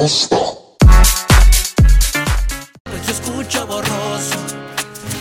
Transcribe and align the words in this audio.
gusta. 0.00 0.36
Pues 2.84 3.06
yo 3.06 3.12
escucho 3.12 3.66
borroso 3.66 4.38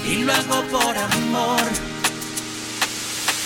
y 0.05 0.23
lo 0.23 0.31
hago 0.31 0.63
por 0.71 0.97
amor. 0.97 1.59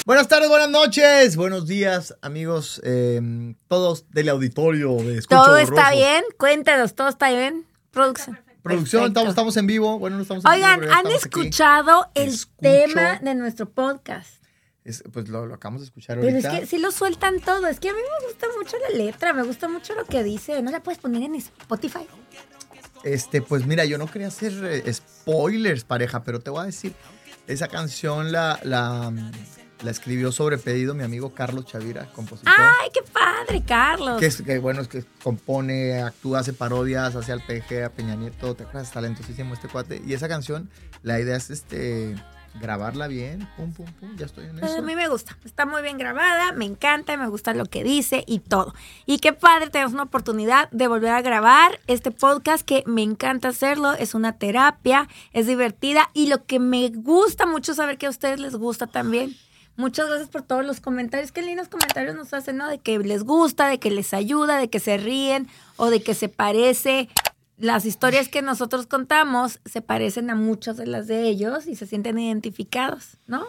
Buenas 0.06 0.28
tardes, 0.28 0.48
buenas 0.50 0.70
noches, 0.70 1.36
buenos 1.36 1.66
días, 1.66 2.14
amigos, 2.22 2.80
eh, 2.84 3.20
todos 3.68 4.06
del 4.12 4.30
auditorio 4.30 4.96
de 4.98 5.18
Escucho 5.20 5.42
¿Todo 5.44 5.58
está 5.58 5.92
bien? 5.92 6.24
Cuéntanos, 6.38 6.94
¿todo 6.94 7.08
está 7.10 7.30
bien? 7.32 7.66
Producción. 7.90 8.40
Producción, 8.62 9.06
estamos, 9.08 9.30
estamos 9.30 9.58
en 9.58 9.66
vivo. 9.68 9.98
Bueno, 9.98 10.18
no 10.18 10.22
estamos 10.22 10.46
en 10.46 10.52
Oigan, 10.52 10.82
vivo, 10.82 10.92
¿han 10.92 11.00
estamos 11.08 11.26
aquí. 11.26 11.40
escuchado 11.40 12.08
el 12.14 12.30
Escucho. 12.30 12.58
tema 12.62 13.20
de 13.22 13.34
nuestro 13.36 13.68
podcast? 13.70 14.43
Es- 14.86 15.04
pues 15.14 15.30
lo, 15.30 15.46
lo 15.46 15.56
acabamos 15.56 15.82
de 15.82 15.86
escuchar 15.86 16.20
Pero 16.20 16.36
es 16.38 16.44
ahorita. 16.46 16.60
que 16.62 16.66
sí 16.68 16.78
lo 16.78 16.92
sueltan 16.92 17.40
todo. 17.40 17.68
Es 17.68 17.80
que 17.80 17.90
a 17.90 17.94
mí 17.94 18.00
me 18.00 18.28
gusta 18.28 18.48
mucho 18.58 18.78
la 18.90 18.98
letra, 18.98 19.34
me 19.34 19.44
gusta 19.44 19.68
mucho 19.70 19.96
lo 19.96 20.06
que 20.06 20.24
dice. 20.24 20.62
¿No 20.62 20.72
la 20.72 20.82
puedes 20.84 21.00
poner 21.00 21.24
en 21.24 21.36
Spotify? 21.36 22.06
Este, 23.04 23.42
pues 23.42 23.66
mira, 23.66 23.86
yo 23.86 23.98
no 23.98 24.08
quería 24.08 24.28
hacer 24.30 24.54
eh, 24.64 24.94
spoilers, 24.94 25.84
pareja, 25.84 26.24
pero 26.24 26.40
te 26.40 26.50
voy 26.50 26.62
a 26.62 26.66
decir, 26.66 26.94
esa 27.48 27.68
canción 27.68 28.32
la, 28.32 28.60
la, 28.64 29.12
la 29.84 29.92
escribió 29.92 30.32
sobre 30.32 30.58
pedido 30.58 30.94
mi 30.94 31.04
amigo 31.04 31.34
Carlos 31.34 31.66
Chavira, 31.66 32.10
compositor. 32.14 32.54
¡Ay, 32.58 32.90
qué 32.94 33.02
padre, 33.04 33.62
Carlos! 33.66 34.20
Que, 34.22 34.28
es, 34.28 34.42
que 34.42 34.58
bueno, 34.58 34.82
es 34.82 34.88
que 34.88 35.04
compone, 35.22 36.02
actúa, 36.02 36.40
hace 36.40 36.54
parodias, 36.54 37.14
hace 37.18 37.34
al 37.34 37.42
PG, 37.42 37.84
a 37.84 37.90
Peña 37.90 38.16
Nieto, 38.16 38.56
te 38.56 38.64
acuerdas, 38.64 38.92
talentosísimo 38.92 39.54
este 39.54 39.68
cuate. 39.68 40.02
Y 40.08 40.14
esa 40.14 40.30
canción, 40.30 40.70
la 41.02 41.20
idea 41.20 41.36
es 41.36 41.50
este 41.50 42.16
grabarla 42.60 43.08
bien, 43.08 43.48
pum, 43.58 43.74
pum, 43.74 43.86
pum, 44.00 44.16
ya 44.16 44.26
estoy 44.26 44.46
en 44.46 44.58
Pues 44.60 44.72
eso. 44.72 44.80
a 44.80 44.84
mí 44.84 44.96
me 44.96 45.08
gusta, 45.08 45.38
está 45.44 45.66
muy 45.66 45.82
bien 45.82 45.98
grabada, 45.98 46.52
me 46.54 46.66
encanta, 46.66 47.16
me 47.18 47.28
gusta 47.28 47.54
lo 47.54 47.66
que 47.66 47.84
dice 47.84 48.24
y 48.28 48.40
todo. 48.40 48.74
Y 49.06 49.20
qué 49.20 49.34
padre, 49.34 49.70
tenemos 49.70 49.94
una 49.94 50.04
oportunidad 50.04 50.70
de 50.72 50.88
volver 50.88 51.12
a 51.12 51.22
grabar 51.22 51.80
este 51.88 52.12
podcast 52.12 52.66
que 52.66 52.84
me 52.86 53.02
encanta 53.02 53.50
hacerlo, 53.50 53.94
es 53.94 54.14
una 54.14 54.38
terapia, 54.38 55.08
es 55.34 55.48
divertida 55.48 56.10
y 56.14 56.28
lo 56.28 56.46
que 56.46 56.60
me 56.60 56.90
gusta 56.90 57.46
mucho 57.46 57.74
saber 57.74 57.98
que 57.98 58.06
a 58.06 58.10
ustedes 58.12 58.40
les 58.40 58.56
gusta 58.56 58.88
también. 58.88 59.36
Muchas 59.76 60.08
gracias 60.08 60.30
por 60.30 60.44
todos 60.44 60.64
los 60.64 60.80
comentarios, 60.82 61.32
qué 61.32 61.42
lindos 61.42 61.68
comentarios 61.68 62.16
nos 62.16 62.32
hacen, 62.36 62.58
¿no? 62.58 62.70
De 62.70 62.78
que 62.78 63.00
les 63.00 63.24
gusta, 63.24 63.68
de 63.68 63.80
que 63.80 63.90
les 63.90 64.14
ayuda, 64.14 64.58
de 64.58 64.70
que 64.70 64.80
se 64.80 64.98
ríen 64.98 65.48
o 65.78 65.90
de 65.90 66.04
que 66.04 66.14
se 66.14 66.30
parece. 66.30 67.10
Las 67.64 67.86
historias 67.86 68.28
que 68.28 68.42
nosotros 68.42 68.88
contamos 68.88 69.62
se 69.64 69.82
parecen 69.82 70.30
a 70.30 70.36
muchas 70.36 70.76
de 70.76 70.86
las 70.86 71.08
de 71.08 71.30
ellos 71.30 71.66
y 71.66 71.78
se 71.78 71.88
sienten 71.88 72.20
identificados, 72.20 73.16
¿no? 73.26 73.46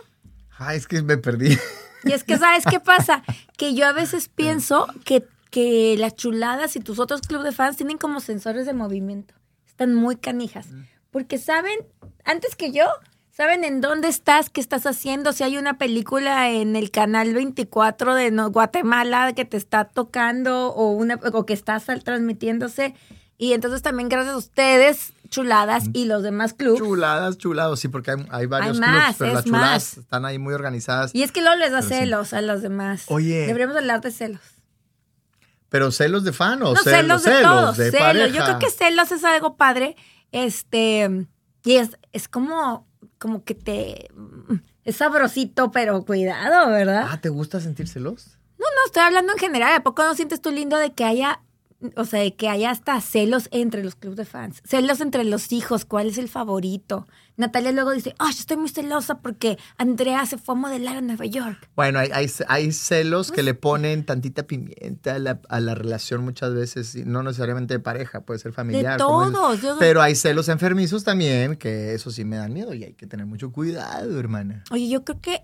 Ay, 0.56 0.76
es 0.76 0.86
que 0.86 1.02
me 1.02 1.18
perdí. 1.18 1.58
Y 2.04 2.12
es 2.12 2.22
que, 2.22 2.38
¿sabes 2.38 2.62
qué 2.64 2.78
pasa? 2.78 3.24
Que 3.56 3.74
yo 3.74 3.88
a 3.88 3.92
veces 3.92 4.28
pienso 4.28 4.86
que, 5.04 5.26
que 5.50 5.96
las 5.98 6.14
chuladas 6.14 6.76
y 6.76 6.80
tus 6.80 7.00
otros 7.00 7.22
clubes 7.22 7.46
de 7.46 7.50
fans 7.50 7.76
tienen 7.76 7.98
como 7.98 8.20
sensores 8.20 8.66
de 8.66 8.72
movimiento. 8.72 9.34
Están 9.66 9.94
muy 9.94 10.14
canijas. 10.14 10.68
Porque 11.10 11.36
saben, 11.38 11.80
antes 12.24 12.54
que 12.54 12.70
yo, 12.70 12.84
saben 13.32 13.64
en 13.64 13.80
dónde 13.80 14.06
estás, 14.06 14.48
qué 14.48 14.60
estás 14.60 14.86
haciendo. 14.86 15.32
Si 15.32 15.42
hay 15.42 15.58
una 15.58 15.76
película 15.76 16.50
en 16.50 16.76
el 16.76 16.92
canal 16.92 17.34
24 17.34 18.14
de 18.14 18.30
Guatemala 18.30 19.32
que 19.32 19.44
te 19.44 19.56
está 19.56 19.86
tocando 19.86 20.68
o, 20.68 20.92
una, 20.92 21.18
o 21.32 21.44
que 21.44 21.52
está 21.52 21.80
transmitiéndose. 21.80 22.94
Y 23.36 23.52
entonces 23.52 23.82
también 23.82 24.08
gracias 24.08 24.34
a 24.34 24.38
ustedes, 24.38 25.12
chuladas, 25.28 25.84
y 25.92 26.04
los 26.04 26.22
demás 26.22 26.54
clubes. 26.54 26.80
Chuladas, 26.80 27.36
chulados, 27.36 27.80
sí, 27.80 27.88
porque 27.88 28.12
hay, 28.12 28.26
hay 28.30 28.46
varios 28.46 28.80
Hay 28.80 28.88
clubs, 28.88 29.16
pero 29.18 29.34
las 29.34 29.44
chuladas 29.44 29.70
más. 29.70 29.98
están 29.98 30.24
ahí 30.24 30.38
muy 30.38 30.54
organizadas. 30.54 31.12
Y 31.14 31.22
es 31.24 31.32
que 31.32 31.40
luego 31.40 31.56
les 31.56 31.72
da 31.72 31.82
sí. 31.82 31.88
celos 31.88 32.32
a 32.32 32.40
los 32.42 32.62
demás. 32.62 33.04
Oye. 33.08 33.46
Deberíamos 33.46 33.76
hablar 33.76 34.00
de 34.00 34.10
celos. 34.12 34.40
Pero 35.68 35.90
celos 35.90 36.22
de 36.22 36.32
fan 36.32 36.62
o 36.62 36.74
No, 36.74 36.82
celos, 36.82 37.22
celos 37.22 37.24
de 37.24 37.42
todos, 37.42 37.76
de 37.76 37.90
celos. 37.90 38.06
pareja. 38.06 38.26
Yo 38.28 38.44
creo 38.44 38.58
que 38.60 38.70
celos 38.70 39.10
es 39.10 39.24
algo 39.24 39.56
padre. 39.56 39.96
Este, 40.30 41.26
y 41.64 41.76
es, 41.76 41.90
es 42.12 42.28
como, 42.28 42.86
como 43.18 43.42
que 43.42 43.54
te, 43.56 44.10
es 44.84 44.96
sabrosito, 44.96 45.72
pero 45.72 46.04
cuidado, 46.04 46.70
¿verdad? 46.70 47.08
Ah, 47.10 47.20
¿te 47.20 47.28
gusta 47.28 47.60
sentir 47.60 47.88
celos? 47.88 48.38
No, 48.58 48.66
no, 48.66 48.86
estoy 48.86 49.02
hablando 49.02 49.32
en 49.32 49.38
general. 49.38 49.72
¿A 49.74 49.82
poco 49.82 50.04
no 50.04 50.14
sientes 50.14 50.40
tú 50.40 50.52
lindo 50.52 50.76
de 50.76 50.92
que 50.92 51.04
haya, 51.04 51.40
o 51.96 52.04
sea, 52.04 52.20
de 52.20 52.34
que 52.34 52.48
haya 52.48 52.70
hasta 52.70 53.00
celos 53.00 53.48
entre 53.52 53.82
los 53.84 53.94
clubes 53.94 54.16
de 54.16 54.24
fans? 54.24 54.60
Celos 54.64 55.00
entre 55.00 55.24
los 55.24 55.52
hijos, 55.52 55.84
¿cuál 55.84 56.08
es 56.08 56.18
el 56.18 56.28
favorito? 56.28 57.06
Natalia 57.36 57.72
luego 57.72 57.90
dice, 57.90 58.14
ay, 58.18 58.32
yo 58.32 58.38
estoy 58.40 58.56
muy 58.56 58.68
celosa 58.68 59.18
porque 59.18 59.58
Andrea 59.76 60.24
se 60.26 60.38
fue 60.38 60.54
a 60.54 60.58
modelar 60.58 60.96
a 60.96 61.00
Nueva 61.00 61.26
York. 61.26 61.68
Bueno, 61.74 61.98
hay, 61.98 62.08
hay, 62.12 62.30
hay 62.48 62.70
celos 62.72 63.32
que 63.32 63.42
le 63.42 63.54
ponen 63.54 64.04
tantita 64.04 64.44
pimienta 64.44 65.16
a 65.16 65.18
la, 65.18 65.40
a 65.48 65.58
la 65.60 65.74
relación 65.74 66.22
muchas 66.24 66.54
veces, 66.54 66.94
no 67.06 67.22
necesariamente 67.24 67.74
de 67.74 67.80
pareja, 67.80 68.20
puede 68.20 68.38
ser 68.38 68.52
familiar. 68.52 68.94
dices. 68.94 68.98
todos, 68.98 69.60
yo- 69.62 69.76
Pero 69.80 70.00
hay 70.00 70.14
celos 70.14 70.48
enfermizos 70.48 71.02
también, 71.02 71.56
que 71.56 71.94
eso 71.94 72.10
sí 72.12 72.24
me 72.24 72.36
dan 72.36 72.52
miedo 72.52 72.72
y 72.72 72.84
hay 72.84 72.92
que 72.94 73.06
tener 73.06 73.26
mucho 73.26 73.50
cuidado, 73.50 74.18
hermana. 74.20 74.62
Oye, 74.70 74.88
yo 74.88 75.04
creo 75.04 75.20
que 75.20 75.42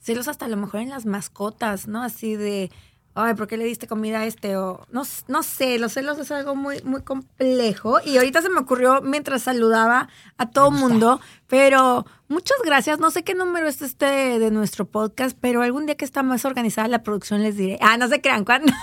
celos 0.00 0.28
hasta 0.28 0.44
a 0.44 0.48
lo 0.48 0.56
mejor 0.56 0.80
en 0.80 0.90
las 0.90 1.04
mascotas, 1.04 1.88
¿no? 1.88 2.02
Así 2.02 2.36
de, 2.36 2.70
ay, 3.14 3.34
¿por 3.34 3.46
qué 3.48 3.56
le 3.56 3.64
diste 3.64 3.86
comida 3.86 4.20
a 4.20 4.26
este? 4.26 4.56
O 4.56 4.86
no, 4.90 5.02
no 5.26 5.42
sé, 5.42 5.78
los 5.78 5.92
celos 5.92 6.18
es 6.18 6.30
algo 6.30 6.54
muy, 6.54 6.80
muy 6.82 7.02
complejo. 7.02 7.98
Y 8.04 8.16
ahorita 8.16 8.42
se 8.42 8.48
me 8.48 8.60
ocurrió 8.60 9.00
mientras 9.02 9.42
saludaba 9.42 10.08
a 10.36 10.50
todo 10.50 10.70
mundo, 10.70 11.20
pero 11.48 12.06
muchas 12.28 12.58
gracias. 12.64 13.00
No 13.00 13.10
sé 13.10 13.24
qué 13.24 13.34
número 13.34 13.66
es 13.66 13.82
este 13.82 14.38
de 14.38 14.50
nuestro 14.50 14.86
podcast, 14.86 15.36
pero 15.40 15.62
algún 15.62 15.86
día 15.86 15.96
que 15.96 16.04
está 16.04 16.22
más 16.22 16.44
organizada 16.44 16.88
la 16.88 17.02
producción 17.02 17.42
les 17.42 17.56
diré. 17.56 17.78
Ah, 17.80 17.96
no 17.96 18.08
se 18.08 18.20
crean 18.20 18.44
cuándo. 18.44 18.72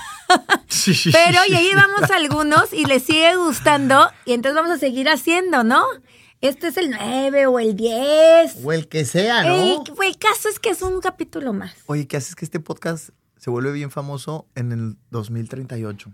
Pero 1.12 1.40
ya 1.50 1.62
llevamos 1.62 2.12
algunos 2.12 2.74
y 2.74 2.86
les 2.86 3.03
sigue 3.03 3.36
gustando 3.38 4.09
y 4.25 4.34
entonces 4.34 4.56
vamos 4.56 4.72
a 4.72 4.78
seguir 4.78 5.07
haciendo, 5.09 5.63
¿no? 5.63 5.84
Este 6.42 6.68
es 6.68 6.78
el 6.78 6.92
9 6.92 7.47
o 7.47 7.59
el 7.59 7.75
10. 7.75 8.57
O 8.63 8.72
el 8.72 8.88
que 8.88 9.06
sea, 9.06 9.44
¿no? 9.44 9.56
El, 9.56 9.80
el 10.06 10.18
caso 10.18 10.50
es 10.50 10.59
que 10.59 10.69
es 10.69 10.81
un 10.81 11.00
capítulo 11.00 11.53
más. 11.53 11.74
Oye, 11.86 12.07
¿qué 12.07 12.18
haces 12.18 12.36
que 12.36 12.46
este 12.46 12.59
podcast 12.59 13.09
se 13.45 13.51
vuelve 13.51 13.72
bien 13.73 13.91
famoso 13.91 14.47
en 14.56 14.72
el 14.72 14.97
2038? 15.11 16.11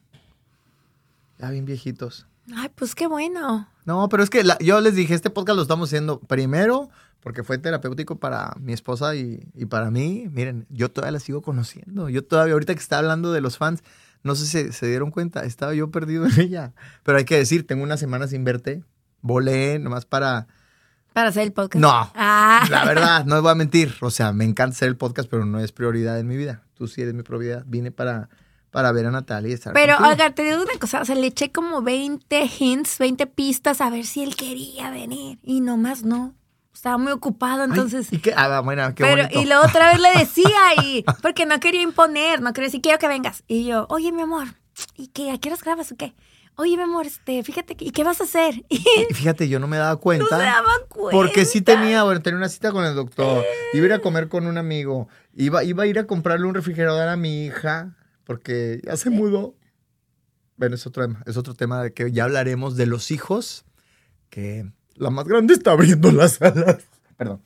Ya 1.40 1.50
bien 1.50 1.64
viejitos. 1.64 2.28
Ay, 2.54 2.68
pues 2.76 2.94
qué 2.94 3.08
bueno. 3.08 3.70
No, 3.86 4.10
pero 4.10 4.22
es 4.22 4.30
que 4.30 4.44
la- 4.44 4.58
yo 4.60 4.82
les 4.82 4.96
dije, 4.96 5.14
este 5.14 5.30
podcast 5.30 5.56
lo 5.56 5.62
estamos 5.62 5.88
haciendo 5.88 6.20
primero 6.20 6.90
porque 7.22 7.44
fue 7.46 7.58
terapéutico 7.58 8.18
para 8.18 8.54
mi 8.60 8.74
esposa 8.74 9.16
y, 9.16 9.48
y 9.56 9.66
para 9.66 9.90
mí. 9.92 10.28
Miren, 10.30 10.66
yo 10.70 10.92
todavía 10.92 11.14
la 11.14 11.20
sigo 11.22 11.42
conociendo. 11.42 12.10
Yo 12.10 12.22
todavía, 12.26 12.52
ahorita 12.52 12.74
que 12.74 12.82
está 12.82 12.98
hablando 12.98 13.32
de 13.32 13.40
los 13.40 13.58
fans, 13.58 13.82
no 14.24 14.36
sé 14.36 14.46
si 14.46 14.74
se 14.74 14.88
dieron 14.88 15.10
cuenta, 15.10 15.46
estaba 15.46 15.74
yo 15.74 15.90
perdido 15.90 16.26
en 16.26 16.38
ella. 16.38 16.74
Pero 17.04 17.18
hay 17.18 17.24
que 17.24 17.38
decir, 17.38 17.66
tengo 17.66 17.84
una 17.84 17.96
semana 17.96 18.28
sin 18.28 18.44
verte. 18.44 18.84
Volé 19.22 19.80
nomás 19.80 20.04
para... 20.06 20.48
Para 21.14 21.30
hacer 21.30 21.44
el 21.44 21.54
podcast. 21.54 21.82
No, 21.82 22.12
Ah. 22.14 22.66
la 22.70 22.84
verdad, 22.84 23.24
no 23.26 23.36
les 23.36 23.42
voy 23.42 23.52
a 23.52 23.56
mentir. 23.56 23.96
O 24.02 24.12
sea, 24.12 24.34
me 24.34 24.44
encanta 24.44 24.76
hacer 24.76 24.90
el 24.90 24.98
podcast, 24.98 25.30
pero 25.30 25.46
no 25.46 25.60
es 25.62 25.72
prioridad 25.72 26.20
en 26.20 26.28
mi 26.28 26.36
vida. 26.36 26.64
Tú 26.82 26.88
sí 26.88 27.04
eres 27.04 27.14
mi 27.14 27.22
prioridad. 27.22 27.64
Vine 27.68 27.92
para, 27.92 28.28
para 28.72 28.92
ver 28.92 29.06
a 29.06 29.12
Natalia 29.12 29.52
y 29.52 29.54
estar 29.54 29.72
Pero, 29.72 29.98
contigo. 29.98 30.10
oiga, 30.14 30.34
te 30.34 30.42
digo 30.42 30.64
una 30.64 30.80
cosa, 30.80 31.00
o 31.00 31.06
sea, 31.06 31.14
le 31.14 31.28
eché 31.28 31.52
como 31.52 31.84
20 31.84 32.50
hints, 32.58 32.98
20 32.98 33.28
pistas 33.28 33.82
a 33.82 33.92
ver 33.92 34.04
si 34.04 34.24
él 34.24 34.36
quería 34.36 34.90
venir. 34.90 35.38
Y 35.44 35.62
nomás 35.62 36.02
no. 36.02 36.34
Estaba 36.74 36.98
muy 36.98 37.12
ocupado, 37.12 37.62
Ay, 37.62 37.70
entonces. 37.70 38.12
¿y 38.12 38.18
qué? 38.18 38.34
Ah, 38.36 38.62
bueno, 38.62 38.84
qué 38.96 39.04
pero, 39.04 39.22
bonito. 39.26 39.40
y 39.40 39.46
la 39.46 39.62
otra 39.62 39.92
vez 39.92 40.00
le 40.02 40.10
decía, 40.22 40.50
y 40.84 41.06
porque 41.22 41.46
no 41.46 41.60
quería 41.60 41.84
imponer, 41.84 42.42
no 42.42 42.52
quería 42.52 42.70
decir, 42.70 42.82
quiero 42.82 42.98
que 42.98 43.08
vengas. 43.08 43.44
Y 43.48 43.66
yo, 43.66 43.86
oye, 43.90 44.12
mi 44.12 44.24
amor, 44.24 44.48
¿y 44.98 45.10
qué? 45.10 45.30
¿A 45.30 45.38
qué 45.38 45.50
horas 45.50 45.62
grabas 45.64 45.92
o 45.92 45.96
qué? 45.98 46.16
Oye, 46.56 46.78
mi 46.78 46.84
amor, 46.84 47.06
este, 47.08 47.42
fíjate, 47.44 47.76
que- 47.76 47.86
¿y 47.86 47.92
qué 47.92 48.04
vas 48.04 48.22
a 48.22 48.26
hacer? 48.26 48.64
Y 48.70 49.14
Fíjate, 49.14 49.48
yo 49.50 49.60
no 49.60 49.68
me 49.68 49.78
daba 49.78 49.96
cuenta. 49.98 50.26
no 50.30 50.38
se 50.38 50.44
daba 50.46 50.70
cuenta. 50.90 51.18
Porque 51.18 51.46
sí 51.46 51.62
tenía, 51.62 52.04
bueno, 52.04 52.22
tenía 52.22 52.38
una 52.38 52.50
cita 52.50 52.72
con 52.72 52.86
el 52.86 52.94
doctor, 52.96 53.44
iba 53.74 53.84
a 53.84 53.88
ir 53.88 53.94
a 53.94 54.00
comer 54.00 54.28
con 54.28 54.46
un 54.46 54.58
amigo, 54.58 55.08
iba, 55.34 55.64
iba 55.64 55.84
a 55.84 55.88
ir 55.88 55.98
a 56.00 56.06
comprarle 56.06 56.46
un 56.48 56.54
refrigerador 56.54 57.08
a 57.08 57.16
mi 57.18 57.46
hija, 57.46 57.96
porque 58.26 58.82
ya 58.86 58.96
se 58.98 59.10
mudó. 59.10 59.56
Bueno, 60.58 60.76
es 60.76 60.86
otro 60.86 61.04
tema, 61.08 61.24
es 61.26 61.38
otro 61.38 61.56
tema 61.56 61.82
de 61.82 61.94
que 61.94 62.12
ya 62.12 62.26
hablaremos 62.26 62.76
de 62.76 62.86
los 62.86 63.10
hijos, 63.10 63.66
que 64.30 64.70
la 64.96 65.10
más 65.10 65.26
grande 65.26 65.54
está 65.56 65.72
abriendo 65.72 66.12
las 66.12 66.42
alas. 66.42 66.84
Perdón. 67.18 67.42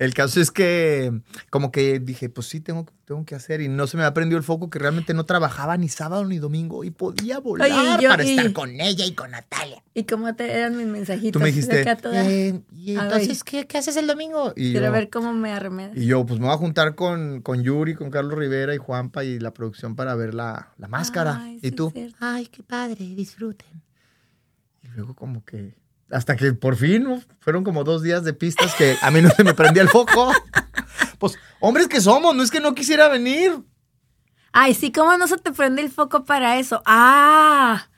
El 0.00 0.14
caso 0.14 0.40
es 0.40 0.50
que 0.50 1.12
como 1.50 1.70
que 1.70 2.00
dije, 2.00 2.30
pues 2.30 2.46
sí, 2.46 2.60
tengo, 2.60 2.86
tengo 3.04 3.24
que 3.26 3.34
hacer. 3.34 3.60
Y 3.60 3.68
no 3.68 3.86
se 3.86 3.98
me 3.98 4.04
aprendió 4.04 4.38
el 4.38 4.42
foco 4.42 4.70
que 4.70 4.78
realmente 4.78 5.12
no 5.12 5.24
trabajaba 5.26 5.76
ni 5.76 5.88
sábado 5.90 6.24
ni 6.24 6.38
domingo 6.38 6.84
y 6.84 6.90
podía 6.90 7.38
volar 7.38 7.70
Oye, 7.70 7.96
y 7.98 8.02
yo- 8.04 8.08
para 8.08 8.24
y- 8.24 8.30
estar 8.30 8.52
con 8.54 8.80
ella 8.80 9.04
y 9.04 9.12
con 9.12 9.30
Natalia. 9.32 9.82
¿Y 9.92 10.04
cómo 10.04 10.34
te 10.34 10.50
eran 10.52 10.76
mis 10.78 10.86
mensajitos? 10.86 11.32
Tú 11.32 11.38
me 11.40 11.46
dijiste, 11.48 11.82
Acá 11.82 11.96
toda- 11.96 12.24
"Eh, 12.28 12.62
¿y 12.74 12.92
entonces 12.96 13.44
¿qué, 13.44 13.66
qué 13.66 13.76
haces 13.76 13.96
el 13.98 14.06
domingo? 14.06 14.54
Y 14.56 14.70
Quiero 14.72 14.86
yo, 14.86 14.92
ver 14.92 15.10
cómo 15.10 15.34
me 15.34 15.52
arremedas. 15.52 15.94
y 15.96 16.06
yo, 16.06 16.24
pues 16.24 16.40
me 16.40 16.46
voy 16.46 16.54
a 16.54 16.58
juntar 16.58 16.94
con, 16.94 17.42
con 17.42 17.62
Yuri, 17.62 17.94
con 17.94 18.10
Carlos 18.10 18.38
Rivera 18.38 18.74
y 18.74 18.78
Juanpa 18.78 19.22
y 19.24 19.38
la 19.38 19.52
producción 19.52 19.96
para 19.96 20.14
ver 20.14 20.32
la, 20.32 20.72
la 20.78 20.88
máscara. 20.88 21.40
Ay, 21.42 21.56
y 21.62 21.68
sí, 21.68 21.70
tú, 21.72 21.92
ay, 22.20 22.46
qué 22.46 22.62
padre, 22.62 23.04
disfruten. 23.14 23.82
Y 24.82 24.88
luego 24.96 25.14
como 25.14 25.44
que, 25.44 25.74
hasta 26.10 26.36
que 26.36 26.52
por 26.52 26.76
fin, 26.76 27.24
fueron 27.40 27.64
como 27.64 27.84
dos 27.84 28.02
días 28.02 28.24
de 28.24 28.32
pistas 28.32 28.74
que 28.74 28.96
a 29.00 29.10
mí 29.10 29.20
no 29.22 29.30
se 29.30 29.44
me 29.44 29.54
prendía 29.54 29.82
el 29.82 29.88
foco. 29.88 30.32
Pues 31.18 31.38
hombres 31.60 31.86
que 31.88 32.00
somos, 32.00 32.34
no 32.34 32.42
es 32.42 32.50
que 32.50 32.60
no 32.60 32.74
quisiera 32.74 33.08
venir. 33.08 33.52
Ay, 34.52 34.74
sí, 34.74 34.90
¿cómo 34.90 35.16
no 35.16 35.26
se 35.28 35.36
te 35.38 35.52
prende 35.52 35.82
el 35.82 35.90
foco 35.90 36.24
para 36.24 36.58
eso? 36.58 36.82
Ah, 36.86 37.88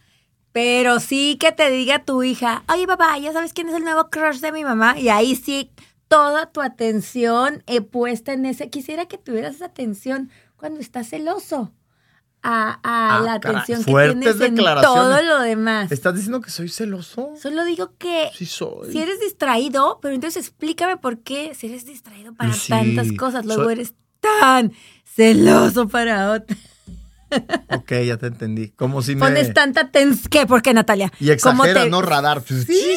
Pero 0.53 1.01
sí 1.01 1.37
que 1.41 1.53
te 1.53 1.71
diga 1.71 2.05
tu 2.05 2.23
hija, 2.23 2.63
oye 2.69 2.87
papá, 2.87 3.17
¿ya 3.19 3.33
sabes 3.33 3.53
quién 3.53 3.69
es 3.69 3.75
el 3.75 3.85
nuevo 3.85 4.11
crush 4.11 4.41
de 4.41 4.53
mi 4.53 4.65
mamá? 4.65 4.99
Y 4.99 5.09
ahí 5.09 5.35
sí, 5.35 5.71
toda 6.09 6.53
tu 6.53 6.61
atención 6.61 7.63
eh, 7.67 7.81
puesta 7.81 8.33
en 8.35 8.45
ese. 8.45 8.69
Quisiera 8.69 9.07
que 9.07 9.17
tuvieras 9.19 9.55
esa 9.55 9.67
atención 9.67 10.31
cuando 10.57 10.81
estás 10.81 11.09
celoso. 11.09 11.73
A, 12.45 12.81
a 12.83 13.19
Ah, 13.19 13.23
la 13.25 13.35
atención 13.35 13.85
que 13.85 13.93
tienes 13.93 14.41
en 14.41 14.57
todo 14.57 15.23
lo 15.23 15.41
demás. 15.41 15.93
¿Estás 15.93 16.15
diciendo 16.17 16.41
que 16.41 16.51
soy 16.51 16.69
celoso? 16.69 17.31
Solo 17.41 17.65
digo 17.65 17.93
que 17.99 18.31
Sí 18.35 18.47
soy. 18.47 18.91
si 18.91 18.99
eres 18.99 19.21
distraído, 19.21 20.01
pero 20.03 20.15
entonces 20.15 20.45
explícame 20.49 20.97
por 20.97 21.21
qué, 21.21 21.55
si 21.55 21.69
eres 21.69 21.87
distraído 21.87 22.35
para 22.35 22.53
Sí, 22.53 22.69
tantas 22.69 23.13
cosas, 23.13 23.47
luego 23.47 23.65
soy- 23.65 23.73
eres 23.75 23.95
tan 24.21 24.73
celoso 25.05 25.89
para 25.89 26.33
otras. 26.33 26.59
Ok, 27.71 27.93
ya 28.05 28.19
te 28.19 28.27
entendí. 28.27 28.69
Como 28.73 29.01
si 29.01 29.15
me... 29.15 29.21
Pones 29.23 29.55
tanta 29.55 29.81
atención. 29.81 30.29
¿Qué? 30.31 30.47
¿Por 30.47 30.61
qué, 30.61 30.75
Natalia? 30.75 31.11
Y 31.19 31.35
¿Cómo 31.39 31.65
exageras, 31.65 31.85
te- 31.85 31.91
¿no? 31.91 32.03
Radar. 32.03 32.43
Sí. 32.47 32.95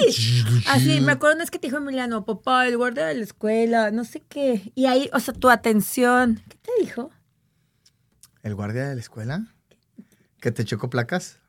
Así, 0.67 0.99
me 0.99 1.13
acuerdo 1.13 1.35
una 1.35 1.43
vez 1.45 1.51
que 1.51 1.57
te 1.57 1.67
dijo 1.67 1.77
Emiliano, 1.77 2.25
papá, 2.25 2.67
el 2.67 2.75
guardia 2.75 3.05
de 3.05 3.13
la 3.15 3.23
escuela, 3.23 3.91
no 3.91 4.03
sé 4.03 4.21
qué. 4.27 4.73
Y 4.75 4.87
ahí, 4.87 5.09
o 5.13 5.21
sea, 5.21 5.33
tu 5.33 5.49
atención. 5.49 6.41
¿Qué 6.49 6.57
te 6.57 6.71
dijo? 6.83 7.11
¿El 8.45 8.53
guardia 8.53 8.87
de 8.89 8.93
la 8.93 9.01
escuela? 9.01 9.41
¿Que 10.39 10.51
te 10.51 10.65
chocó 10.65 10.87
placas? 10.87 11.39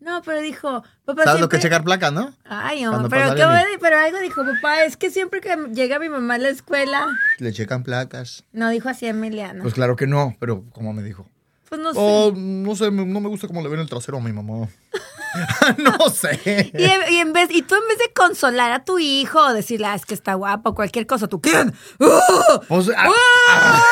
No, 0.00 0.20
pero 0.22 0.40
dijo, 0.40 0.82
papá, 1.04 1.22
¿Sabes 1.22 1.40
lo 1.40 1.48
que 1.48 1.58
es 1.58 1.62
checar 1.62 1.84
placas, 1.84 2.12
no? 2.12 2.34
Ay, 2.44 2.82
no, 2.82 3.08
pero, 3.08 3.36
¿qué 3.36 3.42
a- 3.44 3.64
pero 3.80 3.96
algo 3.98 4.18
dijo, 4.18 4.42
papá, 4.44 4.82
es 4.82 4.96
que 4.96 5.12
siempre 5.12 5.40
que 5.40 5.56
llega 5.72 6.00
mi 6.00 6.08
mamá 6.08 6.34
a 6.34 6.38
la 6.38 6.48
escuela, 6.48 7.06
Le 7.38 7.52
checan 7.52 7.84
placas. 7.84 8.42
no 8.50 8.68
dijo 8.70 8.88
así 8.88 9.06
Emiliano. 9.06 9.62
Pues 9.62 9.74
claro 9.74 9.94
que 9.94 10.08
no, 10.08 10.34
pero 10.40 10.64
como 10.72 10.92
me 10.92 11.04
dijo. 11.04 11.24
Pues 11.68 11.80
no 11.80 11.92
sé. 11.92 11.98
Oh, 12.02 12.32
no 12.36 12.74
sé, 12.74 12.90
no 12.90 13.20
me 13.20 13.28
gusta 13.28 13.46
cómo 13.46 13.62
le 13.62 13.68
ven 13.68 13.78
el 13.78 13.88
trasero 13.88 14.18
a 14.18 14.20
mi 14.20 14.32
mamá. 14.32 14.66
no 15.78 16.10
sé. 16.10 16.72
Y, 16.76 16.82
en- 16.84 17.12
y 17.12 17.16
en 17.18 17.32
vez, 17.32 17.48
y 17.52 17.62
tú 17.62 17.76
en 17.76 17.88
vez 17.88 17.98
de 17.98 18.12
consolar 18.12 18.72
a 18.72 18.84
tu 18.84 18.98
hijo, 18.98 19.38
o 19.38 19.52
decirle, 19.52 19.86
ah, 19.86 19.94
es 19.94 20.04
que 20.04 20.14
está 20.14 20.34
guapo, 20.34 20.70
o 20.70 20.74
cualquier 20.74 21.06
cosa, 21.06 21.28
tú, 21.28 21.40
¿quién? 21.40 21.72
¡Uh! 22.00 22.60
Pues, 22.68 22.90
ah, 22.96 23.08
¡Ah! 23.48 23.82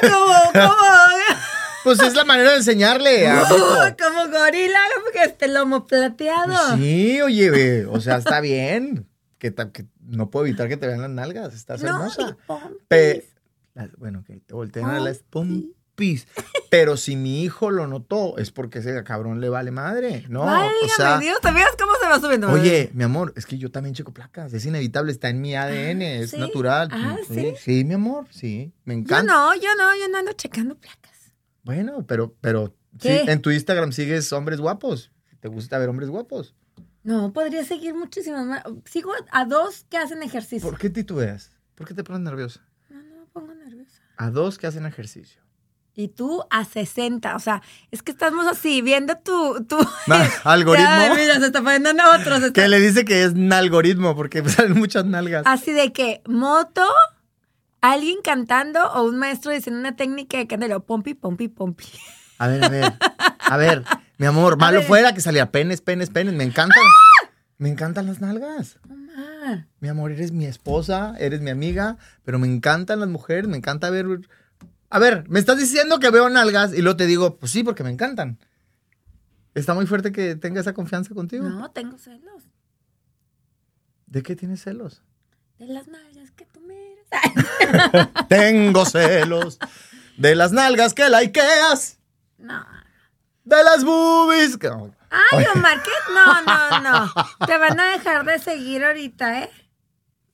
¿Cómo, 0.00 0.34
cómo? 0.52 0.74
pues 1.84 2.00
es 2.00 2.14
la 2.14 2.24
manera 2.24 2.50
de 2.52 2.56
enseñarle 2.58 3.26
a 3.28 3.42
hijo. 3.42 3.56
Como 3.98 4.28
gorila, 4.30 4.80
porque 5.04 5.24
este 5.24 5.48
lomo 5.48 5.86
plateado. 5.86 6.52
Pues 6.68 6.80
sí, 6.80 7.20
oye, 7.22 7.86
o 7.86 8.00
sea, 8.00 8.16
está 8.16 8.40
bien. 8.40 9.06
Que, 9.38 9.54
no 10.00 10.28
puedo 10.30 10.46
evitar 10.46 10.68
que 10.68 10.76
te 10.76 10.86
vean 10.86 11.00
las 11.00 11.10
nalgas. 11.10 11.54
Estás 11.54 11.82
No, 11.82 11.88
hermosa. 11.88 12.36
Pe- 12.88 13.26
las- 13.74 13.92
bueno, 13.96 14.22
que 14.26 14.36
te 14.40 14.52
voltean 14.54 14.90
a 14.90 15.00
las 15.00 15.18
pompis. 15.30 16.26
Pero 16.70 16.96
si 16.96 17.14
mi 17.16 17.42
hijo 17.42 17.70
lo 17.70 17.86
notó, 17.86 18.38
es 18.38 18.50
porque 18.52 18.78
ese 18.78 19.02
cabrón 19.04 19.40
le 19.40 19.48
vale 19.50 19.70
madre, 19.70 20.24
¿no? 20.28 20.40
Válgame 20.46 20.72
o 20.84 20.88
sea, 20.96 21.18
Dios, 21.18 21.38
¿te 21.42 21.48
fijas 21.52 21.72
cómo 21.78 21.92
se 22.00 22.08
va 22.08 22.18
subiendo? 22.20 22.50
oye, 22.50 22.90
mi 22.94 23.04
amor, 23.04 23.34
es 23.36 23.44
que 23.44 23.58
yo 23.58 23.70
también 23.70 23.94
checo 23.94 24.12
placas. 24.12 24.52
Es 24.54 24.64
inevitable, 24.64 25.12
está 25.12 25.28
en 25.28 25.40
mi 25.42 25.54
ADN, 25.54 26.00
es 26.02 26.30
¿sí? 26.30 26.38
natural. 26.38 26.88
Ah, 26.92 27.16
¿sí? 27.28 27.52
Sí, 27.60 27.84
mi 27.84 27.94
amor, 27.94 28.26
sí. 28.30 28.72
Me 28.84 28.94
Yo 28.94 29.00
encanta. 29.00 29.32
no, 29.32 29.54
yo 29.56 29.68
no, 29.76 29.94
yo 29.96 30.08
no 30.08 30.18
ando 30.18 30.32
checando 30.32 30.74
placas. 30.74 30.99
Bueno, 31.62 32.04
pero, 32.06 32.34
pero 32.40 32.74
sí, 32.98 33.08
en 33.08 33.42
tu 33.42 33.50
Instagram 33.50 33.92
sigues 33.92 34.32
hombres 34.32 34.60
guapos. 34.60 35.10
¿Te 35.40 35.48
gusta 35.48 35.78
ver 35.78 35.88
hombres 35.88 36.10
guapos? 36.10 36.54
No, 37.02 37.32
podría 37.32 37.64
seguir 37.64 37.94
muchísimas 37.94 38.44
más. 38.46 38.62
Sigo 38.84 39.12
a 39.32 39.44
dos 39.46 39.86
que 39.88 39.96
hacen 39.96 40.22
ejercicio. 40.22 40.68
¿Por 40.68 40.78
qué 40.78 40.90
titubeas? 40.90 41.52
¿Por 41.74 41.86
qué 41.88 41.94
te 41.94 42.04
pones 42.04 42.20
nerviosa? 42.22 42.60
No, 42.90 43.00
no 43.02 43.20
me 43.20 43.26
pongo 43.32 43.54
nerviosa. 43.54 44.02
A 44.16 44.30
dos 44.30 44.58
que 44.58 44.66
hacen 44.66 44.84
ejercicio. 44.84 45.40
Y 45.94 46.08
tú 46.08 46.44
a 46.50 46.64
60. 46.64 47.34
O 47.34 47.38
sea, 47.38 47.62
es 47.90 48.02
que 48.02 48.12
estamos 48.12 48.46
así, 48.46 48.80
viendo 48.82 49.16
tu. 49.16 49.64
tu 49.64 49.76
algoritmo. 50.44 50.88
Ay, 50.90 51.10
mira, 51.16 51.40
se 51.40 51.46
está 51.46 51.62
poniendo 51.62 51.90
en 51.90 52.00
otros. 52.00 52.42
está- 52.42 52.52
Que 52.52 52.68
le 52.68 52.80
dice 52.80 53.04
que 53.04 53.24
es 53.24 53.32
un 53.32 53.52
algoritmo 53.52 54.14
porque 54.14 54.42
salen 54.48 54.78
muchas 54.78 55.04
nalgas. 55.06 55.42
Así 55.46 55.72
de 55.72 55.92
que 55.92 56.22
moto, 56.26 56.84
alguien 57.80 58.18
cantando 58.22 58.84
o 58.92 59.04
un 59.04 59.18
maestro 59.18 59.52
diciendo 59.52 59.80
una 59.80 59.96
técnica 59.96 60.38
de 60.38 60.46
candelo. 60.46 60.84
Pompi, 60.84 61.14
pompi, 61.14 61.48
pompi. 61.48 61.86
A 62.38 62.48
ver, 62.48 62.64
a 62.64 62.68
ver. 62.68 62.92
A 63.38 63.56
ver, 63.56 63.84
mi 64.18 64.26
amor, 64.26 64.56
malo 64.56 64.82
fuera 64.82 65.12
que 65.14 65.20
salía 65.20 65.50
penes, 65.50 65.80
penes, 65.80 66.10
penes. 66.10 66.34
Me 66.34 66.44
encantan. 66.44 66.82
Me 67.58 67.68
encantan 67.68 68.06
las 68.06 68.20
nalgas. 68.20 68.78
Mamá. 68.88 69.68
Mi 69.80 69.88
amor, 69.88 70.12
eres 70.12 70.32
mi 70.32 70.46
esposa, 70.46 71.14
eres 71.18 71.40
mi 71.40 71.50
amiga, 71.50 71.98
pero 72.24 72.38
me 72.38 72.46
encantan 72.46 73.00
las 73.00 73.08
mujeres, 73.08 73.48
me 73.48 73.56
encanta 73.56 73.90
ver. 73.90 74.06
A 74.88 74.98
ver, 74.98 75.28
me 75.28 75.38
estás 75.38 75.58
diciendo 75.58 76.00
que 76.00 76.10
veo 76.10 76.28
nalgas 76.30 76.72
y 76.72 76.80
luego 76.82 76.96
te 76.96 77.06
digo, 77.06 77.36
pues 77.36 77.52
sí, 77.52 77.62
porque 77.62 77.84
me 77.84 77.90
encantan. 77.90 78.38
¿Está 79.54 79.74
muy 79.74 79.86
fuerte 79.86 80.12
que 80.12 80.36
tenga 80.36 80.60
esa 80.60 80.74
confianza 80.74 81.14
contigo? 81.14 81.48
No, 81.48 81.70
tengo 81.70 81.98
celos. 81.98 82.44
¿De 84.06 84.22
qué 84.22 84.36
tienes 84.36 84.62
celos? 84.62 85.02
De 85.58 85.66
las 85.66 85.88
nalgas 85.88 86.30
que 86.30 86.46
tú 86.46 86.60
miras. 86.60 86.89
Tengo 88.28 88.84
celos 88.86 89.58
de 90.16 90.34
las 90.34 90.52
nalgas 90.52 90.94
que 90.94 91.08
likeas, 91.08 91.98
No. 92.38 92.64
de 93.44 93.64
las 93.64 93.84
boobies. 93.84 94.56
que- 94.56 94.68
Ay, 94.68 95.44
Omar, 95.54 95.82
¿qué? 95.82 95.90
No, 96.14 96.42
no, 96.42 96.80
no. 97.06 97.12
Te 97.46 97.56
van 97.58 97.80
a 97.80 97.92
dejar 97.92 98.24
de 98.24 98.38
seguir 98.38 98.84
ahorita, 98.84 99.42
¿eh? 99.42 99.50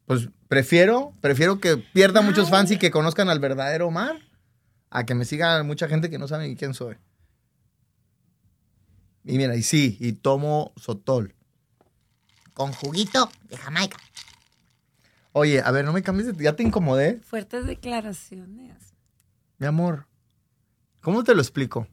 Pues 0.06 0.28
prefiero, 0.49 1.12
prefiero 1.20 1.58
que 1.61 1.76
pierda 1.78 2.20
muchos 2.20 2.50
fans 2.50 2.70
y 2.70 2.78
que 2.78 2.90
conozcan 2.90 3.28
al 3.31 3.40
verdadero 3.40 3.87
Omar 3.88 4.17
a 4.90 5.05
que 5.06 5.14
me 5.14 5.25
siga 5.25 5.62
mucha 5.62 5.88
gente 5.88 6.11
que 6.11 6.19
no 6.19 6.28
sabe 6.28 6.46
ni 6.49 6.56
quién 6.56 6.75
soy. 6.75 6.96
Y 9.25 9.37
mira, 9.38 9.56
y 9.56 9.62
sí, 9.62 9.96
y 9.99 10.12
tomo 10.12 10.73
sotol. 10.76 11.34
Con 12.55 12.73
juguito 12.73 13.31
de 13.49 13.56
Jamaica. 13.56 13.96
Oye, 15.38 15.61
a 15.61 15.71
ver, 15.71 15.85
no 15.85 15.93
me 15.93 16.03
cambies 16.03 16.35
de... 16.35 16.43
Ya 16.43 16.56
te 16.56 16.62
incomodé, 16.62 17.19
Fuertes 17.21 17.67
declaraciones. 17.67 18.94
mi 19.59 19.67
amor. 19.67 20.06
¿Cómo 21.03 21.25
te 21.25 21.35
lo 21.35 21.43
explico? 21.43 21.87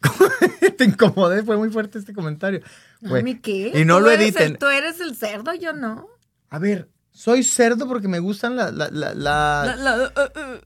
te 0.78 0.84
incomodé, 0.84 1.42
fue 1.42 1.58
muy 1.58 1.70
fuerte 1.70 1.98
este 1.98 2.14
comentario. 2.14 2.62
No, 3.02 3.10
Güey, 3.10 3.22
¿mi 3.22 3.38
qué? 3.40 3.72
Y 3.74 3.84
no 3.84 3.98
Tú 3.98 4.04
lo 4.04 4.10
eres 4.10 4.28
editen. 4.28 4.52
el- 4.52 4.58
tú 4.58 4.66
eres 4.68 5.00
el 5.00 5.14
cerdo, 5.16 5.52
yo 5.52 5.74
no. 5.74 6.08
A 6.48 6.58
ver, 6.58 6.88
soy 7.10 7.42
cerdo 7.42 7.86
porque 7.86 8.08
me 8.08 8.18
gustan 8.18 8.56
la... 8.56 8.70
la, 8.70 8.88
la, 8.90 9.12
la- 9.14 9.64
La- 9.66 9.76
la- 9.76 9.96
uh, 9.98 10.56
uh. 10.56 10.60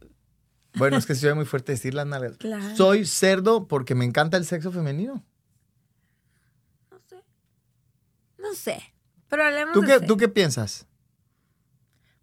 Bueno, 0.76 0.96
es 0.96 1.06
que 1.06 1.16
se 1.16 1.26
ve 1.26 1.34
muy 1.34 1.44
fuerte 1.44 1.72
decir 1.72 1.92
las 1.92 2.06
nalgas. 2.06 2.36
Claro. 2.36 2.76
Soy 2.76 3.04
cerdo 3.04 3.66
porque 3.66 3.96
me 3.96 4.04
encanta 4.04 4.36
el 4.36 4.44
sexo 4.44 4.70
femenino. 4.70 5.24
No 6.92 6.98
sé. 7.08 7.16
No 8.38 8.54
sé. 8.54 8.93
Pero 9.28 9.44
hablemos 9.44 9.72
¿Tú 9.74 9.82
qué. 9.82 10.00
¿Tú 10.00 10.16
qué 10.16 10.28
piensas? 10.28 10.86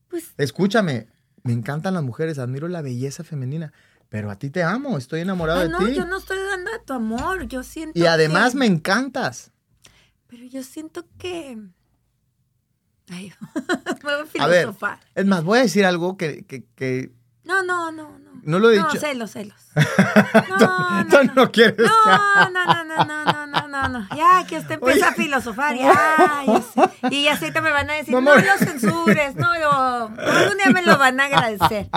Pues, 0.08 0.34
Escúchame, 0.38 1.08
me 1.44 1.54
encantan 1.54 1.94
las 1.94 2.04
mujeres, 2.04 2.38
admiro 2.40 2.68
la 2.68 2.82
belleza 2.82 3.24
femenina, 3.24 3.72
pero 4.10 4.30
a 4.30 4.38
ti 4.38 4.50
te 4.50 4.62
amo, 4.64 4.98
estoy 4.98 5.22
enamorado 5.22 5.62
ay, 5.62 5.68
de 5.68 5.72
no, 5.72 5.80
ti. 5.80 5.94
yo 5.96 6.06
no 6.06 6.18
estoy 6.18 6.38
dando 6.40 6.72
de 6.72 6.80
tu 6.80 6.94
amor. 6.94 7.48
Yo 7.48 7.64
siento 7.64 7.98
Y 7.98 8.06
además 8.06 8.52
que- 8.54 8.60
me 8.60 8.66
encantas. 8.66 9.52
Pero 10.28 10.46
yo 10.46 10.64
siento 10.64 11.06
que... 11.18 11.58
Ay, 13.10 13.34
me 14.04 14.14
voy 14.16 14.30
a 14.40 14.44
A 14.44 14.48
ver, 14.48 14.62
filosofar. 14.62 15.00
es 15.16 15.26
más, 15.26 15.44
voy 15.44 15.60
a 15.60 15.64
decir 15.64 15.86
algo 15.86 16.16
que, 16.18 16.44
que, 16.46 16.64
que 16.76 17.12
no, 17.52 17.64
no, 17.64 17.92
no, 17.92 18.18
no. 18.18 18.32
No 18.44 18.60
lo 18.60 18.72
he 18.72 18.76
dicho. 18.76 18.88
No, 18.94 19.00
celos, 19.00 19.32
celos. 19.32 19.56
No, 20.50 21.04
no, 21.04 21.24
no, 21.24 21.44
no, 21.44 21.46
no. 21.46 23.26
No, 23.26 23.48
no, 23.48 23.48
no, 23.48 23.68
no, 23.68 23.88
no. 23.90 24.08
Ya 24.16 24.46
que 24.48 24.58
usted 24.58 24.76
empieza 24.76 25.10
a 25.10 25.14
filosofar, 25.14 25.76
ya. 25.76 25.94
ya 26.46 27.10
y 27.10 27.28
ahorita 27.28 27.62
me 27.62 27.72
van 27.72 27.90
a 27.90 27.94
decir, 27.94 28.14
no, 28.14 28.22
lo 28.22 28.58
censures, 28.58 29.36
no 29.36 29.58
lo. 29.58 29.72
Algún 29.72 30.58
día 30.58 30.70
me 30.74 30.82
lo 30.82 30.98
van 30.98 31.20
a 31.20 31.26
agradecer. 31.26 31.90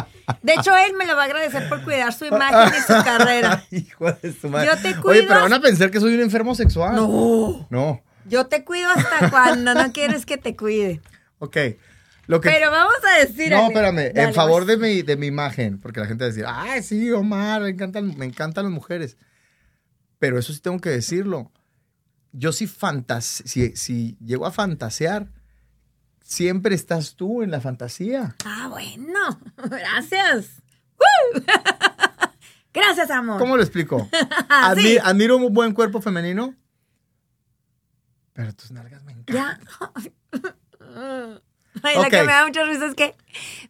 De 0.42 0.54
hecho, 0.54 0.76
él 0.76 0.94
me 0.94 1.06
lo 1.06 1.16
va 1.16 1.22
a 1.22 1.24
agradecer 1.26 1.68
por 1.68 1.82
cuidar 1.82 2.12
su 2.12 2.24
imagen 2.24 2.72
y 2.76 2.80
su 2.80 3.04
carrera. 3.04 3.64
Hijo 3.70 4.12
de 4.12 4.32
su 4.32 4.48
madre. 4.48 4.70
Yo. 4.82 5.00
Oye, 5.04 5.22
pero 5.22 5.42
van 5.42 5.52
a 5.52 5.60
pensar 5.60 5.90
que 5.90 6.00
soy 6.00 6.14
un 6.14 6.20
enfermo 6.20 6.54
sexual. 6.54 6.96
No. 6.96 7.66
No. 7.70 8.02
Yo 8.26 8.46
te 8.46 8.64
cuido 8.64 8.90
hasta 8.90 9.30
cuando 9.30 9.74
no 9.74 9.92
quieres 9.92 10.26
que 10.26 10.38
te 10.38 10.56
cuide. 10.56 11.00
Ok. 11.38 11.56
Lo 12.26 12.40
que, 12.40 12.48
Pero 12.50 12.70
vamos 12.70 12.94
a 13.04 13.18
decir. 13.18 13.50
no, 13.50 13.66
espérame, 13.68 14.12
dale, 14.14 14.22
en 14.28 14.34
favor 14.34 14.64
pues. 14.64 14.78
de 14.78 14.86
mi, 14.88 15.02
de 15.02 15.16
mi 15.16 15.26
imagen, 15.26 15.78
porque 15.78 16.00
la 16.00 16.06
gente 16.06 16.24
va 16.24 16.28
a 16.28 16.32
decir, 16.32 16.44
ay, 16.48 16.82
sí, 16.82 17.10
Omar, 17.10 17.62
me 17.62 17.68
encantan, 17.70 18.16
me 18.16 18.24
encantan 18.24 18.64
las 18.64 18.72
mujeres. 18.72 19.16
Pero 20.18 20.38
eso 20.38 20.52
sí 20.52 20.60
tengo 20.60 20.80
que 20.80 20.90
decirlo. 20.90 21.52
Yo 22.32 22.52
sí 22.52 22.66
si, 23.20 23.76
si 23.76 24.16
llego 24.24 24.46
a 24.46 24.52
fantasear, 24.52 25.28
siempre 26.22 26.74
estás 26.74 27.14
tú 27.14 27.42
en 27.42 27.50
la 27.50 27.60
fantasía. 27.60 28.34
Ah, 28.44 28.68
bueno. 28.70 29.40
Gracias. 29.56 30.62
¡Woo! 30.98 31.42
Gracias, 32.72 33.10
amor. 33.10 33.38
¿Cómo 33.38 33.56
lo 33.56 33.62
explico? 33.62 34.08
Admi- 34.48 34.82
sí. 34.82 34.98
Admiro 35.02 35.36
un 35.36 35.52
buen 35.52 35.72
cuerpo 35.74 36.00
femenino, 36.00 36.54
pero 38.32 38.52
tus 38.54 38.72
nalgas 38.72 39.04
me 39.04 39.12
encantan. 39.12 39.60
Ya. 40.80 41.40
Y 41.94 42.00
la 42.00 42.10
que 42.10 42.22
me 42.22 42.32
da 42.32 42.46
mucha 42.46 42.64
risa 42.64 42.86
es 42.86 42.94
que 42.94 43.14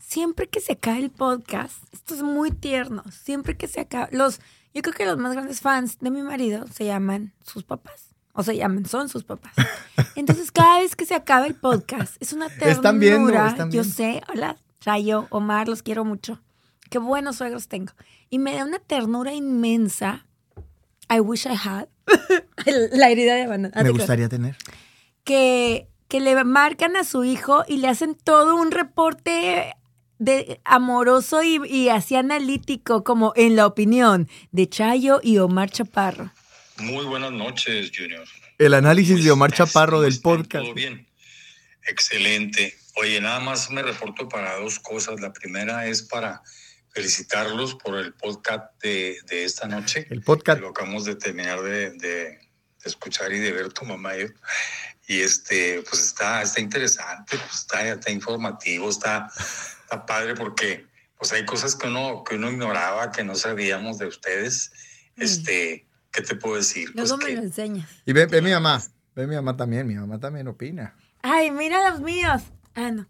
siempre 0.01 0.49
que 0.49 0.61
se 0.61 0.75
acaba 0.75 0.99
el 0.99 1.11
podcast, 1.11 1.77
esto 1.93 2.15
es 2.15 2.23
muy 2.23 2.51
tierno, 2.51 3.03
siempre 3.11 3.57
que 3.57 3.67
se 3.69 3.81
acaba, 3.81 4.09
los, 4.13 4.41
yo 4.73 4.83
creo 4.83 4.95
que 4.95 5.07
los 5.07 5.19
más 5.19 5.33
grandes 5.33 5.61
fans 5.61 5.99
de 6.01 6.11
mi 6.11 6.23
marido 6.23 6.67
se 6.69 6.85
llaman 6.85 7.33
sus 7.45 7.65
papás. 7.65 8.11
O 8.37 8.43
se 8.43 8.57
llaman, 8.57 8.85
son 8.85 9.09
sus 9.09 9.23
papás. 9.23 9.53
Entonces, 10.17 10.51
cada 10.51 10.81
vez 10.81 10.97
que 10.97 11.07
se 11.07 11.15
acaba 11.15 11.47
el 11.47 11.55
podcast, 11.55 12.21
es 12.21 12.33
una 12.33 12.49
ternura. 12.49 12.73
Están 12.73 12.99
viendo, 12.99 13.33
están 13.33 13.71
Yo 13.71 13.85
sé, 13.85 14.23
hola, 14.29 14.57
Rayo, 14.85 15.29
Omar, 15.31 15.69
los 15.69 15.85
quiero 15.85 16.05
mucho. 16.05 16.43
Qué 16.91 16.99
buenos 16.99 17.37
suegros 17.37 17.69
tengo. 17.69 17.93
Y 18.31 18.41
me 18.41 18.55
da 18.55 18.65
una 18.65 18.81
ternura 18.81 19.33
inmensa. 19.33 20.27
I 21.09 21.21
wish 21.21 21.47
I 21.47 21.55
had. 21.55 21.89
la 22.93 23.09
herida 23.09 23.35
de. 23.35 23.71
Ah, 23.73 23.83
Me 23.83 23.91
gustaría 23.91 24.29
tener. 24.29 24.57
que, 25.23 25.89
que 26.09 26.21
le 26.21 26.43
marcan 26.45 26.97
a 26.97 27.05
su 27.05 27.25
hijo 27.25 27.65
y 27.67 27.79
le 27.79 27.89
hacen 27.89 28.15
todo 28.15 28.57
un 28.57 28.71
reporte 28.71 29.75
de 30.19 30.61
amoroso 30.65 31.43
y, 31.43 31.61
y 31.67 31.89
así 31.89 32.15
analítico, 32.17 33.03
como 33.05 33.33
en 33.37 33.57
la 33.57 33.67
opinión 33.67 34.29
de 34.53 34.69
Chayo 34.69 35.21
y 35.23 35.39
Omar 35.39 35.71
Chaparro. 35.71 36.31
Muy 36.79 37.05
buenas 37.05 37.33
noches, 37.33 37.91
Junior. 37.97 38.25
El 38.59 38.75
análisis 38.75 39.25
de 39.25 39.31
Omar 39.31 39.51
¿Cómo 39.51 39.65
estás? 39.65 39.73
Chaparro 39.73 39.93
¿Cómo 39.99 40.03
del 40.03 40.21
podcast. 40.21 40.65
¿Todo 40.65 40.75
bien? 40.75 41.07
Excelente. 41.87 42.75
Oye, 42.97 43.21
nada 43.21 43.41
más 43.41 43.71
me 43.71 43.83
reporto 43.83 44.29
para 44.29 44.57
dos 44.61 44.79
cosas. 44.79 45.21
La 45.21 45.33
primera 45.33 45.87
es 45.87 46.03
para 46.03 46.43
felicitarlos 46.91 47.75
por 47.75 47.99
el 47.99 48.15
podcast 48.15 48.81
de, 48.83 49.19
de 49.29 49.45
esta 49.45 49.67
noche. 49.67 50.07
El 50.11 50.23
podcast. 50.23 50.61
Lo 50.61 50.69
acabamos 50.69 51.05
de 51.05 51.17
terminar 51.17 51.61
de, 51.63 51.91
de- 51.91 52.39
de 52.85 52.91
escuchar 52.91 53.33
y 53.33 53.39
de 53.39 53.51
ver 53.51 53.73
tu 53.73 53.85
mamá 53.87 54.15
y 54.17 54.21
yo. 54.21 54.27
Y 55.07 55.21
este, 55.21 55.83
pues 55.89 56.03
está, 56.03 56.43
está 56.43 56.61
interesante, 56.61 57.37
pues 57.37 57.55
está, 57.61 57.87
está 57.89 58.11
informativo, 58.11 58.89
está, 58.89 59.29
está 59.83 60.07
padre 60.07 60.35
porque 60.35 60.87
pues 61.19 61.33
hay 61.33 61.45
cosas 61.45 61.77
que 61.77 61.87
uno, 61.89 62.25
que 62.25 62.37
uno 62.37 62.51
ignoraba, 62.51 63.13
que 63.13 63.23
no 63.25 63.35
sabíamos 63.35 63.99
de 63.99 64.07
ustedes. 64.07 64.73
Este, 65.17 65.87
¿qué 66.11 66.23
te 66.23 66.35
puedo 66.37 66.57
decir? 66.57 66.93
Pues 66.95 67.09
Luego 67.11 67.23
me 67.23 67.31
que- 67.31 67.37
lo 67.37 67.43
enseñas. 67.43 67.89
Y 68.07 68.13
ve, 68.13 68.27
ve 68.27 68.41
mi 68.43 68.51
mamá. 68.53 68.83
Ve 69.15 69.27
mi 69.27 69.35
mamá 69.37 69.57
también. 69.57 69.87
Mi 69.87 69.95
mamá 69.95 70.19
también 70.19 70.49
opina. 70.49 70.97
Ay, 71.23 71.51
mira 71.51 71.91
los 71.91 72.01
míos. 72.01 72.43
Ah, 72.75 72.91
no. 72.91 73.07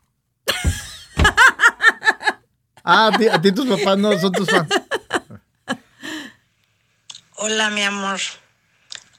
Ah, 2.86 3.06
a 3.12 3.16
ti, 3.18 3.28
a 3.28 3.40
ti 3.40 3.50
tus 3.52 3.66
papás 3.66 3.96
no 3.96 4.18
son 4.18 4.32
tus 4.32 4.50
fans. 4.50 4.68
Hola, 7.36 7.70
mi 7.70 7.82
amor. 7.82 8.20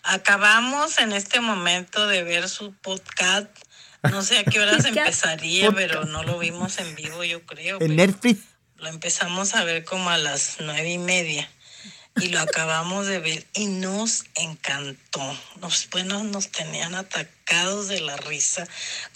Acabamos 0.06 1.00
en 1.00 1.12
este 1.14 1.40
momento 1.42 2.08
de 2.08 2.24
ver 2.24 2.48
su 2.48 2.74
podcast. 2.74 3.48
No 4.04 4.22
sé 4.22 4.38
a 4.38 4.44
qué 4.44 4.60
horas 4.60 4.86
empezaría, 4.86 5.68
Podcast. 5.68 5.88
pero 5.88 6.06
no 6.06 6.24
lo 6.24 6.38
vimos 6.38 6.78
en 6.78 6.96
vivo, 6.96 7.24
yo 7.24 7.44
creo. 7.46 7.82
En 7.82 7.96
Netflix. 7.96 8.42
Lo 8.78 8.88
empezamos 8.90 9.56
a 9.56 9.64
ver 9.64 9.84
como 9.84 10.10
a 10.10 10.18
las 10.18 10.58
nueve 10.60 10.92
y 10.92 10.98
media. 11.00 11.50
Y 12.22 12.30
lo 12.30 12.40
acabamos 12.40 13.08
de 13.08 13.20
ver 13.20 13.46
y 13.54 13.68
nos 13.68 14.24
encantó. 14.36 15.22
Nos, 15.60 15.90
bueno, 15.92 16.24
nos 16.24 16.48
tenían 16.48 16.96
atacados 16.96 17.90
de 17.90 18.00
la 18.00 18.16
risa 18.16 18.66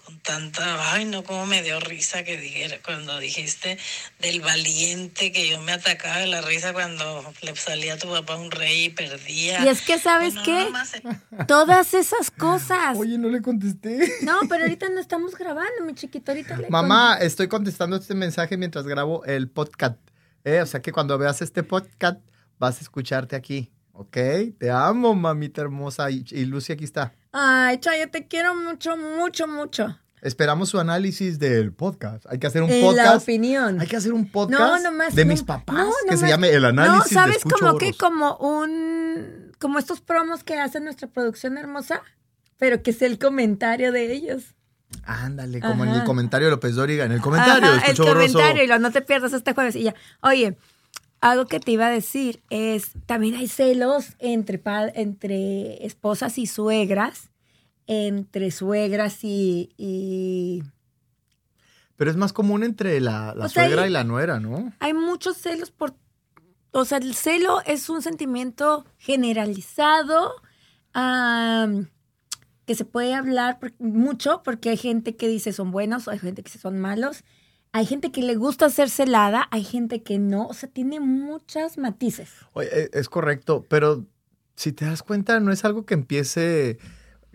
con 0.04 0.20
tanta, 0.20 0.94
ay 0.94 1.06
no, 1.06 1.24
como 1.24 1.46
me 1.46 1.64
dio 1.64 1.80
risa 1.80 2.24
que 2.24 2.36
dijera 2.38 2.78
cuando 2.84 3.18
dijiste 3.20 3.78
del 4.20 4.42
valiente 4.42 5.32
que 5.32 5.48
yo 5.50 5.62
me 5.62 5.72
atacaba 5.72 6.18
de 6.18 6.28
la 6.28 6.42
risa 6.42 6.74
cuando 6.74 7.34
le 7.42 7.56
salía 7.56 7.94
a 7.94 7.98
tu 7.98 8.10
papá 8.10 8.36
un 8.36 8.52
rey 8.52 8.86
y 8.86 8.90
perdía. 8.90 9.64
Y 9.64 9.70
es 9.70 9.82
que, 9.82 9.98
¿sabes 9.98 10.34
Bueno, 10.36 10.46
qué? 10.46 10.64
nomás, 10.66 10.92
Todas 11.48 11.94
esas 11.94 12.32
cosas. 12.32 12.98
Oye, 12.98 13.18
no 13.18 13.30
le 13.30 13.42
contesté. 13.42 14.12
No, 14.24 14.42
pero 14.50 14.64
ahorita 14.64 14.90
no 14.90 15.00
estamos 15.00 15.36
grabando, 15.36 15.86
mi 15.86 15.96
chiquito. 15.96 16.32
Ahorita 16.32 16.58
le 16.58 16.70
Mamá, 16.70 17.18
estoy 17.22 17.48
contestando 17.48 17.96
este 17.96 18.14
mensaje 18.14 18.58
mientras 18.58 18.86
grabo 18.86 19.24
el 19.24 19.50
podcast. 19.50 19.98
Eh, 20.44 20.62
o 20.62 20.66
sea 20.66 20.82
que 20.82 20.92
cuando 20.92 21.18
veas 21.18 21.42
este 21.42 21.64
podcast 21.64 22.20
vas 22.60 22.78
a 22.78 22.82
escucharte 22.82 23.36
aquí. 23.36 23.72
¿Ok? 23.94 24.18
Te 24.60 24.72
amo, 24.72 25.14
mamita 25.16 25.62
hermosa. 25.62 26.10
Y, 26.12 26.24
y 26.32 26.46
Lucy 26.46 26.74
aquí 26.74 26.84
está. 26.86 27.14
Ay, 27.32 27.80
Chayo, 27.80 28.10
te 28.10 28.28
quiero 28.28 28.56
mucho, 28.56 28.96
mucho, 28.96 29.48
mucho. 29.48 29.98
Esperamos 30.22 30.70
su 30.70 30.80
análisis 30.80 31.40
del 31.40 31.74
podcast. 31.74 32.26
Hay 32.30 32.40
que 32.40 32.48
hacer 32.48 32.62
un 32.62 32.70
En 32.70 32.82
la 32.82 32.88
podcast. 33.04 33.24
opinión. 33.24 33.80
Hay 33.80 33.88
que 33.88 33.96
hacer 33.98 34.14
un 34.14 34.24
No, 34.24 34.32
podcast 34.32 34.84
nomás. 34.84 35.16
de 35.16 35.26
no- 35.26 35.32
mis 35.32 35.44
papás 35.44 35.76
no, 35.88 35.92
que 36.10 36.18
se 36.18 36.28
llame 36.28 36.50
El 36.50 36.66
análisis 36.66 37.12
No, 37.14 37.22
¿sabes? 37.22 37.44
de 37.44 37.50
como 37.50 37.78
que 37.78 37.94
como 37.94 38.36
un. 38.38 39.52
Como 39.60 39.80
estos 39.80 40.00
promos 40.02 40.44
que 40.44 40.58
hace 40.60 40.80
nuestra 40.80 41.08
producción 41.10 41.58
hermosa, 41.58 42.02
pero 42.58 42.82
que 42.82 42.92
es 42.92 43.02
el 43.02 43.18
comentario 43.20 43.92
de 43.92 44.12
ellos. 44.14 44.56
Ándale, 45.04 45.60
como 45.60 45.84
en 45.84 45.92
el 45.92 46.04
comentario 46.04 46.48
de 46.48 46.52
López 46.52 46.76
Dóriga. 46.76 47.06
En 47.06 47.12
el 47.12 47.22
comentario 47.22 47.70
Ajá, 47.70 47.86
el 47.92 47.98
comentario, 47.98 48.64
y 48.64 48.68
lo 48.68 48.80
no 48.80 48.92
te 48.92 49.02
pierdas 49.02 49.34
este 49.34 49.54
jueves. 49.54 49.76
Y 49.76 49.84
ya. 49.84 49.96
Oye, 50.22 50.58
algo 51.22 51.46
que 51.48 51.60
te 51.60 51.72
iba 51.72 51.88
a 51.88 51.92
decir 51.92 52.42
es: 52.50 52.92
también 53.06 53.36
hay 53.36 53.48
celos 53.48 54.16
entre, 54.20 54.62
entre 54.96 55.86
esposas 55.86 56.38
y 56.38 56.46
suegras, 56.48 57.30
entre 57.88 58.52
suegras 58.52 59.24
y. 59.24 59.72
y- 59.78 60.64
Pero 61.96 62.12
es 62.12 62.18
más 62.18 62.32
común 62.34 62.64
entre 62.64 63.00
la, 63.02 63.34
la 63.36 63.50
sea, 63.50 63.64
suegra 63.66 63.84
hay- 63.84 63.90
y 63.90 63.94
la 63.94 64.04
nuera, 64.04 64.40
¿no? 64.40 64.72
hay 64.80 64.94
muchos 64.94 65.38
celos 65.38 65.72
por... 65.72 65.96
O 66.72 66.86
sea, 66.86 67.00
el 67.00 67.16
celo 67.16 67.62
es 67.66 67.90
un 67.90 68.02
sentimiento 68.04 68.86
generalizado 69.00 70.34
que 72.66 72.76
se 72.76 72.86
puede 72.86 73.16
hablar 73.16 73.60
por- 73.60 73.74
mucho 73.80 74.42
porque 74.44 74.70
hay 74.70 74.78
gente 74.78 75.16
que 75.16 75.28
dice 75.28 75.52
son 75.54 75.72
buenos, 75.72 76.08
hay 76.08 76.20
gente 76.20 76.44
que 76.44 76.50
dice 76.50 76.60
son 76.60 76.80
malos, 76.80 77.24
hay 77.72 77.86
gente 77.86 78.12
que 78.12 78.22
le 78.22 78.36
gusta 78.36 78.70
ser 78.70 78.90
celada, 78.90 79.48
hay 79.52 79.64
gente 79.64 80.02
que 80.02 80.18
no, 80.20 80.48
o 80.48 80.54
sea, 80.54 80.70
tiene 80.70 81.00
muchas 81.00 81.78
matices. 81.78 82.30
Oye, 82.54 82.70
eh, 82.72 82.90
es 82.94 83.10
correcto, 83.10 83.66
pero 83.70 84.06
si 84.56 84.72
te 84.72 84.86
das 84.86 85.04
cuenta, 85.04 85.40
no 85.40 85.52
es 85.52 85.64
algo 85.66 85.86
que 85.86 85.94
empiece, 85.94 86.80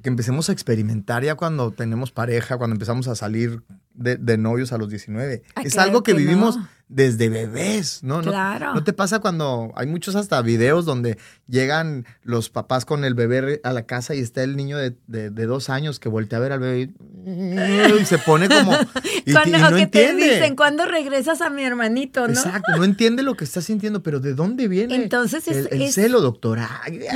que 0.02 0.08
empecemos 0.08 0.48
a 0.48 0.52
experimentar 0.52 1.24
ya 1.24 1.36
cuando 1.36 1.70
tenemos 1.70 2.10
pareja, 2.10 2.58
cuando 2.58 2.74
empezamos 2.74 3.06
a 3.08 3.14
salir 3.14 3.62
de, 3.94 4.16
de 4.16 4.36
novios 4.36 4.72
a 4.72 4.78
los 4.78 4.88
19. 4.88 5.42
Ay, 5.54 5.66
es 5.66 5.74
claro 5.74 5.88
algo 5.88 6.02
que, 6.02 6.12
que 6.12 6.18
vivimos 6.18 6.56
no. 6.56 6.68
Desde 6.88 7.28
bebés, 7.28 8.02
¿no? 8.02 8.20
Claro. 8.20 8.74
¿No 8.74 8.84
te 8.84 8.92
pasa 8.92 9.18
cuando 9.18 9.72
hay 9.74 9.86
muchos 9.86 10.14
hasta 10.16 10.40
videos 10.42 10.84
donde 10.84 11.18
llegan 11.48 12.04
los 12.22 12.50
papás 12.50 12.84
con 12.84 13.04
el 13.04 13.14
bebé 13.14 13.60
a 13.64 13.72
la 13.72 13.86
casa 13.86 14.14
y 14.14 14.20
está 14.20 14.42
el 14.42 14.54
niño 14.56 14.76
de, 14.78 14.94
de- 15.06 15.30
de 15.30 15.46
dos 15.46 15.70
años 15.70 15.98
que 15.98 16.08
voltea 16.08 16.38
a 16.38 16.42
ver 16.42 16.52
al 16.52 16.60
bebé 16.60 16.80
y, 16.82 18.00
y 18.00 18.04
se 18.04 18.18
pone 18.18 18.48
como... 18.48 18.72
Y, 19.26 19.32
Cuando, 19.32 19.56
y 19.56 19.60
no 19.60 19.68
que 19.76 19.82
entiende. 19.82 20.22
te 20.28 20.34
dicen, 20.34 20.54
¿cuándo 20.56 20.84
regresas 20.84 21.40
a 21.40 21.48
mi 21.48 21.64
hermanito, 21.64 22.26
no? 22.28 22.34
Exacto, 22.34 22.76
no 22.76 22.84
entiende 22.84 23.22
lo 23.22 23.34
que 23.36 23.44
está 23.44 23.62
sintiendo, 23.62 24.02
pero 24.02 24.20
¿de 24.20 24.34
dónde 24.34 24.68
viene 24.68 24.94
Entonces 24.96 25.48
es- 25.48 25.56
el, 25.56 25.68
el 25.70 25.82
es- 25.82 25.94
celo, 25.94 26.20
doctora? 26.20 26.68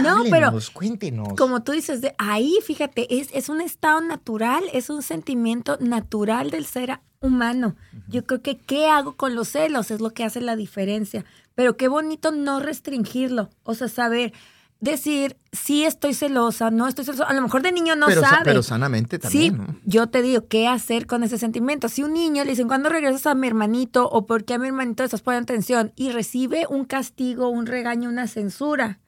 No, 0.03 0.23
pero- 0.31 0.53
cuéntenos. 0.73 1.29
Como 1.37 1.63
tú 1.63 1.73
dices, 1.73 2.01
de 2.01 2.15
ahí, 2.17 2.55
fíjate, 2.65 3.19
es, 3.21 3.29
es 3.35 3.51
un 3.51 3.61
estado 3.61 4.01
natural, 4.01 4.65
es 4.73 4.89
un 4.89 5.03
sentimiento 5.03 5.77
natural 5.81 6.51
del 6.51 6.65
ser 6.65 6.99
humano. 7.21 7.77
Yo 8.09 8.25
creo 8.25 8.43
que 8.43 8.57
qué 8.59 8.87
hago 8.89 9.17
con 9.17 9.35
los 9.35 9.49
celos 9.49 9.91
es 9.91 10.01
lo 10.01 10.11
que 10.11 10.25
hace 10.25 10.41
la 10.41 10.57
diferencia. 10.57 11.25
Pero 11.55 11.77
qué 11.77 11.89
bonito 11.89 12.31
no 12.33 12.61
restringirlo. 12.61 13.51
O 13.65 13.75
sea, 13.75 13.89
saber 13.89 14.33
decir, 14.81 15.37
sí 15.51 15.85
estoy 15.85 16.15
celosa, 16.15 16.71
no 16.71 16.87
estoy 16.87 17.05
celosa. 17.05 17.25
A 17.25 17.33
lo 17.33 17.43
mejor 17.43 17.63
de 17.63 17.73
niño 17.73 17.97
no 17.97 18.07
pero, 18.07 18.21
sa- 18.21 18.29
sabe. 18.31 18.43
pero 18.45 18.63
sanamente 18.63 19.17
Sí, 19.17 19.23
también, 19.51 19.57
¿no? 19.57 19.77
yo 19.85 20.07
te 20.09 20.23
digo, 20.23 20.47
¿qué 20.47 20.69
hacer 20.69 21.07
con 21.09 21.25
ese 21.25 21.37
sentimiento? 21.39 21.89
Si 21.89 22.05
un 22.05 22.13
niño 22.13 22.45
le 22.45 22.51
dicen, 22.51 22.69
¿cuándo 22.69 22.89
regresas 22.89 23.27
a 23.27 23.35
mi 23.35 23.49
hermanito? 23.49 24.09
¿O 24.09 24.25
por 24.27 24.45
qué 24.45 24.55
a 24.55 24.59
mi 24.59 24.69
hermanito 24.69 25.03
le 25.03 25.07
estás 25.07 25.23
poniendo 25.23 25.53
atención? 25.53 25.93
Y 25.97 26.11
recibe 26.13 26.67
un 26.71 26.85
castigo, 26.85 27.49
un 27.49 27.67
regaño, 27.67 28.09
una 28.09 28.29
censura. 28.29 29.01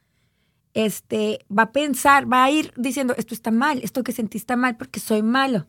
Este, 0.75 1.45
va 1.57 1.65
a 1.65 1.73
pensar, 1.73 2.33
va 2.33 2.45
a 2.45 2.51
ir 2.51 2.73
diciendo, 2.77 3.15
esto 3.17 3.35
está 3.35 3.51
mal, 3.51 3.81
esto 3.83 4.03
que 4.05 4.13
sentí 4.13 4.39
está 4.39 4.57
mal 4.57 4.77
porque 4.77 5.01
soy 5.01 5.21
malo, 5.23 5.67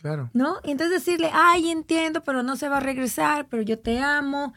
Claro. 0.00 0.30
¿no? 0.32 0.56
Y 0.64 0.70
entonces 0.70 1.04
decirle, 1.04 1.30
ay, 1.32 1.70
entiendo, 1.70 2.22
pero 2.22 2.42
no 2.42 2.56
se 2.56 2.68
va 2.68 2.76
a 2.78 2.80
regresar, 2.80 3.46
pero 3.48 3.62
yo 3.62 3.78
te 3.78 4.00
amo. 4.00 4.54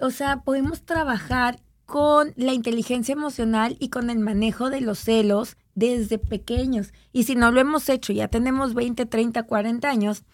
O 0.00 0.10
sea, 0.10 0.42
podemos 0.42 0.82
trabajar 0.84 1.60
con 1.86 2.32
la 2.36 2.52
inteligencia 2.52 3.12
emocional 3.12 3.76
y 3.78 3.88
con 3.90 4.08
el 4.10 4.18
manejo 4.18 4.70
de 4.70 4.80
los 4.80 4.98
celos 4.98 5.56
desde 5.74 6.18
pequeños. 6.18 6.92
Y 7.12 7.24
si 7.24 7.34
no 7.34 7.50
lo 7.50 7.60
hemos 7.60 7.88
hecho, 7.88 8.12
ya 8.12 8.28
tenemos 8.28 8.74
20, 8.74 9.04
30, 9.06 9.42
40 9.44 9.88
años, 9.90 10.24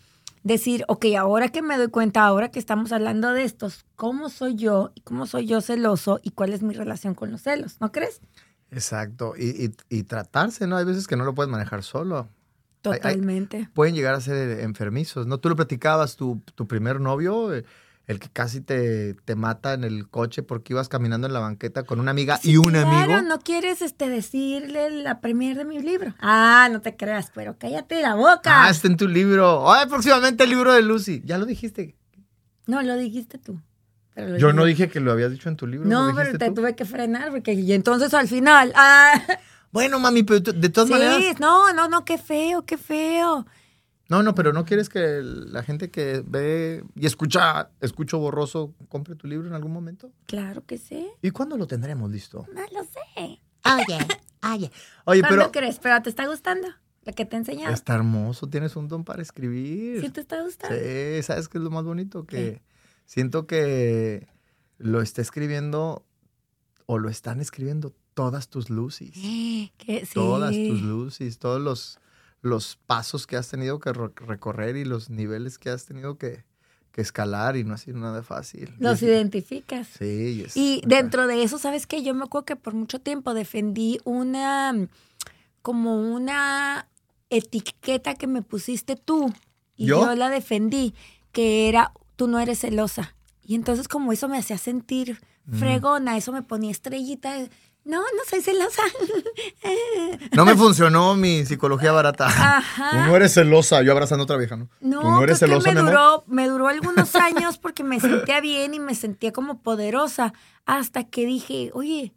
decir, 0.44 0.84
ok, 0.88 1.06
ahora 1.18 1.48
que 1.48 1.62
me 1.62 1.76
doy 1.76 1.88
cuenta, 1.88 2.24
ahora 2.24 2.50
que 2.50 2.58
estamos 2.60 2.92
hablando 2.92 3.32
de 3.32 3.42
estos, 3.44 3.86
¿cómo 3.96 4.30
soy 4.30 4.54
yo? 4.54 4.92
¿Y 4.94 5.00
cómo 5.02 5.26
soy 5.26 5.46
yo 5.46 5.60
celoso? 5.60 6.20
¿Y 6.22 6.30
cuál 6.30 6.52
es 6.52 6.62
mi 6.62 6.74
relación 6.74 7.14
con 7.14 7.30
los 7.30 7.42
celos? 7.42 7.80
¿No 7.80 7.90
crees? 7.92 8.20
Exacto. 8.70 9.34
Y, 9.36 9.64
y- 9.66 9.74
y 9.98 10.02
tratarse, 10.04 10.66
¿no? 10.66 10.76
Hay 10.76 10.84
veces 10.84 11.06
que 11.06 11.16
no 11.16 11.24
lo 11.24 11.34
puedes 11.34 11.50
manejar 11.50 11.82
solo. 11.82 12.28
Totalmente. 12.82 13.68
Pueden 13.74 13.94
llegar 13.94 14.14
a 14.14 14.20
ser 14.20 14.60
enfermizos, 14.60 15.26
¿no? 15.26 15.38
Tú 15.38 15.48
lo 15.48 15.56
platicabas, 15.56 16.16
tu, 16.16 16.40
tu 16.54 16.66
primer 16.66 17.00
novio, 17.00 17.54
eh, 17.54 17.64
el 18.06 18.18
que 18.20 18.28
casi 18.30 18.60
te, 18.62 19.14
te 19.14 19.34
mata 19.34 19.74
en 19.74 19.84
el 19.84 20.08
coche 20.08 20.42
porque 20.42 20.72
ibas 20.72 20.88
caminando 20.88 21.26
en 21.26 21.34
la 21.34 21.40
banqueta 21.40 21.82
con 21.82 22.00
una 22.00 22.10
amiga 22.12 22.40
y 22.42 22.56
un 22.56 22.70
Claro, 22.70 22.88
amigo. 22.88 23.22
no 23.22 23.38
quieres 23.40 23.82
este, 23.82 24.08
decirle 24.08 24.90
la 25.02 25.20
premier 25.20 25.56
de 25.58 25.64
mi 25.66 25.78
libro. 25.80 26.14
Ah, 26.20 26.68
no 26.72 26.80
te 26.80 26.96
creas, 26.96 27.30
pero 27.34 27.56
cállate 27.58 28.00
la 28.00 28.14
boca. 28.14 28.64
Ah, 28.64 28.70
está 28.70 28.86
en 28.88 28.96
tu 28.96 29.06
libro. 29.08 29.70
Ay, 29.70 29.86
próximamente 29.88 30.44
el 30.44 30.50
libro 30.50 30.72
de 30.72 30.80
Lucy. 30.82 31.20
Ya 31.26 31.36
lo 31.36 31.44
dijiste. 31.44 31.96
No, 32.66 32.80
lo 32.82 32.96
dijiste 32.96 33.36
tú. 33.38 33.60
pero 34.14 34.38
Yo 34.38 34.52
no 34.54 34.64
dije- 34.64 34.88
que 34.88 35.00
lo 35.00 35.12
habías 35.12 35.30
dicho 35.30 35.48
en 35.50 35.56
tu 35.56 35.66
libro. 35.66 35.86
No, 35.88 36.08
¿lo 36.08 36.14
pero 36.14 36.38
te 36.38 36.48
tú? 36.48 36.54
tuve 36.54 36.74
que 36.74 36.84
frenar 36.86 37.30
porque 37.30 37.52
y 37.52 37.72
entonces 37.74 38.14
al 38.14 38.26
final. 38.28 38.72
Ah, 38.74 39.12
Bueno, 39.70 39.98
mami, 39.98 40.22
pero 40.22 40.40
de 40.40 40.68
todas 40.68 40.88
sí, 40.88 40.92
maneras. 40.94 41.40
no, 41.40 41.72
no, 41.72 41.88
no, 41.88 42.04
qué 42.04 42.18
feo, 42.18 42.64
qué 42.64 42.78
feo. 42.78 43.46
No, 44.08 44.22
no, 44.22 44.34
pero 44.34 44.54
no 44.54 44.64
quieres 44.64 44.88
que 44.88 45.20
la 45.22 45.62
gente 45.62 45.90
que 45.90 46.22
ve 46.26 46.82
y 46.94 47.04
escucha, 47.04 47.70
escucho 47.80 48.18
borroso, 48.18 48.74
compre 48.88 49.14
tu 49.16 49.26
libro 49.26 49.46
en 49.48 49.54
algún 49.54 49.72
momento. 49.72 50.10
Claro 50.26 50.64
que 50.64 50.78
sí. 50.78 51.08
¿Y 51.20 51.30
cuándo 51.30 51.58
lo 51.58 51.66
tendremos 51.66 52.10
listo? 52.10 52.46
No 52.54 52.62
lo 52.72 52.84
sé. 52.84 52.98
Oye, 53.16 53.38
oye. 54.50 54.72
Oye, 55.04 55.20
¿Cuándo 55.20 55.28
pero 55.28 55.52
crees? 55.52 55.78
Pero 55.78 56.00
te 56.02 56.08
está 56.08 56.26
gustando 56.26 56.68
lo 57.04 57.12
que 57.12 57.26
te 57.26 57.36
he 57.36 57.38
enseñado. 57.38 57.74
está 57.74 57.94
hermoso, 57.94 58.48
tienes 58.48 58.76
un 58.76 58.88
don 58.88 59.04
para 59.04 59.20
escribir. 59.20 60.00
¿Sí 60.00 60.08
te 60.08 60.22
está 60.22 60.42
gustando? 60.42 60.74
Sí, 60.74 61.22
¿sabes 61.22 61.48
qué 61.48 61.58
es 61.58 61.64
lo 61.64 61.70
más 61.70 61.84
bonito? 61.84 62.24
Que 62.24 62.36
¿Qué? 62.36 62.62
siento 63.04 63.46
que 63.46 64.26
lo 64.78 65.02
está 65.02 65.20
escribiendo 65.20 66.06
o 66.86 66.98
lo 66.98 67.10
están 67.10 67.40
escribiendo 67.40 67.94
todas 68.18 68.48
tus 68.48 68.68
luces. 68.68 69.12
Sí. 69.14 69.70
Todas 70.12 70.50
tus 70.56 70.82
luces, 70.82 71.38
todos 71.38 71.60
los, 71.60 71.98
los 72.42 72.76
pasos 72.86 73.26
que 73.28 73.36
has 73.36 73.48
tenido 73.48 73.78
que 73.78 73.92
recorrer 73.92 74.76
y 74.76 74.84
los 74.84 75.08
niveles 75.08 75.56
que 75.58 75.70
has 75.70 75.84
tenido 75.86 76.18
que, 76.18 76.44
que 76.90 77.00
escalar 77.00 77.56
y 77.56 77.62
no 77.64 77.74
ha 77.74 77.78
sido 77.78 77.98
nada 77.98 78.22
fácil. 78.24 78.74
Los 78.80 79.02
identificas. 79.02 79.86
Sí, 79.98 80.38
y 80.38 80.42
es- 80.42 80.56
Y 80.56 80.82
dentro 80.84 81.26
de 81.28 81.42
eso, 81.44 81.58
¿sabes 81.58 81.86
qué? 81.86 82.02
Yo 82.02 82.12
me 82.14 82.24
acuerdo 82.24 82.44
que 82.46 82.56
por 82.56 82.74
mucho 82.74 82.98
tiempo 83.00 83.34
defendí 83.34 83.98
una, 84.04 84.74
como 85.62 85.96
una 86.14 86.88
etiqueta 87.30 88.14
que 88.14 88.26
me 88.26 88.42
pusiste 88.42 88.96
tú. 88.96 89.32
Y 89.76 89.86
¿Yo? 89.86 90.00
yo, 90.06 90.14
la 90.16 90.28
defendí, 90.28 90.92
que 91.30 91.68
era, 91.68 91.92
tú 92.16 92.26
no 92.26 92.40
eres 92.40 92.58
celosa. 92.60 93.14
Y 93.44 93.54
entonces 93.54 93.86
como 93.86 94.12
eso 94.12 94.28
me 94.28 94.38
hacía 94.38 94.58
sentir 94.58 95.20
Mm. 95.50 95.58
fregona, 95.60 96.16
eso 96.18 96.30
me 96.32 96.42
ponía 96.42 96.70
estrellita. 96.70 97.34
No, 97.88 98.00
no 98.02 98.22
soy 98.28 98.40
celosa. 98.42 98.82
No 100.36 100.44
me 100.44 100.54
funcionó 100.56 101.16
mi 101.16 101.44
psicología 101.46 101.90
barata. 101.90 102.26
Ajá. 102.26 102.90
Tú 102.90 102.96
no 102.98 103.16
eres 103.16 103.32
celosa, 103.34 103.82
yo 103.82 103.92
abrazando 103.92 104.22
a 104.22 104.24
otra 104.24 104.36
vieja, 104.36 104.56
¿no? 104.56 104.68
No, 104.80 105.00
Tú 105.00 105.10
no 105.10 105.22
eres 105.24 105.38
creo 105.38 105.48
celosa, 105.60 105.70
que 105.70 105.74
me 105.74 105.82
mi 105.82 105.88
amor. 105.88 105.92
duró, 105.92 106.24
me 106.26 106.48
duró 106.48 106.68
algunos 106.68 107.14
años 107.16 107.58
porque 107.58 107.82
me 107.84 107.98
sentía 107.98 108.40
bien 108.40 108.74
y 108.74 108.78
me 108.78 108.94
sentía 108.94 109.32
como 109.32 109.62
poderosa. 109.62 110.32
Hasta 110.66 111.04
que 111.04 111.24
dije, 111.26 111.70
oye, 111.72 112.12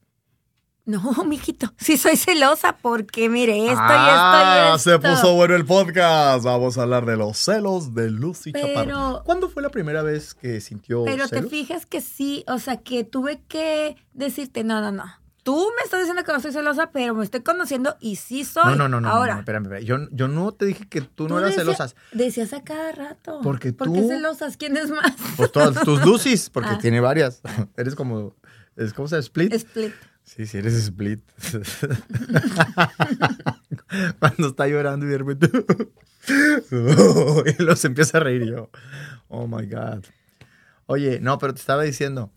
no, 0.85 1.01
mijito, 1.25 1.73
sí 1.77 1.97
soy 1.97 2.17
celosa 2.17 2.77
porque 2.81 3.29
mire, 3.29 3.67
esto 3.67 3.79
ah, 3.81 4.73
y 4.75 4.75
esto 4.77 4.89
y 4.91 4.93
esto. 4.93 5.07
se 5.07 5.09
puso 5.21 5.35
bueno 5.35 5.55
el 5.55 5.65
podcast. 5.65 6.43
Vamos 6.43 6.77
a 6.77 6.83
hablar 6.83 7.05
de 7.05 7.15
los 7.17 7.37
celos 7.37 7.93
de 7.95 8.11
Lucy 8.11 8.51
Pero- 8.51 8.67
Chaparro. 8.67 9.21
¿Cuándo 9.23 9.49
fue 9.49 9.63
la 9.63 9.69
primera 9.69 10.01
vez 10.03 10.33
que 10.33 10.59
sintió 10.59 11.05
Pero 11.05 11.27
te 11.29 11.43
fijas 11.43 11.85
que 11.85 12.01
sí, 12.01 12.43
o 12.47 12.59
sea, 12.59 12.77
que 12.77 13.03
tuve 13.03 13.41
que 13.47 13.95
decirte, 14.13 14.63
no, 14.63 14.81
no, 14.81 14.91
no. 14.91 15.05
Tú 15.43 15.69
me 15.75 15.83
estás 15.83 15.99
diciendo 16.01 16.23
que 16.23 16.31
no 16.33 16.39
soy 16.39 16.51
celosa, 16.51 16.91
pero 16.91 17.15
me 17.15 17.23
estoy 17.23 17.41
conociendo 17.41 17.95
y 17.99 18.17
sí 18.17 18.43
soy. 18.45 18.63
No, 18.65 18.75
no, 18.75 18.87
no, 18.89 19.01
no, 19.01 19.09
Ahora, 19.09 19.33
no, 19.33 19.39
espérame, 19.39 19.63
espérame. 19.65 19.85
Yo, 19.85 19.97
yo 20.11 20.27
no 20.27 20.51
te 20.51 20.65
dije 20.65 20.87
que 20.87 21.01
tú 21.01 21.27
no 21.27 21.39
eras 21.39 21.55
decía- 21.55 21.63
celosa. 21.75 21.95
Decías 22.11 22.53
a 22.53 22.63
cada 22.63 22.91
rato. 22.91 23.39
Porque 23.41 23.73
¿Por 23.73 23.91
qué 23.91 24.01
tú- 24.01 24.07
celosas? 24.07 24.55
¿Quién 24.57 24.77
es 24.77 24.91
más? 24.91 25.13
Pues 25.37 25.51
todas 25.51 25.83
tus 25.83 25.99
Lucis, 26.05 26.49
porque 26.51 26.69
Ah. 26.73 26.77
tiene 26.79 26.99
varias. 26.99 27.41
Eres 27.77 27.95
como, 27.95 28.35
es 28.75 28.93
como 28.93 29.07
se 29.07 29.17
split. 29.17 29.51
Split. 29.53 29.93
Sí, 30.23 30.45
sí, 30.45 30.59
eres 30.59 30.75
split. 30.75 31.19
Cuando 34.19 34.47
está 34.49 34.67
llorando 34.67 35.05
y 35.05 35.09
de 35.09 35.17
repente. 35.17 35.49
y 36.29 37.75
se 37.75 37.87
empieza 37.87 38.17
a 38.19 38.21
reír 38.21 38.45
yo. 38.45 38.69
Oh 39.27 39.47
my 39.47 39.65
God. 39.65 40.05
Oye, 40.85 41.19
no, 41.19 41.37
pero 41.39 41.53
te 41.53 41.59
estaba 41.59 41.83
diciendo. 41.83 42.31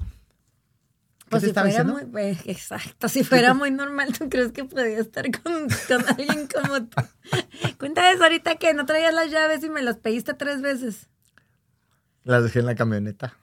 ¿Qué 1.35 1.41
Pues 1.41 1.43
si 1.43 1.49
estaba 1.49 1.69
fuera 1.69 1.85
diciendo? 1.85 2.09
muy, 2.13 2.23
eh, 2.23 2.39
exacto, 2.47 3.09
si 3.09 3.25
fuera 3.25 3.55
muy 3.55 3.71
normal, 3.71 4.13
¿tú 4.17 4.29
crees 4.29 4.53
que 4.53 4.65
podía 4.65 4.99
estar 4.99 5.25
con, 5.43 5.67
con 5.89 6.09
alguien 6.09 6.49
como 6.49 6.83
tú? 6.85 7.03
Cuenta 7.79 8.11
eso 8.13 8.23
ahorita 8.23 8.57
que 8.57 8.75
no 8.75 8.87
traías 8.87 9.15
las 9.15 9.31
llaves 9.31 9.63
y 9.65 9.71
me 9.71 9.83
las 9.83 9.97
pediste 9.99 10.35
tres 10.35 10.63
veces. 10.63 11.09
Las 12.25 12.43
dejé 12.43 12.61
en 12.61 12.67
la 12.67 12.75
camioneta. 12.75 13.35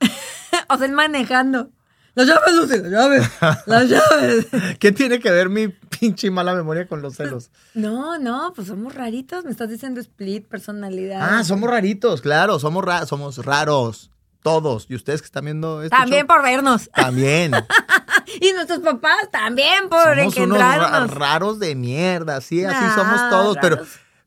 o 0.68 0.76
sea, 0.78 0.88
manejando. 0.88 1.70
Las 2.14 2.26
llaves, 2.26 2.52
Lucy, 2.54 2.78
las 2.78 2.90
llaves, 2.90 3.30
las 3.66 3.88
llaves. 3.88 4.46
¿Qué 4.80 4.90
tiene 4.90 5.20
que 5.20 5.30
ver 5.30 5.48
mi 5.48 5.68
pinche 5.68 6.30
mala 6.32 6.52
memoria 6.54 6.88
con 6.88 7.00
los 7.00 7.14
celos? 7.14 7.50
No, 7.74 8.18
no, 8.18 8.52
pues 8.56 8.66
somos 8.68 8.92
raritos, 8.94 9.44
me 9.44 9.52
estás 9.52 9.68
diciendo 9.68 10.00
split, 10.00 10.46
personalidad. 10.48 11.20
Ah, 11.38 11.44
somos 11.44 11.70
raritos, 11.70 12.20
claro, 12.20 12.58
somos, 12.58 12.84
ra- 12.84 13.06
somos 13.06 13.44
raros. 13.44 14.10
Todos. 14.42 14.86
Y 14.88 14.94
ustedes 14.94 15.20
que 15.20 15.26
están 15.26 15.44
viendo 15.44 15.82
esto. 15.82 15.96
También 15.96 16.26
por 16.26 16.42
vernos. 16.42 16.90
También. 16.94 17.52
y 18.40 18.52
nuestros 18.52 18.80
papás 18.80 19.30
también 19.30 19.88
por 19.88 20.16
somos 20.16 20.36
unos 20.36 21.10
raros 21.10 21.58
de 21.58 21.74
mierda, 21.74 22.40
sí, 22.40 22.64
así 22.64 22.94
somos 22.94 23.30
todos, 23.30 23.56
pero, 23.60 23.78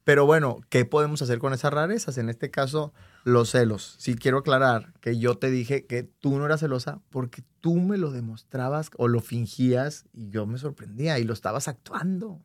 pero 0.03 0.25
bueno, 0.25 0.59
¿qué 0.69 0.85
podemos 0.85 1.21
hacer 1.21 1.39
con 1.39 1.53
esas 1.53 1.71
rarezas? 1.73 2.17
En 2.17 2.29
este 2.29 2.51
caso, 2.51 2.93
los 3.23 3.51
celos. 3.51 3.95
Sí 3.99 4.15
quiero 4.15 4.39
aclarar 4.39 4.93
que 5.01 5.17
yo 5.17 5.37
te 5.37 5.49
dije 5.49 5.85
que 5.85 6.03
tú 6.03 6.37
no 6.37 6.45
eras 6.45 6.61
celosa 6.61 6.99
porque 7.09 7.43
tú 7.59 7.75
me 7.75 7.97
lo 7.97 8.11
demostrabas 8.11 8.89
o 8.97 9.07
lo 9.07 9.21
fingías 9.21 10.05
y 10.13 10.29
yo 10.29 10.45
me 10.45 10.57
sorprendía 10.57 11.19
y 11.19 11.23
lo 11.23 11.33
estabas 11.33 11.67
actuando. 11.67 12.41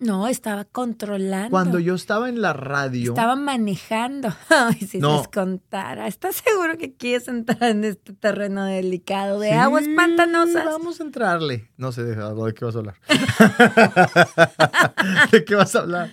No, 0.00 0.26
estaba 0.28 0.64
controlando. 0.64 1.50
Cuando 1.50 1.78
yo 1.78 1.94
estaba 1.94 2.30
en 2.30 2.40
la 2.40 2.54
radio, 2.54 3.12
Estaba 3.12 3.36
manejando. 3.36 4.34
Ay, 4.48 4.76
si 4.86 4.98
No. 4.98 5.18
les 5.18 5.28
contara. 5.28 6.06
¿Estás 6.06 6.36
seguro 6.36 6.78
que 6.78 6.94
quieres 6.94 7.28
entrar 7.28 7.62
en 7.64 7.84
este 7.84 8.14
terreno 8.14 8.64
delicado 8.64 9.38
de 9.40 9.50
Sí, 9.50 9.54
aguas 9.54 9.84
pantanosas? 9.94 10.64
Vamos 10.64 11.00
a 11.00 11.02
entrarle. 11.04 11.70
No 11.76 11.92
sé 11.92 12.02
de, 12.04 12.14
qué 12.54 12.64
vas 12.64 12.74
a 12.74 12.78
hablar. 12.78 12.94
¿De 15.32 15.44
qué 15.44 15.54
vas 15.54 15.76
a 15.76 15.80
hablar? 15.80 16.10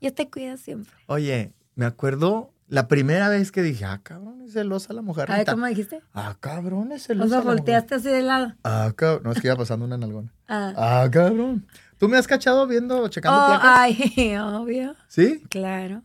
Yo 0.00 0.14
te 0.14 0.30
cuido 0.30 0.56
siempre. 0.56 0.94
Oye, 1.06 1.52
me 1.74 1.84
acuerdo 1.84 2.52
la 2.68 2.88
primera 2.88 3.28
vez 3.28 3.52
que 3.52 3.60
dije, 3.62 3.84
ah, 3.84 4.00
cabrón, 4.02 4.40
es 4.42 4.52
celosa 4.54 4.92
la 4.94 5.02
mujer. 5.02 5.30
A 5.30 5.36
ver, 5.36 5.46
¿cómo 5.46 5.66
dijiste? 5.66 6.00
Ah, 6.14 6.36
cabrón, 6.40 6.92
es 6.92 7.02
O 7.02 7.06
celosa. 7.08 7.28
sea, 7.28 7.38
la 7.38 7.44
mujer. 7.44 7.56
volteaste 7.58 7.94
así 7.96 8.08
de 8.08 8.22
lado. 8.22 8.54
Ah, 8.64 8.90
cabrón. 8.96 9.24
No, 9.24 9.32
es 9.32 9.40
que 9.40 9.48
iba 9.48 9.56
pasando 9.56 9.84
una 9.84 9.98
nalgona. 9.98 10.32
Ah. 10.48 10.72
Ah, 10.76 11.08
cabrón. 11.12 11.66
¿Tú 12.00 12.08
me 12.08 12.16
has 12.16 12.26
cachado 12.26 12.66
viendo, 12.66 13.06
checando 13.08 13.38
Oh, 13.42 13.46
placas? 13.46 13.62
ay, 13.78 14.34
obvio. 14.42 14.96
¿Sí? 15.06 15.42
Claro. 15.50 16.02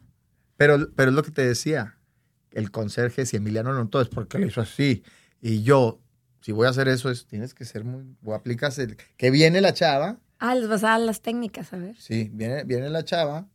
Pero, 0.58 0.90
pero 0.94 1.10
es 1.12 1.16
lo 1.16 1.24
que 1.24 1.32
te 1.32 1.42
decía. 1.48 1.98
El 2.52 2.70
conserje, 2.70 3.26
si 3.26 3.38
Emiliano 3.38 3.74
no 3.74 3.88
todo 3.88 4.02
es 4.02 4.10
porque 4.10 4.38
lo 4.38 4.46
hizo 4.46 4.60
así. 4.60 5.04
Y 5.42 5.64
yo, 5.64 6.02
si 6.42 6.52
voy 6.52 6.68
a 6.68 6.72
hacer 6.72 6.90
eso, 6.90 7.10
es, 7.10 7.26
tienes 7.28 7.54
que 7.54 7.64
ser 7.64 7.86
muy. 7.86 8.04
O 8.26 8.34
aplicas 8.34 8.78
el. 8.78 8.98
Que 9.16 9.32
viene 9.32 9.62
la 9.62 9.74
chava. 9.74 10.20
Ah, 10.40 10.54
les 10.54 10.68
vas 10.68 10.84
a 10.84 10.90
dar 10.90 11.00
las 11.00 11.22
técnicas, 11.22 11.72
a 11.72 11.78
ver. 11.78 11.96
Sí, 11.98 12.30
viene, 12.34 12.66
viene 12.66 12.90
la 12.90 13.06
chava. 13.06 13.48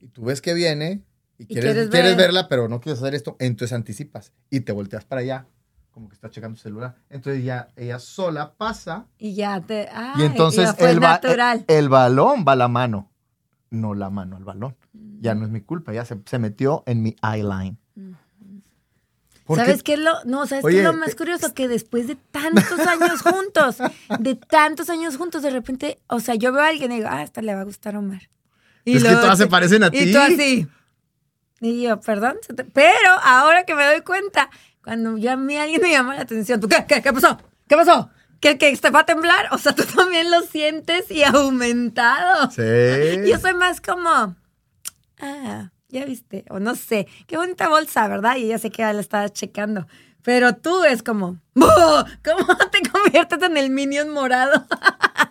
Y 0.00 0.08
tú 0.08 0.24
ves 0.24 0.40
que 0.40 0.54
viene. 0.54 1.04
Y, 1.38 1.44
Y 1.44 1.46
quieres, 1.46 1.72
quieres 1.74 1.90
quieres 1.90 2.16
ver. 2.16 2.26
verla, 2.26 2.48
pero 2.48 2.68
no 2.68 2.80
quieres 2.80 3.00
hacer 3.00 3.14
esto. 3.14 3.36
Entonces 3.38 3.72
anticipas. 3.72 4.32
Y 4.50 4.60
te 4.62 4.72
volteas 4.72 5.04
para 5.04 5.20
allá. 5.20 5.46
Como 5.92 6.08
que 6.08 6.14
está 6.14 6.30
checando 6.30 6.56
su 6.56 6.62
celular. 6.64 6.94
Entonces 7.10 7.44
ya 7.44 7.68
ella 7.76 7.98
sola 7.98 8.52
pasa. 8.54 9.06
Y 9.18 9.34
ya 9.34 9.60
te. 9.60 9.88
Ah, 9.92 10.14
y 10.18 10.22
entonces 10.22 10.74
fue 10.76 10.90
el, 10.90 11.00
ba- 11.00 11.10
natural. 11.20 11.64
el 11.68 11.88
balón 11.88 12.44
va 12.48 12.52
a 12.52 12.56
la 12.56 12.68
mano. 12.68 13.10
No 13.70 13.94
la 13.94 14.08
mano 14.10 14.36
al 14.36 14.44
balón. 14.44 14.74
Ya 15.20 15.34
no 15.34 15.44
es 15.44 15.50
mi 15.50 15.60
culpa. 15.60 15.92
Ya 15.92 16.04
se, 16.04 16.18
se 16.26 16.38
metió 16.38 16.82
en 16.86 17.02
mi 17.02 17.14
eyeline. 17.22 17.76
Porque- 19.44 19.64
¿Sabes 19.64 19.82
qué 19.82 19.94
es 19.94 19.98
lo, 19.98 20.12
no, 20.24 20.46
¿sabes 20.46 20.64
qué 20.64 20.78
es 20.78 20.84
lo 20.84 20.92
más 20.94 21.14
curioso? 21.14 21.52
Que 21.52 21.68
después 21.68 22.06
de 22.06 22.14
tantos 22.16 22.78
años 22.86 23.22
juntos, 23.22 23.78
de 24.20 24.34
tantos 24.36 24.88
años 24.88 25.16
juntos, 25.16 25.42
de 25.42 25.50
repente, 25.50 25.98
o 26.06 26.20
sea, 26.20 26.36
yo 26.36 26.52
veo 26.52 26.62
a 26.62 26.68
alguien 26.68 26.92
y 26.92 26.96
digo, 26.96 27.08
ah, 27.10 27.22
esta 27.22 27.42
le 27.42 27.54
va 27.54 27.62
a 27.62 27.64
gustar 27.64 27.96
a 27.96 27.98
Omar. 27.98 28.30
Y 28.84 28.96
Es 28.96 29.02
que 29.04 29.10
todas 29.10 29.38
se 29.38 29.48
parecen 29.48 29.82
a 29.82 29.88
Y 29.88 29.90
ti. 30.06 30.12
tú 30.12 30.18
así. 30.18 30.68
Y 31.60 31.82
yo, 31.82 32.00
perdón, 32.00 32.36
pero 32.72 32.90
ahora 33.24 33.64
que 33.64 33.74
me 33.74 33.84
doy 33.84 34.00
cuenta, 34.02 34.48
cuando 34.84 35.16
ya 35.16 35.32
a 35.32 35.36
mí 35.36 35.56
alguien 35.56 35.80
me 35.80 35.90
llama 35.90 36.14
la 36.14 36.22
atención, 36.22 36.60
¿tú 36.60 36.68
qué, 36.68 36.84
qué, 36.86 37.02
qué 37.02 37.12
pasó? 37.12 37.38
¿Qué 37.68 37.76
pasó? 37.76 38.10
¿Que, 38.40 38.58
que 38.58 38.76
te 38.76 38.90
va 38.90 39.00
a 39.00 39.06
temblar? 39.06 39.46
O 39.52 39.58
sea, 39.58 39.72
tú 39.74 39.84
también 39.84 40.30
lo 40.30 40.40
sientes 40.42 41.10
y 41.10 41.22
aumentado. 41.22 42.50
Sí. 42.50 42.62
Yo 43.30 43.38
soy 43.38 43.54
más 43.54 43.80
como, 43.80 44.34
ah, 45.20 45.70
ya 45.88 46.04
viste, 46.04 46.44
o 46.50 46.58
no 46.58 46.74
sé, 46.74 47.06
qué 47.26 47.36
bonita 47.36 47.68
bolsa, 47.68 48.08
¿verdad? 48.08 48.36
Y 48.36 48.44
ella 48.44 48.58
se 48.58 48.70
queda, 48.70 48.92
la 48.92 49.00
estaba 49.00 49.28
checando. 49.28 49.86
Pero 50.22 50.54
tú 50.54 50.84
es 50.84 51.02
como, 51.02 51.38
"¡Buh! 51.54 51.66
¿cómo 52.24 52.56
te 52.70 52.88
conviertes 52.88 53.42
en 53.42 53.56
el 53.56 53.70
minion 53.70 54.08
morado? 54.08 54.64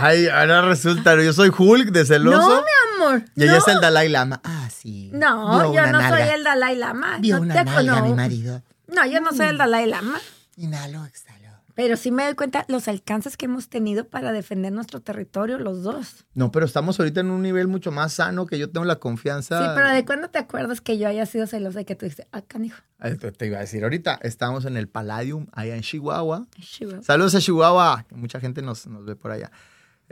Ay, 0.00 0.28
ahora 0.28 0.62
resulta, 0.62 1.14
yo 1.22 1.32
soy 1.32 1.50
Hulk 1.56 1.90
de 1.90 2.04
celoso. 2.04 2.38
No, 2.38 2.62
mi 2.62 3.04
amor. 3.04 3.24
Y 3.36 3.44
ella 3.44 3.58
es 3.58 3.68
el 3.68 3.80
Dalai 3.80 4.08
Lama. 4.08 4.40
Ah, 4.44 4.68
sí. 4.74 5.10
No, 5.12 5.70
Vio 5.70 5.74
yo 5.74 5.92
no 5.92 6.08
soy 6.08 6.22
el 6.22 6.44
Dalai 6.44 6.76
Lama. 6.76 7.18
Vio 7.20 7.36
no 7.36 7.42
una 7.42 7.54
te 7.54 7.64
nalga, 7.64 8.02
mi 8.02 8.14
marido. 8.14 8.62
No, 8.88 9.06
yo 9.06 9.20
no 9.20 9.32
soy 9.32 9.46
el 9.46 9.58
Dalai 9.58 9.86
Lama. 9.86 10.18
Inhalo, 10.56 11.04
exhalo. 11.04 11.34
Pero 11.74 11.96
sí 11.96 12.12
me 12.12 12.24
doy 12.24 12.34
cuenta 12.34 12.64
los 12.68 12.86
alcances 12.86 13.36
que 13.36 13.46
hemos 13.46 13.68
tenido 13.68 14.06
para 14.06 14.30
defender 14.30 14.72
nuestro 14.72 15.00
territorio, 15.00 15.58
los 15.58 15.82
dos. 15.82 16.24
No, 16.34 16.52
pero 16.52 16.66
estamos 16.66 17.00
ahorita 17.00 17.20
en 17.20 17.32
un 17.32 17.42
nivel 17.42 17.66
mucho 17.66 17.90
más 17.90 18.12
sano 18.12 18.46
que 18.46 18.60
yo 18.60 18.70
tengo 18.70 18.86
la 18.86 18.96
confianza. 18.96 19.58
Sí, 19.60 19.72
pero 19.74 19.90
¿de 19.90 20.04
cuándo 20.04 20.28
te 20.28 20.38
acuerdas 20.38 20.80
que 20.80 20.98
yo 20.98 21.08
haya 21.08 21.26
sido 21.26 21.48
celosa 21.48 21.80
y 21.80 21.84
que 21.84 21.96
tú 21.96 22.06
dices, 22.06 22.28
ah, 22.30 22.42
canijo? 22.42 22.80
Te, 23.00 23.16
te 23.32 23.46
iba 23.46 23.58
a 23.58 23.60
decir 23.60 23.82
ahorita, 23.82 24.20
estamos 24.22 24.66
en 24.66 24.76
el 24.76 24.86
Palladium, 24.86 25.48
allá 25.52 25.74
en 25.74 25.82
Chihuahua. 25.82 26.46
Chihuahua. 26.60 27.02
Saludos 27.02 27.34
a 27.34 27.40
Chihuahua, 27.40 28.06
que 28.08 28.14
mucha 28.14 28.38
gente 28.38 28.62
nos, 28.62 28.86
nos 28.86 29.04
ve 29.04 29.16
por 29.16 29.32
allá. 29.32 29.50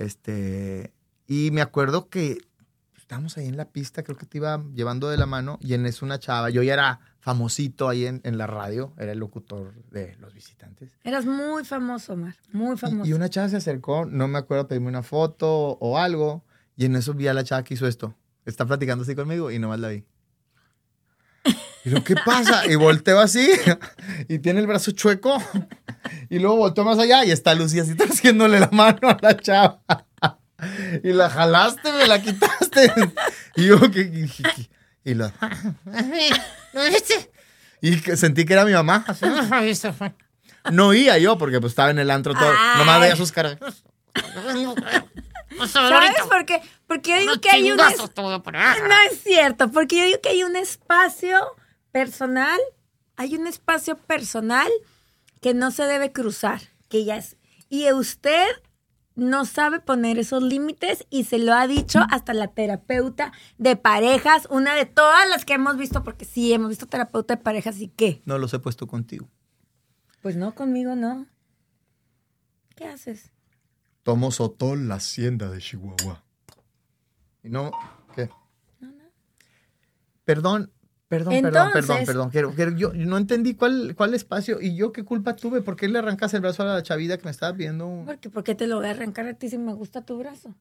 Este, 0.03 0.93
y 1.27 1.51
me 1.53 1.61
acuerdo 1.63 2.09
que 2.09 2.39
estábamos 2.97 3.37
ahí 3.37 3.47
en 3.47 3.57
la 3.57 3.67
pista, 3.71 4.03
creo 4.03 4.17
que 4.17 4.27
te 4.27 4.39
iba 4.39 4.63
llevando 4.75 5.09
de 5.11 5.17
la 5.17 5.27
mano, 5.27 5.59
y 5.61 5.75
en 5.75 5.85
eso 5.87 6.05
una 6.05 6.19
chava, 6.19 6.51
yo 6.51 6.63
ya 6.63 6.73
era 6.75 7.01
famosito 7.21 7.89
ahí 7.89 8.07
en, 8.07 8.21
en 8.25 8.39
la 8.39 8.47
radio, 8.47 8.93
era 8.99 9.13
el 9.13 9.19
locutor 9.19 9.75
de 9.91 10.17
los 10.17 10.33
visitantes. 10.35 10.97
Eras 11.05 11.25
muy 11.27 11.65
famoso, 11.65 12.15
Omar, 12.15 12.35
muy 12.53 12.75
Y, 12.75 12.79
famoso. 12.79 13.09
y 13.09 13.13
una 13.13 13.29
chava 13.29 13.49
se 13.49 13.57
acercó, 13.57 14.07
no 14.07 14.29
me 14.29 14.39
acuerdo, 14.39 14.67
pedirme 14.67 14.89
una 14.89 15.03
foto 15.03 15.49
o 15.79 15.99
algo, 15.99 16.43
y 16.77 16.87
en 16.87 16.97
eso 16.97 17.13
vi 17.15 17.29
a 17.29 17.35
la 17.35 17.45
chava 17.45 17.63
que 17.65 17.75
hizo 17.75 17.87
esto. 17.87 18.15
Está 18.45 18.67
platicando 18.67 19.05
así 19.05 19.15
conmigo 19.15 19.51
y 19.51 19.59
nomás 19.59 19.79
la 19.79 19.89
vi. 19.89 20.05
Y 21.85 21.91
lo 21.91 22.05
¿qué 22.05 22.15
pasa? 22.15 22.67
Y 22.67 22.77
volteo 22.77 23.19
así 23.21 23.49
y 24.29 24.39
tiene 24.39 24.61
el 24.61 24.67
brazo 24.67 24.93
chueco. 24.93 25.43
Y 26.31 26.39
luego 26.39 26.57
volteo 26.57 26.85
más 26.85 26.99
allá 26.99 27.25
y 27.25 27.31
está 27.31 27.55
Lucía 27.55 27.83
así 27.83 27.95
haciéndole 28.09 28.61
la 28.61 28.69
mano 28.73 29.09
a 29.09 29.19
la 29.21 29.37
chava. 29.37 29.81
Y 31.03 31.13
la 31.13 31.29
jalaste, 31.29 31.93
me 31.93 32.07
la 32.07 32.23
quitaste. 32.23 32.93
Y 33.57 33.67
yo, 33.67 33.81
¿qué? 33.91 34.11
qué- 34.13 34.29
qué- 34.37 34.43
qué? 34.55 34.71
Y 35.05 35.15
lo... 35.15 35.33
Y 37.81 38.01
que 38.01 38.17
sentí 38.17 38.45
que 38.45 38.53
era 38.53 38.65
mi 38.65 38.73
mamá. 38.73 39.05
No 40.71 40.89
oía 40.89 41.19
yo 41.19 41.37
porque 41.37 41.59
pues 41.61 41.73
estaba 41.73 41.91
en 41.91 41.99
el 41.99 42.11
antro 42.13 42.35
todo. 42.35 42.53
Nomás 42.79 43.01
veía 43.01 43.17
sus 43.17 43.33
caras. 43.33 43.59
¿Sabes 45.67 46.23
por 46.29 46.47
qué? 46.47 46.61
Porque 46.87 47.11
yo 47.11 47.19
digo 47.19 47.41
que 47.41 47.51
hay 47.51 47.63
un... 47.73 47.79
es- 47.91 47.97
No 48.89 48.95
es 49.11 49.21
cierto, 49.23 49.71
porque 49.71 49.97
yo 49.99 50.05
digo 50.05 50.21
que 50.23 50.29
hay 50.31 50.45
un 50.45 50.55
espacio 50.57 51.41
personal, 51.93 52.59
hay 53.17 53.37
un 53.37 53.47
espacio 53.47 53.97
personal 53.97 54.71
que 55.41 55.55
no 55.55 55.71
se 55.71 55.85
debe 55.85 56.13
cruzar, 56.13 56.61
que 56.89 57.05
ya 57.05 57.17
es... 57.17 57.37
Y 57.69 57.91
usted 57.93 58.49
no 59.15 59.45
sabe 59.45 59.81
poner 59.81 60.19
esos 60.19 60.43
límites 60.43 61.07
y 61.11 61.25
se 61.25 61.39
lo 61.39 61.53
ha 61.55 61.67
dicho 61.67 62.01
hasta 62.11 62.35
la 62.35 62.49
terapeuta 62.49 63.33
de 63.59 63.77
parejas, 63.77 64.47
una 64.51 64.75
de 64.75 64.87
todas 64.87 65.29
las 65.29 65.45
que 65.45 65.55
hemos 65.55 65.77
visto, 65.77 66.03
porque 66.03 66.25
sí, 66.25 66.53
hemos 66.53 66.71
visto 66.71 66.87
terapeuta 66.87 67.37
de 67.37 67.43
parejas 67.43 67.81
y 67.81 67.89
qué. 67.89 68.23
No 68.25 68.39
los 68.39 68.53
he 68.55 68.59
puesto 68.59 68.87
contigo. 68.87 69.29
Pues 70.21 70.37
no, 70.37 70.55
conmigo 70.55 70.95
no. 70.95 71.27
¿Qué 72.77 72.87
haces? 72.87 73.33
Tomo 74.03 74.31
Sotol, 74.31 74.89
la 74.89 74.97
hacienda 74.97 75.51
de 75.51 75.59
Chihuahua. 75.59 76.25
Y 77.43 77.51
no, 77.51 77.73
¿qué? 78.15 78.31
Perdón, 80.25 80.73
perdón, 80.73 80.73
perdón, 80.73 80.73
perdón, 81.19 81.35
Entonces- 81.35 82.07
perdón. 82.07 82.31
Quiero, 82.31 82.53
quiero- 82.55 82.71
yo 82.77 82.93
no 82.95 83.17
entendí 83.19 83.55
cuál, 83.55 83.95
cuál 83.97 84.15
espacio 84.15 84.61
y 84.61 84.75
yo 84.77 84.93
qué 84.93 85.05
culpa 85.05 85.37
tuve. 85.37 85.61
¿Por 85.61 85.77
qué 85.77 85.89
le 85.89 85.99
arrancas 85.99 86.33
el 86.35 86.41
brazo 86.41 86.63
a 86.63 86.67
la 86.67 86.83
chavida 86.83 87.19
que 87.19 87.25
me 87.25 87.31
estaba 87.31 87.53
viendo? 87.53 88.03
Porque, 88.07 88.31
¿Por 88.31 88.43
qué 88.45 88.55
te 88.55 88.67
lo 88.67 88.77
voy 88.77 88.87
a 88.87 88.91
arrancar 88.93 89.27
a 89.27 89.35
ti 89.35 89.49
si 89.51 89.59
me 89.59 89.75
gusta 89.75 90.05
tu 90.07 90.19
brazo? 90.19 90.55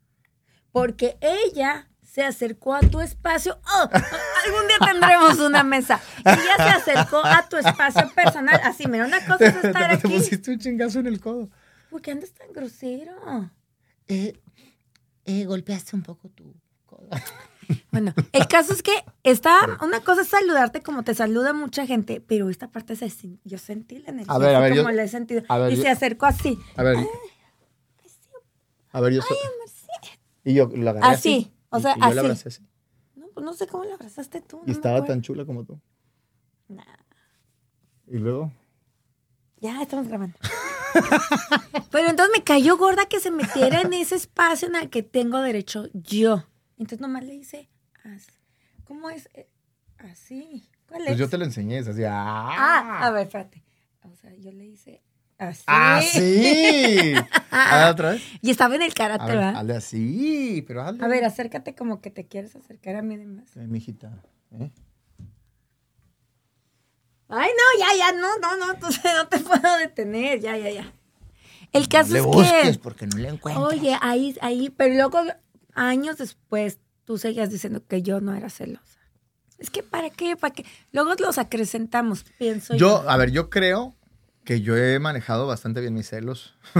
Porque 0.72 1.18
ella 1.22 1.88
se 2.04 2.24
acercó 2.24 2.74
a 2.76 2.82
tu 2.82 3.00
espacio. 3.00 3.60
¡Oh! 3.66 3.90
Algún 4.46 4.68
día 4.68 4.78
tendremos 4.86 5.40
una 5.40 5.64
mesa. 5.64 6.02
Ella 6.26 6.58
se 6.58 6.92
acercó 6.92 7.22
a 7.24 7.48
tu 7.48 7.56
espacio 7.58 8.10
personal. 8.14 8.60
Así, 8.64 8.88
mira, 8.88 9.06
una 9.06 9.26
cosa 9.26 9.46
es 9.46 9.56
estar 9.64 9.90
te 9.90 9.96
aquí. 10.08 10.08
pusiste 10.18 10.52
un 10.52 10.60
chingazo 10.60 11.00
en 11.00 11.08
el 11.08 11.20
codo. 11.22 11.50
¿Por 11.90 12.02
qué 12.02 12.12
andas 12.12 12.32
tan 12.34 12.52
grosero? 12.54 13.14
Eh, 14.08 14.38
eh, 15.26 15.46
golpeaste 15.46 15.96
un 15.96 16.04
poco 16.04 16.28
tu 16.30 16.54
codo. 16.86 17.08
Bueno, 17.92 18.14
el 18.34 18.48
caso 18.48 18.74
es 18.74 18.82
que 18.84 18.92
está, 19.24 19.78
una 19.82 20.02
cosa 20.02 20.22
es 20.22 20.28
saludarte 20.30 20.82
como 20.82 21.04
te 21.04 21.14
saluda 21.14 21.54
mucha 21.54 21.86
gente, 21.86 22.22
pero 22.26 22.50
esta 22.50 22.70
parte 22.72 22.96
se, 22.96 23.12
yo 23.44 23.58
sentí 23.58 24.00
la 24.00 24.10
energía 24.10 24.34
A 24.34 24.38
ver, 24.38 24.50
a 24.56 24.58
así 24.60 24.64
ver, 24.64 24.74
yo- 24.76 24.84
como 24.84 24.96
la 24.96 25.04
he 25.04 25.08
sentido. 25.08 25.44
a 25.48 25.58
ver, 25.58 25.74
y 25.74 25.76
yo- 25.78 25.82
se 25.84 25.90
acercó 25.90 26.26
así. 26.26 26.58
A 26.76 26.84
ver. 26.84 26.98
A 28.94 29.00
ver, 29.02 29.14
yo 29.14 29.22
soy. 29.22 29.38
Y 30.44 30.54
yo 30.56 30.68
lo 30.74 30.90
agarré 30.90 31.08
así. 31.08 31.30
Así, 31.38 31.54
o 31.70 31.80
sea, 31.80 31.94
y, 31.96 32.00
y 32.00 32.02
yo 32.02 32.06
así. 32.08 32.16
la 32.16 32.22
abracé 32.22 32.48
así. 32.50 32.62
No, 33.16 33.28
pues 33.34 33.46
no 33.46 33.54
sé 33.54 33.68
cómo 33.68 33.84
la 33.86 33.94
abrazaste 33.94 34.42
tú. 34.42 34.58
no 34.58 34.64
Y 34.68 34.72
estaba 34.72 35.04
tan 35.06 35.22
chula 35.22 35.46
como 35.46 35.64
tú. 35.64 35.80
Nah. 36.68 36.84
Y 38.08 38.18
luego. 38.18 38.52
Ya, 39.60 39.82
estamos 39.82 40.08
grabando. 40.08 40.36
Pero 41.92 42.10
entonces 42.10 42.36
me 42.36 42.44
cayó 42.44 42.78
gorda 42.78 43.06
que 43.06 43.20
se 43.20 43.32
metiera 43.32 43.82
en 43.82 43.94
ese 43.94 44.16
espacio 44.16 44.68
en 44.68 44.76
el 44.76 44.90
que 44.90 45.04
tengo 45.04 45.40
derecho 45.40 45.88
yo. 45.94 46.46
Entonces 46.82 47.00
nomás 47.00 47.24
le 47.24 47.36
hice 47.36 47.70
así. 48.04 48.32
¿Cómo 48.86 49.12
es? 49.12 49.30
Eh, 49.36 49.48
Así. 50.00 50.68
¿Cuál 50.88 51.02
es? 51.02 51.08
Pues 51.10 51.20
yo 51.20 51.30
te 51.30 51.38
lo 51.38 51.46
enseñé, 51.46 51.78
es 51.78 51.88
así. 51.88 52.04
Ah, 52.04 52.10
¡Ah! 52.58 53.06
a 53.06 53.12
ver, 53.12 53.28
espérate. 53.28 53.64
O 54.02 54.16
sea, 54.16 54.34
yo 54.36 54.52
le 54.52 54.66
hice 54.66 55.04
así. 55.38 55.64
¡Ah, 55.68 56.02
sí! 56.02 57.14
A 57.52 57.78
ver, 57.84 57.92
otra 57.94 58.10
vez. 58.14 58.24
Y 58.42 58.50
estaba 58.50 58.74
en 58.76 58.82
el 58.82 58.90
A 58.90 58.94
karate, 58.96 59.26
ver, 59.26 59.36
¿verdad? 59.38 59.56
hazle 59.58 59.76
así, 59.76 60.64
pero 60.68 60.82
hazle. 60.82 61.06
A 61.06 61.08
ver, 61.08 61.24
acércate 61.24 61.76
como 61.76 62.02
que 62.02 62.10
te 62.10 62.26
quieres 62.28 62.56
acercar 62.56 62.96
a 62.96 63.04
mí 63.04 63.16
de 63.16 63.28
más. 63.28 63.56
Ay, 63.56 63.68
mijita. 63.68 64.12
¿eh? 64.60 64.72
Ay, 67.28 67.52
no, 67.52 67.80
ya, 67.86 67.96
ya, 67.98 68.12
no, 68.20 68.38
no, 68.40 68.58
no, 68.58 68.74
entonces 68.74 69.04
no 69.18 69.28
te 69.28 69.38
puedo 69.40 69.78
detener, 69.78 70.40
ya, 70.40 70.58
ya, 70.58 70.72
ya. 70.72 70.92
El 71.74 71.88
caso 71.88 72.14
le 72.14 72.20
es 72.20 72.26
busques 72.26 72.78
que, 72.78 72.80
porque 72.84 73.06
no 73.06 73.18
le 73.18 73.30
encuentro. 73.30 73.64
oye, 73.66 73.96
ahí, 74.02 74.36
ahí, 74.42 74.70
pero 74.76 74.96
luego, 74.96 75.20
años 75.76 76.18
después, 76.18 76.80
tú 77.06 77.18
seguías 77.18 77.50
diciendo 77.50 77.82
que 77.88 78.02
yo 78.02 78.22
no 78.22 78.36
era 78.36 78.50
celosa. 78.50 79.00
Es 79.58 79.70
que, 79.70 79.84
¿para 79.84 80.10
qué? 80.10 80.36
¿Para 80.36 80.54
qué? 80.54 80.66
Luego 80.92 81.14
los 81.20 81.38
acrecentamos, 81.38 82.24
pienso 82.40 82.74
yo. 82.76 83.02
Yo, 83.04 83.10
a 83.10 83.18
ver, 83.18 83.32
yo 83.32 83.50
creo 83.50 83.96
que 84.44 84.62
yo 84.62 84.76
he 84.76 84.98
manejado 85.00 85.46
bastante 85.46 85.82
bien 85.82 85.94
mis 85.94 86.10
celos. 86.10 86.56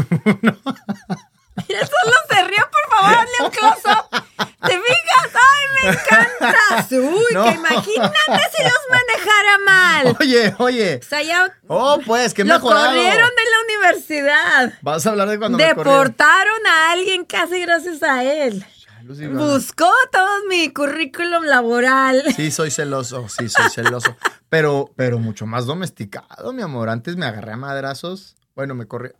Mira, 1.68 1.82
solo 1.86 2.16
se 2.30 2.44
rió, 2.48 2.64
por 2.72 2.98
favor, 2.98 3.18
hazle 3.20 3.46
un 3.46 3.52
close-up. 3.52 4.26
¿Te 4.66 4.72
fijas? 4.72 5.32
¡Ay, 5.36 5.66
me 5.84 5.90
encanta! 5.92 6.88
Uy, 6.92 7.34
No. 7.34 7.44
que 7.44 7.52
imagínate 7.52 8.42
si 8.56 8.64
los 8.64 8.74
manejara 8.90 9.58
mal. 9.66 10.18
Oye, 10.20 10.56
oye. 10.60 11.00
O 11.04 11.06
sea, 11.08 11.22
ya 11.22 11.52
Oh, 11.68 12.00
pues, 12.06 12.38
lo 12.38 12.46
mejorado. 12.46 12.86
corrieron 12.88 13.30
de 13.30 13.44
la 13.52 13.64
universidad. 13.66 14.74
Vas 14.82 15.06
a 15.06 15.10
hablar 15.10 15.30
de 15.30 15.38
cuando 15.40 15.58
me 15.58 15.64
corrieron. 15.76 15.84
Deportaron 16.04 16.68
a 16.68 16.92
alguien 16.94 17.26
casi 17.26 17.60
gracias 17.62 18.02
a 18.02 18.24
él. 18.24 18.66
Lucy. 19.04 19.28
Buscó 19.28 19.90
todo 20.12 20.46
mi 20.50 20.72
currículum 20.72 21.44
laboral. 21.46 22.24
Sí, 22.36 22.52
soy 22.52 22.72
celoso, 22.72 23.28
sí, 23.30 23.50
soy 23.50 23.70
celoso. 23.70 24.16
Pero, 24.50 24.92
pero 24.96 25.20
mucho 25.20 25.46
más 25.46 25.66
domesticado, 25.66 26.54
mi 26.54 26.62
amor. 26.62 26.90
Antes 26.90 27.16
me 27.18 27.26
agarré 27.26 27.54
a 27.54 27.58
madrazos. 27.58 28.36
Bueno, 28.56 28.76
me 28.76 28.86
corrió. 28.86 29.14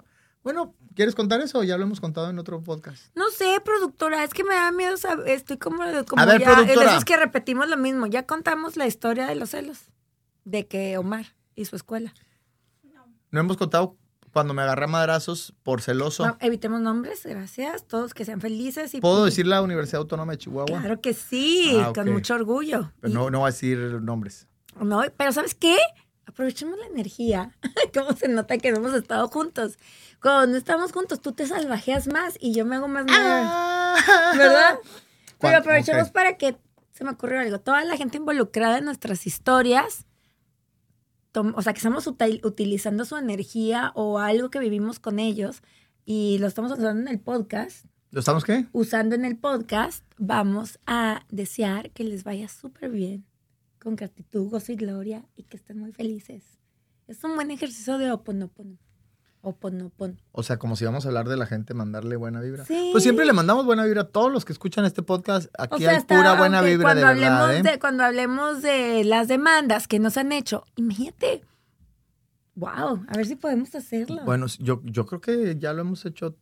Bueno, 0.44 0.74
¿quieres 0.96 1.14
contar 1.16 1.40
eso 1.42 1.64
ya 1.64 1.78
lo 1.78 1.84
hemos 1.84 2.02
contado 2.02 2.30
en 2.30 2.40
otro 2.40 2.62
podcast? 2.62 3.16
No 3.16 3.30
sé, 3.30 3.62
productora, 3.64 4.24
es 4.24 4.34
que 4.34 4.44
me 4.44 4.56
da 4.56 4.72
miedo 4.72 4.98
saber. 4.98 5.28
Estoy 5.30 5.58
como, 5.58 5.84
como 6.08 6.22
A 6.22 6.26
ver, 6.26 6.42
ya. 6.42 6.54
productora. 6.56 6.92
esos 6.92 7.06
que 7.06 7.16
repetimos 7.18 7.70
lo 7.70 7.78
mismo. 7.78 8.08
Ya 8.08 8.26
contamos 8.26 8.76
la 8.76 8.88
historia 8.88 9.28
de 9.28 9.36
los 9.36 9.52
celos. 9.52 9.78
De 10.44 10.66
que 10.68 10.98
Omar 10.98 11.28
y 11.56 11.66
su 11.66 11.76
escuela. 11.76 12.14
No 13.30 13.40
hemos 13.40 13.56
contado 13.58 13.96
cuando 14.34 14.54
me 14.54 14.62
agarré 14.62 14.86
a 14.86 14.88
madrazos 14.88 15.54
por 15.64 15.82
celoso. 15.82 16.26
No, 16.26 16.38
evitemos 16.40 16.80
nombres, 16.82 17.22
gracias. 17.26 17.86
Todos 17.88 18.14
que 18.14 18.24
sean 18.26 18.40
felices. 18.42 18.94
Y 18.94 19.02
¿Puedo 19.02 19.26
decir 19.26 19.46
la 19.48 19.62
Universidad 19.62 20.00
Autónoma 20.02 20.32
de 20.34 20.38
Chihuahua? 20.40 20.80
Claro 20.80 21.02
que 21.02 21.14
sí, 21.14 21.78
Ah, 21.82 21.92
con 21.94 22.12
mucho 22.12 22.36
orgullo. 22.36 22.92
Pero 23.02 23.12
Y- 23.12 23.16
no, 23.16 23.30
no 23.30 23.40
voy 23.40 23.48
a 23.50 23.52
decir 23.52 23.78
nombres. 24.02 24.48
No, 24.80 25.04
pero 25.18 25.32
¿sabes 25.32 25.54
qué? 25.56 25.78
Aprovechemos 26.26 26.78
la 26.80 26.86
energía. 26.88 27.52
¿Cómo 27.94 28.14
se 28.16 28.28
nota 28.30 28.58
que 28.58 28.70
hemos 28.70 28.94
estado 28.94 29.28
juntos? 29.28 29.78
Cuando 30.22 30.48
no 30.54 30.58
estamos 30.58 30.92
juntos, 30.94 31.20
tú 31.20 31.34
te 31.34 31.46
salvajeas 31.48 32.08
más 32.08 32.38
y 32.40 32.54
yo 32.54 32.64
me 32.66 32.76
hago 32.78 32.88
más 32.88 33.06
mala, 33.06 33.96
¿verdad? 34.38 34.80
Pero 35.40 35.58
aprovechemos 35.58 36.10
para 36.12 36.38
que 36.38 36.56
se 36.94 37.04
me 37.04 37.10
ocurrió 37.12 37.40
algo. 37.42 37.60
Toda 37.60 37.84
la 37.84 37.98
gente 37.98 38.18
involucrada 38.18 38.78
en 38.78 38.86
nuestras 38.86 39.26
historias, 39.26 40.06
o 41.34 41.62
sea, 41.62 41.74
que 41.74 41.78
estamos 41.80 42.08
util- 42.08 42.44
utilizando 42.46 43.06
su 43.06 43.16
energía 43.18 43.92
o 43.96 44.20
algo 44.20 44.50
que 44.50 44.60
vivimos 44.60 45.00
con 45.00 45.20
ellos 45.20 45.62
y 46.06 46.38
lo 46.40 46.48
estamos 46.48 46.72
usando 46.72 47.02
en 47.02 47.08
el 47.08 47.20
podcast. 47.20 47.86
¿Lo 48.12 48.20
estamos 48.20 48.44
qué? 48.44 48.66
Usando 48.74 49.16
en 49.16 49.24
el 49.24 49.38
podcast, 49.38 50.04
vamos 50.18 50.80
a 50.86 51.26
desear 51.30 51.92
que 51.92 52.04
les 52.04 52.24
vaya 52.26 52.50
súper 52.50 52.92
bien, 52.92 53.26
con 53.80 53.96
gratitud, 53.96 54.50
gozo 54.50 54.74
y 54.74 54.76
gloria 54.76 55.26
y 55.38 55.44
que 55.44 55.56
estén 55.58 55.80
muy 55.80 55.94
felices. 55.94 56.44
Es 57.08 57.24
un 57.24 57.36
buen 57.36 57.52
ejercicio 57.52 57.98
de 57.98 58.12
oponopono. 58.12 58.78
Oponopon. 59.42 60.20
O 60.32 60.44
sea, 60.44 60.58
como 60.58 60.76
si 60.76 60.86
vamos 60.86 61.06
a 61.06 61.08
hablar 61.10 61.28
de 61.28 61.36
la 61.38 61.46
gente, 61.46 61.74
mandarle 61.74 62.16
buena 62.16 62.42
vibra. 62.42 62.66
Sí. 62.66 62.90
Pues 62.92 63.04
siempre 63.04 63.26
le 63.26 63.34
mandamos 63.34 63.66
buena 63.66 63.84
vibra 63.86 64.02
a 64.04 64.08
todos 64.08 64.32
los 64.32 64.46
que 64.46 64.54
escuchan 64.54 64.86
este 64.86 65.02
podcast. 65.04 65.52
Aquí 65.58 65.76
O 65.76 65.78
sea, 65.80 65.92
hay 65.92 65.96
hasta 65.98 66.16
pura 66.16 66.36
buena 66.36 66.62
vibra 66.62 66.94
de 66.94 67.02
cuando 67.02 67.20
verdad. 67.22 67.42
hablemos 67.42 67.68
¿eh? 67.68 67.72
de 67.72 67.80
cuando 67.80 68.04
hablemos 68.04 68.62
de 68.62 69.04
las 69.04 69.28
demandas 69.28 69.88
que 69.88 70.00
nos 70.00 70.18
han 70.18 70.32
hecho, 70.32 70.64
imagínate. 70.76 71.42
Wow, 72.56 73.06
a 73.08 73.18
ver 73.18 73.26
si 73.26 73.36
podemos 73.36 73.74
hacerlo. 73.76 74.22
Bueno, 74.26 74.46
yo, 74.60 74.82
yo 74.84 75.06
creo 75.06 75.22
que 75.22 75.58
ya 75.58 75.74
lo 75.74 75.82
hemos 75.82 76.06
hecho 76.06 76.36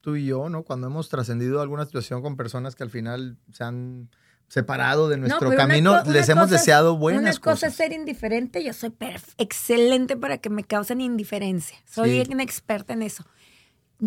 tú 0.00 0.16
y 0.16 0.26
yo, 0.26 0.48
¿no? 0.50 0.62
Cuando 0.62 0.86
hemos 0.86 1.08
trascendido 1.08 1.60
alguna 1.62 1.86
situación 1.86 2.22
con 2.22 2.36
personas 2.36 2.74
que 2.74 2.82
al 2.82 2.90
final 2.90 3.38
se 3.50 3.64
han 3.64 4.10
separado 4.48 5.08
de 5.08 5.16
No, 5.16 5.22
nuestro 5.26 5.48
una 5.48 5.56
camino, 5.56 6.02
les 6.04 6.28
hemos 6.28 6.44
cosa 6.44 6.54
deseado 6.56 6.96
buenas 6.96 7.22
Una 7.22 7.30
cosa 7.32 7.40
cosas. 7.50 7.70
es 7.70 7.76
ser 7.76 7.92
indiferente, 7.92 8.62
yo 8.62 8.72
soy 8.72 8.94
excelente 9.38 10.16
para 10.16 10.38
que 10.38 10.50
me 10.50 10.64
causen 10.64 11.00
indiferencia. 11.00 11.76
Soy 11.86 12.24
Sí. 12.24 12.32
una 12.32 12.42
experta 12.42 12.92
en 12.92 13.02
eso. 13.02 13.24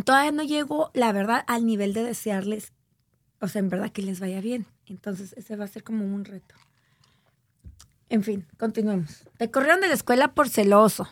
Todavía 0.06 0.32
no 0.32 0.44
llego, 0.44 0.92
la 0.94 1.12
verdad, 1.12 1.44
al 1.48 1.66
nivel 1.66 1.94
de 1.94 2.04
desearles, 2.04 2.72
o 3.42 3.48
sea, 3.48 3.60
en 3.60 3.70
verdad 3.70 3.92
que 3.92 4.02
les 4.02 4.20
vaya 4.20 4.42
bien. 4.42 4.68
Entonces, 4.86 5.34
ese 5.38 5.56
va 5.56 5.66
a 5.66 5.68
ser 5.68 5.84
como 5.84 6.06
un 6.06 6.24
reto. 6.26 6.56
En 8.10 8.24
fin, 8.24 8.48
continuemos. 8.58 9.24
Te 9.38 9.52
corrieron 9.52 9.82
de 9.82 9.88
la 9.90 9.94
escuela 9.96 10.34
por 10.34 10.48
celoso. 10.50 11.10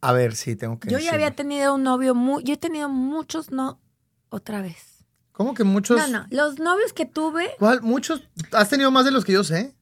A 0.00 0.12
ver, 0.12 0.34
sí, 0.34 0.56
tengo 0.56 0.78
que 0.80 0.88
Yo 0.90 0.98
ya 0.98 1.12
había 1.14 1.30
tenido 1.32 1.74
un 1.74 1.82
novio 1.84 2.14
muy, 2.14 2.42
yo 2.42 2.54
he 2.54 2.56
tenido 2.56 2.88
muchos, 2.88 3.50
no, 3.50 3.80
otra 4.28 4.60
vez. 4.62 4.89
¿Cómo 5.32 5.54
que 5.54 5.64
muchos? 5.64 5.98
No, 5.98 6.06
no, 6.08 6.26
los 6.30 6.58
novios 6.58 6.92
que 6.92 7.06
tuve, 7.06 7.54
¿Cuál? 7.58 7.82
¿Muchos? 7.82 8.22
¿Has 8.52 8.68
tenido 8.68 8.90
más 8.90 9.04
de 9.04 9.10
los 9.10 9.24
que 9.24 9.32
yo 9.32 9.44
sé? 9.44 9.74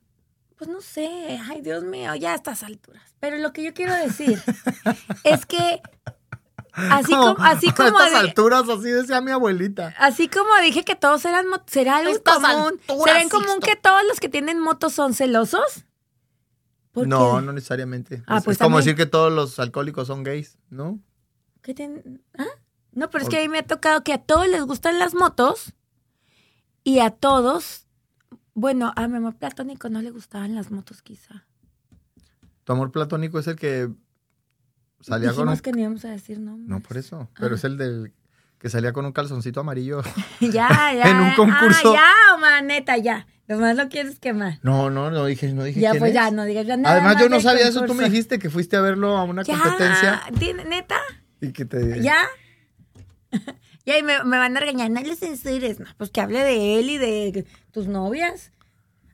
pues 0.57 0.69
no 0.69 0.81
sé, 0.81 1.39
ay 1.49 1.61
Dios 1.61 1.85
mío, 1.85 2.17
ya 2.17 2.33
a 2.33 2.35
estas 2.35 2.65
alturas. 2.65 3.03
Pero 3.21 3.37
lo 3.39 3.53
que 3.53 3.63
yo 3.63 3.73
quiero 3.75 3.95
decir 3.95 4.43
es 5.25 5.47
que 5.47 5.81
así 6.73 7.13
como, 7.15 7.37
así 7.45 7.69
a 7.69 7.71
estas 7.71 8.15
alturas, 8.15 8.69
así 8.69 8.91
decía 8.91 9.21
mi 9.21 9.31
abuelita. 9.31 9.95
así 9.99 10.27
como 10.27 10.49
dije 10.61 10.85
que 10.85 10.97
todos 10.97 11.25
eran 11.27 11.47
será 11.67 11.99
algo 11.99 12.11
Estas 12.11 12.39
común, 12.41 12.73
alturas, 12.81 13.05
será 13.05 13.23
en 13.23 13.29
común 13.29 13.61
que 13.61 13.77
todos 13.77 14.03
los 14.09 14.19
que 14.19 14.29
tienen 14.29 14.59
motos 14.59 14.93
son 14.95 15.15
celosos. 15.15 15.85
¿Por 16.91 17.07
No, 17.07 17.37
qué? 17.37 17.43
no 17.47 17.53
necesariamente. 17.53 18.25
Ah, 18.27 18.39
es, 18.39 18.45
pues 18.45 18.57
es 18.57 18.63
como 18.63 18.79
decir 18.79 18.97
que 18.97 19.07
todos 19.07 19.33
los 19.33 19.61
alcohólicos 19.61 20.09
son 20.09 20.25
gays, 20.25 20.59
¿no? 20.71 20.99
¿Qué 21.63 21.73
tienen? 21.73 22.21
¿Ah? 22.37 22.47
No, 22.93 23.11
pero 23.11 23.25
es 23.25 23.31
que 23.31 23.39
a 23.39 23.41
mí 23.41 23.49
me 23.49 23.59
ha 23.59 23.67
tocado 23.67 24.03
que 24.03 24.13
a 24.13 24.19
todos 24.19 24.49
les 24.49 24.63
gustan 24.63 24.99
las 24.99 25.15
motos 25.15 25.75
y 26.85 26.99
a 27.01 27.11
todos, 27.11 27.87
bueno, 28.55 28.93
a 28.97 29.07
mi 29.09 29.17
amor 29.19 29.37
platónico 29.37 29.89
no 29.89 30.01
le 30.03 30.11
gustaban 30.11 30.55
las 30.55 30.71
motos 30.71 31.03
quizá. 31.03 31.45
Tu 32.65 32.73
amor 32.73 32.91
platónico 32.91 33.39
es 33.39 33.47
el 33.47 33.57
que 33.57 33.89
salía 35.01 35.31
con 35.33 35.49
un... 35.49 35.55
Dijimos 35.55 35.63
que 35.63 35.73
no 35.73 35.79
íbamos 35.81 36.05
a 36.05 36.11
decir 36.11 36.39
nombres. 36.41 36.69
No, 36.69 36.81
por 36.81 36.97
eso. 36.97 37.31
Pero 37.39 37.55
Ah. 37.55 37.57
es 37.57 37.65
el 37.65 37.77
del 37.79 38.13
que 38.59 38.69
salía 38.69 38.93
con 38.93 39.05
un 39.07 39.13
calzoncito 39.13 39.61
amarillo. 39.61 40.03
ya, 40.41 40.69
ya. 40.93 41.11
En 41.11 41.17
un 41.19 41.33
concurso. 41.35 41.93
Ah, 41.97 42.15
ya, 42.29 42.35
Omar, 42.35 42.65
neta, 42.65 42.97
ya. 42.97 43.27
Nomás 43.47 43.77
lo 43.77 43.89
quieres 43.89 44.19
quemar. 44.19 44.59
No, 44.63 44.91
no, 44.91 45.11
no 45.11 45.25
dije, 45.25 45.53
no 45.55 45.63
dije 45.65 45.81
Ya, 45.81 45.91
quién 45.93 46.01
pues 46.01 46.11
es. 46.11 46.15
ya, 46.17 46.31
no 46.31 46.45
digas 46.45 46.67
ya 46.67 46.77
nada. 46.77 46.97
Además, 46.97 47.15
más 47.15 47.23
yo 47.23 47.29
no 47.31 47.41
sabía 47.41 47.69
eso. 47.69 47.85
Tú 47.87 47.95
me 47.95 48.05
dijiste 48.11 48.39
que 48.39 48.51
fuiste 48.51 48.77
a 48.77 48.81
verlo 48.83 49.17
a 49.17 49.23
una 49.25 49.43
Ya, 49.43 49.59
competencia 49.59 50.21
¿tiene- 50.39 50.65
neta, 50.67 50.99
y 51.41 51.53
que 51.53 51.65
te... 51.65 52.03
ya. 52.03 52.17
y 53.85 54.03
me, 54.03 54.25
me 54.25 54.39
van 54.39 54.57
a 54.57 54.61
regañar, 54.61 54.91
no 54.91 55.01
le 55.01 55.17
censures. 55.17 55.81
No, 55.81 55.87
pues 55.97 56.11
que 56.11 56.21
hable 56.21 56.41
de 56.41 56.79
él 56.79 56.91
y 56.91 56.99
de 56.99 57.47
tus 57.73 57.87
novias. 57.89 58.53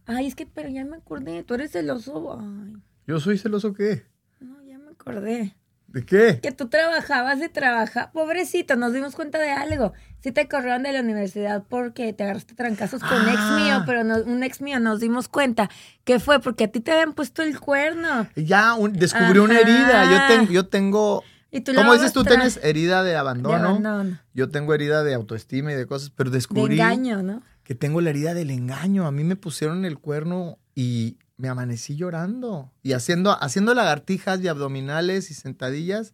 Ay, 0.07 0.27
es 0.27 0.35
que, 0.35 0.47
pero 0.47 0.69
ya 0.69 0.85
me 0.85 0.97
acordé, 0.97 1.43
tú 1.45 1.55
eres 1.55 1.73
celoso. 1.73 2.39
Ay, 2.41 2.75
¿Yo 3.07 3.21
soy 3.21 3.39
celoso 3.39 3.73
qué? 3.75 4.05
no, 4.41 4.63
ya 4.65 4.79
me 4.79 4.91
acordé. 4.91 5.55
¿De 5.89 6.05
qué? 6.05 6.41
Que 6.43 6.51
tú 6.51 6.69
trabajabas 6.69 7.41
y 7.41 7.49
trabajabas. 7.49 8.11
Pobrecito, 8.13 8.75
nos 8.75 8.93
dimos 8.93 9.15
cuenta 9.15 9.39
de 9.39 9.53
algo. 9.53 9.93
Sí 10.21 10.33
te 10.33 10.49
corrieron 10.49 10.83
de 10.83 10.93
la 10.93 10.99
universidad 11.01 11.63
porque 11.69 12.13
te 12.13 12.25
agarraste 12.25 12.55
trancazos 12.57 13.01
con 13.01 13.13
Ah. 13.13 13.33
ex 13.33 13.63
mío, 13.65 13.83
pero 13.87 14.03
no- 14.03 14.17
un 14.25 14.43
ex 14.43 14.61
mío 14.61 14.81
nos 14.81 14.99
dimos 14.99 15.29
cuenta 15.29 15.71
que 16.03 16.19
fue 16.19 16.41
porque 16.41 16.65
a 16.65 16.69
ti 16.69 16.81
te 16.81 16.91
habían 16.91 17.13
puesto 17.13 17.43
el 17.45 17.61
cuerno. 17.61 18.27
Ya 18.35 18.75
un- 18.75 18.93
descubrí 18.95 19.39
una 19.39 19.61
herida. 19.61 20.05
Yo, 20.11 20.35
ten- 20.35 20.53
yo 20.53 20.67
tengo... 20.67 21.23
Y 21.55 21.61
tú 21.61 21.73
¿Cómo 21.73 21.93
la 21.93 21.99
dices 22.01 22.13
tú? 22.13 22.25
Tienes 22.25 22.59
herida 22.65 23.05
de 23.05 23.11
de 23.11 23.17
abandono. 23.17 23.55
abandono, 23.55 24.19
Yo 24.35 24.49
tengo 24.49 24.75
herida 24.75 25.05
de 25.05 25.15
autoestima 25.15 25.73
y 25.73 25.77
de 25.77 25.87
cosas, 25.87 26.11
pero 26.11 26.29
de 26.29 26.39
descubrí 26.39 26.75
engaño, 26.75 27.23
¿no? 27.23 27.43
que 27.63 27.77
tengo 27.77 28.01
la 28.01 28.11
herida 28.11 28.35
del 28.35 28.51
engaño. 28.51 29.07
A 29.07 29.13
mí 29.13 29.23
me 29.23 29.37
pusieron 29.37 29.85
el 29.85 30.01
cuerno 30.01 30.59
y 30.75 31.17
me 31.37 31.49
amanecí 31.49 31.95
llorando. 31.95 32.73
Y 32.83 32.93
haciendo, 32.93 33.41
haciendo 33.41 33.73
lagartijas 33.73 34.41
y 34.41 34.49
abdominales 34.49 35.31
y 35.31 35.35
sentadillas, 35.35 36.13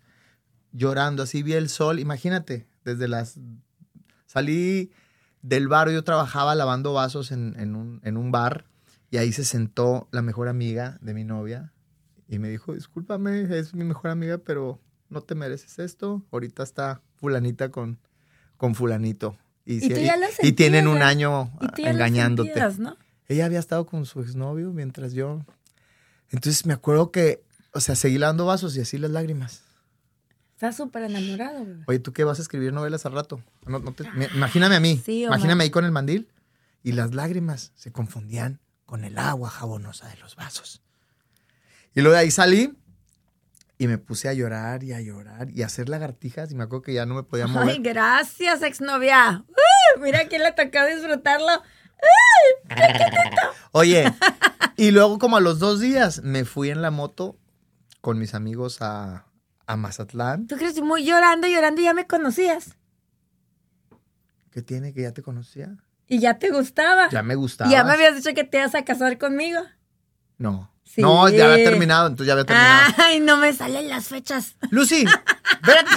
llorando. 0.73 1.23
Así 1.23 1.43
vi 1.43 1.55
el 1.55 1.71
sol. 1.71 1.99
Imagínate, 1.99 2.69
desde 2.85 3.09
las... 3.09 3.41
Salí 4.27 4.93
del 5.41 5.69
bar, 5.69 5.91
yo 5.91 6.05
trabajaba 6.05 6.55
lavando 6.55 6.93
vasos 6.93 7.33
en, 7.33 7.59
en 7.59 7.75
un, 7.77 8.01
en 8.05 8.19
un 8.19 8.31
bar 8.31 8.67
y 9.11 9.17
ahí 9.17 9.33
se 9.33 9.45
sentó 9.45 10.07
la 10.13 10.21
mejor 10.21 10.49
amiga 10.49 10.99
de 11.01 11.15
mi 11.15 11.25
novia 11.25 11.73
y 12.29 12.39
me 12.39 12.51
dijo, 12.51 12.75
discúlpame, 12.75 13.59
es 13.59 13.75
mi 13.75 13.85
mejor 13.85 14.11
amiga, 14.11 14.39
pero 14.39 14.81
no 15.11 15.21
te 15.23 15.35
mereces 15.35 15.79
esto. 15.79 16.23
Ahorita 16.33 16.63
está 16.63 17.01
fulanita 17.17 17.71
con, 17.71 17.99
con 18.57 18.75
fulanito. 18.75 19.37
Y, 19.65 19.75
Y 19.77 19.81
si- 19.81 19.89
tú 19.91 20.01
ya 20.01 20.17
lo 20.17 20.27
y 20.43 20.53
tienen 20.53 20.89
un 20.89 21.03
año 21.03 21.53
Y 21.77 21.83
engañándote. 21.87 22.49
sentías, 22.51 22.79
¿no? 22.79 22.97
Ella 23.29 23.45
había 23.47 23.59
estado 23.59 23.87
con 23.87 24.07
su 24.07 24.21
exnovio 24.23 24.73
mientras 24.73 25.13
yo. 25.13 25.45
Entonces 26.31 26.65
me 26.67 26.73
acuerdo 26.73 27.11
que, 27.11 27.43
o 27.73 27.81
sea, 27.81 27.95
seguí 27.95 28.19
lavando 28.19 28.47
vasos 28.47 28.77
y 28.77 28.81
así 28.81 28.99
las 28.99 29.11
lágrimas. 29.11 29.63
Estás 30.55 30.77
súper 30.77 31.05
enamorado, 31.05 31.65
bebé. 31.65 31.85
Oye, 31.87 31.99
¿tú 32.01 32.13
qué 32.13 32.25
vas 32.25 32.39
a 32.39 32.43
escribir 32.43 32.73
novelas 32.73 33.07
al 33.07 33.13
rato? 33.13 33.43
No- 33.67 33.79
no 33.79 33.93
te- 33.93 34.11
me- 34.13 34.29
imagíname 34.35 34.77
a 34.77 34.81
mí. 34.81 35.01
Sí, 35.05 35.25
imagíname 35.25 35.65
ahí 35.65 35.71
con 35.71 35.85
el 35.85 35.91
mandil. 35.93 36.29
Y 36.83 36.93
las 36.93 37.15
lágrimas 37.15 37.73
se 37.77 37.93
confundían 37.93 38.61
con 38.87 39.05
el 39.05 39.19
agua 39.19 39.49
jabonosa 39.51 40.09
de 40.09 40.17
los 40.17 40.35
vasos. 40.37 40.83
Y 41.95 42.01
luego 42.01 42.15
de 42.15 42.21
ahí 42.21 42.31
salí 42.31 42.75
y 43.81 43.89
me 43.89 43.97
puse 43.97 44.29
a 44.29 44.35
llorar 44.35 44.85
y 44.85 44.93
a 44.93 45.01
llorar 45.01 45.49
y 45.49 45.63
a 45.63 45.67
hacer 45.67 45.89
lagartijas. 45.89 46.53
Y 46.53 46.55
me 46.55 46.65
acuerdo 46.65 46.83
que 46.83 46.93
ya 46.93 47.07
no 47.07 47.15
me 47.15 47.23
podía 47.23 47.47
mover. 47.47 47.71
Ay, 47.71 47.79
gracias, 47.79 48.63
exnovia. 48.63 49.43
Uy, 49.49 50.03
mira 50.03 50.29
quién 50.29 50.43
le 50.43 50.53
tocó 50.53 50.85
disfrutarlo. 50.85 51.63
Oye, 53.73 54.13
y 54.77 54.91
luego 54.91 55.19
como 55.19 55.39
a 55.39 55.41
los 55.41 55.61
dos 55.61 55.81
días 55.81 56.23
me 56.23 56.45
fui 56.45 56.69
en 56.69 56.83
la 56.83 56.91
moto 56.91 57.39
con 58.03 58.19
mis 58.19 58.35
amigos 58.35 58.83
a, 58.83 59.25
a 59.67 59.77
Mazatlán. 59.79 60.47
Tú 60.47 60.57
crees 60.57 60.79
muy 60.83 61.07
llorando, 61.07 61.49
llorando 61.49 61.81
y 61.81 61.85
ya 61.85 61.95
me 61.95 62.07
conocías. 62.07 62.77
¿Qué 64.51 64.61
tiene 64.61 64.93
que 64.93 65.01
ya 65.01 65.13
te 65.13 65.23
conocía? 65.23 65.79
Y 66.07 66.19
ya 66.19 66.39
te 66.39 66.51
gustaba. 66.51 67.09
Ya 67.09 67.23
me 67.23 67.35
gustaba. 67.35 67.71
Ya 67.71 67.83
me 67.85 67.93
habías 67.93 68.15
dicho 68.15 68.35
que 68.35 68.45
te 68.45 68.59
ibas 68.59 68.75
a 68.75 68.85
casar 68.85 69.17
conmigo. 69.17 69.63
No. 70.37 70.70
Sí. 70.85 71.01
No, 71.03 71.29
ya 71.29 71.53
había 71.53 71.65
terminado, 71.65 72.09
entonces 72.09 72.27
ya 72.27 72.33
había 72.33 72.45
terminado. 72.47 72.95
Ay, 72.99 73.21
no 73.21 73.37
me 73.37 73.53
salen 73.53 73.89
las 73.89 74.09
fechas. 74.09 74.57
Lucy, 74.71 75.05
espérate. 75.53 75.91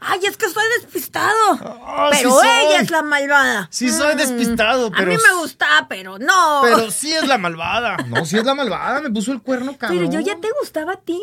Ay, 0.00 0.20
es 0.26 0.36
que 0.36 0.48
soy 0.48 0.64
despistado. 0.80 1.34
Ah, 1.60 2.08
pero 2.10 2.30
sí 2.40 2.46
ella 2.46 2.80
es 2.80 2.90
la 2.90 3.02
malvada. 3.02 3.68
Sí 3.70 3.90
soy 3.90 4.14
Mm. 4.14 4.18
despistado, 4.18 4.90
pero- 4.90 5.12
A 5.12 5.14
mí 5.16 5.22
me 5.22 5.38
gustaba, 5.40 5.86
pero 5.88 6.18
no. 6.18 6.60
Pero 6.62 6.90
sí 6.90 7.12
es 7.12 7.26
la 7.26 7.38
malvada. 7.38 7.96
No, 8.08 8.24
sí 8.24 8.36
es 8.38 8.44
la 8.44 8.54
malvada. 8.54 9.00
Me 9.00 9.10
puso 9.10 9.32
el 9.32 9.42
cuerno, 9.42 9.76
cabrón. 9.76 9.98
Pero 10.10 10.10
yo 10.12 10.20
ya 10.20 10.38
te 10.40 10.48
gustaba 10.60 10.92
a 10.94 11.00
ti. 11.00 11.20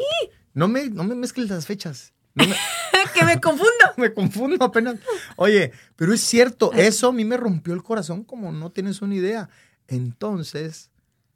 No 0.54 0.68
me, 0.68 0.90
no 0.90 1.04
me 1.04 1.16
mezcles 1.16 1.50
las 1.50 1.66
fechas. 1.66 2.14
No 2.36 2.46
me, 2.48 2.56
que 3.14 3.26
me 3.26 3.40
confundo. 3.40 3.72
me 3.98 4.14
confundo 4.14 4.64
apenas. 4.66 4.96
Oye, 5.36 5.72
pero 5.96 6.14
es 6.14 6.22
cierto, 6.22 6.72
eso 6.74 7.10
a 7.10 7.12
mí 7.14 7.26
me 7.26 7.38
rompió 7.38 7.74
el 7.74 7.84
corazón 7.84 8.24
como 8.24 8.52
no 8.52 8.72
tienes 8.72 9.02
una 9.02 9.16
idea. 9.16 9.50
Entonces, 9.88 10.90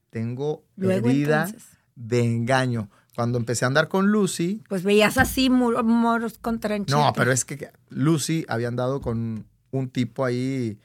tengo 0.10 0.64
Luego, 0.76 1.10
herida 1.10 1.46
entonces. 1.46 1.70
de 1.96 2.24
engaño. 2.24 2.90
Cuando 3.16 3.38
empecé 3.40 3.66
a 3.66 3.68
andar 3.70 3.88
con 3.88 4.08
Lucy, 4.12 4.62
Pues 4.70 4.84
veías 4.84 5.18
así 5.18 5.50
mur- 5.50 5.84
moros 5.84 6.38
con 6.38 6.60
tranchete. 6.60 6.92
no, 7.00 7.14
pero 7.16 7.32
es 7.32 7.46
que 7.46 7.72
Lucy 7.90 8.46
había 8.48 8.68
andado 8.68 9.02
con 9.02 9.46
un 9.72 9.90
tipo 9.90 10.24
ahí 10.24 10.80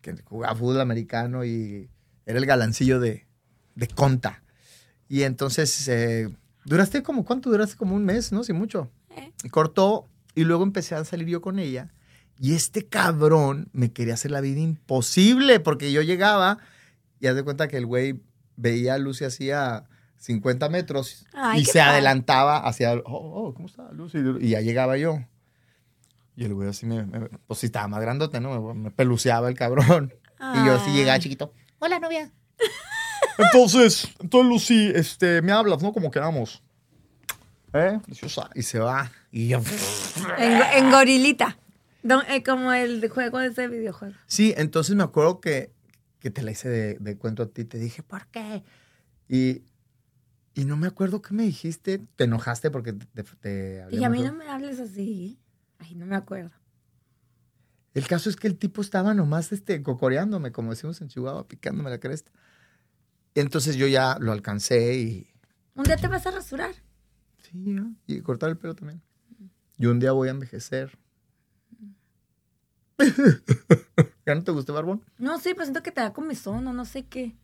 que 0.00 0.14
jugaba 0.24 0.54
fútbol 0.54 0.80
americano 0.80 1.44
y 1.44 1.88
era 2.24 2.38
el 2.38 2.46
galancillo 2.46 3.00
de, 3.00 3.26
de 3.74 3.88
Conta. 3.88 4.42
Y 5.08 5.22
entonces, 5.24 5.86
eh, 5.88 6.28
duraste 6.64 7.02
como, 7.02 7.24
¿cuánto 7.24 7.50
duraste? 7.50 7.76
Como 7.76 7.96
un 7.96 8.04
mes, 8.04 8.30
¿no? 8.32 8.44
Sí, 8.44 8.52
mucho. 8.52 8.90
Eh. 9.10 9.32
Cortó 9.50 10.08
y 10.36 10.44
luego 10.44 10.62
empecé 10.62 10.94
a 10.94 11.04
salir 11.04 11.26
yo 11.28 11.40
con 11.42 11.58
ella. 11.58 11.92
Y 12.38 12.54
este 12.54 12.86
cabrón 12.86 13.68
me 13.72 13.92
quería 13.92 14.14
hacer 14.14 14.30
la 14.30 14.40
vida 14.40 14.60
imposible 14.60 15.58
porque 15.60 15.92
yo 15.92 16.00
llegaba 16.02 16.58
y 17.20 17.26
haz 17.26 17.34
de 17.36 17.42
cuenta 17.42 17.68
que 17.68 17.76
el 17.76 17.86
güey 17.86 18.20
veía 18.62 18.94
a 18.94 18.98
Lucy 18.98 19.24
hacía 19.24 19.84
50 20.18 20.68
metros 20.68 21.26
Ay, 21.34 21.62
y 21.62 21.64
se 21.64 21.78
padre. 21.80 21.90
adelantaba 21.92 22.58
hacia, 22.58 22.94
oh, 22.94 23.02
oh, 23.06 23.54
¿cómo 23.54 23.66
está 23.66 23.90
Lucy? 23.92 24.18
Y 24.40 24.50
ya 24.50 24.60
llegaba 24.60 24.96
yo. 24.96 25.18
Y 26.36 26.44
el 26.44 26.54
güey 26.54 26.68
así 26.68 26.86
me, 26.86 27.04
me- 27.04 27.28
pues 27.46 27.60
sí 27.60 27.66
estaba 27.66 27.88
más 27.88 28.00
grandote, 28.00 28.40
¿no? 28.40 28.60
Me, 28.62 28.74
me 28.74 28.90
peluceaba 28.90 29.48
el 29.48 29.54
cabrón. 29.56 30.14
Y 30.54 30.64
yo 30.66 30.74
así 30.74 30.90
llegaba 30.92 31.18
chiquito. 31.18 31.52
Hola, 31.78 31.98
novia. 31.98 32.30
Entonces, 33.38 34.08
entonces 34.20 34.48
Lucy, 34.48 34.92
este, 34.94 35.40
me 35.42 35.52
hablas, 35.52 35.82
¿no? 35.82 35.92
Como 35.92 36.10
queramos. 36.10 36.62
¿Eh? 37.72 37.98
Preciosa. 38.04 38.50
Y 38.54 38.62
se 38.62 38.78
va. 38.78 39.10
Y 39.30 39.48
yo. 39.48 39.60
En, 40.38 40.62
en 40.84 40.90
gorilita. 40.90 41.58
Don- 42.02 42.24
eh, 42.28 42.42
como 42.42 42.72
el 42.72 43.08
juego 43.08 43.38
de 43.38 43.48
ese 43.48 43.68
videojuego. 43.68 44.14
Sí, 44.26 44.52
entonces 44.56 44.94
me 44.96 45.02
acuerdo 45.02 45.40
que, 45.40 45.72
que 46.22 46.30
te 46.30 46.42
la 46.42 46.52
hice 46.52 46.68
de, 46.68 46.94
de 47.00 47.18
cuento 47.18 47.42
a 47.42 47.46
ti. 47.46 47.64
Te 47.64 47.78
dije, 47.78 48.04
¿por 48.04 48.28
qué? 48.28 48.62
Y, 49.28 49.64
y 50.54 50.64
no 50.64 50.76
me 50.76 50.86
acuerdo 50.86 51.20
qué 51.20 51.34
me 51.34 51.42
dijiste. 51.42 51.98
Te 52.14 52.24
enojaste 52.24 52.70
porque 52.70 52.92
te, 52.92 53.24
te 53.24 53.82
hablé 53.82 53.98
Y 53.98 54.04
a 54.04 54.08
mí 54.08 54.22
no 54.22 54.32
me 54.32 54.48
hables 54.48 54.78
así. 54.78 55.40
Ay, 55.78 55.96
no 55.96 56.06
me 56.06 56.14
acuerdo. 56.14 56.52
El 57.92 58.06
caso 58.06 58.30
es 58.30 58.36
que 58.36 58.46
el 58.46 58.56
tipo 58.56 58.80
estaba 58.80 59.14
nomás 59.14 59.50
este, 59.50 59.82
cocoreándome, 59.82 60.52
como 60.52 60.70
decimos 60.70 61.00
en 61.00 61.08
Chihuahua, 61.08 61.48
picándome 61.48 61.90
la 61.90 61.98
cresta. 61.98 62.30
Entonces 63.34 63.74
yo 63.74 63.88
ya 63.88 64.16
lo 64.20 64.30
alcancé 64.30 64.96
y. 64.96 65.28
Un 65.74 65.82
día 65.82 65.96
te 65.96 66.06
vas 66.06 66.24
a 66.26 66.30
rasurar. 66.30 66.72
Sí, 67.38 67.64
ya, 67.64 67.84
y 68.06 68.20
cortar 68.20 68.50
el 68.50 68.58
pelo 68.58 68.76
también. 68.76 69.02
Y 69.76 69.86
un 69.86 69.98
día 69.98 70.12
voy 70.12 70.28
a 70.28 70.30
envejecer. 70.30 70.96
¿Ya 74.26 74.34
no 74.34 74.44
te 74.44 74.52
gustó, 74.52 74.72
Barbón? 74.74 75.04
No, 75.18 75.38
sí, 75.38 75.50
pero 75.54 75.64
siento 75.64 75.82
que 75.82 75.90
te 75.90 76.00
da 76.00 76.12
comezón 76.12 76.66
o 76.68 76.72
no 76.72 76.84
sé 76.84 77.04
qué. 77.06 77.34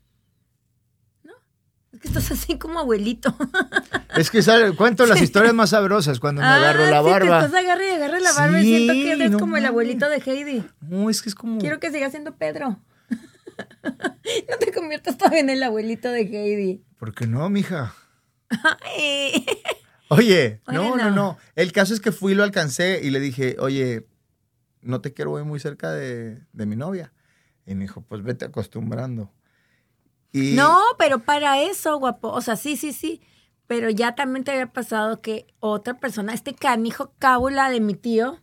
¿No? 1.24 1.32
Es 1.92 2.00
que 2.00 2.08
estás 2.08 2.30
así 2.30 2.56
como 2.58 2.78
abuelito. 2.78 3.34
Es 4.16 4.30
que 4.30 4.42
sale, 4.42 4.74
cuento 4.76 5.04
las 5.06 5.20
historias 5.20 5.54
más 5.54 5.70
sabrosas 5.70 6.20
cuando 6.20 6.40
me 6.40 6.46
agarro 6.46 6.86
la 6.86 6.98
Ah, 6.98 7.02
sí, 7.02 7.10
barba. 7.10 7.40
que 7.40 7.46
estás 7.46 7.60
agarre 7.64 7.88
y 7.90 7.94
agarre 7.94 8.20
la 8.20 8.32
barba 8.32 8.60
y 8.60 8.64
siento 8.64 8.92
que 8.92 9.12
eres 9.12 9.30
no 9.32 9.38
como 9.38 9.56
el 9.56 9.66
abuelito 9.66 10.08
de 10.08 10.16
Heidi. 10.24 10.64
No, 10.80 11.10
es 11.10 11.20
que 11.22 11.28
es 11.28 11.34
como. 11.34 11.58
Quiero 11.58 11.80
que 11.80 11.90
siga 11.90 12.10
siendo 12.10 12.36
Pedro. 12.36 12.78
no 13.88 14.56
te 14.60 14.72
conviertas 14.72 15.18
todavía 15.18 15.40
en 15.40 15.50
el 15.50 15.62
abuelito 15.62 16.10
de 16.10 16.20
Heidi. 16.22 16.84
¿Por 16.98 17.14
qué 17.14 17.26
no, 17.26 17.48
mija? 17.50 17.94
Ay. 18.96 19.44
Oye, 20.08 20.60
no, 20.66 20.72
no, 20.72 20.88
Bueno. 20.90 21.10
no. 21.10 21.38
El 21.54 21.72
caso 21.72 21.92
es 21.92 22.00
que 22.00 22.12
fui 22.12 22.32
y 22.32 22.34
lo 22.34 22.42
alcancé 22.44 23.00
y 23.02 23.10
le 23.10 23.20
dije, 23.20 23.56
oye, 23.58 24.06
no 24.82 25.00
te 25.00 25.12
quiero 25.12 25.32
ver 25.32 25.44
muy 25.44 25.60
cerca 25.60 25.92
de, 25.92 26.42
de 26.52 26.66
mi 26.66 26.76
novia. 26.76 27.12
Y 27.66 27.74
me 27.74 27.82
dijo, 27.84 28.00
pues 28.02 28.22
vete 28.22 28.46
acostumbrando. 28.46 29.32
Y 30.32 30.54
No, 30.54 30.80
pero 30.98 31.18
para 31.20 31.60
eso, 31.62 31.98
guapo. 31.98 32.28
O 32.28 32.40
sea, 32.40 32.56
sí, 32.56 32.76
sí, 32.76 32.92
sí. 32.92 33.20
Pero 33.66 33.90
ya 33.90 34.14
también 34.14 34.44
te 34.44 34.52
había 34.52 34.72
pasado 34.72 35.20
que 35.20 35.46
otra 35.60 35.94
persona, 35.94 36.32
este 36.32 36.54
canijo 36.54 37.12
cábula 37.18 37.70
de 37.70 37.80
mi 37.80 37.94
tío, 37.94 38.40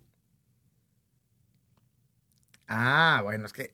Ah, 2.68 3.22
bueno, 3.24 3.46
es 3.46 3.54
que. 3.54 3.74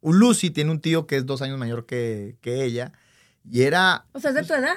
Un 0.00 0.18
Lucy 0.18 0.50
tiene 0.50 0.70
un 0.72 0.80
tío 0.80 1.06
que 1.06 1.16
es 1.16 1.26
dos 1.26 1.42
años 1.42 1.58
mayor 1.58 1.86
que, 1.86 2.36
que 2.40 2.64
ella. 2.64 2.92
Y 3.48 3.62
era. 3.62 4.06
o 4.12 4.18
sea, 4.18 4.30
es 4.30 4.36
de 4.36 4.42
tu 4.42 4.54
edad. 4.54 4.74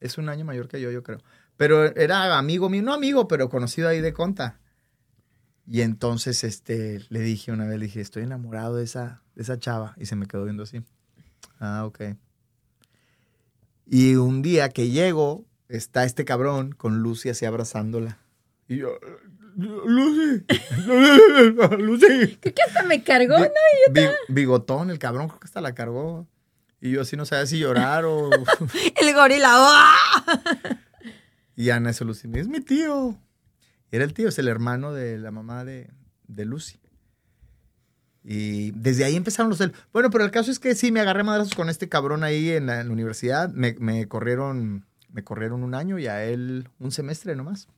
Es 0.00 0.18
un 0.18 0.28
año 0.28 0.44
mayor 0.44 0.68
que 0.68 0.80
yo, 0.80 0.90
yo 0.90 1.02
creo. 1.02 1.18
Pero 1.56 1.84
era 1.96 2.38
amigo 2.38 2.68
mío, 2.68 2.82
no 2.82 2.92
amigo, 2.94 3.28
pero 3.28 3.48
conocido 3.48 3.88
ahí 3.88 4.00
de 4.00 4.12
conta. 4.12 4.60
Y 5.66 5.82
entonces 5.82 6.44
este, 6.44 7.00
le 7.08 7.20
dije 7.20 7.52
una 7.52 7.66
vez, 7.66 7.78
le 7.78 7.86
dije, 7.86 8.00
estoy 8.00 8.24
enamorado 8.24 8.76
de 8.76 8.84
esa, 8.84 9.22
de 9.34 9.42
esa 9.42 9.58
chava. 9.58 9.94
Y 9.98 10.06
se 10.06 10.16
me 10.16 10.26
quedó 10.26 10.44
viendo 10.44 10.64
así. 10.64 10.82
Ah, 11.60 11.84
ok. 11.86 12.00
Y 13.86 14.16
un 14.16 14.42
día 14.42 14.68
que 14.70 14.90
llego, 14.90 15.44
está 15.68 16.04
este 16.04 16.24
cabrón 16.24 16.72
con 16.72 16.98
Lucy 17.02 17.28
así 17.28 17.44
abrazándola. 17.44 18.18
Y 18.68 18.78
yo, 18.78 18.98
Lucy, 19.56 20.44
Lucy. 21.78 22.36
Creo 22.40 22.54
que 22.54 22.62
hasta 22.66 22.82
me 22.84 23.02
cargó, 23.02 23.38
¿no? 23.38 23.46
Bi- 23.90 24.00
bi- 24.00 24.08
bigotón, 24.28 24.90
el 24.90 24.98
cabrón, 24.98 25.28
creo 25.28 25.40
que 25.40 25.44
hasta 25.46 25.60
la 25.60 25.74
cargó. 25.74 26.26
Y 26.80 26.92
yo 26.92 27.02
así 27.02 27.16
no 27.16 27.24
sabía 27.26 27.46
si 27.46 27.58
llorar 27.58 28.04
o... 28.04 28.30
El 29.00 29.14
gorila. 29.14 29.50
¡ah! 29.52 30.24
y 31.54 31.70
Ana 31.70 31.90
eso 31.90 32.04
Lucy, 32.04 32.28
es 32.34 32.48
mi 32.48 32.60
tío. 32.60 33.16
Era 33.92 34.04
el 34.04 34.14
tío, 34.14 34.28
es 34.28 34.38
el 34.38 34.48
hermano 34.48 34.92
de 34.92 35.18
la 35.18 35.30
mamá 35.30 35.64
de, 35.64 35.90
de 36.26 36.44
Lucy. 36.44 36.80
Y 38.24 38.70
desde 38.72 39.04
ahí 39.04 39.16
empezaron 39.16 39.50
los. 39.50 39.58
Bueno, 39.92 40.10
pero 40.10 40.24
el 40.24 40.30
caso 40.30 40.50
es 40.50 40.58
que 40.58 40.74
sí, 40.74 40.90
me 40.90 41.00
agarré 41.00 41.24
madrazos 41.24 41.54
con 41.54 41.68
este 41.68 41.88
cabrón 41.88 42.24
ahí 42.24 42.50
en 42.50 42.66
la, 42.66 42.80
en 42.80 42.86
la 42.88 42.92
universidad. 42.92 43.50
Me, 43.50 43.74
me 43.78 44.08
corrieron, 44.08 44.86
me 45.10 45.22
corrieron 45.22 45.62
un 45.62 45.74
año 45.74 45.98
y 45.98 46.06
a 46.06 46.24
él 46.24 46.68
un 46.78 46.90
semestre 46.90 47.36
nomás. 47.36 47.68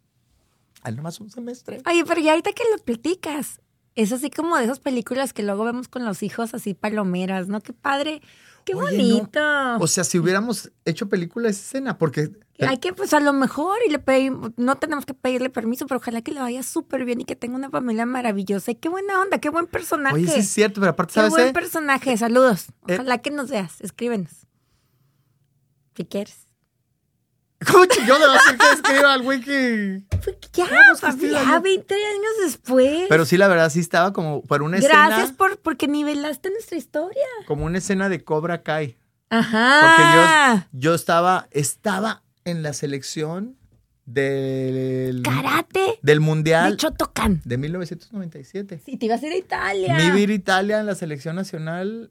A 0.83 0.91
él 0.91 0.97
nomás 0.97 1.19
un 1.21 1.31
semestre. 1.31 1.83
Oye, 1.87 2.05
pero 2.07 2.21
ya 2.21 2.33
ahorita 2.33 2.53
que 2.53 2.63
lo 2.71 2.83
platicas, 2.85 3.61
es 3.95 4.13
así 4.13 4.31
como 4.31 4.57
de 4.57 4.65
esas 4.65 4.81
películas 4.81 5.33
que 5.33 5.43
luego 5.43 5.65
vemos 5.65 5.89
con 5.89 6.05
los 6.05 6.23
hijos 6.23 6.55
así 6.55 6.75
palomeras, 6.75 7.49
¿no? 7.49 7.61
Qué 7.61 7.73
padre, 7.73 8.21
qué 8.65 8.75
Oye, 8.75 8.99
no. 8.99 9.17
bonito. 9.17 9.41
O 9.81 9.87
sea, 9.87 10.05
si 10.05 10.19
hubiéramos 10.19 10.73
hecho 10.85 11.09
película 11.09 11.49
esa 11.49 11.61
escena, 11.61 11.99
porque... 11.99 12.31
Hay 12.61 12.79
que, 12.79 12.93
pues 12.93 13.13
a 13.13 13.21
lo 13.21 13.33
mejor, 13.33 13.77
y 13.87 13.91
le 13.91 13.99
pedimos, 13.99 14.53
no 14.57 14.77
tenemos 14.77 15.05
que 15.05 15.13
pedirle 15.13 15.51
permiso, 15.51 15.87
pero 15.87 15.99
ojalá 15.99 16.23
que 16.23 16.31
le 16.31 16.41
vaya 16.41 16.63
súper 16.63 17.05
bien 17.05 17.21
y 17.21 17.25
que 17.25 17.35
tenga 17.35 17.57
una 17.57 17.69
familia 17.69 18.07
maravillosa. 18.07 18.71
Y 18.71 18.77
qué 18.77 18.89
buena 18.89 19.21
onda, 19.21 19.39
qué 19.39 19.49
buen 19.49 19.67
personaje. 19.67 20.15
Oye, 20.15 20.29
sí 20.29 20.41
es 20.41 20.49
cierto, 20.49 20.81
pero 20.81 20.93
aparte, 20.93 21.15
qué 21.15 21.21
¿sabes? 21.21 21.31
buen 21.31 21.49
eh? 21.49 21.53
personaje. 21.53 22.17
Saludos. 22.17 22.67
Eh. 22.87 22.95
Ojalá 22.95 23.19
que 23.19 23.31
nos 23.31 23.51
veas. 23.51 23.81
Escríbenos. 23.81 24.47
Si 25.97 26.05
quieres. 26.05 26.44
¿Cómo 27.71 27.85
yo 28.07 28.19
le 28.19 28.27
vas 28.27 28.37
a 28.37 28.41
hacer 28.41 28.59
que 28.59 28.73
escriba 28.73 29.15
al 29.15 29.23
güey 29.23 29.41
que...? 29.41 30.03
Pues 30.23 30.37
ya, 30.53 30.67
papi, 31.01 31.31
ya 31.31 31.43
ya. 31.43 31.61
20 31.61 31.95
años 31.95 32.33
después. 32.45 33.07
Pero 33.09 33.25
sí, 33.25 33.37
la 33.37 33.49
verdad, 33.49 33.71
sí 33.71 33.81
estaba 33.81 34.13
como 34.13 34.43
por 34.43 34.63
una 34.63 34.79
Gracias 34.79 35.21
escena... 35.21 35.37
por 35.37 35.59
porque 35.59 35.89
nivelaste 35.89 36.51
nuestra 36.51 36.77
historia. 36.77 37.27
Como 37.47 37.65
una 37.65 37.79
escena 37.79 38.09
de 38.09 38.23
Cobra 38.23 38.63
Kai. 38.63 38.97
Ajá. 39.31 39.81
Porque 39.81 40.79
yo, 40.79 40.91
yo 40.91 40.95
estaba, 40.95 41.49
estaba 41.51 42.23
en 42.45 42.63
la 42.63 42.73
selección 42.73 43.57
del, 44.07 45.23
Karate 45.23 45.99
del 46.03 46.21
Mundial 46.21 46.73
de 46.73 46.77
Chotocan. 46.77 47.41
de 47.45 47.57
1997. 47.57 48.83
Sí, 48.85 48.97
te 48.97 49.07
ibas 49.07 49.23
a 49.23 49.27
ir 49.27 49.33
a 49.33 49.37
Italia. 49.37 49.95
Me 49.95 50.07
iba 50.07 50.15
a 50.15 50.21
ir 50.21 50.31
a 50.31 50.35
Italia 50.35 50.81
en 50.81 50.87
la 50.87 50.95
selección 50.95 51.37
nacional 51.37 52.11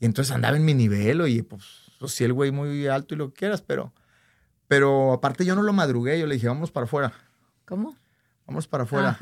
y 0.00 0.06
entonces 0.06 0.34
andaba 0.34 0.56
en 0.56 0.64
mi 0.64 0.74
nivel, 0.74 1.20
oye, 1.20 1.42
pues, 1.42 1.64
pues 1.98 2.12
sí, 2.12 2.24
el 2.24 2.32
güey 2.32 2.50
muy 2.50 2.86
alto 2.86 3.14
y 3.14 3.18
lo 3.18 3.30
que 3.30 3.40
quieras, 3.40 3.62
pero, 3.62 3.92
pero 4.68 5.12
aparte 5.12 5.44
yo 5.44 5.54
no 5.56 5.62
lo 5.62 5.72
madrugué, 5.72 6.18
yo 6.20 6.26
le 6.26 6.34
dije, 6.34 6.46
vamos 6.48 6.70
para 6.70 6.84
afuera, 6.84 7.12
¿Cómo? 7.64 7.96
vamos 8.46 8.66
para 8.68 8.84
afuera. 8.84 9.18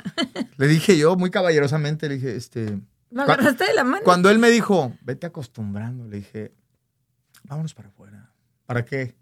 Le 0.57 0.67
dije 0.69 0.97
yo 0.99 1.17
muy 1.17 1.31
caballerosamente, 1.31 2.09
le 2.09 2.17
dije, 2.17 2.37
este, 2.37 2.79
Me 3.11 3.23
agarraste 3.23 3.65
de 3.65 3.75
la 3.75 3.85
mano. 3.85 4.03
cuando 4.05 4.31
él 4.31 4.39
me 4.39 4.51
dijo, 4.51 4.93
vete 5.03 5.27
acostumbrando, 5.27 6.07
le 6.07 6.19
dije, 6.19 6.53
vámonos 7.45 7.75
para 7.75 7.89
afuera. 7.89 8.31
¿Para 8.67 8.85
qué? 8.85 9.17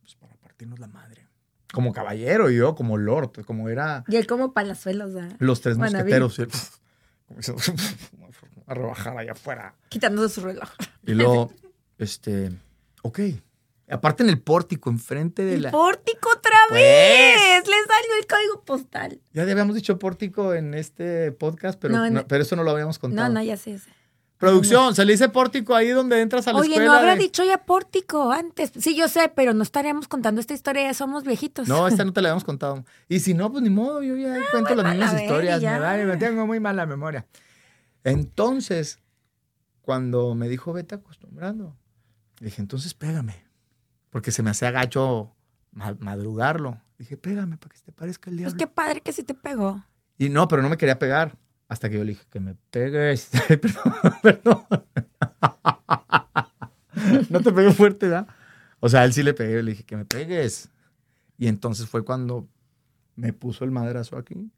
Pues 0.00 0.14
para 0.16 0.34
partirnos 0.36 0.78
la 0.78 0.86
madre. 0.88 1.26
Como 1.72 1.92
caballero 1.92 2.50
y 2.50 2.56
yo 2.56 2.74
como 2.74 2.96
lord, 2.96 3.44
como 3.44 3.68
era 3.68 4.04
Y 4.08 4.16
él 4.16 4.26
como 4.26 4.52
palazuelos, 4.54 5.14
¿ah? 5.16 5.28
los 5.38 5.60
tres 5.60 5.76
Bueno, 5.76 5.98
mosqueteros. 5.98 6.36
diciendo, 7.36 7.62
a 8.66 8.74
rebajar 8.74 9.16
allá 9.18 9.32
afuera. 9.32 9.74
quitándose 9.88 10.34
su 10.36 10.40
reloj. 10.42 10.68
Y 11.06 11.14
luego, 11.14 11.52
este, 11.98 12.52
ok. 13.02 13.20
Aparte 13.88 14.24
en 14.24 14.28
el 14.30 14.40
pórtico, 14.40 14.90
enfrente 14.90 15.44
de 15.44 15.54
El 15.54 15.62
la... 15.62 15.70
pórtico 15.70 16.28
otra 16.36 16.56
Pues. 16.68 16.80
vez. 16.80 17.36
Le 17.66 17.74
salió 17.86 18.18
el 18.20 18.26
código 18.26 18.64
postal. 18.64 19.20
Ya 19.32 19.42
habíamos 19.42 19.76
dicho 19.76 19.98
pórtico 19.98 20.54
en 20.54 20.74
este 20.74 21.30
podcast, 21.32 21.78
pero, 21.80 21.94
No, 21.94 22.10
no, 22.10 22.26
pero 22.26 22.42
eso 22.42 22.56
no 22.56 22.64
lo 22.64 22.72
habíamos 22.72 22.98
contado. 22.98 23.28
No, 23.28 23.34
no, 23.34 23.42
ya 23.42 23.56
sé. 23.56 23.78
Producción, 24.38 24.94
se 24.94 25.04
le 25.06 25.12
dice 25.12 25.28
pórtico 25.30 25.74
ahí 25.74 25.88
donde 25.90 26.20
entras 26.20 26.46
a 26.46 26.52
la 26.52 26.58
Oye, 26.58 26.68
escuela. 26.72 26.90
no 26.92 26.98
habrá 26.98 27.14
de- 27.14 27.22
dicho 27.22 27.42
ya 27.42 27.64
pórtico 27.64 28.32
antes. 28.32 28.70
Sí, 28.78 28.94
yo 28.94 29.08
sé, 29.08 29.32
pero 29.34 29.54
no 29.54 29.62
estaríamos 29.62 30.08
contando 30.08 30.42
esta 30.42 30.52
historia, 30.52 30.82
ya 30.82 30.92
somos 30.92 31.24
viejitos. 31.24 31.68
No, 31.68 31.86
esta 31.88 32.04
no 32.04 32.12
te 32.12 32.20
la 32.20 32.28
habíamos 32.30 32.44
contado. 32.44 32.84
Y 33.08 33.20
si 33.20 33.32
no, 33.34 33.50
pues 33.50 33.62
ni 33.62 33.70
modo, 33.70 34.02
yo 34.02 34.14
ya 34.16 34.36
cuento 34.50 34.74
las 34.74 34.90
mismas 34.92 35.14
ver, 35.14 35.22
historias. 35.22 35.62
Me, 35.62 35.78
vale, 35.78 36.04
me 36.04 36.16
tengo 36.18 36.44
muy 36.46 36.60
mala 36.60 36.84
memoria. 36.84 37.24
Entonces, 38.04 38.98
cuando 39.80 40.34
me 40.34 40.48
dijo, 40.48 40.72
vete 40.72 40.96
acostumbrando, 40.96 41.74
dije, 42.40 42.60
entonces 42.60 42.92
pégame. 42.92 43.45
Porque 44.16 44.32
se 44.32 44.42
me 44.42 44.48
hacía 44.48 44.70
gacho 44.70 45.36
ma- 45.72 45.94
madrugarlo. 46.00 46.80
Dije, 46.98 47.18
pégame 47.18 47.58
para 47.58 47.70
que 47.70 47.76
se 47.76 47.84
te 47.84 47.92
parezca 47.92 48.30
el 48.30 48.36
Pues 48.36 48.54
diablo. 48.54 48.56
qué 48.56 48.66
padre 48.66 49.00
que 49.02 49.12
sí 49.12 49.24
te 49.24 49.34
pegó. 49.34 49.84
Y 50.16 50.30
no, 50.30 50.48
pero 50.48 50.62
no 50.62 50.70
me 50.70 50.78
quería 50.78 50.98
pegar. 50.98 51.36
Hasta 51.68 51.90
que 51.90 51.98
yo 51.98 52.04
le 52.04 52.12
dije, 52.12 52.24
que 52.30 52.40
me 52.40 52.54
pegues. 52.70 53.28
perdón, 53.60 53.92
perdón. 54.22 54.64
no 57.28 57.40
te 57.42 57.52
pegué 57.52 57.72
fuerte, 57.74 58.08
¿verdad? 58.08 58.26
O 58.80 58.88
sea, 58.88 59.00
a 59.00 59.04
él 59.04 59.12
sí 59.12 59.22
le 59.22 59.34
pegué. 59.34 59.62
Le 59.62 59.72
dije, 59.72 59.84
que 59.84 59.98
me 59.98 60.06
pegues. 60.06 60.70
Y 61.36 61.48
entonces 61.48 61.86
fue 61.86 62.02
cuando 62.02 62.48
me 63.16 63.34
puso 63.34 63.66
el 63.66 63.70
madrazo 63.70 64.16
aquí. 64.16 64.50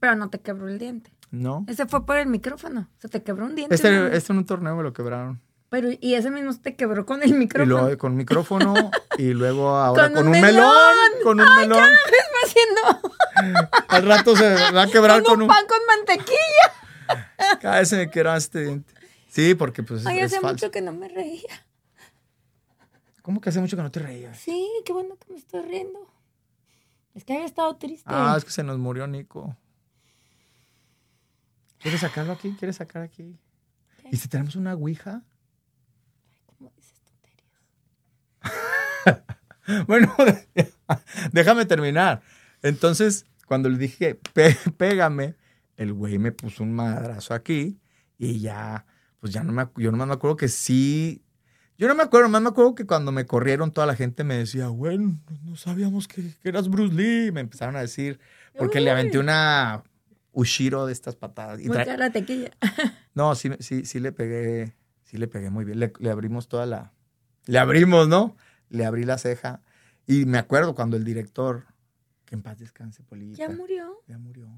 Pero 0.00 0.16
no 0.16 0.28
te 0.28 0.40
quebró 0.40 0.66
el 0.66 0.80
diente. 0.80 1.12
No. 1.30 1.64
Ese 1.68 1.86
fue 1.86 2.04
por 2.04 2.16
el 2.16 2.26
micrófono. 2.26 2.88
Se 2.98 3.08
te 3.08 3.22
quebró 3.22 3.46
un 3.46 3.54
diente. 3.54 3.76
Este, 3.76 3.92
¿no? 3.92 4.06
este 4.08 4.32
en 4.32 4.38
un 4.40 4.44
torneo 4.44 4.74
me 4.74 4.82
lo 4.82 4.92
quebraron. 4.92 5.40
Pero, 5.70 5.88
y 6.00 6.14
ese 6.14 6.30
mismo 6.30 6.52
se 6.52 6.60
te 6.60 6.76
quebró 6.76 7.04
con 7.04 7.22
el 7.22 7.30
Y 7.30 7.32
micrófono. 7.34 7.78
luego 7.82 7.98
con 7.98 8.16
micrófono. 8.16 8.74
y 9.18 9.28
luego 9.34 9.68
ahora 9.68 10.04
Con 10.04 10.14
con, 10.14 10.28
un 10.28 10.34
un, 10.34 10.40
melón. 10.40 10.54
melón. 10.54 11.22
Con 11.22 11.40
un 11.40 11.56
melón. 11.56 11.88
¿Qué 12.08 12.16
estás 12.16 12.44
haciendo? 12.44 13.68
Al 13.88 14.06
rato 14.06 14.34
se 14.36 14.54
va 14.72 14.82
a 14.82 14.86
quebrar 14.86 15.22
Con 15.22 15.32
con 15.32 15.36
un 15.38 15.42
un. 15.42 15.48
pan 15.48 15.64
con 15.66 15.78
mantequilla. 15.86 17.58
Cada 17.60 17.78
vez 17.80 17.88
se 17.88 17.96
me 17.96 18.10
quebraba 18.10 18.36
este 18.38 18.60
diente. 18.64 18.94
Sí, 19.28 19.54
porque 19.54 19.82
pues 19.82 20.06
Ay, 20.06 20.20
es, 20.20 20.26
hace 20.32 20.40
falso. 20.40 20.54
mucho 20.54 20.70
que 20.70 20.80
no 20.80 20.92
me 20.92 21.08
reía. 21.08 21.66
¿Cómo 23.22 23.40
que 23.42 23.50
hace 23.50 23.60
mucho 23.60 23.76
que 23.76 23.82
no 23.82 23.90
te 23.90 24.00
reías? 24.00 24.38
Sí, 24.38 24.66
qué 24.86 24.92
bueno 24.94 25.16
que 25.18 25.30
me 25.30 25.38
estoy 25.38 25.60
riendo. 25.62 26.10
Es 27.14 27.24
que 27.24 27.34
había 27.34 27.44
estado 27.44 27.76
triste. 27.76 28.04
Ah, 28.06 28.34
es 28.38 28.44
que 28.44 28.50
se 28.50 28.62
nos 28.62 28.78
murió 28.78 29.06
Nico. 29.06 29.54
¿Quieres 31.78 32.00
sacarlo 32.00 32.32
aquí? 32.32 32.56
¿Quieres 32.58 32.76
sacar 32.76 33.02
aquí? 33.02 33.38
¿Y 34.10 34.16
si 34.16 34.28
tenemos 34.28 34.56
una 34.56 34.74
ouija? 34.74 35.22
¿Cómo 36.46 36.72
dices 36.76 37.00
tonterías? 37.02 37.60
Bueno, 39.86 40.14
déjame 41.32 41.66
terminar. 41.66 42.22
Entonces, 42.62 43.26
cuando 43.46 43.68
le 43.68 43.76
dije, 43.78 44.18
"Pe- 44.32 44.56
pégame, 44.76 45.34
el 45.76 45.92
güey 45.92 46.18
me 46.18 46.32
puso 46.32 46.62
un 46.62 46.72
madrazo 46.72 47.34
aquí 47.34 47.78
y 48.16 48.40
ya, 48.40 48.86
pues 49.20 49.32
ya 49.32 49.42
no 49.44 49.52
me, 49.52 49.68
yo 49.76 49.90
nomás 49.90 50.08
me 50.08 50.14
acuerdo 50.14 50.36
que 50.36 50.48
sí, 50.48 51.22
yo 51.76 51.86
no 51.86 51.94
me 51.94 52.02
acuerdo, 52.02 52.28
nomás 52.28 52.42
me 52.42 52.48
acuerdo 52.48 52.74
que 52.74 52.86
cuando 52.86 53.12
me 53.12 53.26
corrieron 53.26 53.70
toda 53.70 53.86
la 53.86 53.94
gente 53.94 54.24
me 54.24 54.36
decía, 54.38 54.68
güey, 54.68 54.98
no, 54.98 55.56
sabíamos 55.56 56.08
que, 56.08 56.22
que 56.42 56.48
eras 56.48 56.68
Bruce 56.68 56.94
Lee, 56.94 57.30
me 57.30 57.40
empezaron 57.40 57.76
a 57.76 57.80
decir, 57.80 58.18
porque 58.58 58.80
le 58.80 58.90
aventé 58.90 59.18
una 59.18 59.82
Ushiro 60.32 60.86
de 60.86 60.92
estas 60.92 61.14
patadas. 61.14 61.60
Y 61.60 61.68
karatequilla. 61.68 62.50
no, 63.14 63.34
sí, 63.34 63.50
sí, 63.60 63.84
sí 63.84 64.00
le 64.00 64.12
pegué, 64.12 64.74
sí 65.04 65.18
le 65.18 65.28
pegué 65.28 65.50
muy 65.50 65.64
bien. 65.64 65.78
Le, 65.78 65.92
le 65.98 66.10
abrimos 66.10 66.48
toda 66.48 66.64
la, 66.66 66.92
le 67.46 67.58
abrimos, 67.58 68.08
¿no? 68.08 68.36
Le 68.70 68.84
abrí 68.84 69.04
la 69.04 69.18
ceja. 69.18 69.62
Y 70.06 70.24
me 70.24 70.38
acuerdo 70.38 70.74
cuando 70.74 70.96
el 70.96 71.04
director, 71.04 71.66
que 72.24 72.34
en 72.34 72.42
paz 72.42 72.58
descanse, 72.58 73.02
Polita. 73.02 73.36
Ya 73.36 73.48
murió. 73.48 74.02
Ya 74.06 74.18
murió. 74.18 74.48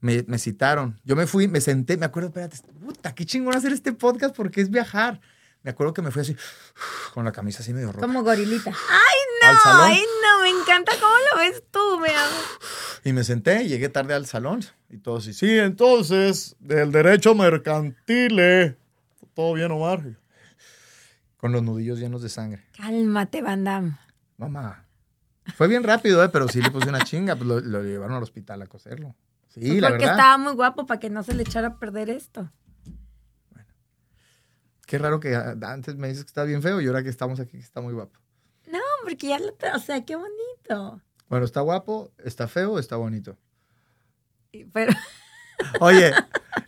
Me, 0.00 0.24
me 0.26 0.38
citaron. 0.38 1.00
Yo 1.04 1.16
me 1.16 1.26
fui, 1.26 1.48
me 1.48 1.60
senté, 1.60 1.96
me 1.96 2.06
acuerdo, 2.06 2.28
espérate, 2.28 2.58
puta, 2.84 3.14
qué 3.14 3.24
chingón 3.24 3.56
hacer 3.56 3.72
este 3.72 3.92
podcast 3.92 4.36
porque 4.36 4.60
es 4.60 4.70
viajar. 4.70 5.20
Me 5.62 5.70
acuerdo 5.70 5.94
que 5.94 6.02
me 6.02 6.12
fui 6.12 6.22
así, 6.22 6.36
con 7.14 7.24
la 7.24 7.32
camisa 7.32 7.60
así 7.60 7.72
medio 7.72 7.90
rota. 7.90 8.06
Como 8.06 8.22
gorilita. 8.22 8.70
al 8.70 9.56
salón. 9.58 9.90
Ay, 9.90 10.04
no, 10.22 10.42
me 10.42 10.50
encanta 10.60 10.92
cómo 11.00 11.14
lo 11.32 11.38
ves 11.40 11.62
tú, 11.70 12.00
mi 12.00 12.08
amor. 12.08 12.44
Y 13.04 13.12
me 13.12 13.24
senté, 13.24 13.66
llegué 13.66 13.88
tarde 13.88 14.14
al 14.14 14.26
salón. 14.26 14.64
Y 14.90 14.98
todos 14.98 15.24
así, 15.24 15.32
sí, 15.32 15.58
entonces, 15.58 16.56
del 16.60 16.92
derecho 16.92 17.34
mercantil, 17.34 18.38
eh, 18.38 18.76
todo 19.34 19.54
bien, 19.54 19.72
Omar. 19.72 20.04
Con 21.36 21.52
los 21.52 21.62
nudillos 21.62 21.98
llenos 21.98 22.22
de 22.22 22.28
sangre. 22.28 22.64
Cálmate, 22.76 23.42
Van 23.42 23.64
Damme. 23.64 23.98
Mamá. 24.38 24.84
Fue 25.54 25.68
bien 25.68 25.82
rápido, 25.84 26.24
eh, 26.24 26.28
pero 26.28 26.48
sí 26.48 26.60
le 26.60 26.70
puse 26.70 26.88
una 26.88 27.00
chinga. 27.02 27.36
Pues 27.36 27.46
lo, 27.46 27.60
lo 27.60 27.82
llevaron 27.82 28.16
al 28.16 28.22
hospital 28.22 28.62
a 28.62 28.66
coserlo. 28.66 29.14
Sí, 29.48 29.60
Pues 29.60 29.80
la 29.80 29.88
porque 29.90 30.04
verdad. 30.04 30.18
estaba 30.18 30.38
muy 30.38 30.52
guapo 30.54 30.86
para 30.86 30.98
que 31.00 31.08
no 31.10 31.22
se 31.22 31.34
le 31.34 31.42
echara 31.42 31.68
a 31.68 31.78
perder 31.78 32.10
esto. 32.10 32.50
Qué 34.86 34.98
raro 34.98 35.18
que 35.20 35.34
ah, 35.34 35.56
antes 35.62 35.96
me 35.96 36.08
dices 36.08 36.24
que 36.24 36.28
está 36.28 36.44
bien 36.44 36.62
feo 36.62 36.80
y 36.80 36.86
ahora 36.86 37.02
que 37.02 37.08
estamos 37.08 37.40
aquí 37.40 37.52
que 37.58 37.64
está 37.64 37.80
muy 37.80 37.92
guapo. 37.92 38.18
No, 38.70 38.78
porque 39.04 39.28
ya 39.28 39.38
lo... 39.38 39.54
O 39.74 39.78
sea, 39.78 40.04
qué 40.04 40.16
bonito. 40.16 41.00
Bueno, 41.28 41.44
está 41.44 41.60
guapo, 41.60 42.12
está 42.24 42.46
feo, 42.48 42.78
está 42.78 42.96
bonito. 42.96 43.36
Pero... 44.72 44.92
Oye, 45.80 46.12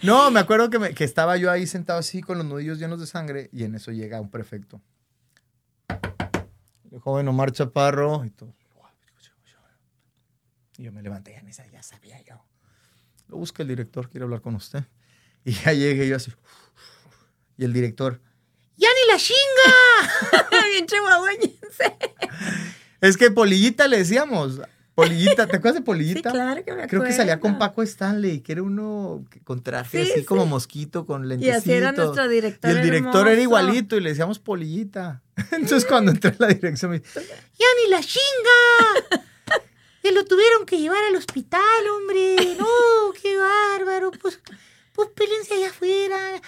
no, 0.03 0.31
me 0.31 0.41
acuerdo 0.41 0.71
que, 0.71 0.79
me- 0.79 0.95
que 0.95 1.05
estaba 1.05 1.37
yo 1.37 1.51
ahí 1.51 1.67
sentado 1.67 1.99
así 1.99 2.21
con 2.23 2.39
los 2.39 2.47
nudillos 2.47 2.79
llenos 2.79 3.01
de 3.01 3.07
sangre 3.07 3.49
y 3.53 3.65
en 3.65 3.75
eso 3.75 3.91
llega 3.93 4.21
un 4.21 4.31
prefecto. 4.31 4.81
El 6.91 6.99
joven 7.01 7.29
Omar 7.29 7.53
Chaparro 7.53 8.25
y 8.25 8.31
todo. 8.31 8.55
Y 10.79 10.85
yo 10.85 10.93
me 10.93 11.03
levanté 11.03 11.33
y 11.33 11.43
me 11.43 11.49
dice, 11.49 11.69
ya 11.73 11.83
sabía 11.83 12.23
yo. 12.23 12.41
Lo 13.27 13.37
busca 13.37 13.63
el 13.63 13.69
director, 13.69 14.09
quiere 14.09 14.25
hablar 14.25 14.41
con 14.41 14.55
usted. 14.55 14.85
Y 15.45 15.53
ya 15.53 15.73
llegué 15.73 16.07
yo 16.09 16.17
así. 16.17 16.33
Y 17.57 17.65
el 17.65 17.73
director, 17.73 18.21
¡Ya 18.77 18.87
ni 18.89 19.13
la 19.13 19.19
chinga! 19.19 20.49
Bien 20.71 20.87
chihuahueñense. 20.87 21.97
es 23.01 23.17
que 23.17 23.31
Polillita 23.33 23.89
le 23.89 23.99
decíamos. 23.99 24.61
Polillita, 24.99 25.47
¿te 25.47 25.57
acuerdas 25.57 25.75
de 25.75 25.79
Sí, 25.81 25.85
Polillita? 25.85 26.31
claro 26.33 26.65
que 26.65 26.73
me 26.73 26.83
acuerdo. 26.83 26.89
Creo 26.89 27.03
que 27.05 27.13
salía 27.13 27.39
con 27.39 27.57
Paco 27.59 27.83
Stanley, 27.83 28.41
que 28.41 28.53
era 28.53 28.63
uno 28.65 29.25
con 29.45 29.63
traje 29.63 30.05
Sí, 30.05 30.11
así 30.11 30.21
sí. 30.21 30.27
como 30.27 30.45
mosquito, 30.47 31.07
con 31.07 31.25
Y 31.25 31.29
lentecitos. 31.29 31.59
así 31.63 31.73
era 31.73 31.93
nuestro 31.93 32.29
director 32.29 32.71
Y 32.71 32.75
el 32.75 32.83
director 32.83 33.29
era 33.29 33.41
igualito 33.41 33.97
y 33.97 34.01
le 34.01 34.11
decíamos 34.11 34.39
polillita. 34.41 35.23
Entonces 35.53 35.85
cuando 35.85 36.11
entré 36.11 36.31
a 36.31 36.35
la 36.39 36.49
dirección 36.49 36.91
me 36.91 36.99
dice, 36.99 37.21
¡Ya 37.59 37.67
ni 37.85 37.91
la 37.91 38.01
chinga! 38.01 39.23
Que 40.03 40.13
lo 40.13 40.25
tuvieron 40.25 40.65
que 40.65 40.79
llevar 40.79 41.03
al 41.05 41.17
hospital, 41.17 41.61
hombre. 41.93 42.37
No, 42.59 42.67
qué 43.21 43.37
bárbaro. 43.37 44.13
Pues, 44.13 44.41
pues 44.95 45.09
pélense 45.11 45.55
allá 45.55 45.71
afuera. 45.71 46.41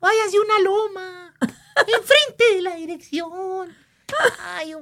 Váyase 0.00 0.38
una 0.40 0.58
loma. 0.60 1.34
Enfrente 1.76 2.54
de 2.54 2.62
la 2.62 2.76
dirección. 2.76 3.74
Ay, 4.40 4.74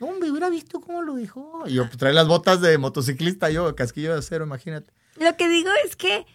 hom- 0.00 0.08
hombre, 0.10 0.30
hubiera 0.30 0.48
visto 0.50 0.80
cómo 0.80 1.02
lo 1.02 1.14
dejó. 1.14 1.64
y 1.66 1.74
yo 1.74 1.86
pues, 1.86 1.96
trae 1.98 2.12
las 2.12 2.26
botas 2.26 2.60
de 2.60 2.76
motociclista, 2.78 3.50
yo, 3.50 3.74
casquillo 3.76 4.12
de 4.12 4.18
acero, 4.18 4.44
imagínate. 4.44 4.92
Lo 5.18 5.36
que 5.36 5.48
digo 5.48 5.70
es 5.84 5.96
que, 5.96 6.26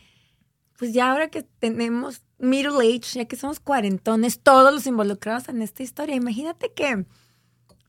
pues 0.78 0.94
ya 0.94 1.12
ahora 1.12 1.30
que 1.30 1.44
tenemos 1.44 2.22
middle 2.38 2.78
age, 2.80 3.20
ya 3.20 3.26
que 3.26 3.36
somos 3.36 3.60
cuarentones, 3.60 4.40
todos 4.40 4.74
los 4.74 4.86
involucrados 4.88 5.50
en 5.50 5.62
esta 5.62 5.84
historia, 5.84 6.16
imagínate 6.16 6.72
que, 6.74 7.06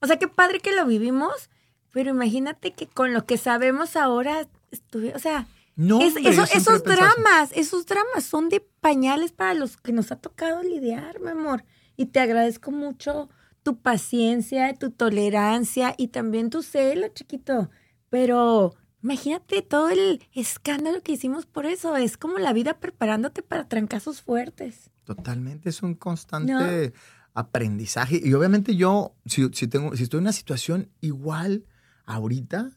o 0.01 0.07
sea, 0.07 0.19
qué 0.19 0.29
padre 0.29 0.61
que 0.61 0.75
lo 0.75 0.87
vivimos, 0.87 1.51
pero 1.93 2.11
imagínate 2.11 2.73
que 2.73 2.87
con 2.87 3.13
lo 3.13 3.25
que 3.27 3.39
sabemos 3.39 3.97
ahora, 3.97 4.47
estuvi- 4.71 5.15
o 5.15 5.19
sea, 5.19 5.47
No, 5.75 6.01
es- 6.01 6.17
eso- 6.17 6.45
esos 6.45 6.83
dramas, 6.85 7.51
esos 7.55 7.85
dramas 7.87 8.25
son 8.25 8.49
de 8.49 8.61
pañales 8.81 9.33
para 9.33 9.53
los 9.55 9.77
que 9.77 9.93
nos 9.93 10.11
ha 10.13 10.17
tocado 10.17 10.63
lidiar, 10.63 11.21
mi 11.21 11.29
amor. 11.31 11.65
Y 11.99 12.07
te 12.07 12.21
agradezco 12.21 12.71
mucho 12.71 13.29
tu 13.67 13.77
paciencia, 13.79 14.73
tu 14.75 14.93
tolerancia 14.93 15.93
y 15.99 16.07
también 16.07 16.51
tu 16.51 16.63
celo, 16.63 17.09
chiquito. 17.09 17.69
Pero 18.11 18.77
imagínate 19.03 19.61
todo 19.61 19.89
el 19.89 20.23
escándalo 20.33 21.03
que 21.03 21.11
hicimos 21.11 21.47
por 21.47 21.67
eso. 21.67 21.97
Es 21.97 22.17
como 22.17 22.39
la 22.39 22.53
vida 22.53 22.79
preparándote 22.79 23.43
para 23.43 23.67
trancazos 23.67 24.23
fuertes. 24.23 24.93
Totalmente, 25.03 25.69
es 25.69 25.83
un 25.83 25.97
constante 25.97 26.93
aprendizaje. 27.35 28.21
Y 28.23 28.35
obviamente 28.35 28.77
yo, 28.77 29.17
si, 29.25 29.49
si 29.53 29.67
tengo, 29.67 29.97
si 29.97 30.05
estoy 30.05 30.19
en 30.19 30.27
una 30.27 30.33
situación 30.33 30.89
igual 31.01 31.65
ahorita, 32.05 32.71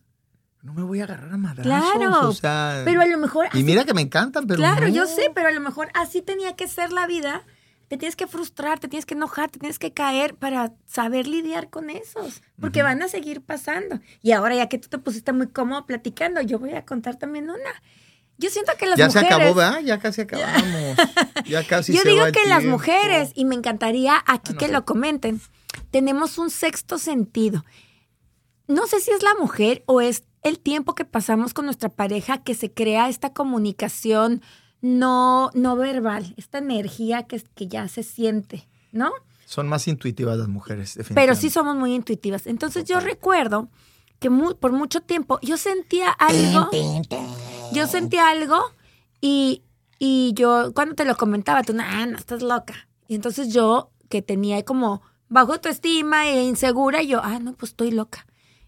no 0.64 0.74
me 0.74 0.82
voy 0.82 1.02
a 1.02 1.04
agarrar 1.04 1.32
a 1.32 1.38
madrazos. 1.38 1.92
Claro, 1.94 2.30
o 2.30 2.34
sea, 2.34 2.82
Pero 2.84 3.02
a 3.02 3.06
lo 3.06 3.20
mejor... 3.20 3.46
y 3.54 3.62
mira 3.62 3.86
que 3.86 3.94
me 3.94 4.02
encantan, 4.02 4.48
pero 4.48 4.58
claro, 4.58 4.88
no. 4.88 4.94
yo 4.96 5.06
sé, 5.06 5.30
pero 5.36 5.50
a 5.50 5.52
lo 5.52 5.62
mejor 5.62 5.90
así 5.94 6.24
tenía 6.24 6.56
que 6.56 6.68
ser 6.68 6.92
la 6.92 7.06
vida. 7.06 7.44
Te 7.90 7.98
tienes 7.98 8.16
que 8.16 8.28
frustrar, 8.28 8.80
te 8.80 8.88
tienes 8.88 9.06
que 9.06 9.16
enojar, 9.16 9.50
te 9.50 9.60
tienes 9.60 9.80
que 9.80 9.92
caer 9.92 10.36
para 10.36 10.74
saber 10.86 11.28
lidiar 11.28 11.70
con 11.70 11.90
esos, 11.90 12.44
porque 12.62 12.84
van 12.84 13.02
a 13.02 13.08
seguir 13.08 13.42
pasando. 13.42 14.00
Y 14.22 14.32
ahora 14.32 14.56
ya 14.56 14.70
que 14.70 14.78
tú 14.78 14.90
te 14.90 15.00
pusiste 15.00 15.34
muy 15.34 15.48
cómodo 15.48 15.86
platicando, 15.88 16.40
yo 16.42 16.60
voy 16.60 16.74
a 16.74 16.86
contar 16.86 17.18
también 17.18 17.50
una. 17.50 17.82
Yo 18.38 18.50
siento 18.50 18.72
que 18.78 18.86
las 18.86 18.98
ya 18.98 19.08
mujeres... 19.08 19.28
se 19.28 19.36
acabó, 19.36 19.56
¿verdad? 19.56 19.80
Ya 19.82 20.00
casi 20.00 20.22
acabamos. 20.22 20.64
Ya 21.46 21.66
casi 21.66 21.94
yo 21.94 22.02
se 22.02 22.10
digo 22.10 22.22
va 22.22 22.32
que 22.32 22.46
las 22.46 22.64
mujeres, 22.64 23.32
y 23.34 23.44
me 23.44 23.56
encantaría 23.56 24.18
aquí 24.28 24.52
Ah, 24.52 24.54
no 24.54 24.58
que 24.58 24.68
lo 24.68 24.86
comenten, 24.86 25.42
tenemos 25.90 26.38
un 26.38 26.52
sexto 26.52 27.00
sentido. 27.00 27.66
No 28.68 28.86
sé 28.86 29.00
si 29.00 29.10
es 29.10 29.24
la 29.24 29.34
mujer 29.34 29.84
o 29.88 30.00
es 30.00 30.24
el 30.44 30.60
tiempo 30.60 30.94
que 30.94 31.06
pasamos 31.06 31.56
con 31.56 31.66
nuestra 31.66 31.90
pareja 31.90 32.44
que 32.44 32.54
se 32.54 32.72
crea 32.72 33.10
esta 33.10 33.34
comunicación 33.34 34.44
no, 34.82 35.52
no 35.54 35.76
verbal, 35.76 36.34
esta 36.38 36.58
energía 36.60 37.24
que, 37.24 37.42
que 37.56 37.68
ya 37.68 37.88
se 37.88 38.04
siente, 38.04 38.68
¿no? 38.92 39.12
Son 39.46 39.68
más 39.68 39.88
intuitivas 39.88 40.38
las 40.38 40.48
mujeres, 40.48 40.94
Pero 40.94 41.04
definitivamente. 41.04 41.42
sí 41.42 41.50
somos 41.50 41.76
muy 41.76 41.94
intuitivas. 41.96 42.46
Entonces 42.48 42.86
yo 42.86 43.00
recuerdo 43.00 43.68
que 44.20 44.30
mu- 44.30 44.56
por 44.56 44.72
mucho 44.72 45.02
tiempo 45.02 45.40
yo 45.42 45.58
sentía 45.58 46.10
algo, 46.12 46.70
yo 47.72 47.88
sentía 47.88 48.30
algo 48.30 48.60
y, 49.22 49.64
y 49.98 50.34
yo 50.36 50.72
cuando 50.74 50.96
te 50.96 51.06
lo 51.06 51.16
comentaba, 51.18 51.64
tú, 51.64 51.74
no, 51.74 51.84
no, 52.06 52.18
estás 52.18 52.42
loca. 52.44 52.88
Y 53.08 53.16
entonces 53.16 53.52
yo 53.54 53.90
que 54.08 54.22
tenía 54.22 54.64
como 54.64 55.02
bajo 55.30 55.54
autoestima 55.54 56.28
e 56.28 56.44
insegura, 56.44 57.02
y 57.02 57.08
yo, 57.08 57.22
ah, 57.24 57.40
no, 57.40 57.54
pues 57.54 57.72
estoy 57.72 57.92
loca. 57.92 58.26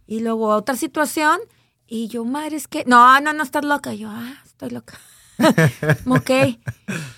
Y 0.08 0.20
luego 0.22 0.48
otra 0.50 0.76
situación 0.76 1.40
y 1.88 2.08
yo, 2.08 2.26
madre, 2.26 2.56
es 2.58 2.68
que, 2.68 2.84
no, 2.86 3.20
no, 3.22 3.34
no 3.34 3.44
estás 3.44 3.64
loca. 3.66 3.94
Y 3.94 4.00
yo, 4.00 4.10
ah, 4.10 4.34
estoy 4.46 4.72
loca. 4.72 5.00
ok. 6.08 6.32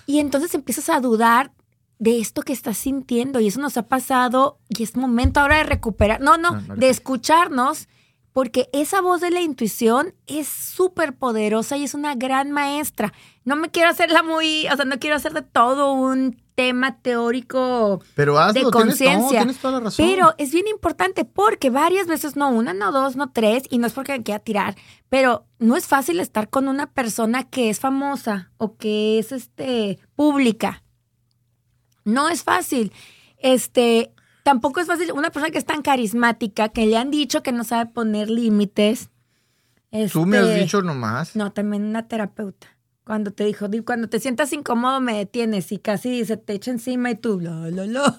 Y 0.06 0.20
entonces 0.20 0.54
empiezas 0.56 0.90
a 0.90 1.00
dudar 1.00 1.52
de 2.00 2.20
esto 2.20 2.42
que 2.42 2.54
estás 2.54 2.78
sintiendo 2.78 3.40
y 3.40 3.48
eso 3.48 3.62
nos 3.62 3.78
ha 3.78 3.88
pasado 3.88 4.60
y 4.68 4.84
es 4.84 4.96
momento 4.98 5.40
ahora 5.40 5.58
de 5.58 5.64
recuperar, 5.64 6.20
no, 6.20 6.38
no, 6.38 6.52
No, 6.52 6.62
no 6.62 6.76
de 6.76 6.90
escucharnos 6.90 7.88
porque 8.34 8.68
esa 8.74 9.00
voz 9.00 9.22
de 9.22 9.30
la 9.30 9.42
intuición 9.42 10.16
es 10.28 10.48
súper 10.48 11.16
poderosa 11.16 11.78
y 11.78 11.84
es 11.84 11.94
una 11.94 12.16
gran 12.16 12.52
maestra. 12.52 13.14
No 13.46 13.56
me 13.56 13.70
quiero 13.70 13.90
hacerla 13.90 14.24
muy, 14.24 14.68
o 14.68 14.76
sea, 14.76 14.86
no 14.86 15.00
quiero 15.00 15.16
hacer 15.16 15.34
de 15.34 15.44
todo 15.44 15.94
un 15.94 16.43
tema 16.56 17.00
teórico 17.02 18.02
Pero 18.16 18.38
hazlo, 18.40 18.54
de 18.54 18.62
no, 18.64 18.72
conciencia. 18.72 19.48
Pero 19.98 20.34
es 20.38 20.52
bien 20.52 20.68
importante 20.68 21.26
porque 21.26 21.70
varias 21.70 22.08
veces, 22.08 22.36
no 22.36 22.50
una, 22.50 22.74
no 22.74 22.92
dos, 22.92 23.16
no 23.16 23.32
tres, 23.32 23.64
y 23.70 23.78
no 23.78 23.88
es 23.88 23.94
porque 23.94 24.14
me 24.14 24.24
quiera 24.24 24.40
tirar, 24.40 24.76
pero 25.10 25.46
no 25.60 25.76
es 25.76 25.88
fácil 25.88 26.20
estar 26.20 26.50
con 26.50 26.68
una 26.68 26.88
persona 26.92 27.44
que 27.50 27.70
es 27.70 27.80
famosa 27.80 28.52
o 28.58 28.78
que 28.78 29.20
es 29.20 29.32
este 29.32 30.00
pública. 30.16 30.84
No 32.06 32.30
es 32.30 32.44
fácil. 32.44 32.92
Este, 33.38 34.14
tampoco 34.44 34.80
es 34.80 34.88
fácil 34.88 35.12
una 35.14 35.30
persona 35.32 35.52
que 35.52 35.58
es 35.58 35.66
tan 35.66 35.82
carismática, 35.82 36.70
que 36.70 36.86
le 36.86 36.98
han 36.98 37.12
dicho 37.12 37.44
que 37.44 37.52
no 37.52 37.64
sabe 37.64 37.92
poner 37.92 38.30
límites. 38.30 39.10
Tú 40.12 40.26
me 40.26 40.38
has 40.38 40.48
Este, 40.48 40.60
dicho 40.62 40.82
nomás. 40.82 41.36
No, 41.36 41.52
también 41.52 41.84
una 41.84 42.08
terapeuta. 42.08 42.68
Cuando 43.06 43.32
te 43.32 43.44
dijo, 43.44 43.68
di- 43.68 43.82
cuando 43.82 44.08
te 44.08 44.20
sientas 44.20 44.54
incómodo 44.54 45.02
me 45.02 45.18
detienes 45.18 45.72
y 45.74 45.78
casi 45.80 46.24
se 46.26 46.38
te 46.38 46.54
echa 46.54 46.72
encima 46.72 47.12
y 47.12 47.16
tú, 47.16 47.40
la, 47.42 47.52
la, 47.70 47.86
la. 47.86 48.16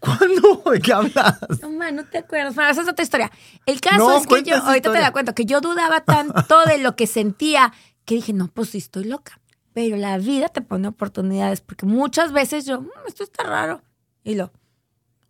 ¿Cuándo? 0.00 0.62
¿De 0.72 0.80
qué 0.80 0.92
hablas? 0.92 1.38
No, 1.62 1.70
man, 1.70 1.94
no 1.96 2.04
te 2.04 2.18
acuerdas. 2.18 2.54
Bueno, 2.56 2.70
esa 2.70 2.82
es 2.82 2.88
otra 2.88 3.02
historia. 3.04 3.30
El 3.66 3.80
caso 3.80 3.98
No, 3.98 4.16
es 4.18 4.26
que 4.26 4.42
yo, 4.42 4.56
ahorita 4.56 4.92
te 4.92 5.00
la 5.00 5.12
cuento, 5.12 5.34
que 5.34 5.44
yo 5.44 5.60
dudaba 5.60 6.00
tanto 6.00 6.64
de 6.66 6.78
lo 6.78 6.96
que 6.96 7.06
sentía 7.06 7.72
que 8.04 8.16
dije, 8.16 8.32
no, 8.32 8.48
pues 8.48 8.70
sí 8.70 8.78
estoy 8.78 9.04
loca. 9.04 9.38
Pero 9.72 9.96
la 9.96 10.18
vida 10.18 10.48
te 10.48 10.62
pone 10.62 10.88
oportunidades 10.88 11.60
porque 11.60 11.86
muchas 11.86 12.32
veces 12.32 12.64
yo, 12.66 12.80
"Mm, 12.80 12.88
esto 13.06 13.22
está 13.22 13.44
raro. 13.44 13.82
Y 14.24 14.34
lo, 14.34 14.50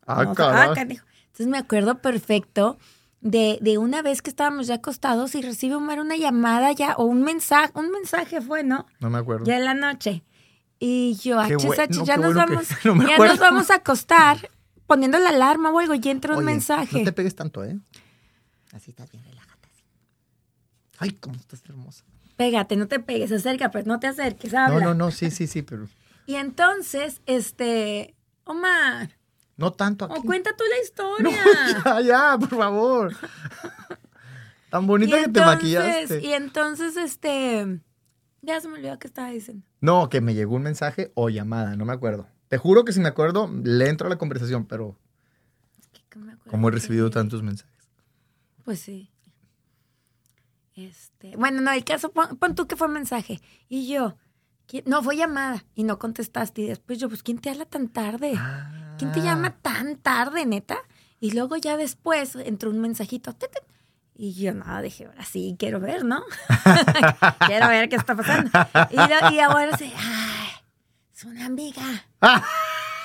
Ah, 0.06 0.24
no, 0.24 0.34
canijo. 0.74 1.04
Entonces 1.26 1.46
me 1.48 1.58
acuerdo 1.58 1.98
perfecto 1.98 2.78
de, 3.20 3.58
de 3.60 3.78
una 3.78 4.02
vez 4.02 4.22
que 4.22 4.30
estábamos 4.30 4.66
ya 4.66 4.76
acostados 4.76 5.34
y 5.34 5.42
recibe 5.42 5.74
Omar 5.74 6.00
una 6.00 6.16
llamada 6.16 6.72
ya, 6.72 6.94
o 6.96 7.04
un 7.04 7.22
mensaje, 7.22 7.72
un 7.74 7.90
mensaje 7.90 8.40
fue, 8.40 8.62
¿no? 8.62 8.86
No 9.00 9.10
me 9.10 9.18
acuerdo. 9.18 9.44
Ya 9.44 9.56
en 9.56 9.64
la 9.64 9.74
noche. 9.74 10.24
Y 10.78 11.14
yo, 11.16 11.36
bueno, 11.36 11.56
achis, 11.56 11.98
qué 12.00 12.04
ya 12.04 12.16
nos 12.16 12.34
bueno 12.34 12.46
que 12.46 12.54
vamos, 12.54 12.68
no 12.84 13.08
ya 13.08 13.18
nos 13.18 13.38
vamos 13.38 13.70
a 13.70 13.76
acostar, 13.76 14.50
poniendo 14.86 15.18
la 15.18 15.30
alarma 15.30 15.70
o 15.70 15.78
algo, 15.78 15.94
y 15.94 16.08
entra 16.08 16.32
un 16.34 16.38
Oye, 16.38 16.46
mensaje. 16.46 16.98
No 16.98 17.04
te 17.04 17.12
pegues 17.12 17.34
tanto, 17.34 17.64
¿eh? 17.64 17.76
Así 18.72 18.90
estás 18.90 19.10
bien, 19.10 19.24
relájate. 19.24 19.68
así. 19.72 19.82
Ay, 20.98 21.12
cómo 21.12 21.34
estás 21.36 21.62
hermosa. 21.68 22.04
Pégate, 22.36 22.76
no 22.76 22.86
te 22.86 23.00
pegues, 23.00 23.32
acerca, 23.32 23.72
pues 23.72 23.86
no 23.86 23.98
te 23.98 24.06
acerques, 24.06 24.54
habla. 24.54 24.78
No, 24.78 24.86
no, 24.86 24.94
no, 24.94 25.10
sí, 25.10 25.30
sí, 25.32 25.48
sí, 25.48 25.62
pero 25.62 25.88
Y 26.26 26.36
entonces, 26.36 27.22
este, 27.24 28.14
Omar, 28.44 29.17
no 29.58 29.72
tanto 29.72 30.06
aquí. 30.06 30.22
cuenta 30.26 30.56
tú 30.56 30.64
la 30.64 30.76
No, 31.22 31.30
historia. 31.30 31.82
ya, 31.84 32.00
ya, 32.00 32.38
por 32.38 32.48
favor. 32.48 33.14
Tan 34.70 34.86
bonita 34.86 35.16
que 35.22 35.28
te 35.28 35.40
maquillaste. 35.40 36.20
Y 36.24 36.32
entonces, 36.32 36.96
este, 36.96 37.80
ya 38.42 38.60
se 38.60 38.68
me 38.68 38.74
olvidó 38.78 38.98
qué 38.98 39.06
estaba 39.06 39.28
diciendo. 39.30 39.66
No, 39.80 40.08
que 40.08 40.20
me 40.20 40.34
llegó 40.34 40.56
un 40.56 40.62
mensaje 40.62 41.10
o 41.14 41.28
llamada, 41.30 41.76
no 41.76 41.84
me 41.84 41.92
acuerdo. 41.92 42.26
Te 42.48 42.56
juro 42.58 42.84
que 42.84 42.92
si 42.92 43.00
me 43.00 43.08
acuerdo, 43.08 43.50
le 43.64 43.88
entro 43.88 44.06
a 44.06 44.10
la 44.10 44.16
conversación, 44.16 44.66
pero 44.66 44.96
Que 46.10 46.18
me 46.18 46.32
acuerdo 46.32 46.50
como 46.50 46.68
he 46.68 46.70
que- 46.70 46.76
recibido 46.76 47.10
tantos 47.10 47.42
mensajes. 47.42 47.74
Pues 48.64 48.80
sí. 48.80 49.10
Este, 50.74 51.36
bueno, 51.36 51.60
no, 51.60 51.72
el 51.72 51.84
caso, 51.84 52.10
pon, 52.12 52.36
pon 52.36 52.54
tú 52.54 52.66
que 52.66 52.76
fue 52.76 52.88
mensaje. 52.88 53.40
Y 53.68 53.88
yo, 53.88 54.16
¿quién- 54.66 54.84
no, 54.86 55.02
fue 55.02 55.16
llamada 55.16 55.64
y 55.74 55.82
no 55.84 55.98
contestaste. 55.98 56.62
Y 56.62 56.66
después 56.68 56.98
yo, 56.98 57.08
pues, 57.08 57.22
¿quién 57.22 57.38
te 57.38 57.50
habla 57.50 57.64
tan 57.64 57.88
tarde? 57.88 58.34
¿Quién 58.98 59.12
te 59.12 59.20
Ah. 59.20 59.24
llama 59.24 59.50
tan 59.62 59.96
tarde, 59.96 60.44
neta? 60.46 60.76
Y 61.20 61.32
luego 61.32 61.56
ya 61.56 61.76
después 61.76 62.34
entró 62.36 62.70
un 62.70 62.80
mensajito. 62.80 63.32
tit, 63.32 63.50
tit, 63.50 63.62
Y 64.16 64.34
yo, 64.34 64.52
no, 64.54 64.82
dije, 64.82 65.06
ahora 65.06 65.24
sí, 65.24 65.54
quiero 65.58 65.78
ver, 65.80 66.04
¿no? 66.04 66.22
quiero 67.46 67.68
ver 67.68 67.88
qué 67.88 67.96
está 67.96 68.14
pasando. 68.16 68.50
Y, 68.90 68.96
lo- 68.96 69.30
y 69.32 69.38
ahora 69.40 69.76
sí, 69.76 69.92
ay, 69.96 70.48
es 71.14 71.24
una 71.24 71.46
amiga. 71.46 71.82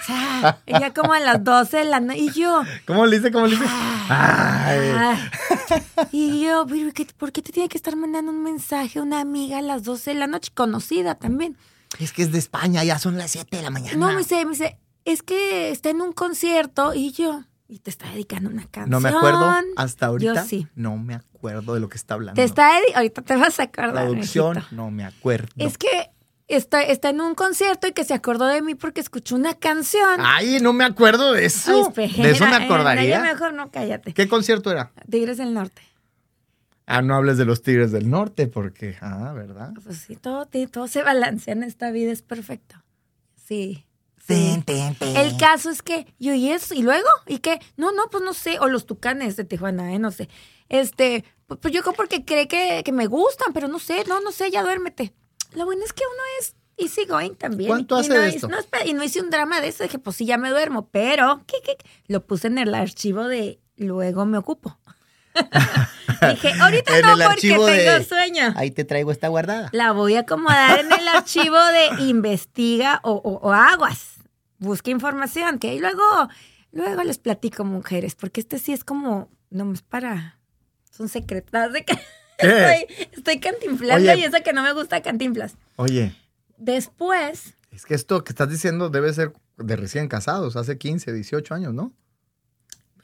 O 0.03 0.05
sea, 0.05 0.59
ya 0.67 0.93
como 0.93 1.13
a 1.13 1.19
las 1.21 1.41
12 1.45 1.77
de 1.77 1.83
la 1.85 2.01
noche. 2.01 2.19
Y 2.19 2.31
yo, 2.33 2.61
¿Cómo 2.85 3.05
le 3.05 3.15
dice? 3.19 3.31
¿Cómo 3.31 3.47
le 3.47 3.55
dice? 3.55 3.65
Ay. 4.09 4.91
Y 6.11 6.43
yo, 6.43 6.65
pero 6.67 6.91
¿qué- 6.93 7.07
¿por 7.17 7.31
qué 7.31 7.41
te 7.41 7.53
tiene 7.53 7.69
que 7.69 7.77
estar 7.77 7.95
mandando 7.95 8.29
un 8.33 8.43
mensaje 8.43 8.99
a 8.99 9.01
una 9.01 9.21
amiga 9.21 9.59
a 9.59 9.61
las 9.61 9.83
12 9.85 10.11
de 10.11 10.19
la 10.19 10.27
noche? 10.27 10.51
Conocida 10.53 11.15
también. 11.15 11.55
Es 11.99 12.11
que 12.11 12.23
es 12.23 12.33
de 12.33 12.37
España, 12.39 12.83
ya 12.83 12.99
son 12.99 13.17
las 13.17 13.31
7 13.31 13.55
de 13.55 13.63
la 13.63 13.69
mañana. 13.69 13.95
No, 13.97 14.07
me 14.11 14.17
dice, 14.17 14.43
me 14.43 14.51
dice, 14.51 14.77
es 15.05 15.23
que 15.23 15.71
está 15.71 15.89
en 15.89 16.01
un 16.01 16.13
concierto 16.13 16.93
y 16.93 17.11
yo, 17.11 17.43
y 17.67 17.79
te 17.79 17.89
está 17.89 18.09
dedicando 18.11 18.49
una 18.49 18.65
canción. 18.67 18.89
No 18.89 18.99
me 18.99 19.09
acuerdo 19.09 19.53
hasta 19.75 20.07
ahorita. 20.07 20.35
Yo 20.35 20.43
sí. 20.43 20.67
No 20.75 20.97
me 20.97 21.15
acuerdo 21.15 21.73
de 21.73 21.79
lo 21.79 21.89
que 21.89 21.97
está 21.97 22.13
hablando. 22.13 22.35
Te 22.35 22.43
está 22.43 22.71
ahorita 22.95 23.21
te 23.21 23.35
vas 23.35 23.59
a 23.59 23.63
acordar. 23.63 24.05
Producción, 24.05 24.57
mijito. 24.57 24.75
no 24.75 24.91
me 24.91 25.05
acuerdo. 25.05 25.49
Es 25.57 25.77
que 25.77 26.11
está, 26.47 26.83
está 26.83 27.09
en 27.09 27.21
un 27.21 27.35
concierto 27.35 27.87
y 27.87 27.93
que 27.93 28.03
se 28.03 28.13
acordó 28.13 28.45
de 28.45 28.61
mí 28.61 28.75
porque 28.75 29.01
escuchó 29.01 29.35
una 29.35 29.53
canción. 29.55 30.19
Ay, 30.19 30.59
no 30.61 30.73
me 30.73 30.83
acuerdo 30.83 31.33
de 31.33 31.45
eso. 31.45 31.91
Ay, 31.95 32.07
de 32.07 32.31
eso 32.31 32.45
me 32.45 32.57
eh, 32.57 32.63
acordaría. 32.63 33.21
mejor 33.21 33.53
no, 33.53 33.71
cállate. 33.71 34.13
¿Qué 34.13 34.27
concierto 34.27 34.71
era? 34.71 34.91
Tigres 35.09 35.37
del 35.37 35.53
Norte. 35.53 35.81
Ah, 36.85 37.01
no 37.01 37.15
hables 37.15 37.37
de 37.37 37.45
los 37.45 37.61
Tigres 37.61 37.91
del 37.91 38.09
Norte, 38.09 38.47
porque, 38.47 38.97
ah, 39.01 39.31
¿verdad? 39.33 39.71
Pues 39.83 39.99
sí, 39.99 40.17
todo, 40.17 40.47
todo 40.69 40.87
se 40.87 41.01
balancea 41.01 41.53
en 41.53 41.63
esta 41.63 41.91
vida, 41.91 42.11
es 42.11 42.21
perfecto. 42.21 42.75
Sí. 43.35 43.85
Ten, 44.25 44.63
ten, 44.63 44.95
ten. 44.95 45.17
El 45.17 45.37
caso 45.37 45.69
es 45.69 45.81
que 45.81 46.07
yo, 46.19 46.33
¿y 46.33 46.49
eso? 46.51 46.73
¿Y 46.73 46.81
luego? 46.81 47.07
¿Y 47.27 47.39
qué? 47.39 47.59
No, 47.77 47.91
no, 47.91 48.07
pues 48.09 48.23
no 48.23 48.33
sé. 48.33 48.57
O 48.59 48.67
los 48.67 48.85
tucanes 48.85 49.35
de 49.35 49.43
Tijuana, 49.43 49.93
¿eh? 49.93 49.99
No 49.99 50.11
sé. 50.11 50.29
Este, 50.69 51.25
pues, 51.45 51.59
pues 51.61 51.73
yo 51.73 51.81
creo 51.83 51.93
porque 51.93 52.23
cree 52.23 52.47
que, 52.47 52.81
que 52.85 52.91
me 52.91 53.07
gustan, 53.07 53.51
pero 53.53 53.67
no 53.67 53.79
sé, 53.79 54.03
no, 54.07 54.21
no 54.21 54.31
sé, 54.31 54.49
ya 54.49 54.63
duérmete. 54.63 55.13
Lo 55.53 55.65
bueno 55.65 55.83
es 55.85 55.91
que 55.93 56.03
uno 56.05 56.23
es 56.39 56.55
easy 56.77 57.05
going 57.05 57.35
también. 57.35 57.67
¿Cuánto 57.67 57.97
Y 57.97 57.99
hace 58.01 58.09
no 58.09 58.21
esto? 58.23 58.47
no, 58.47 58.57
y 58.85 58.93
no 58.93 59.03
hice 59.03 59.21
un 59.21 59.29
drama 59.29 59.59
de 59.61 59.67
eso. 59.67 59.83
Dije, 59.83 59.99
pues 59.99 60.15
sí, 60.15 60.25
ya 60.25 60.37
me 60.37 60.49
duermo. 60.49 60.87
Pero, 60.89 61.43
¿qué, 61.45 61.57
qué? 61.63 61.77
Lo 62.07 62.25
puse 62.25 62.47
en 62.47 62.57
el 62.57 62.73
archivo 62.73 63.25
de 63.27 63.59
luego 63.75 64.25
me 64.25 64.37
ocupo. 64.37 64.77
Dije, 66.29 66.53
ahorita 66.59 66.97
En 66.99 67.05
no 67.05 67.13
el 67.13 67.23
porque 67.27 67.41
tengo 67.49 67.65
de- 67.65 68.03
sueño. 68.05 68.53
Ahí 68.55 68.71
te 68.71 68.85
traigo 68.85 69.11
esta 69.11 69.27
guardada. 69.27 69.69
La 69.73 69.91
voy 69.91 70.15
a 70.15 70.21
acomodar 70.21 70.79
en 70.79 70.91
el 70.91 71.07
archivo 71.07 71.57
de 71.57 71.87
investiga 72.07 72.99
o, 73.03 73.11
o- 73.13 73.39
o 73.47 73.51
aguas. 73.51 74.12
Busca 74.63 74.91
información, 74.91 75.59
que 75.59 75.69
ahí 75.71 75.79
luego, 75.79 76.01
luego 76.71 77.03
les 77.03 77.17
platico, 77.17 77.65
mujeres, 77.65 78.15
porque 78.15 78.39
este 78.39 78.59
sí 78.59 78.71
es 78.71 78.83
como, 78.83 79.29
no 79.49 79.71
es 79.73 79.81
para, 79.81 80.39
son 80.89 81.09
secretas 81.09 81.73
de 81.73 81.83
que 81.83 81.93
estoy, 82.37 83.07
estoy 83.11 83.39
cantinflando 83.39 84.11
Oye. 84.11 84.21
y 84.21 84.23
eso 84.23 84.37
que 84.43 84.53
no 84.53 84.63
me 84.63 84.73
gusta 84.73 85.01
cantinflas. 85.01 85.55
Oye, 85.75 86.15
Después, 86.57 87.55
es 87.71 87.85
que 87.85 87.93
esto 87.93 88.23
que 88.23 88.31
estás 88.31 88.49
diciendo 88.49 88.89
debe 88.89 89.11
ser 89.13 89.33
de 89.57 89.75
recién 89.75 90.07
casados, 90.07 90.55
hace 90.55 90.77
15, 90.77 91.11
18 91.11 91.53
años, 91.55 91.73
¿no? 91.73 91.91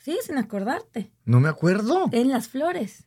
sí, 0.02 0.18
sin 0.26 0.38
acordarte, 0.38 1.12
No 1.26 1.40
me 1.42 1.50
acuerdo. 1.50 2.06
en 2.14 2.30
las 2.30 2.48
flores. 2.48 3.06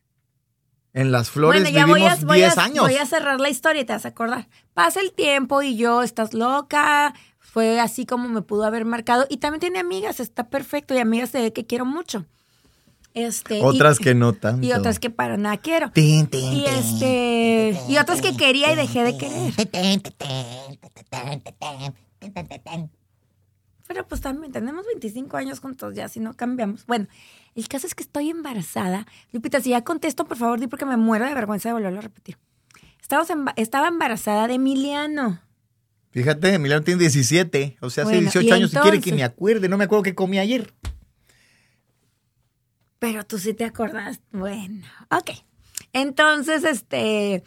En 0.93 1.11
las 1.11 1.31
flores 1.31 1.63
bueno, 1.63 1.75
ya 1.75 1.87
voy 1.87 2.01
a, 2.03 2.09
vivimos 2.13 2.23
voy, 2.25 2.37
10 2.37 2.57
a, 2.59 2.63
años. 2.65 2.85
voy 2.85 2.97
a 2.97 3.05
cerrar 3.07 3.39
la 3.39 3.49
historia 3.49 3.81
y 3.81 3.85
te 3.85 3.93
vas 3.93 4.05
a 4.05 4.09
acordar. 4.09 4.47
Pasa 4.75 4.99
el 4.99 5.11
tiempo 5.11 5.63
y 5.63 5.75
yo, 5.75 6.03
estás 6.03 6.35
loca 6.35 7.15
fue 7.53 7.79
así 7.79 8.07
como 8.07 8.29
me 8.29 8.41
pudo 8.41 8.63
haber 8.63 8.83
marcado. 8.83 9.27
Y 9.29 9.37
también 9.37 9.59
tiene 9.59 9.77
amigas, 9.77 10.19
está 10.19 10.49
perfecto, 10.49 10.95
y 10.95 10.97
amigas 10.97 11.31
de 11.33 11.53
que 11.53 11.67
quiero 11.67 11.85
mucho. 11.85 12.25
Este, 13.13 13.63
otras 13.63 13.99
que 13.99 14.15
no 14.15 14.33
tanto. 14.33 14.65
Y 14.65 14.73
otras 14.73 14.97
que 14.97 15.11
para 15.11 15.37
nada 15.37 15.57
quiero. 15.57 15.91
Y 15.93 16.65
este. 16.65 17.79
Y 17.87 17.97
otras 17.99 18.21
que 18.21 18.35
quería 18.35 18.73
y 18.73 18.75
dejé 18.75 19.03
de 19.03 19.17
querer. 19.19 19.53
Pero 23.87 24.07
pues 24.07 24.21
también 24.21 24.51
tenemos 24.51 24.87
25 24.87 25.37
años 25.37 25.59
juntos 25.59 25.93
ya, 25.93 26.07
si 26.09 26.19
no 26.19 26.33
cambiamos. 26.33 26.87
Bueno, 26.87 27.05
el 27.53 27.67
caso 27.67 27.85
es 27.85 27.93
que 27.93 28.01
estoy 28.01 28.31
embarazada. 28.31 29.05
Lupita, 29.31 29.61
si 29.61 29.69
ya 29.69 29.83
contesto, 29.83 30.25
por 30.25 30.37
favor, 30.37 30.59
di 30.59 30.65
porque 30.65 30.87
me 30.87 30.97
muero 30.97 31.27
de 31.27 31.35
vergüenza 31.35 31.69
de 31.69 31.73
volverlo 31.73 31.99
a 31.99 32.01
repetir. 32.01 32.39
Estaba 33.55 33.87
embarazada 33.87 34.47
de 34.47 34.55
Emiliano. 34.55 35.39
Fíjate, 36.13 36.53
Emiliano 36.53 36.83
tiene 36.83 36.99
17, 36.99 37.77
o 37.81 37.89
sea, 37.89 38.03
hace 38.03 38.13
Bueno, 38.13 38.29
18 38.29 38.47
y 38.47 38.51
años 38.51 38.73
y 38.73 38.77
quiere 38.77 39.01
que 39.01 39.13
me 39.13 39.23
acuerde. 39.23 39.67
No 39.67 39.77
me 39.77 39.85
acuerdo 39.85 40.03
qué 40.03 40.13
comí 40.13 40.37
ayer. 40.37 40.71
Pero 42.99 43.25
tú 43.25 43.39
sí 43.39 43.55
te 43.55 43.65
acordás. 43.65 44.21
Bueno, 44.31 44.85
ok. 45.09 45.31
Entonces, 45.91 46.63
este, 46.65 47.43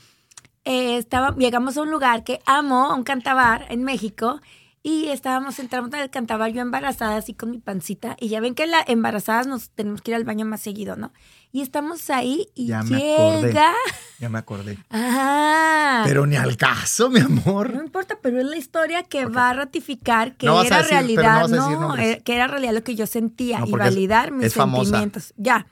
eh, 0.65 0.97
estaba, 0.97 1.37
llegamos 1.37 1.77
a 1.77 1.83
un 1.83 1.93
lugar 1.93 2.25
que 2.25 2.41
amo, 2.45 2.91
a 2.91 2.97
un 2.97 3.05
cantabar 3.05 3.67
en 3.71 3.85
México, 3.85 4.41
y 4.83 5.11
estábamos 5.11 5.61
entrando 5.61 5.97
en 5.97 6.03
el 6.03 6.11
cantabar 6.11 6.51
yo 6.53 6.61
embarazada, 6.61 7.17
así 7.17 7.35
con 7.35 7.53
mi 7.53 7.59
pancita, 7.59 8.17
y 8.19 8.29
ya 8.29 8.41
ven 8.41 8.57
que 8.57 8.67
las 8.67 8.89
embarazadas 8.89 9.47
nos 9.47 9.71
tenemos 9.71 10.03
que 10.03 10.11
ir 10.11 10.17
al 10.17 10.25
baño 10.25 10.45
más 10.45 10.61
seguido, 10.61 10.97
¿no? 10.97 11.13
Y 11.53 11.63
estamos 11.63 12.11
ahí 12.11 12.49
y 12.55 12.67
Ya 12.67 12.83
me 12.83 12.97
acordé. 13.15 13.47
llega... 13.47 13.73
Ya 14.19 14.29
me 14.29 14.39
acordé. 14.39 14.79
Ah, 14.91 16.03
Pero 16.07 16.27
ni 16.27 16.37
al 16.37 16.57
caso, 16.57 17.09
mi 17.11 17.21
amor. 17.21 17.75
no 17.75 17.83
importa, 17.83 18.19
pero 18.23 18.39
es 18.41 18.47
la 18.47 18.57
historia 18.57 19.03
que 19.03 19.27
va 19.27 19.51
a 19.51 19.53
ratificar 19.55 20.37
que 20.37 20.47
No 20.47 20.63
era 20.63 20.79
decir- 20.83 20.89
pero 21.17 21.29
no 21.31 21.47
realidad, 21.47 21.49
no, 21.81 21.97
eh, 21.97 22.23
que 22.25 22.35
era 22.35 22.47
realidad 22.47 22.73
lo 22.75 22.83
que 22.85 22.95
yo 22.95 23.07
sentía 23.07 23.61
y 23.61 23.65
es- 23.65 23.71
validar 23.71 24.33
mis 24.33 24.47
es 24.47 24.55
famosa. 24.55 24.85
sentimientos. 24.85 25.35
Ya. 25.37 25.67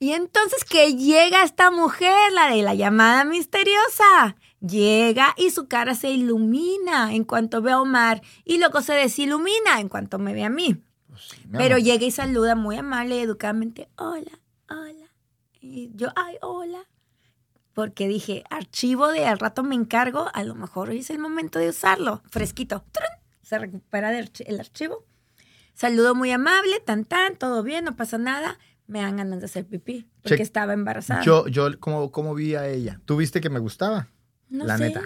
Y 0.00 0.12
entonces 0.12 0.64
que 0.64 0.94
llega 0.94 1.42
esta 1.42 1.70
mujer, 1.72 2.32
la 2.32 2.48
de 2.48 2.62
la 2.62 2.74
llamada 2.74 3.24
misteriosa. 3.24 4.36
Llega 4.60 5.34
y 5.36 5.50
su 5.50 5.66
cara 5.68 5.94
se 5.94 6.10
ilumina 6.10 7.12
en 7.14 7.24
cuanto 7.24 7.62
ve 7.62 7.72
a 7.72 7.80
Omar 7.80 8.22
y 8.44 8.58
luego 8.58 8.80
se 8.82 8.92
desilumina 8.94 9.78
en 9.80 9.88
cuanto 9.88 10.18
me 10.18 10.34
ve 10.34 10.44
a 10.44 10.50
mí. 10.50 10.82
Mi 11.48 11.58
Pero 11.58 11.78
llega 11.78 12.04
y 12.04 12.10
saluda 12.12 12.54
muy 12.54 12.76
amable 12.76 13.16
y 13.16 13.20
educadamente, 13.20 13.88
hola. 13.96 14.30
Y 15.60 15.90
yo, 15.94 16.08
ay, 16.16 16.36
hola. 16.42 16.84
Porque 17.72 18.08
dije, 18.08 18.44
archivo 18.50 19.08
de 19.08 19.24
al 19.26 19.38
rato 19.38 19.62
me 19.62 19.74
encargo, 19.74 20.28
a 20.34 20.42
lo 20.44 20.54
mejor 20.54 20.88
hoy 20.90 20.98
es 20.98 21.10
el 21.10 21.18
momento 21.18 21.58
de 21.58 21.68
usarlo. 21.68 22.22
Fresquito. 22.30 22.84
Se 23.42 23.58
recupera 23.58 24.16
el 24.18 24.60
archivo. 24.60 25.04
Saludo 25.74 26.14
muy 26.16 26.32
amable, 26.32 26.80
tan 26.80 27.04
tan, 27.04 27.36
todo 27.36 27.62
bien, 27.62 27.84
no 27.84 27.94
pasa 27.96 28.18
nada. 28.18 28.58
me 28.88 29.00
dan 29.02 29.16
ganas 29.18 29.38
de 29.40 29.44
hacer 29.46 29.66
pipí. 29.66 30.08
Porque 30.22 30.38
Che- 30.38 30.42
estaba 30.42 30.72
embarazada. 30.72 31.22
Yo, 31.22 31.46
yo, 31.46 31.78
¿cómo, 31.78 32.10
¿cómo 32.10 32.34
vi 32.34 32.54
a 32.56 32.66
ella? 32.66 33.00
¿Tú 33.04 33.16
viste 33.16 33.40
que 33.40 33.50
me 33.50 33.58
gustaba? 33.60 34.08
no 34.48 34.64
la 34.64 34.78
sé. 34.78 34.84
neta. 34.88 35.02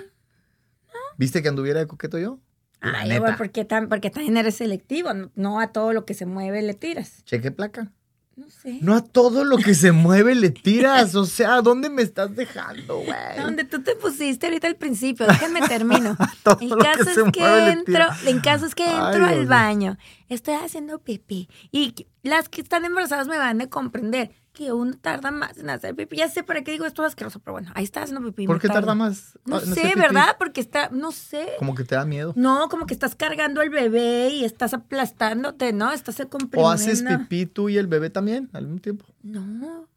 ¿Viste 1.18 1.42
que 1.42 1.48
anduviera 1.48 1.80
de 1.80 1.86
coqueto 1.86 2.18
yo? 2.18 2.38
La 2.80 3.00
Ay, 3.00 3.08
neta. 3.10 3.36
porque, 3.36 3.64
tan, 3.64 3.88
porque 3.88 4.08
también 4.10 4.36
eres 4.36 4.54
selectivo. 4.56 5.12
No, 5.14 5.30
no 5.34 5.60
a 5.60 5.72
todo 5.72 5.92
lo 5.92 6.04
que 6.06 6.14
se 6.14 6.26
mueve 6.26 6.62
le 6.62 6.74
tiras. 6.74 7.22
Cheque 7.24 7.50
placa. 7.50 7.92
No 8.34 8.48
sé. 8.48 8.78
No 8.80 8.94
a 8.94 9.02
todo 9.02 9.44
lo 9.44 9.58
que 9.58 9.74
se 9.74 9.92
mueve 9.92 10.34
le 10.34 10.50
tiras. 10.50 11.14
O 11.14 11.26
sea, 11.26 11.60
¿dónde 11.60 11.90
me 11.90 12.02
estás 12.02 12.34
dejando, 12.34 12.98
güey? 12.98 13.38
Donde 13.38 13.64
tú 13.64 13.82
te 13.82 13.94
pusiste 13.94 14.46
ahorita 14.46 14.68
al 14.68 14.76
principio, 14.76 15.26
déjenme 15.26 15.60
termino. 15.68 16.16
Todo 16.42 16.58
el 16.60 16.70
lo 16.70 16.76
que 16.78 16.84
caso 16.84 17.04
se 17.04 17.20
es 17.20 17.32
que 17.32 17.40
mueve 17.40 17.70
entro, 17.72 18.04
el 18.26 18.42
caso 18.42 18.66
es 18.66 18.74
que 18.74 18.84
Ay, 18.84 18.96
entro 18.96 19.26
al 19.26 19.46
baño, 19.46 19.98
estoy 20.28 20.54
haciendo 20.54 20.98
pipí 20.98 21.48
y 21.70 22.06
las 22.22 22.48
que 22.48 22.62
están 22.62 22.84
embarazadas 22.84 23.28
me 23.28 23.36
van 23.36 23.60
a 23.60 23.66
comprender 23.68 24.30
que 24.52 24.72
uno 24.72 24.94
tarda 25.00 25.30
más 25.30 25.56
en 25.58 25.70
hacer 25.70 25.94
pipí. 25.94 26.16
Ya 26.16 26.28
sé 26.28 26.42
para 26.42 26.62
qué 26.62 26.72
digo 26.72 26.84
esto 26.84 27.02
es 27.02 27.08
asqueroso, 27.08 27.40
pero 27.40 27.52
bueno, 27.52 27.70
ahí 27.74 27.84
está 27.84 28.02
haciendo 28.02 28.24
pipí. 28.26 28.46
¿Por 28.46 28.60
qué 28.60 28.68
tarda 28.68 28.94
más? 28.94 29.38
No 29.46 29.56
hacer 29.56 29.74
sé? 29.74 29.94
¿verdad? 29.96 30.36
Porque 30.38 30.60
está, 30.60 30.90
no 30.90 31.12
sé. 31.12 31.48
Como 31.58 31.74
que 31.74 31.84
te 31.84 31.94
da 31.94 32.04
miedo. 32.04 32.32
No, 32.36 32.68
como 32.68 32.86
que 32.86 32.94
estás 32.94 33.14
cargando 33.14 33.60
al 33.60 33.70
bebé 33.70 34.28
y 34.28 34.44
estás 34.44 34.74
aplastándote, 34.74 35.72
¿no? 35.72 35.92
Estás 35.92 36.16
comprimiendo. 36.28 36.68
¿O 36.68 36.70
haces 36.70 37.02
pipí 37.02 37.46
tú 37.46 37.68
y 37.68 37.78
el 37.78 37.86
bebé 37.86 38.10
también 38.10 38.50
al 38.52 38.66
mismo 38.66 38.80
tiempo? 38.80 39.06
No. 39.22 39.88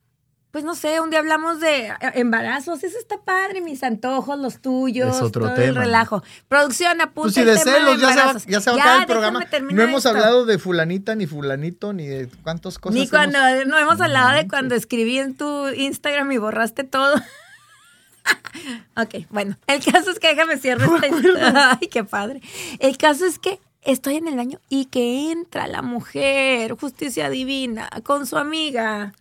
Pues 0.56 0.64
no 0.64 0.74
sé, 0.74 1.02
un 1.02 1.10
día 1.10 1.20
hablamos 1.20 1.60
de 1.60 1.88
eh, 1.88 1.96
embarazos, 2.14 2.82
eso 2.82 2.98
está 2.98 3.18
padre, 3.18 3.60
mis 3.60 3.84
antojos, 3.84 4.40
los 4.40 4.62
tuyos, 4.62 5.18
Es 5.18 5.22
otro 5.22 5.48
todo 5.50 5.56
el 5.58 5.74
tema. 5.74 5.82
relajo. 5.82 6.24
Producción, 6.48 7.02
apunta 7.02 7.24
Pues 7.24 7.34
si 7.34 7.42
el 7.42 7.48
de 7.48 7.58
tema 7.58 7.76
celos, 7.76 8.00
ya 8.00 8.14
se 8.14 8.16
va, 8.16 8.34
ya 8.48 8.62
se 8.62 8.70
va 8.72 8.78
a 8.78 8.80
acabar 8.80 9.00
el 9.02 9.06
programa. 9.06 9.46
No 9.72 9.84
hemos 9.84 10.06
esto. 10.06 10.10
hablado 10.12 10.46
de 10.46 10.58
fulanita, 10.58 11.14
ni 11.16 11.28
fulanito, 11.28 11.92
ni 11.92 12.08
de 12.08 12.30
cuántas 12.42 12.80
cosas. 12.80 12.94
Ni 12.96 13.02
hemos- 13.02 13.10
cuando, 13.10 13.38
no 13.66 13.78
hemos 13.78 14.00
hablado 14.00 14.30
de 14.30 14.48
cuando 14.48 14.76
escribí 14.76 15.20
en 15.20 15.36
tu 15.36 15.68
Instagram 15.68 16.32
y 16.32 16.38
borraste 16.38 16.86
todo. 16.86 17.16
ok, 18.96 19.26
bueno, 19.32 19.58
el 19.68 19.84
caso 19.84 20.10
es 20.10 20.20
que 20.20 20.30
déjame 20.30 20.56
cierro 20.58 20.96
esta 20.96 21.08
historia. 21.08 21.78
Ay, 21.82 21.90
qué 21.90 22.06
padre. 22.06 22.40
El 22.80 22.98
caso 22.98 23.26
es 23.26 23.40
que 23.40 23.60
estoy 23.82 24.16
en 24.16 24.30
el 24.30 24.38
baño 24.38 24.62
y 24.70 24.86
que 24.86 25.34
entra 25.34 25.68
la 25.68 25.82
mujer, 25.82 26.72
justicia 26.80 27.30
divina, 27.30 27.90
con 28.04 28.26
su 28.26 28.38
amiga. 28.38 29.12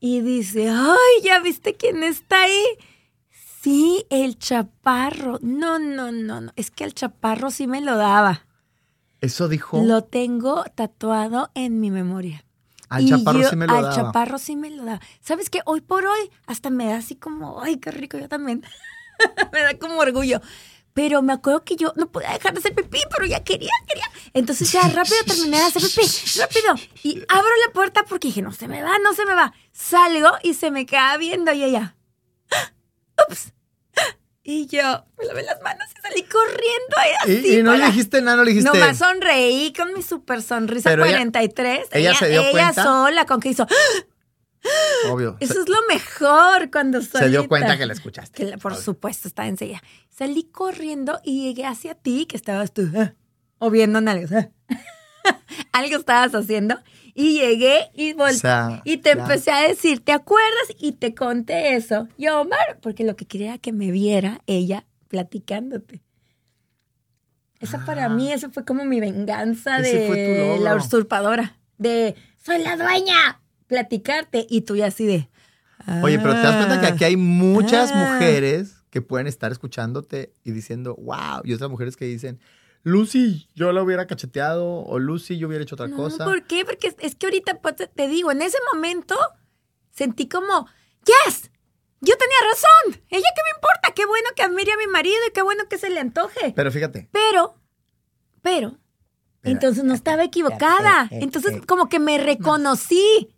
Y 0.00 0.22
dice, 0.22 0.70
ay, 0.70 1.22
¿ya 1.22 1.40
viste 1.40 1.76
quién 1.76 2.02
está 2.02 2.42
ahí? 2.42 2.64
Sí, 3.62 4.06
el 4.10 4.38
chaparro. 4.38 5.38
No, 5.42 5.78
no, 5.78 6.10
no, 6.10 6.40
no. 6.40 6.52
Es 6.56 6.70
que 6.70 6.84
el 6.84 6.94
chaparro 6.94 7.50
sí 7.50 7.66
me 7.66 7.82
lo 7.82 7.96
daba. 7.96 8.46
Eso 9.20 9.48
dijo. 9.48 9.82
Lo 9.84 10.02
tengo 10.04 10.64
tatuado 10.74 11.50
en 11.54 11.78
mi 11.80 11.90
memoria. 11.90 12.44
Al 12.88 13.02
Y 13.02 13.10
chaparro 13.10 13.40
yo- 13.42 13.50
sí 13.50 13.56
me 13.56 13.66
lo 13.66 13.74
al 13.74 13.82
daba. 13.82 13.94
chaparro 13.94 14.38
sí 14.38 14.56
me 14.56 14.70
lo 14.70 14.84
daba. 14.86 15.00
¿Sabes 15.20 15.50
qué? 15.50 15.60
Hoy 15.66 15.82
por 15.82 16.06
hoy 16.06 16.30
hasta 16.46 16.70
me 16.70 16.86
da 16.86 16.96
así 16.96 17.16
como, 17.16 17.60
ay, 17.60 17.76
qué 17.76 17.90
rico, 17.90 18.16
yo 18.18 18.28
también. 18.28 18.64
me 19.52 19.60
da 19.60 19.78
como 19.78 19.98
orgullo. 19.98 20.40
Pero 20.92 21.22
me 21.22 21.32
acuerdo 21.32 21.64
que 21.64 21.76
yo 21.76 21.92
no 21.96 22.10
podía 22.10 22.32
dejar 22.32 22.52
de 22.52 22.58
hacer 22.58 22.74
pipí, 22.74 22.98
pero 23.14 23.26
ya 23.26 23.42
quería, 23.44 23.70
quería. 23.86 24.04
Entonces 24.34 24.70
ya 24.72 24.82
rápido 24.88 25.16
terminé 25.26 25.58
de 25.58 25.62
hacer 25.64 25.82
pipí, 25.82 26.06
rápido. 26.38 26.74
Y 27.04 27.22
abro 27.28 27.50
la 27.66 27.72
puerta 27.72 28.04
porque 28.04 28.28
dije, 28.28 28.42
no 28.42 28.52
se 28.52 28.66
me 28.68 28.82
va, 28.82 28.98
no 28.98 29.14
se 29.14 29.24
me 29.24 29.34
va. 29.34 29.52
Salgo 29.72 30.30
y 30.42 30.54
se 30.54 30.70
me 30.70 30.86
queda 30.86 31.16
viendo 31.16 31.52
y 31.52 31.62
ella, 31.64 31.96
ups. 33.28 33.52
Y 34.42 34.66
yo 34.66 35.04
me 35.18 35.26
lavé 35.26 35.42
las 35.44 35.60
manos 35.62 35.86
y 35.96 36.00
salí 36.00 36.22
corriendo 36.24 36.96
ahí 36.96 37.10
así. 37.22 37.48
Y, 37.50 37.58
y 37.58 37.62
no 37.62 37.76
le 37.76 37.86
dijiste 37.86 38.20
nada, 38.22 38.38
no 38.38 38.44
le 38.44 38.52
dijiste. 38.52 38.70
Nomás 38.76 38.98
sonreí 38.98 39.72
con 39.72 39.92
mi 39.92 40.02
super 40.02 40.42
sonrisa 40.42 40.90
Pero 40.90 41.04
ella- 41.04 41.18
43. 41.18 41.88
ella 41.92 42.14
se 42.14 42.28
dio 42.30 42.40
ella 42.40 42.50
cuenta. 42.50 42.82
sola, 42.82 43.26
con 43.26 43.38
que 43.40 43.50
hizo. 43.50 43.66
¡Ah! 44.64 45.10
Obvio. 45.12 45.36
Eso 45.40 45.54
Se, 45.54 45.60
es 45.60 45.68
lo 45.68 45.78
mejor 45.88 46.70
cuando 46.70 47.00
se 47.00 47.18
dio 47.28 47.40
solita. 47.40 47.48
cuenta 47.48 47.78
que 47.78 47.86
la 47.86 47.92
escuchaste. 47.94 48.36
Que 48.36 48.50
la- 48.50 48.58
por 48.58 48.72
Obvio. 48.72 48.82
supuesto, 48.82 49.28
estaba 49.28 49.48
enseguida. 49.48 49.82
Salí 50.10 50.44
corriendo 50.44 51.20
y 51.24 51.44
llegué 51.46 51.64
hacia 51.66 51.94
ti, 51.94 52.26
que 52.26 52.36
estabas 52.36 52.72
tú, 52.72 52.88
ah, 52.96 53.14
o 53.58 53.70
viendo 53.70 54.00
nalgas. 54.00 54.32
ah. 54.68 55.38
Algo 55.72 55.96
estabas 55.98 56.34
haciendo. 56.34 56.76
Y 57.14 57.34
llegué 57.40 57.90
y 57.94 58.12
volteé. 58.12 58.36
O 58.36 58.38
sea, 58.40 58.82
y 58.84 58.98
te 58.98 59.10
empecé 59.10 59.50
a 59.50 59.66
decir, 59.68 60.04
¿te 60.04 60.12
acuerdas? 60.12 60.74
Y 60.78 60.92
te 60.92 61.14
conté 61.14 61.74
eso. 61.74 62.08
Yo, 62.16 62.40
Omar, 62.40 62.78
porque 62.80 63.04
lo 63.04 63.16
que 63.16 63.26
quería 63.26 63.48
era 63.48 63.58
que 63.58 63.72
me 63.72 63.90
viera 63.90 64.40
ella 64.46 64.86
platicándote. 65.08 66.02
Esa 67.58 67.84
para 67.84 68.08
mí, 68.08 68.32
eso 68.32 68.50
fue 68.50 68.64
como 68.64 68.84
mi 68.84 69.00
venganza 69.00 69.76
Ah. 69.76 69.80
Fue 69.80 70.16
de 70.16 70.58
la 70.60 70.76
usurpadora. 70.76 71.58
De, 71.76 72.14
soy 72.42 72.62
la 72.62 72.76
dueña. 72.76 73.39
Platicarte. 73.70 74.46
Y 74.50 74.62
tú 74.62 74.76
ya 74.76 74.86
así 74.86 75.06
de... 75.06 75.30
Oye, 76.02 76.18
pero 76.18 76.34
te 76.34 76.40
das 76.42 76.56
cuenta 76.56 76.80
que 76.80 76.86
aquí 76.88 77.04
hay 77.04 77.16
muchas 77.16 77.90
Ah. 77.94 78.12
mujeres 78.12 78.82
que 78.90 79.00
pueden 79.00 79.26
estar 79.26 79.50
escuchándote 79.50 80.34
y 80.44 80.50
diciendo, 80.50 80.94
wow, 80.96 81.40
y 81.44 81.54
otras 81.54 81.70
mujeres 81.70 81.96
que 81.96 82.04
dicen, 82.04 82.38
Lucy, 82.82 83.48
yo 83.54 83.72
la 83.72 83.82
hubiera 83.82 84.06
cacheteado, 84.06 84.66
o 84.84 84.98
Lucy, 84.98 85.38
yo 85.38 85.46
hubiera 85.48 85.62
hecho 85.62 85.76
otra 85.76 85.86
No, 85.88 85.96
cosa. 85.96 86.24
¿por 86.24 86.44
qué? 86.46 86.64
Porque 86.66 86.94
es, 86.98 87.14
que 87.14 87.26
ahorita 87.26 87.60
pues, 87.62 87.76
te- 87.76 88.08
digo, 88.08 88.30
en 88.32 88.42
ese 88.42 88.58
momento 88.74 89.16
sentí 89.90 90.28
como, 90.28 90.66
yes, 91.06 91.50
yo 92.00 92.14
tenía 92.16 92.36
razón. 92.50 93.02
Ella 93.08 93.28
qué 93.34 93.42
me 93.44 93.56
importa, 93.56 93.92
qué 93.94 94.04
bueno 94.06 94.28
que 94.36 94.42
admire 94.42 94.72
a 94.72 94.76
mi 94.76 94.86
marido 94.86 95.16
y 95.28 95.32
qué 95.32 95.42
bueno 95.42 95.64
que 95.70 95.78
se 95.78 95.88
le 95.88 96.00
antoje. 96.00 96.52
Pero 96.54 96.70
fíjate, 96.72 97.08
Pero, 97.12 97.54
pero, 98.42 98.76
entonces 99.44 99.84
no 99.84 99.94
estaba 99.94 100.24
equivocada. 100.24 101.04
eh, 101.10 101.20
Entonces 101.22 101.54
eh. 101.56 101.62
como 101.66 101.88
que 101.88 101.98
me 102.00 102.18
reconocí. 102.18 103.30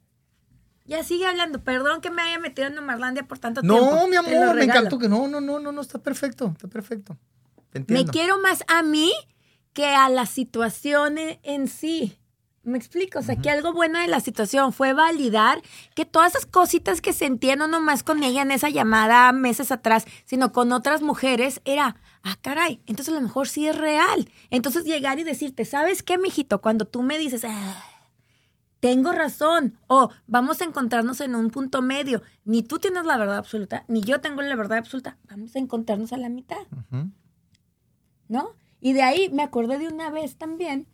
Ya 0.85 1.03
sigue 1.05 1.27
hablando. 1.27 1.63
Perdón 1.63 2.01
que 2.01 2.11
me 2.11 2.23
haya 2.23 2.39
metido 2.39 2.69
en 2.69 2.75
Numarlandia 2.75 3.23
por 3.25 3.39
tanto 3.39 3.61
tiempo. 3.61 3.81
no, 3.81 4.09
mi 4.09 4.17
amor, 4.17 4.55
me 4.55 4.65
encantó 4.65 4.99
que 4.99 5.09
no, 5.09 5.29
no, 5.29 5.41
no, 5.41 5.59
no, 5.61 5.73
no, 5.73 5.81
está 5.81 5.99
perfecto, 5.99 6.51
está 6.55 6.69
perfecto. 6.69 7.17
Te 7.71 7.85
Me 7.89 8.05
quiero 8.05 8.39
más 8.41 8.65
a 8.69 8.83
mí 8.83 9.13
que 9.73 9.87
a 9.87 10.09
la 10.09 10.27
situación 10.27 11.19
en, 11.19 11.39
en 11.43 11.69
sí. 11.69 12.19
¿Me 12.65 12.79
explico? 12.79 13.19
O 13.19 13.23
sea, 13.23 13.35
que 13.35 13.51
algo 13.51 13.73
bueno 13.73 13.99
de 13.99 14.07
la 14.07 14.21
situación 14.21 14.73
fue 14.73 14.93
validar 14.93 15.61
que 15.97 16.05
todas 16.05 16.33
esas 16.35 16.47
cositas 16.47 17.01
que 17.01 17.13
sentía 17.13 17.57
no 17.57 17.67
nomás 17.67 18.05
con 18.05 18.23
ella 18.23 18.43
en 18.43 18.53
esa 18.53 18.69
llamada 18.69 19.33
meses 19.33 19.73
atrás, 19.73 20.05
sino 20.27 20.53
con 20.53 20.71
otras 20.71 21.03
mujeres, 21.03 21.61
era, 21.65 21.97
ah, 22.23 22.37
caray, 22.41 22.81
entonces 22.87 23.13
a 23.13 23.17
lo 23.17 23.21
mejor 23.21 23.49
sí 23.49 23.67
es 23.67 23.77
real. 23.77 24.31
Entonces 24.51 24.85
llegar 24.85 25.19
y 25.19 25.25
decirte, 25.25 25.65
¿sabes 25.65 26.05
qué, 26.05 26.19
mijito? 26.19 26.61
Cuando 26.61 26.85
tú 26.85 27.03
me 27.03 27.19
dices, 27.19 27.45
"Ah, 27.45 27.83
tengo 28.83 29.13
razón, 29.13 29.79
o 29.87 30.11
vamos 30.27 30.61
a 30.61 30.65
encontrarnos 30.65 31.21
en 31.21 31.37
un 31.37 31.51
punto 31.51 31.83
medio, 31.83 32.21
ni 32.45 32.65
tú 32.65 32.81
tienes 32.81 33.05
la 33.05 33.17
verdad 33.17 33.37
absoluta, 33.37 33.85
ni 33.87 34.01
yo 34.01 34.21
tengo 34.21 34.43
la 34.43 34.57
verdad 34.57 34.79
absoluta, 34.79 35.19
vamos 35.31 35.55
a 35.55 35.61
encontrarnos 35.61 36.13
a 36.13 36.17
la 36.17 36.29
mitad. 36.29 36.67
¿no? 38.27 38.57
Y 38.81 38.93
de 38.93 39.03
ahí 39.03 39.31
me 39.33 39.45
acordé 39.45 39.79
de 39.79 39.87
una 39.87 40.11
vez 40.11 40.37
también 40.37 40.89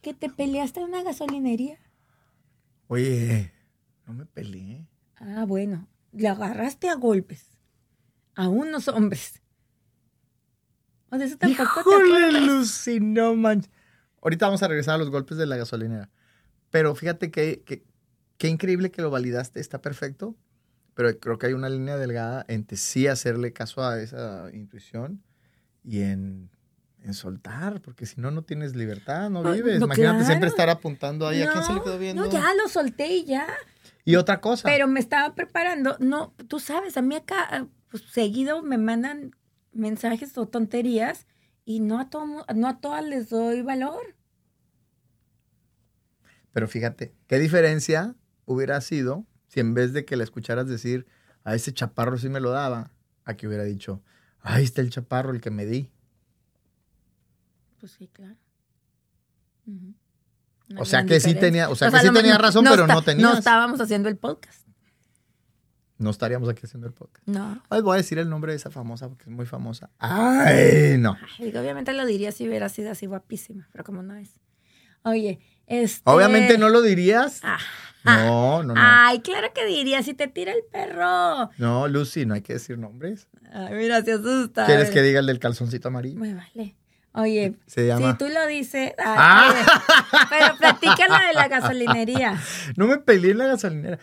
que 0.00 0.14
te 0.14 0.30
peleaste 0.30 0.78
en 0.78 0.86
una 0.86 1.02
gasolinería. 1.02 1.80
Oye, 2.86 3.52
no 4.06 4.14
me 4.14 4.24
peleé. 4.24 4.86
Ah, 5.16 5.44
bueno, 5.44 5.88
le 6.12 6.28
agarraste 6.28 6.88
a 6.88 6.94
golpes 6.94 7.58
a 8.36 8.48
unos 8.48 8.86
hombres. 8.86 9.42
O 11.10 11.16
sea, 11.16 11.26
eso 11.26 11.36
tampoco 11.36 11.64
te 11.74 11.80
Híjole, 11.80 12.26
acuerdas. 12.26 12.42
Lucy, 12.46 13.00
no 13.00 13.34
manches. 13.34 13.72
Ahorita 14.22 14.46
vamos 14.46 14.62
a 14.62 14.68
regresar 14.68 14.94
a 14.94 14.98
los 14.98 15.10
golpes 15.10 15.36
de 15.36 15.46
la 15.46 15.56
gasolinera. 15.56 16.08
Pero 16.72 16.96
fíjate 16.96 17.30
que, 17.30 17.62
que- 17.64 17.84
qué 18.38 18.48
increíble 18.48 18.90
que 18.90 19.00
lo 19.02 19.10
validaste, 19.10 19.60
está 19.60 19.80
perfecto. 19.80 20.34
Pero 20.94 21.16
creo 21.20 21.38
que 21.38 21.46
hay 21.46 21.52
una 21.52 21.68
línea 21.68 21.96
delgada 21.96 22.44
entre 22.48 22.76
sí 22.76 23.06
hacerle 23.06 23.52
caso 23.52 23.82
a 23.84 24.00
esa 24.02 24.50
intuición 24.52 25.22
y 25.84 26.02
en, 26.02 26.50
en 27.02 27.14
soltar, 27.14 27.80
porque 27.80 28.04
si 28.04 28.20
no, 28.20 28.30
no 28.30 28.42
tienes 28.42 28.74
libertad, 28.76 29.30
no 29.30 29.42
No, 29.42 29.52
vives. 29.52 29.78
no, 29.80 29.86
Imagínate 29.86 30.24
siempre 30.24 30.48
claro. 30.48 30.50
estar 30.50 30.68
apuntando 30.70 31.26
ahí 31.28 31.40
a 31.42 31.50
quién 31.50 31.64
se 31.64 31.72
le 31.72 31.80
quedó 31.82 31.98
viendo. 31.98 32.24
No, 32.24 32.30
ya 32.30 32.52
lo 32.60 32.68
solté 32.68 33.06
y 33.14 33.24
ya. 33.24 33.46
Y 34.04 34.16
otra 34.16 34.40
cosa. 34.40 34.68
Pero 34.68 34.86
me 34.88 35.00
estaba 35.00 35.34
preparando. 35.34 35.96
No, 36.00 36.34
tú 36.48 36.58
sabes, 36.58 36.96
a 36.96 37.02
mí 37.02 37.14
acá 37.14 37.36
ah, 37.50 37.66
pues, 37.90 38.02
seguido 38.10 38.62
me 38.62 38.76
mandan 38.76 39.34
mensajes 39.72 40.36
o 40.36 40.46
tonterías 40.46 41.26
y 41.64 41.80
no 41.80 42.00
a, 42.00 42.10
todo, 42.10 42.44
no 42.54 42.68
a 42.68 42.80
todas 42.80 43.04
les 43.04 43.30
doy 43.30 43.62
valor. 43.62 44.14
Pero 46.52 46.68
fíjate, 46.68 47.14
¿qué 47.26 47.38
diferencia 47.38 48.14
hubiera 48.44 48.80
sido 48.80 49.26
si 49.48 49.60
en 49.60 49.74
vez 49.74 49.92
de 49.92 50.04
que 50.04 50.16
la 50.16 50.24
escucharas 50.24 50.66
decir, 50.68 51.06
a 51.44 51.54
ese 51.54 51.72
chaparro 51.72 52.18
sí 52.18 52.28
me 52.28 52.40
lo 52.40 52.50
daba, 52.50 52.92
a 53.24 53.34
que 53.34 53.46
hubiera 53.46 53.64
dicho, 53.64 54.02
ahí 54.40 54.64
está 54.64 54.80
el 54.80 54.90
chaparro, 54.90 55.32
el 55.32 55.40
que 55.40 55.50
me 55.50 55.66
di? 55.66 55.90
Pues 57.80 57.92
sí, 57.92 58.08
claro. 58.08 58.36
O 60.78 60.84
sea 60.84 61.04
que 61.04 61.20
sí 61.20 61.34
tenía- 61.34 61.68
o 61.68 61.74
sea 61.74 61.90
que 61.90 61.98
sí 62.00 62.10
tenía 62.12 62.38
razón, 62.38 62.64
pero 62.68 62.86
no 62.86 63.02
tenías. 63.02 63.30
No 63.32 63.38
estábamos 63.38 63.80
haciendo 63.80 64.08
el 64.08 64.16
podcast. 64.16 64.66
No 65.98 66.10
estaríamos 66.10 66.48
aquí 66.48 66.62
haciendo 66.64 66.88
el 66.88 66.92
podcast. 66.94 67.26
No. 67.28 67.62
Ay, 67.70 67.80
voy 67.80 67.94
a 67.94 67.96
decir 67.98 68.18
el 68.18 68.28
nombre 68.28 68.52
de 68.52 68.56
esa 68.56 68.70
famosa 68.70 69.08
porque 69.08 69.24
es 69.24 69.30
muy 69.30 69.46
famosa. 69.46 69.90
Ay, 69.98 70.96
no. 70.98 71.16
Ay, 71.38 71.54
obviamente 71.56 71.92
lo 71.92 72.04
diría 72.06 72.32
si 72.32 72.48
hubiera 72.48 72.68
sido 72.68 72.90
así 72.90 73.06
guapísima, 73.06 73.68
pero 73.70 73.84
como 73.84 74.02
no 74.02 74.16
es. 74.16 74.40
Oye, 75.04 75.38
este... 75.66 76.02
Obviamente 76.10 76.58
no 76.58 76.68
lo 76.68 76.82
dirías 76.82 77.40
Ah, 77.42 77.58
No, 78.04 78.62
no, 78.64 78.74
no. 78.74 78.80
Ay, 78.82 79.20
claro 79.20 79.48
que 79.54 79.64
diría, 79.66 80.02
si 80.02 80.14
te 80.14 80.26
tira 80.28 80.52
el 80.52 80.62
perro. 80.70 81.50
No, 81.58 81.88
Lucy, 81.88 82.26
no 82.26 82.34
hay 82.34 82.42
que 82.42 82.54
decir 82.54 82.78
nombres. 82.78 83.28
Ay, 83.52 83.74
mira, 83.74 84.02
se 84.02 84.12
asusta. 84.14 84.66
¿Quieres 84.66 84.90
que 84.90 85.02
diga 85.02 85.20
el 85.20 85.26
del 85.26 85.38
calzoncito 85.38 85.88
amarillo? 85.88 86.18
Me 86.18 86.34
vale. 86.34 86.76
Oye, 87.14 87.58
Se 87.66 87.86
llama- 87.86 88.12
si 88.12 88.18
tú 88.18 88.28
lo 88.28 88.46
dices. 88.46 88.92
ay, 88.98 89.04
Ah. 89.06 89.50
oye, 89.50 90.18
pero 90.30 90.56
platícala 90.56 91.26
de 91.26 91.34
la 91.34 91.48
gasolinería. 91.48 92.40
No 92.76 92.86
me 92.86 92.96
peleé 92.98 93.32
en 93.32 93.38
la 93.38 93.46
gasolinera. 93.46 93.98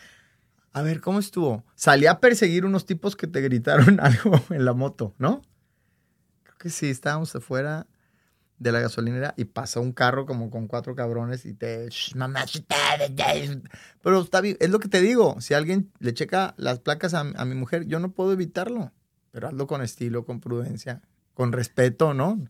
A 0.71 0.83
ver, 0.83 1.01
¿cómo 1.01 1.17
estuvo? 1.19 1.65
Salí 1.73 2.05
a 2.05 2.19
perseguir 2.19 2.63
unos 2.65 2.85
tipos 2.85 3.15
que 3.15 3.25
te 3.25 3.41
gritaron 3.41 3.99
algo 4.01 4.39
en 4.51 4.63
la 4.63 4.73
moto, 4.73 5.15
¿no? 5.17 5.41
Creo 6.43 6.57
que 6.59 6.69
sí, 6.69 6.89
estábamos 6.91 7.35
afuera 7.35 7.87
de 8.59 8.71
la 8.71 8.81
gasolinera 8.81 9.33
y 9.37 9.45
pasó 9.45 9.81
un 9.81 9.93
carro 9.93 10.25
como 10.25 10.49
con 10.49 10.67
cuatro 10.67 10.93
cabrones 10.95 11.45
y 11.45 11.53
te... 11.53 11.87
"Shh, 11.89 12.15
mamá, 12.15 12.45
shh, 12.45 12.61
ta, 12.67 12.75
ta, 12.97 13.15
ta". 13.15 13.33
Pero 14.01 14.21
está 14.21 14.41
bien, 14.41 14.57
es 14.59 14.69
lo 14.69 14.79
que 14.79 14.89
te 14.89 15.01
digo. 15.01 15.39
Si 15.41 15.53
alguien 15.53 15.91
le 15.99 16.13
checa 16.13 16.53
las 16.57 16.79
placas 16.79 17.13
a, 17.13 17.21
a 17.21 17.45
mi 17.45 17.55
mujer, 17.55 17.85
yo 17.87 17.99
no 17.99 18.11
puedo 18.11 18.33
evitarlo. 18.33 18.91
Pero 19.31 19.47
hazlo 19.47 19.65
con 19.67 19.81
estilo, 19.81 20.25
con 20.25 20.39
prudencia, 20.41 21.01
con 21.33 21.51
respeto, 21.51 22.13
¿no? 22.13 22.43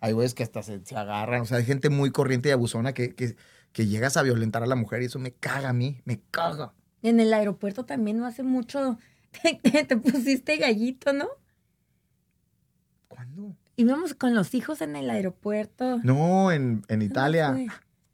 Hay 0.00 0.12
güeyes 0.12 0.34
que 0.34 0.42
hasta 0.42 0.62
se, 0.62 0.84
se 0.84 0.96
agarran. 0.96 1.42
O 1.42 1.44
sea, 1.46 1.58
hay 1.58 1.64
gente 1.64 1.88
muy 1.90 2.10
corriente 2.10 2.48
y 2.48 2.52
abusona 2.52 2.92
que, 2.92 3.14
que, 3.14 3.36
que 3.72 3.86
llegas 3.86 4.16
a 4.16 4.22
violentar 4.22 4.62
a 4.62 4.66
la 4.66 4.74
mujer 4.74 5.02
y 5.02 5.04
eso 5.06 5.18
me 5.18 5.32
caga 5.32 5.68
a 5.68 5.72
mí, 5.72 6.00
me 6.04 6.20
caga. 6.30 6.74
En 7.02 7.20
el 7.20 7.32
aeropuerto 7.32 7.84
también 7.84 8.18
no 8.18 8.26
hace 8.26 8.42
mucho 8.42 8.98
te, 9.62 9.84
te 9.84 9.96
pusiste 9.96 10.56
gallito, 10.56 11.12
¿no? 11.12 11.28
¿Cuándo? 13.08 13.56
Íbamos 13.76 14.14
con 14.14 14.34
los 14.34 14.54
hijos 14.54 14.80
en 14.80 14.96
el 14.96 15.10
aeropuerto. 15.10 16.00
No, 16.02 16.52
en, 16.52 16.84
en 16.88 17.02
Italia. 17.02 17.56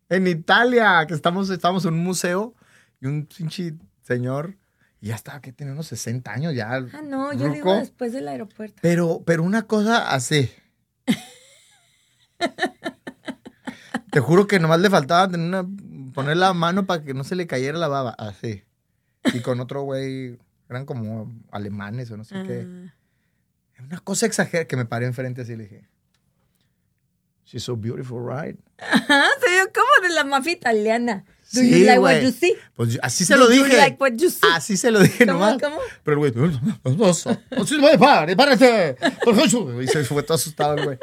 En 0.09 0.27
Italia, 0.27 1.05
que 1.07 1.15
estamos, 1.15 1.51
estamos 1.51 1.85
en 1.85 1.95
un 1.95 2.05
museo 2.05 2.55
y 3.01 3.07
un 3.07 3.27
pinche 3.27 3.75
señor, 4.03 4.57
y 5.01 5.09
ya 5.09 5.15
estaba, 5.15 5.41
que 5.41 5.53
tiene 5.53 5.73
unos 5.73 5.87
60 5.89 6.33
años 6.33 6.55
ya. 6.55 6.75
Ah, 6.75 7.03
no, 7.05 7.33
yo 7.33 7.51
digo 7.51 7.75
después 7.75 8.13
del 8.13 8.29
aeropuerto. 8.29 8.79
Pero, 8.81 9.23
pero 9.25 9.43
una 9.43 9.67
cosa 9.67 10.11
así. 10.11 10.51
Te 14.11 14.21
juro 14.21 14.47
que 14.47 14.59
nomás 14.59 14.81
le 14.81 14.91
faltaba 14.91 15.29
tener 15.29 15.47
una, 15.47 15.67
poner 16.15 16.37
la 16.37 16.53
mano 16.55 16.87
para 16.87 17.05
que 17.05 17.15
no 17.15 17.25
se 17.25 17.37
le 17.37 17.47
cayera 17.47 17.79
la 17.79 17.89
baba. 17.89 18.11
Así. 18.19 18.65
Y 19.35 19.41
con 19.41 19.61
otro 19.61 19.83
güey, 19.83 20.39
eran 20.69 20.87
como 20.87 21.33
alemanes 21.51 22.11
o 22.11 22.17
no 22.17 22.25
sé 22.25 22.43
qué. 22.45 22.91
Ah. 23.79 23.83
Una 23.85 23.99
cosa 24.01 24.27
exagerada 24.27 24.67
que 24.67 24.77
me 24.77 24.85
paré 24.85 25.07
enfrente 25.07 25.43
así 25.43 25.53
y 25.53 25.57
le 25.57 25.63
dije. 25.65 25.89
She's 27.45 27.63
so 27.65 27.77
beautiful, 27.77 28.21
right? 28.29 28.59
Ajá, 28.79 29.25
se 29.43 29.51
vio 29.51 29.73
como 29.73 30.07
de 30.09 30.15
la 30.15 30.25
mafia 30.25 30.53
italiana. 30.53 31.25
Do 31.51 31.61
Sí, 31.63 31.71
you 31.81 31.87
like 31.87 31.99
güey. 31.99 32.17
what 32.17 32.23
you 32.25 32.31
see? 32.31 32.55
Pues 32.77 32.99
así 33.03 33.25
se 33.25 33.35
Do 33.35 33.49
lo 33.49 33.55
you 33.55 33.65
dije. 33.65 33.79
like 33.79 33.97
what 33.99 34.13
you 34.19 34.29
see? 34.29 34.47
Así 34.53 34.77
se 34.77 34.91
lo 34.91 35.01
dije 35.01 35.27
¿Cómo, 35.27 35.41
nomás. 35.41 35.57
cómo? 35.63 35.79
Pero 36.05 36.23
el 36.23 36.33
güey, 36.33 36.51
no. 36.51 36.61
Y 39.83 39.87
se 39.89 40.05
fue 40.05 40.23
todo 40.23 40.35
asustado 40.35 40.75
el 40.75 40.85
güey. 40.85 40.99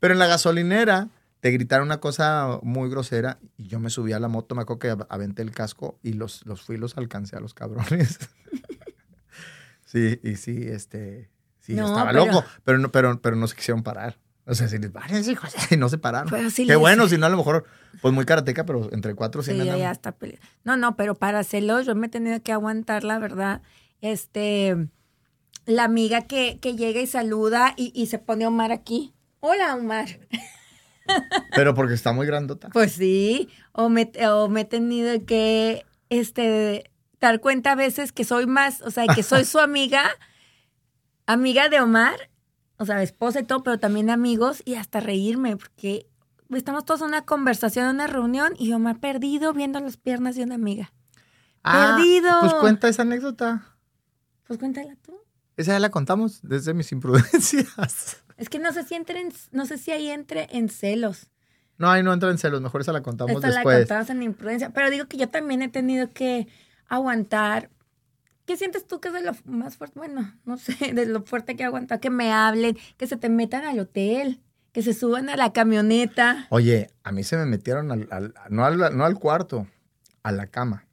Pero 0.00 0.14
en 0.14 0.18
la 0.18 0.26
gasolinera 0.26 1.08
te 1.40 1.52
gritaron 1.52 1.86
una 1.86 2.00
cosa 2.00 2.58
muy 2.62 2.90
grosera 2.90 3.38
y 3.56 3.68
yo 3.68 3.78
me 3.78 3.90
subí 3.90 4.12
a 4.12 4.18
la 4.18 4.26
moto, 4.26 4.56
me 4.56 4.62
acuerdo 4.62 4.80
que 4.80 4.90
av- 4.90 5.06
aventé 5.08 5.42
el 5.42 5.52
casco 5.52 6.00
y 6.02 6.14
los, 6.14 6.44
los 6.46 6.62
fui 6.62 6.74
y 6.74 6.78
los 6.78 6.96
alcancé 6.98 7.36
a 7.36 7.40
los 7.40 7.54
cabrones. 7.54 8.18
sí, 9.86 10.18
y 10.24 10.34
sí, 10.36 10.66
este, 10.68 11.30
sí, 11.72 11.74
No, 11.78 11.86
estaba 11.88 12.10
pero- 12.10 12.26
loco, 12.26 12.44
pero 12.64 12.78
no, 12.78 12.90
pero, 12.90 13.20
pero 13.20 13.36
no 13.36 13.46
se 13.46 13.54
quisieron 13.56 13.82
parar. 13.82 14.18
O 14.46 14.54
sea, 14.54 14.66
si 14.66 14.78
les 14.78 14.90
váyanse, 14.92 15.32
hijos, 15.32 15.52
y 15.70 15.76
no 15.76 15.88
se 15.88 15.98
pararon. 15.98 16.30
Pero 16.30 16.48
sí 16.50 16.62
Qué 16.64 16.72
les- 16.72 16.78
bueno, 16.78 17.06
si 17.08 17.18
no 17.18 17.26
a 17.26 17.28
lo 17.28 17.36
mejor, 17.36 17.64
pues 18.00 18.14
muy 18.14 18.24
karateca, 18.24 18.64
pero 18.64 18.88
entre 18.92 19.14
cuatro 19.14 19.42
sí, 19.42 19.52
Sí, 19.52 19.60
andan- 19.60 19.78
ya 19.78 19.90
está 19.90 20.12
pele- 20.18 20.38
No, 20.64 20.76
no, 20.76 20.96
pero 20.96 21.14
para 21.14 21.38
hacerlo 21.38 21.80
yo 21.82 21.94
me 21.94 22.06
he 22.06 22.10
tenido 22.10 22.42
que 22.42 22.52
aguantar, 22.52 23.04
la 23.04 23.18
verdad. 23.18 23.60
Este, 24.00 24.88
la 25.66 25.84
amiga 25.84 26.22
que, 26.22 26.58
que 26.60 26.76
llega 26.76 27.00
y 27.00 27.06
saluda 27.06 27.74
y, 27.76 27.92
y 27.94 28.06
se 28.06 28.18
pone 28.18 28.46
Omar 28.46 28.72
aquí. 28.72 29.12
Hola, 29.40 29.74
Omar. 29.76 30.06
Pero 31.54 31.74
porque 31.74 31.94
está 31.94 32.12
muy 32.12 32.26
grandota. 32.26 32.68
Pues 32.70 32.92
sí, 32.92 33.48
o 33.72 33.88
me, 33.88 34.10
o 34.30 34.48
me 34.48 34.62
he 34.62 34.64
tenido 34.64 35.24
que, 35.24 35.84
este, 36.10 36.90
dar 37.20 37.40
cuenta 37.40 37.72
a 37.72 37.74
veces 37.74 38.12
que 38.12 38.24
soy 38.24 38.46
más, 38.46 38.82
o 38.82 38.90
sea, 38.90 39.06
que 39.06 39.22
soy 39.22 39.44
su 39.44 39.58
amiga, 39.58 40.04
amiga 41.32 41.68
de 41.68 41.80
Omar, 41.80 42.30
o 42.78 42.84
sea, 42.86 43.02
esposa 43.02 43.40
y 43.40 43.44
todo, 43.44 43.62
pero 43.62 43.78
también 43.78 44.10
amigos 44.10 44.62
y 44.64 44.74
hasta 44.74 45.00
reírme, 45.00 45.56
porque 45.56 46.08
estamos 46.50 46.84
todos 46.84 47.00
en 47.02 47.08
una 47.08 47.24
conversación, 47.24 47.84
en 47.86 47.94
una 47.96 48.06
reunión 48.06 48.54
y 48.58 48.72
Omar 48.72 48.98
perdido 48.98 49.52
viendo 49.52 49.78
las 49.80 49.96
piernas 49.96 50.34
de 50.36 50.44
una 50.44 50.54
amiga. 50.56 50.92
Perdido. 51.62 52.30
Pues 52.40 52.54
cuenta 52.54 52.88
esa 52.88 53.02
anécdota. 53.02 53.74
Pues 54.46 54.58
cuéntala 54.58 54.96
tú. 55.02 55.14
Esa 55.56 55.72
ya 55.72 55.80
la 55.80 55.90
contamos 55.90 56.40
desde 56.42 56.74
mis 56.74 56.90
imprudencias. 56.92 58.22
Es 58.38 58.48
que 58.48 58.60
no 58.60 58.72
sé 58.72 58.84
si 58.84 58.94
entre 58.94 59.20
en- 59.20 59.32
no 59.50 59.66
sé 59.66 59.78
si 59.78 59.90
ahí 59.90 60.08
entre 60.10 60.46
en 60.52 60.68
celos. 60.68 61.28
No, 61.76 61.90
ahí 61.90 62.04
no 62.04 62.12
entra 62.12 62.30
en 62.30 62.38
celos. 62.38 62.60
Mejor 62.60 62.82
esa 62.82 62.92
la 62.92 63.02
contamos 63.02 63.34
Esta 63.34 63.48
la 63.48 63.54
después. 63.56 63.78
contamos 63.80 64.10
en 64.10 64.22
imprudencia. 64.22 64.70
Pero 64.70 64.90
digo 64.90 65.06
que 65.06 65.16
yo 65.16 65.28
también 65.28 65.60
he 65.60 65.68
tenido 65.68 66.12
que 66.12 66.46
aguantar. 66.88 67.68
¿Qué 68.48 68.56
sientes 68.56 68.86
tú 68.86 68.98
que 68.98 69.08
es 69.08 69.14
de 69.14 69.20
lo 69.22 69.32
más 69.44 69.76
fuerte? 69.76 69.98
Bueno, 70.00 70.32
no 70.46 70.56
sé, 70.56 70.74
de 70.94 71.04
lo 71.06 71.22
fuerte 71.22 71.54
que 71.54 71.62
he 71.62 71.66
aguantado. 71.66 72.00
Que 72.00 72.10
me 72.10 72.32
hablen, 72.32 72.76
que 72.96 73.06
se 73.06 73.16
te 73.18 73.28
metan 73.28 73.64
al 73.64 73.78
hotel, 73.78 74.40
que 74.72 74.82
se 74.82 74.94
suban 74.94 75.28
a 75.28 75.36
la 75.36 75.52
camioneta. 75.52 76.46
Oye, 76.50 76.90
a 77.04 77.12
mí 77.12 77.22
se 77.24 77.36
me 77.36 77.44
metieron 77.46 77.92
al, 77.92 78.08
al- 78.10 78.34
no, 78.48 78.64
al, 78.64 78.96
no 78.96 79.04
al 79.04 79.14
cuarto, 79.18 79.66
a 80.22 80.32
la 80.32 80.46
cama. 80.46 80.86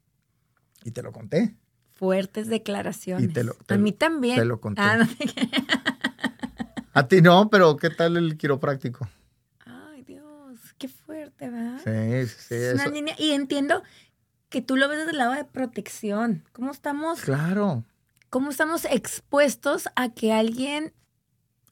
Y 0.84 0.92
te 0.92 1.02
lo 1.02 1.12
conté. 1.14 1.56
Fuertes 1.94 2.48
declaraciones. 2.48 3.30
Y 3.30 3.34
te 3.34 3.44
lo- 3.46 3.54
te 3.54 3.76
a 3.76 3.78
mí 3.78 3.94
también. 3.94 4.36
te 4.36 4.44
lo 4.46 4.60
conté. 4.60 4.82
Ah, 4.82 4.98
no. 4.98 5.08
A 6.94 7.08
ti 7.08 7.22
no, 7.22 7.50
pero 7.50 7.76
¿qué 7.78 7.90
tal 7.90 8.16
el 8.18 8.38
quiropráctico? 8.38 9.10
Ay, 9.66 10.04
Dios, 10.04 10.60
qué 10.78 10.88
fuerte, 10.88 11.50
¿verdad? 11.50 11.80
Sí, 11.84 12.28
sí, 12.30 12.36
sí. 12.48 12.56
Es 12.56 12.74
una 12.76 12.84
eso- 12.84 12.94
línea- 12.94 13.16
Y 13.18 13.32
entiendo 13.32 13.84
que 14.50 14.62
tú 14.62 14.78
lo 14.78 14.88
ves 14.88 15.00
desde 15.00 15.12
el 15.12 15.18
lado 15.18 15.34
de 15.34 15.44
protección. 15.46 16.44
¿Cómo 16.54 16.72
estamos, 16.72 17.22
Claro. 17.22 17.84
cómo 18.30 18.50
estamos 18.52 18.86
expuestos 18.86 19.88
a 19.96 20.10
que 20.14 20.34
alguien 20.34 20.94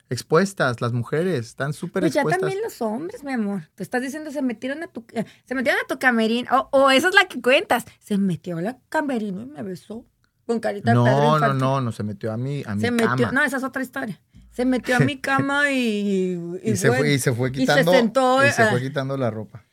Expuestas, 0.10 0.80
las 0.82 0.94
mujeres, 0.94 1.48
están 1.48 1.74
súper 1.74 2.02
Pues 2.04 2.14
ya 2.14 2.22
expuestas. 2.22 2.42
también 2.42 2.62
los 2.64 2.82
hombres, 2.82 3.24
mi 3.24 3.32
amor. 3.34 3.70
Te 3.74 3.82
estás 3.82 4.02
diciendo 4.02 4.32
se 4.32 4.42
metieron 4.44 4.84
a 4.84 4.88
tu 4.88 5.04
eh, 5.14 5.26
se 5.46 5.56
metieron 5.56 5.82
a 5.84 5.88
tu 5.88 5.98
camerín 5.98 6.46
o, 6.52 6.68
o 6.72 6.92
esa 6.92 7.08
es 7.10 7.16
la 7.16 7.26
que 7.28 7.42
cuentas. 7.42 7.86
Se 8.00 8.18
metió 8.18 8.58
a 8.58 8.62
la 8.62 8.78
camerino 8.90 9.42
y 9.42 9.46
me 9.46 9.64
besó 9.64 10.06
con 10.46 10.60
carita 10.60 10.92
de 10.92 10.96
No, 10.96 11.40
no, 11.40 11.54
no, 11.54 11.82
no, 11.82 11.92
se 11.92 12.04
metió 12.04 12.32
a 12.32 12.38
mi, 12.38 12.64
a 12.66 12.76
mi 12.76 12.82
Se 12.82 12.96
cama. 12.96 13.12
metió, 13.16 13.32
no, 13.32 13.44
esa 13.44 13.58
es 13.58 13.64
otra 13.64 13.82
historia. 13.82 14.22
Se 14.52 14.66
metió 14.66 14.98
a 14.98 15.00
mi 15.00 15.18
cama 15.22 15.72
y 15.72 16.60
y, 16.62 16.76
se 16.76 16.92
fue, 16.92 17.14
y 17.14 17.18
se 17.18 17.34
fue 17.34 17.50
y 17.50 17.54
se 17.54 17.60
quitando. 17.62 17.92
sentó, 17.92 18.46
y 18.46 18.52
se 18.52 18.62
ah. 18.64 18.68
fue 18.70 18.82
quitando 18.82 19.18
la 19.18 19.32
ropa. 19.32 19.66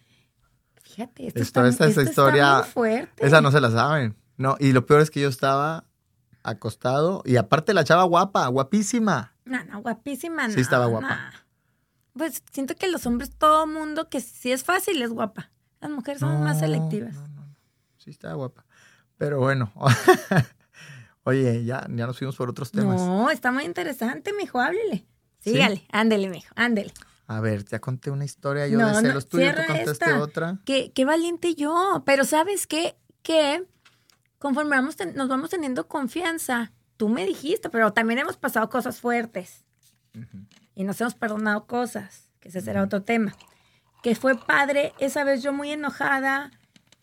Fíjate, 1.01 1.27
esto 1.29 1.41
Esto- 1.41 1.67
está, 1.67 1.87
esta, 1.87 1.87
esta 1.87 2.03
historia. 2.11 2.43
está 2.51 2.63
muy 2.63 2.71
fuerte. 2.71 3.27
Esa 3.27 3.41
no 3.41 3.51
se 3.51 3.61
la 3.61 3.71
saben. 3.71 4.17
No, 4.37 4.57
y 4.59 4.73
lo 4.73 4.85
peor 4.87 5.01
es 5.01 5.11
que 5.11 5.21
yo 5.21 5.29
estaba 5.29 5.85
acostado. 6.43 7.23
Y 7.25 7.37
aparte 7.37 7.73
la 7.75 7.85
chava 7.85 8.03
guapa, 8.05 8.47
guapísima. 8.49 9.35
No, 9.45 9.63
no, 9.65 9.81
guapísima, 9.83 10.49
no. 10.49 10.55
Sí 10.55 10.61
estaba 10.61 10.87
guapa. 10.87 11.17
no. 11.17 11.41
Pues 12.19 12.43
siento 12.53 12.75
que 12.75 12.89
los 12.89 13.07
hombres, 13.07 13.31
todo 13.37 13.67
mundo 13.67 14.09
que 14.09 14.21
si 14.21 14.53
es 14.53 14.65
fácil 14.65 15.01
es 15.01 15.11
guapa. 15.11 15.51
Las 15.81 15.91
mujeres 15.91 16.21
son 16.21 16.43
más 16.43 16.59
selectivas. 16.59 17.15
no, 17.15 17.29
no, 17.29 17.47
no. 17.47 17.57
Sí 17.97 18.11
estaba 18.11 18.35
guapa. 18.35 18.65
Pero 19.17 19.39
bueno. 19.39 19.73
Oye, 21.25 21.65
ya, 21.65 21.87
ya 21.89 22.07
nos 22.07 22.19
fuimos 22.19 22.37
por 22.37 22.49
otros 22.51 22.71
temas. 22.73 23.01
No, 23.01 23.31
está 23.31 23.53
muy 23.53 23.65
interesante, 23.65 24.33
mijo, 24.33 24.61
háblele. 24.61 25.07
Sígale, 25.39 25.87
ándele, 25.93 26.29
mijo, 26.29 26.53
ándele. 26.57 26.93
A 27.31 27.41
ver, 27.41 27.65
ya 27.65 27.79
conté 27.79 28.11
una 28.11 28.25
historia 28.25 28.67
yo 28.67 28.77
No, 28.79 28.89
de 28.89 28.93
no, 28.95 29.01
celos 29.01 29.29
tuyos, 29.29 29.55
tú 29.55 29.63
contaste 29.69 29.91
esta. 29.93 30.19
otra. 30.21 30.59
Qué, 30.65 30.91
qué 30.93 31.05
valiente 31.05 31.55
yo. 31.55 32.03
Pero 32.05 32.25
¿sabes 32.25 32.67
qué? 32.67 32.97
Que 33.23 33.65
conforme 34.39 34.71
vamos 34.75 34.97
ten- 34.97 35.15
nos 35.15 35.29
vamos 35.29 35.51
teniendo 35.51 35.87
confianza, 35.87 36.73
tú 36.97 37.09
me 37.09 37.25
dijiste, 37.27 37.71
pero 37.71 37.93
también 37.93 38.19
hemos 38.19 38.37
pasado 38.37 38.69
cosas 38.69 38.99
fuertes. 39.01 39.65
Y 40.75 40.83
nos 40.83 41.01
hemos 41.01 41.15
perdonado 41.15 41.67
cosas, 41.67 42.31
que 42.41 42.49
ese 42.49 42.61
será 42.63 42.83
otro 42.83 43.03
tema. 43.03 43.33
Que 44.03 44.17
fue 44.17 44.37
padre, 44.37 44.93
esa 44.99 45.23
vez 45.23 45.41
yo 45.43 45.53
muy 45.53 45.71
enojada 45.71 46.51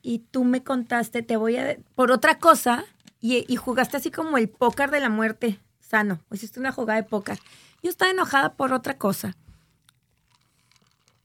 y 0.02 0.20
tú 0.20 0.44
me 0.44 0.62
contaste, 0.64 1.22
te 1.24 1.38
voy 1.38 1.56
a... 1.56 1.78
por 1.96 2.12
otra 2.12 2.38
cosa, 2.38 2.84
y, 3.22 3.46
y 3.52 3.56
jugaste 3.56 3.96
así 3.96 4.12
como 4.12 4.38
el 4.38 4.50
póker 4.50 4.92
de 4.92 5.00
la 5.00 5.10
muerte 5.10 5.60
sano. 5.80 6.20
Hiciste 6.32 6.60
una 6.60 6.74
jugada 6.74 7.02
de 7.02 7.08
póker. 7.08 7.40
Yo 7.82 7.90
estaba 7.90 8.12
enojada 8.12 8.56
por 8.56 8.74
otra 8.74 8.98
cosa, 8.98 9.38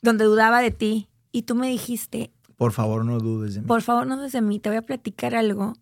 donde 0.03 0.24
dudaba 0.24 0.61
de 0.61 0.72
ti, 0.72 1.09
y 1.30 1.42
tú 1.42 1.55
me 1.55 1.68
dijiste, 1.68 2.32
Por 2.57 2.72
favor, 2.72 3.05
no 3.05 3.18
dudes 3.18 3.55
de 3.55 3.61
mí. 3.62 3.66
por 3.66 3.82
favor, 3.82 4.07
no 4.07 4.20
desde 4.20 4.42
mí, 4.42 4.59
te 4.59 4.68
voy 4.68 4.76
a 4.78 4.82
platicar 4.82 5.34
algo. 5.34 5.74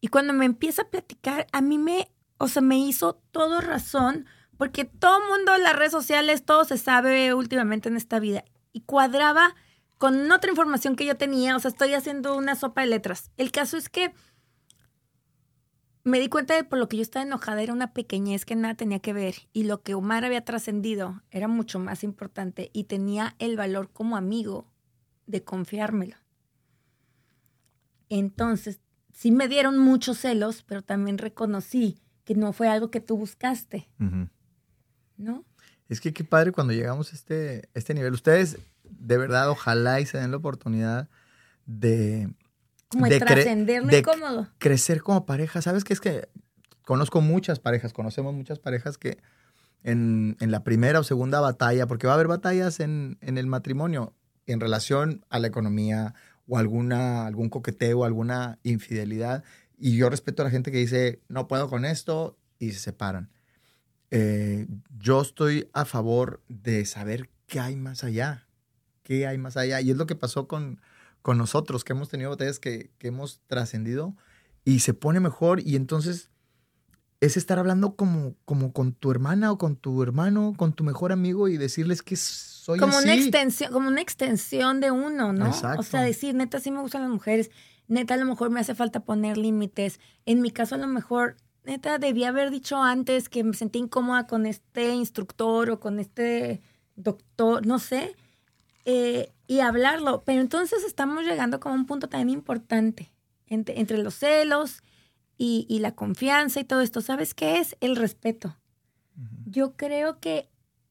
Y 0.00 0.08
cuando 0.08 0.32
me 0.32 0.44
empieza 0.44 0.82
a 0.82 0.90
platicar, 0.90 1.46
a 1.52 1.60
mí 1.60 1.78
me, 1.78 2.10
o 2.36 2.48
sea, 2.48 2.62
me 2.62 2.78
hizo 2.78 3.20
todo 3.30 3.60
razón, 3.60 4.26
porque 4.56 4.84
todo 4.84 5.18
el 5.22 5.28
mundo 5.28 5.54
en 5.54 5.62
las 5.62 5.76
redes 5.76 5.92
sociales, 5.92 6.44
todo 6.44 6.64
se 6.64 6.78
sabe 6.78 7.32
últimamente 7.32 7.88
en 7.88 7.96
esta 7.96 8.18
vida. 8.18 8.44
Y 8.72 8.80
cuadraba 8.82 9.54
con 9.98 10.30
otra 10.30 10.50
información 10.50 10.94
que 10.96 11.06
yo 11.06 11.16
tenía, 11.16 11.56
o 11.56 11.60
sea, 11.60 11.70
estoy 11.70 11.94
haciendo 11.94 12.36
una 12.36 12.54
sopa 12.56 12.82
de 12.82 12.88
letras. 12.88 13.30
El 13.36 13.50
caso 13.50 13.76
es 13.76 13.88
que 13.88 14.12
me 16.08 16.20
di 16.20 16.28
cuenta 16.28 16.54
de 16.54 16.64
por 16.64 16.78
lo 16.78 16.88
que 16.88 16.96
yo 16.96 17.02
estaba 17.02 17.24
enojada 17.24 17.62
era 17.62 17.72
una 17.72 17.92
pequeñez 17.92 18.44
que 18.44 18.56
nada 18.56 18.74
tenía 18.74 19.00
que 19.00 19.12
ver 19.12 19.34
y 19.52 19.64
lo 19.64 19.82
que 19.82 19.94
Omar 19.94 20.24
había 20.24 20.44
trascendido 20.44 21.22
era 21.30 21.48
mucho 21.48 21.78
más 21.78 22.04
importante 22.04 22.70
y 22.72 22.84
tenía 22.84 23.34
el 23.38 23.56
valor 23.56 23.90
como 23.92 24.16
amigo 24.16 24.66
de 25.26 25.44
confiármelo. 25.44 26.16
Entonces, 28.08 28.80
sí 29.12 29.30
me 29.30 29.48
dieron 29.48 29.78
muchos 29.78 30.18
celos, 30.18 30.62
pero 30.62 30.82
también 30.82 31.18
reconocí 31.18 32.00
que 32.24 32.34
no 32.34 32.52
fue 32.52 32.68
algo 32.68 32.90
que 32.90 33.00
tú 33.00 33.16
buscaste. 33.16 33.88
¿no? 35.16 35.44
Es 35.88 36.00
que 36.00 36.12
qué 36.12 36.24
padre 36.24 36.52
cuando 36.52 36.72
llegamos 36.72 37.12
a 37.12 37.16
este, 37.16 37.68
este 37.74 37.94
nivel. 37.94 38.14
Ustedes, 38.14 38.58
de 38.84 39.18
verdad, 39.18 39.50
ojalá 39.50 40.00
y 40.00 40.06
se 40.06 40.18
den 40.18 40.30
la 40.30 40.36
oportunidad 40.36 41.08
de, 41.66 42.32
Como 42.90 43.06
de, 43.06 43.18
trascender 43.18 43.84
lo 43.84 43.96
incómodo. 43.96 44.48
crecer 44.58 45.02
como 45.02 45.26
pareja. 45.26 45.60
¿Sabes 45.62 45.84
qué? 45.84 45.92
Es 45.92 46.00
que 46.00 46.28
conozco 46.82 47.20
muchas 47.20 47.60
parejas, 47.60 47.92
conocemos 47.92 48.34
muchas 48.34 48.58
parejas 48.58 48.96
que 48.96 49.18
en, 49.82 50.36
en 50.40 50.50
la 50.50 50.64
primera 50.64 51.00
o 51.00 51.04
segunda 51.04 51.40
batalla, 51.40 51.86
porque 51.86 52.06
va 52.06 52.14
a 52.14 52.16
haber 52.16 52.28
batallas 52.28 52.80
en, 52.80 53.18
en 53.20 53.38
el 53.38 53.46
matrimonio 53.46 54.14
en 54.46 54.60
relación 54.60 55.24
a 55.28 55.38
la 55.38 55.48
economía 55.48 56.14
o 56.46 56.58
alguna, 56.58 57.26
algún 57.26 57.50
coqueteo, 57.50 58.04
alguna 58.04 58.58
infidelidad. 58.62 59.44
Y 59.76 59.96
yo 59.96 60.08
respeto 60.08 60.42
a 60.42 60.46
la 60.46 60.50
gente 60.50 60.72
que 60.72 60.78
dice, 60.78 61.20
no 61.28 61.46
puedo 61.46 61.68
con 61.68 61.84
esto 61.84 62.38
y 62.58 62.72
se 62.72 62.80
separan. 62.80 63.30
Eh, 64.10 64.66
yo 64.98 65.20
estoy 65.20 65.68
a 65.74 65.84
favor 65.84 66.42
de 66.48 66.86
saber 66.86 67.28
qué 67.46 67.60
hay 67.60 67.76
más 67.76 68.02
allá, 68.02 68.46
qué 69.02 69.26
hay 69.26 69.36
más 69.38 69.56
allá. 69.56 69.80
Y 69.80 69.90
es 69.90 69.96
lo 69.96 70.06
que 70.06 70.16
pasó 70.16 70.48
con, 70.48 70.80
con 71.28 71.36
nosotros, 71.36 71.84
que 71.84 71.92
hemos 71.92 72.08
tenido 72.08 72.30
batallas 72.30 72.58
que, 72.58 72.90
que 72.96 73.08
hemos 73.08 73.42
trascendido 73.48 74.16
y 74.64 74.80
se 74.80 74.94
pone 74.94 75.20
mejor 75.20 75.60
y 75.60 75.76
entonces 75.76 76.30
es 77.20 77.36
estar 77.36 77.58
hablando 77.58 77.96
como, 77.96 78.34
como 78.46 78.72
con 78.72 78.94
tu 78.94 79.10
hermana 79.10 79.52
o 79.52 79.58
con 79.58 79.76
tu 79.76 80.02
hermano, 80.02 80.54
con 80.56 80.72
tu 80.72 80.84
mejor 80.84 81.12
amigo 81.12 81.48
y 81.48 81.58
decirles 81.58 82.00
que 82.00 82.16
soy 82.16 82.78
como 82.78 82.96
una 82.96 83.12
así. 83.12 83.24
extensión, 83.24 83.70
como 83.74 83.88
una 83.88 84.00
extensión 84.00 84.80
de 84.80 84.90
uno, 84.90 85.34
¿no? 85.34 85.48
Exacto. 85.48 85.80
O 85.80 85.82
sea, 85.82 86.00
decir, 86.00 86.34
neta, 86.34 86.60
sí 86.60 86.70
me 86.70 86.80
gustan 86.80 87.02
las 87.02 87.10
mujeres, 87.10 87.50
neta, 87.88 88.14
a 88.14 88.16
lo 88.16 88.24
mejor 88.24 88.48
me 88.48 88.60
hace 88.60 88.74
falta 88.74 89.00
poner 89.00 89.36
límites. 89.36 90.00
En 90.24 90.40
mi 90.40 90.50
caso, 90.50 90.76
a 90.76 90.78
lo 90.78 90.86
mejor, 90.86 91.36
neta, 91.62 91.98
debía 91.98 92.30
haber 92.30 92.50
dicho 92.50 92.82
antes 92.82 93.28
que 93.28 93.44
me 93.44 93.52
sentí 93.52 93.80
incómoda 93.80 94.26
con 94.26 94.46
este 94.46 94.94
instructor 94.94 95.68
o 95.72 95.78
con 95.78 95.98
este 95.98 96.62
doctor, 96.96 97.66
no 97.66 97.78
sé, 97.78 98.16
eh, 98.90 99.34
y 99.46 99.60
hablarlo. 99.60 100.22
Pero 100.24 100.40
entonces 100.40 100.82
estamos 100.82 101.24
llegando 101.24 101.60
como 101.60 101.74
a 101.74 101.78
un 101.78 101.84
punto 101.84 102.08
también 102.08 102.30
importante 102.30 103.12
entre, 103.46 103.78
entre 103.78 103.98
los 103.98 104.14
celos 104.14 104.82
y, 105.36 105.66
y 105.68 105.80
la 105.80 105.94
confianza 105.94 106.58
y 106.58 106.64
todo 106.64 106.80
esto. 106.80 107.02
¿Sabes 107.02 107.34
qué 107.34 107.58
es? 107.58 107.76
El 107.80 107.96
respeto. 107.96 108.56
Yo 109.44 109.76
creo 109.76 110.20
que 110.20 110.48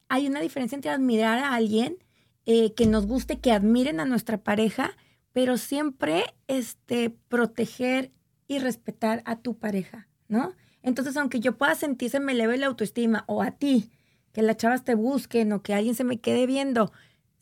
hay 0.09 0.27
una 0.27 0.41
diferencia 0.41 0.75
entre 0.75 0.91
admirar 0.91 1.39
a 1.39 1.55
alguien, 1.55 1.97
eh, 2.45 2.75
que 2.75 2.85
nos 2.85 3.07
guste, 3.07 3.39
que 3.39 3.51
admiren 3.51 3.99
a 3.99 4.05
nuestra 4.05 4.43
pareja, 4.43 4.91
pero 5.33 5.57
siempre 5.57 6.23
este, 6.47 7.09
proteger 7.09 8.11
y 8.47 8.59
respetar 8.59 9.23
a 9.25 9.39
tu 9.39 9.57
pareja, 9.57 10.07
¿no? 10.27 10.53
Entonces, 10.83 11.17
aunque 11.17 11.39
yo 11.39 11.57
pueda 11.57 11.73
sentir 11.73 12.11
se 12.11 12.19
me 12.19 12.33
eleve 12.33 12.57
la 12.57 12.67
autoestima, 12.67 13.23
o 13.27 13.41
a 13.41 13.51
ti, 13.51 13.89
que 14.33 14.43
las 14.43 14.57
chavas 14.57 14.83
te 14.83 14.93
busquen, 14.93 15.51
o 15.51 15.63
que 15.63 15.73
alguien 15.73 15.95
se 15.95 16.03
me 16.03 16.19
quede 16.19 16.45
viendo, 16.45 16.91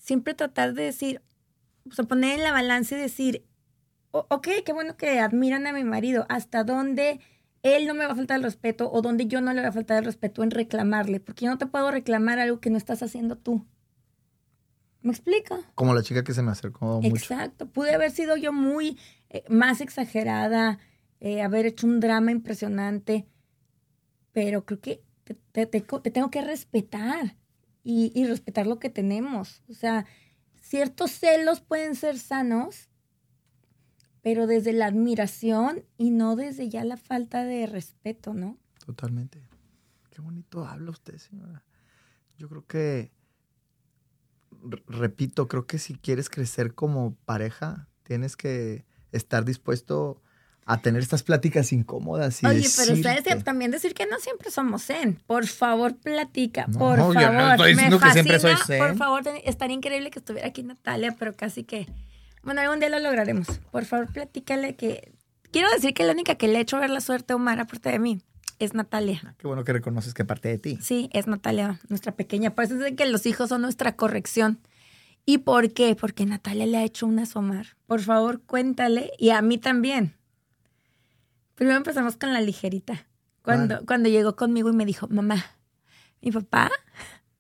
siempre 0.06 0.34
tratar 0.34 0.74
de 0.74 0.84
decir, 0.84 1.22
o 1.89 1.93
sea, 1.93 2.06
poner 2.06 2.38
en 2.38 2.43
la 2.43 2.51
balanza 2.51 2.95
y 2.95 2.99
decir, 2.99 3.45
"O- 4.12 4.28
ok, 4.30 4.47
qué 4.66 4.74
bueno 4.74 4.95
que 4.97 5.20
admiran 5.20 5.68
a 5.68 5.74
mi 5.74 5.84
marido, 5.84 6.26
hasta 6.30 6.64
dónde 6.64 7.20
él 7.64 7.88
no 7.88 7.93
me 7.95 8.06
va 8.06 8.14
a 8.14 8.16
faltar 8.16 8.38
el 8.38 8.43
respeto 8.43 8.91
o 8.91 9.01
donde 9.01 9.26
yo 9.26 9.41
no 9.41 9.51
le 9.53 9.62
voy 9.62 9.70
a 9.70 9.72
faltar 9.72 9.97
el 9.97 10.06
respeto 10.06 10.43
en 10.43 10.51
reclamarle, 10.51 11.20
porque 11.20 11.45
yo 11.45 11.51
no 11.51 11.58
te 11.58 11.66
puedo 11.66 11.89
reclamar 11.89 12.38
algo 12.39 12.60
que 12.60 12.70
no 12.70 12.78
estás 12.78 13.01
haciendo 13.01 13.38
tú. 13.38 13.66
¿Me 15.01 15.12
explico? 15.12 15.64
Como 15.76 15.93
la 15.93 16.01
chica 16.03 16.24
que 16.24 16.34
se 16.34 16.41
me 16.41 16.51
acercó 16.51 17.01
mucho. 17.01 17.16
Exacto. 17.16 17.68
Pude 17.68 17.93
haber 17.93 18.12
sido 18.12 18.38
yo 18.38 18.51
muy 18.53 18.97
eh, 19.30 19.43
más 19.49 19.82
exagerada, 19.82 20.78
eh, 21.20 21.41
haber 21.41 21.66
hecho 21.66 21.88
un 21.88 21.99
drama 21.99 22.32
impresionante, 22.32 23.28
pero 24.32 24.66
creo 24.66 24.80
que 24.82 25.03
te, 25.24 25.34
te- 25.51 25.66
te 25.66 25.84
co- 25.84 26.01
te 26.01 26.12
tengo 26.12 26.30
que 26.30 26.41
respetar 26.41 27.36
y, 27.88 28.26
respetar 28.26 28.66
lo 28.66 28.80
que 28.80 28.90
tenemos. 28.90 29.62
O 29.70 29.74
sea, 29.74 30.08
ciertos 30.60 31.12
celos 31.12 31.62
pueden 31.62 31.94
ser 31.94 32.18
sanos, 32.18 32.90
pero 34.24 34.48
desde 34.48 34.74
la 34.74 34.88
admiración 34.88 35.86
y 35.96 36.10
no 36.10 36.36
desde 36.36 36.68
ya 36.68 36.84
la 36.84 36.98
falta 36.98 37.44
de 37.44 37.68
respeto, 37.68 38.34
¿no? 38.34 38.58
Totalmente. 38.84 39.48
Qué 40.10 40.20
bonito 40.20 40.66
habla 40.66 40.90
usted, 40.90 41.18
señora. 41.18 41.64
Yo 42.40 42.50
creo 42.50 42.66
que, 42.66 43.12
repito, 44.88 45.48
creo 45.48 45.68
que 45.68 45.78
si 45.78 45.94
quieres 45.94 46.28
crecer 46.28 46.74
como 46.74 47.14
pareja, 47.26 47.88
tienes 48.02 48.36
que 48.36 48.84
estar 49.12 49.46
dispuesto 49.46 50.24
a 50.68 50.82
tener 50.82 51.01
estas 51.01 51.22
pláticas 51.22 51.72
incómodas 51.72 52.41
y 52.41 52.47
Oye, 52.47 52.61
pero 52.76 52.95
sabes 53.01 53.24
decirte. 53.24 53.43
también 53.43 53.70
decir 53.70 53.93
que 53.93 54.07
no 54.07 54.18
siempre 54.20 54.49
somos 54.49 54.84
zen. 54.84 55.20
Por 55.28 55.45
favor, 55.45 55.95
platica. 55.95 56.66
No, 56.68 56.80
por 56.80 56.97
yo 56.97 57.05
no 57.07 57.13
favor. 57.13 57.51
estoy 57.51 57.72
diciendo 57.74 57.99
Me 57.99 58.05
que 58.07 58.13
siempre 58.13 58.39
soy 58.39 58.51
fascina, 58.53 58.66
zen. 58.66 58.88
Por 58.88 58.97
favor, 58.97 59.22
estaría 59.43 59.76
increíble 59.76 60.09
que 60.09 60.20
estuviera 60.20 60.47
aquí 60.47 60.63
Natalia, 60.63 61.16
pero 61.20 61.36
casi 61.36 61.63
que. 61.63 61.88
Bueno, 62.43 62.61
algún 62.61 62.80
día 62.80 62.89
lo 62.89 62.99
lograremos. 62.99 63.47
Por 63.72 63.86
favor, 63.86 64.11
platícale 64.11 64.76
que. 64.76 65.11
Quiero 65.51 65.70
decir 65.72 65.93
que 65.93 66.03
la 66.03 66.13
única 66.13 66.36
que 66.36 66.47
le 66.47 66.57
he 66.57 66.61
hecho 66.61 66.80
ver 66.80 66.89
la 66.89 66.99
suerte 66.99 67.34
a 67.34 67.36
Omar, 67.36 67.59
aparte 67.59 67.89
de 67.91 67.99
mí, 67.99 68.22
es 68.59 68.74
Natalia. 68.74 69.36
Qué 69.38 69.47
bueno 69.47 69.63
que 69.63 69.72
reconoces 69.72 70.13
que 70.16 70.26
parte 70.26 70.49
de 70.49 70.57
ti. 70.57 70.80
Sí, 70.82 71.09
es 71.13 71.28
Natalia, 71.28 71.80
nuestra 71.89 72.11
pequeña. 72.13 72.55
Por 72.55 72.63
eso 72.66 72.84
es 72.84 72.95
que 72.95 73.05
los 73.05 73.26
hijos 73.28 73.49
son 73.49 73.61
nuestra 73.61 73.95
corrección. 73.95 74.59
¿Y 75.26 75.39
por 75.39 75.74
qué? 75.74 75.95
Porque 75.95 76.26
Natalia 76.26 76.66
le 76.66 76.78
ha 76.78 76.84
hecho 76.84 77.05
unas 77.05 77.36
a 77.36 77.39
Omar. 77.39 77.68
Por 77.88 78.01
favor, 78.01 78.41
cuéntale. 78.41 79.11
Y 79.20 79.30
a 79.30 79.41
mí 79.41 79.57
también. 79.57 80.16
Primero 81.56 81.78
empezamos 81.78 82.18
con 82.18 82.34
la 82.34 82.41
ligerita. 82.41 83.08
Cuando, 83.41 83.86
cuando 83.86 84.10
llegó 84.10 84.36
conmigo 84.36 84.70
y 84.70 84.74
me 84.74 84.86
dijo, 84.86 85.08
mamá, 85.08 85.45
mi 86.22 86.32
papá 86.32 86.72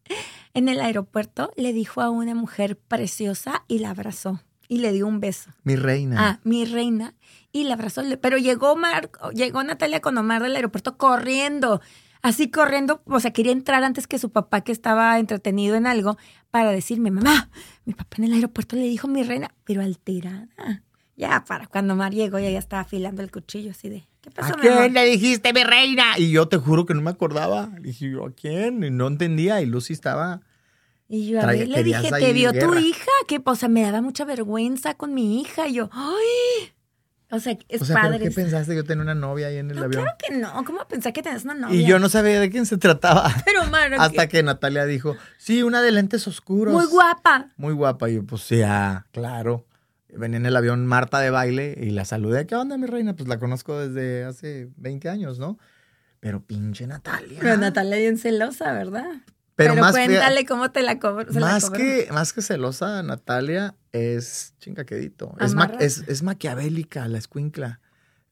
en 0.53 0.69
el 0.69 0.79
aeropuerto 0.79 1.51
le 1.57 1.73
dijo 1.73 2.01
a 2.01 2.09
una 2.09 2.35
mujer 2.35 2.77
preciosa 2.77 3.63
y 3.67 3.79
la 3.79 3.89
abrazó. 3.89 4.41
Y 4.67 4.79
le 4.79 4.91
dio 4.91 5.05
un 5.05 5.19
beso. 5.19 5.51
Mi 5.63 5.75
reina. 5.75 6.15
Ah, 6.17 6.39
mi 6.43 6.65
reina. 6.65 7.13
Y 7.51 7.65
la 7.65 7.75
abrazó. 7.75 8.01
Pero 8.19 8.37
llegó 8.37 8.71
Omar, 8.71 9.11
llegó 9.33 9.63
Natalia 9.63 10.01
con 10.01 10.17
Omar 10.17 10.41
del 10.41 10.55
aeropuerto 10.55 10.97
corriendo. 10.97 11.81
Así 12.23 12.49
corriendo, 12.49 13.03
o 13.05 13.19
sea, 13.19 13.31
quería 13.31 13.51
entrar 13.51 13.83
antes 13.83 14.07
que 14.07 14.17
su 14.17 14.31
papá, 14.31 14.61
que 14.61 14.71
estaba 14.71 15.19
entretenido 15.19 15.75
en 15.75 15.85
algo, 15.85 16.17
para 16.49 16.71
decirme, 16.71 17.11
mamá, 17.11 17.51
mi 17.85 17.93
papá 17.93 18.17
en 18.17 18.23
el 18.23 18.33
aeropuerto 18.33 18.75
le 18.75 18.83
dijo 18.83 19.07
mi 19.07 19.21
reina, 19.21 19.53
pero 19.63 19.83
alterada. 19.83 20.81
Ya, 21.17 21.43
para 21.47 21.67
cuando 21.67 21.93
Omar 21.93 22.13
llegó, 22.13 22.39
ya, 22.39 22.49
ya 22.49 22.59
estaba 22.59 22.81
afilando 22.81 23.21
el 23.21 23.31
cuchillo, 23.31 23.71
así 23.71 23.87
de, 23.87 24.05
¿qué 24.21 24.29
¿A 24.29 24.33
pasó, 24.33 24.53
amor? 24.55 24.61
quién 24.61 24.93
le 24.93 25.05
dijiste 25.05 25.53
mi 25.53 25.63
reina? 25.63 26.17
Y 26.17 26.29
yo 26.31 26.47
te 26.49 26.57
juro 26.57 26.85
que 26.85 26.93
no 26.93 27.01
me 27.01 27.11
acordaba. 27.11 27.69
Dije 27.79 28.09
yo, 28.11 28.25
¿a 28.25 28.31
quién? 28.31 28.83
Y 28.83 28.91
no 28.91 29.07
entendía. 29.07 29.61
Y 29.61 29.65
Lucy 29.65 29.93
estaba. 29.93 30.41
Y 31.07 31.27
yo 31.27 31.39
a 31.41 31.45
ver, 31.45 31.67
le 31.69 31.83
dije, 31.83 32.09
¿te 32.11 32.33
vio 32.33 32.51
tu 32.51 32.73
hija? 32.75 33.11
Que, 33.27 33.39
o 33.43 33.55
sea, 33.55 33.69
me 33.69 33.83
daba 33.83 34.01
mucha 34.01 34.25
vergüenza 34.25 34.95
con 34.95 35.13
mi 35.13 35.39
hija. 35.41 35.67
Y 35.67 35.75
yo, 35.75 35.89
¡ay! 35.93 36.73
O 37.31 37.39
sea, 37.39 37.57
es 37.69 37.81
o 37.81 37.85
sea, 37.85 37.95
¿pero 37.95 38.07
padre. 38.13 38.25
¿qué 38.25 38.31
pensaste? 38.31 38.75
Yo 38.75 38.83
tenía 38.83 39.03
una 39.03 39.15
novia 39.15 39.47
ahí 39.47 39.57
en 39.57 39.69
el 39.71 39.77
No, 39.77 39.83
avión. 39.83 40.03
claro 40.03 40.17
que 40.19 40.35
no. 40.35 40.63
¿Cómo 40.65 40.85
pensar 40.87 41.13
que 41.13 41.21
tenías 41.23 41.43
una 41.43 41.53
novia? 41.55 41.75
Y 41.79 41.85
yo 41.85 41.97
no 41.99 42.09
sabía 42.09 42.39
de 42.39 42.49
quién 42.49 42.65
se 42.65 42.77
trataba. 42.77 43.33
Pero, 43.45 43.63
Omar, 43.63 43.93
Hasta 43.97 44.27
que 44.27 44.43
Natalia 44.43 44.85
dijo, 44.85 45.15
sí, 45.37 45.63
una 45.63 45.81
de 45.81 45.91
lentes 45.91 46.27
oscuros. 46.27 46.73
muy 46.73 46.85
guapa. 46.85 47.51
Muy 47.57 47.73
guapa. 47.73 48.09
Y 48.09 48.15
yo, 48.15 48.25
pues 48.25 48.47
ah, 48.65 49.05
claro. 49.11 49.65
Venía 50.09 50.37
en 50.37 50.45
el 50.45 50.55
avión 50.55 50.85
Marta 50.85 51.19
de 51.19 51.29
baile 51.29 51.77
y 51.81 51.89
la 51.89 52.05
saludé. 52.05 52.45
¿Qué 52.45 52.55
onda, 52.55 52.77
mi 52.77 52.87
reina? 52.87 53.15
Pues 53.15 53.27
la 53.27 53.39
conozco 53.39 53.77
desde 53.79 54.23
hace 54.23 54.69
20 54.77 55.09
años, 55.09 55.39
¿no? 55.39 55.57
Pero 56.19 56.41
pinche 56.43 56.87
Natalia. 56.87 57.39
Pero 57.41 57.57
Natalia 57.57 57.97
bien 57.97 58.17
celosa, 58.17 58.71
¿verdad? 58.73 59.05
Pero 59.55 59.71
Pero, 59.73 59.81
más 59.81 59.91
cuéntale 59.93 60.45
cómo 60.45 60.71
te 60.71 60.81
la 60.81 60.95
la 60.95 61.39
más 61.39 61.65
cobró. 61.65 61.77
que, 61.79 62.07
más 62.11 62.33
que 62.33 62.41
celosa, 62.41 63.01
Natalia 63.03 63.75
es 63.93 64.53
chingaquedito. 64.59 65.33
Es, 65.39 65.53
ma- 65.55 65.71
es, 65.79 66.03
es 66.07 66.23
maquiavélica, 66.23 67.07
la 67.07 67.17
escuincla. 67.17 67.79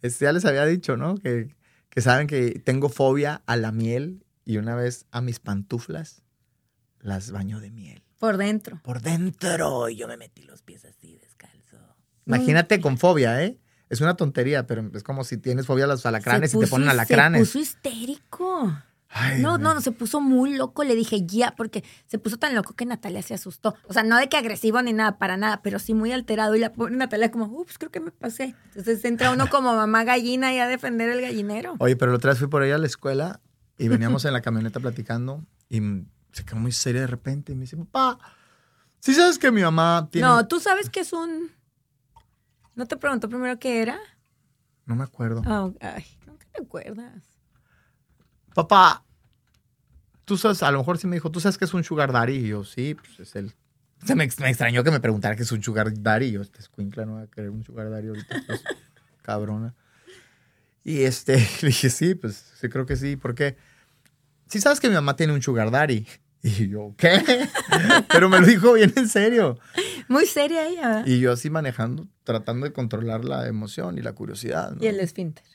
Es- 0.02 0.20
ya 0.20 0.32
les 0.34 0.44
había 0.46 0.66
dicho, 0.66 0.98
¿no? 0.98 1.16
Que, 1.16 1.56
que 1.90 2.02
saben 2.02 2.28
que 2.28 2.60
tengo 2.64 2.90
fobia 2.90 3.42
a 3.46 3.56
la 3.56 3.72
miel 3.72 4.26
y 4.46 4.58
una 4.58 4.76
vez 4.76 5.06
a 5.12 5.22
mis 5.22 5.40
pantuflas 5.40 6.24
las 7.00 7.32
baño 7.32 7.60
de 7.62 7.72
miel. 7.72 8.04
Por 8.20 8.38
dentro. 8.38 8.80
Por 8.84 9.02
dentro. 9.02 9.88
Y 9.90 9.96
yo 9.98 10.08
me 10.08 10.18
metí 10.18 10.42
los 10.44 10.62
pies 10.62 10.84
así 10.86 11.14
descalzo. 11.14 11.23
Imagínate 12.26 12.80
con 12.82 12.98
fobia, 12.98 13.44
¿eh? 13.44 13.58
Es 13.90 14.02
una 14.02 14.16
tontería, 14.16 14.66
pero 14.66 14.90
es 14.94 15.04
como 15.04 15.24
si 15.24 15.38
tienes 15.38 15.68
fobia 15.68 15.86
a 15.86 15.88
los 15.88 16.06
alacranes 16.06 16.54
y 16.54 16.60
te 16.60 16.68
ponen 16.68 16.90
alacranes. 16.90 17.42
Se 17.42 17.46
puso 17.46 17.60
histérico. 17.60 18.76
Ay, 19.16 19.42
No, 19.42 19.60
no, 19.60 19.76
no, 19.76 19.82
se 19.82 19.92
puso 19.92 20.20
muy 20.20 20.56
loco. 20.56 20.84
Le 20.84 20.96
dije 20.96 21.24
ya, 21.28 21.54
porque 21.56 21.84
se 22.08 22.18
puso 22.18 22.38
tan 22.38 22.56
loco 22.56 22.74
que 22.74 22.86
Natalia 22.86 23.22
se 23.22 23.36
asustó. 23.36 23.76
O 23.88 23.94
sea, 23.94 24.02
no 24.02 24.18
de 24.18 24.28
que 24.30 24.38
agresivo 24.38 24.82
ni 24.82 24.94
nada, 24.94 25.20
para 25.20 25.38
nada, 25.38 25.62
pero 25.62 25.78
sí 25.78 25.94
muy 25.94 26.12
alterado. 26.12 26.56
Y 26.56 26.60
la 26.60 26.74
pobre 26.74 26.96
Natalia, 26.96 27.30
como, 27.30 27.46
ups, 27.46 27.78
creo 27.78 27.92
que 27.92 28.00
me 28.00 28.10
pasé. 28.10 28.56
Entonces 28.70 29.06
entra 29.06 29.30
uno 29.30 29.48
como 29.50 29.76
mamá 29.76 30.04
gallina 30.04 30.52
y 30.54 30.58
a 30.58 30.68
defender 30.68 31.10
el 31.10 31.22
gallinero. 31.22 31.76
Oye, 31.78 31.96
pero 31.96 32.12
la 32.12 32.18
otra 32.18 32.32
vez 32.32 32.40
fui 32.40 32.48
por 32.48 32.64
ahí 32.64 32.72
a 32.72 32.80
la 32.80 32.88
escuela 32.88 33.40
y 33.78 33.88
veníamos 33.88 34.26
en 34.26 34.34
la 34.34 34.42
camioneta 34.42 34.80
platicando 34.80 35.46
y 35.70 35.80
se 36.32 36.46
quedó 36.46 36.56
muy 36.56 36.72
seria 36.72 37.02
de 37.02 37.08
repente 37.08 37.52
y 37.52 37.56
me 37.56 37.62
dice, 37.62 37.78
papá, 37.78 38.18
¿sí 39.00 39.14
sabes 39.14 39.38
que 39.38 39.52
mi 39.52 39.62
mamá 39.62 40.08
tiene... 40.12 40.28
No, 40.28 40.48
tú 40.48 40.60
sabes 40.60 40.90
que 40.90 41.02
es 41.02 41.14
un. 41.14 41.52
¿No 42.76 42.86
te 42.88 42.98
preguntó 42.98 43.30
primero 43.30 43.58
qué 43.60 43.82
era? 43.82 44.00
No 44.86 44.96
me 44.96 45.04
acuerdo. 45.04 45.42
Oh, 45.48 45.74
ay, 45.82 46.06
no 46.28 46.34
te 46.34 46.62
acuerdas. 46.62 47.24
Papá, 48.54 49.04
tú 50.26 50.38
sabes, 50.38 50.62
a 50.64 50.72
lo 50.72 50.80
mejor 50.80 50.98
sí 50.98 51.08
me 51.08 51.16
dijo, 51.16 51.32
¿tú 51.32 51.40
sabes 51.40 51.58
que 51.58 51.66
es 51.66 51.74
un 51.74 51.84
sugar 51.84 52.12
daddy? 52.12 52.34
Y 52.36 52.48
yo, 52.50 52.64
sí, 52.64 52.96
pues 52.96 53.20
es 53.20 53.36
él. 53.36 53.54
Se 54.06 54.16
me, 54.16 54.26
ex- 54.26 54.40
me 54.40 54.50
extrañó 54.50 54.84
que 54.84 54.92
me 54.92 55.00
preguntara 55.00 55.36
qué 55.36 55.44
es 55.44 55.52
un 55.52 55.64
sugar 55.64 55.92
daddy. 55.94 56.32
Yo, 56.32 56.42
este 56.42 56.60
escuincla 56.60 57.06
no 57.06 57.14
va 57.16 57.22
a 57.22 57.28
querer 57.28 57.50
un 57.50 57.64
sugar 57.64 57.90
daddy 57.90 58.10
ahorita. 58.10 58.44
pues, 58.46 58.64
cabrona. 59.22 59.74
Y 60.84 61.04
este, 61.04 61.38
le 61.62 61.68
dije, 61.70 61.90
sí, 61.90 62.14
pues 62.16 62.52
sí, 62.60 62.70
creo 62.70 62.86
que 62.86 62.96
sí. 62.96 63.16
¿Por 63.16 63.34
qué? 63.34 63.58
Sí 64.48 64.60
sabes 64.60 64.80
que 64.80 64.90
mi 64.90 64.96
mamá 64.96 65.16
tiene 65.16 65.34
un 65.34 65.42
sugar 65.42 65.72
daddy. 65.72 66.06
Y 66.60 66.68
yo, 66.68 66.94
¿qué? 66.98 67.48
Pero 68.10 68.28
me 68.28 68.38
lo 68.42 68.46
dijo 68.46 68.74
bien 68.74 68.92
en 68.98 69.08
serio. 69.08 69.58
Muy 70.10 70.26
seria 70.26 70.68
ella, 70.68 70.88
¿verdad? 70.90 71.06
Y 71.06 71.22
yo 71.22 71.32
así 71.32 71.50
manejando, 71.50 72.06
tratando 72.26 72.66
de 72.66 72.74
controlar 72.74 73.24
la 73.24 73.48
emoción 73.48 73.98
y 73.98 74.02
la 74.02 74.12
curiosidad. 74.12 74.72
¿no? 74.72 74.84
Y 74.84 74.88
el 74.88 75.00
esfínter. 75.00 75.46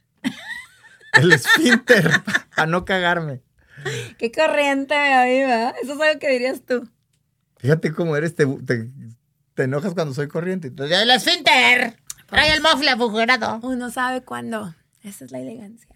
el 1.13 1.31
esfínter, 1.33 2.11
para 2.57 2.67
no 2.67 2.87
cagarme. 2.87 3.43
Qué 4.19 4.33
corriente, 4.33 4.95
ahí, 4.95 5.41
¿verdad? 5.41 5.75
Eso 5.83 5.93
es 5.93 6.01
algo 6.01 6.19
que 6.19 6.31
dirías 6.31 6.63
tú. 6.63 6.89
Fíjate 7.59 7.93
cómo 7.93 8.17
eres, 8.17 8.35
te, 8.35 8.47
te, 8.47 8.89
te 9.55 9.63
enojas 9.65 9.93
cuando 9.93 10.15
soy 10.15 10.29
corriente. 10.29 10.73
¡El 10.75 11.11
esfínter! 11.11 11.99
Trae 12.29 12.53
el 12.55 12.63
mofle 12.63 12.91
afugerado. 12.91 13.61
Uno 13.63 13.91
sabe 13.91 14.23
cuándo. 14.23 14.75
Esa 15.03 15.27
es 15.27 15.33
la 15.33 15.39
elegancia 15.41 15.89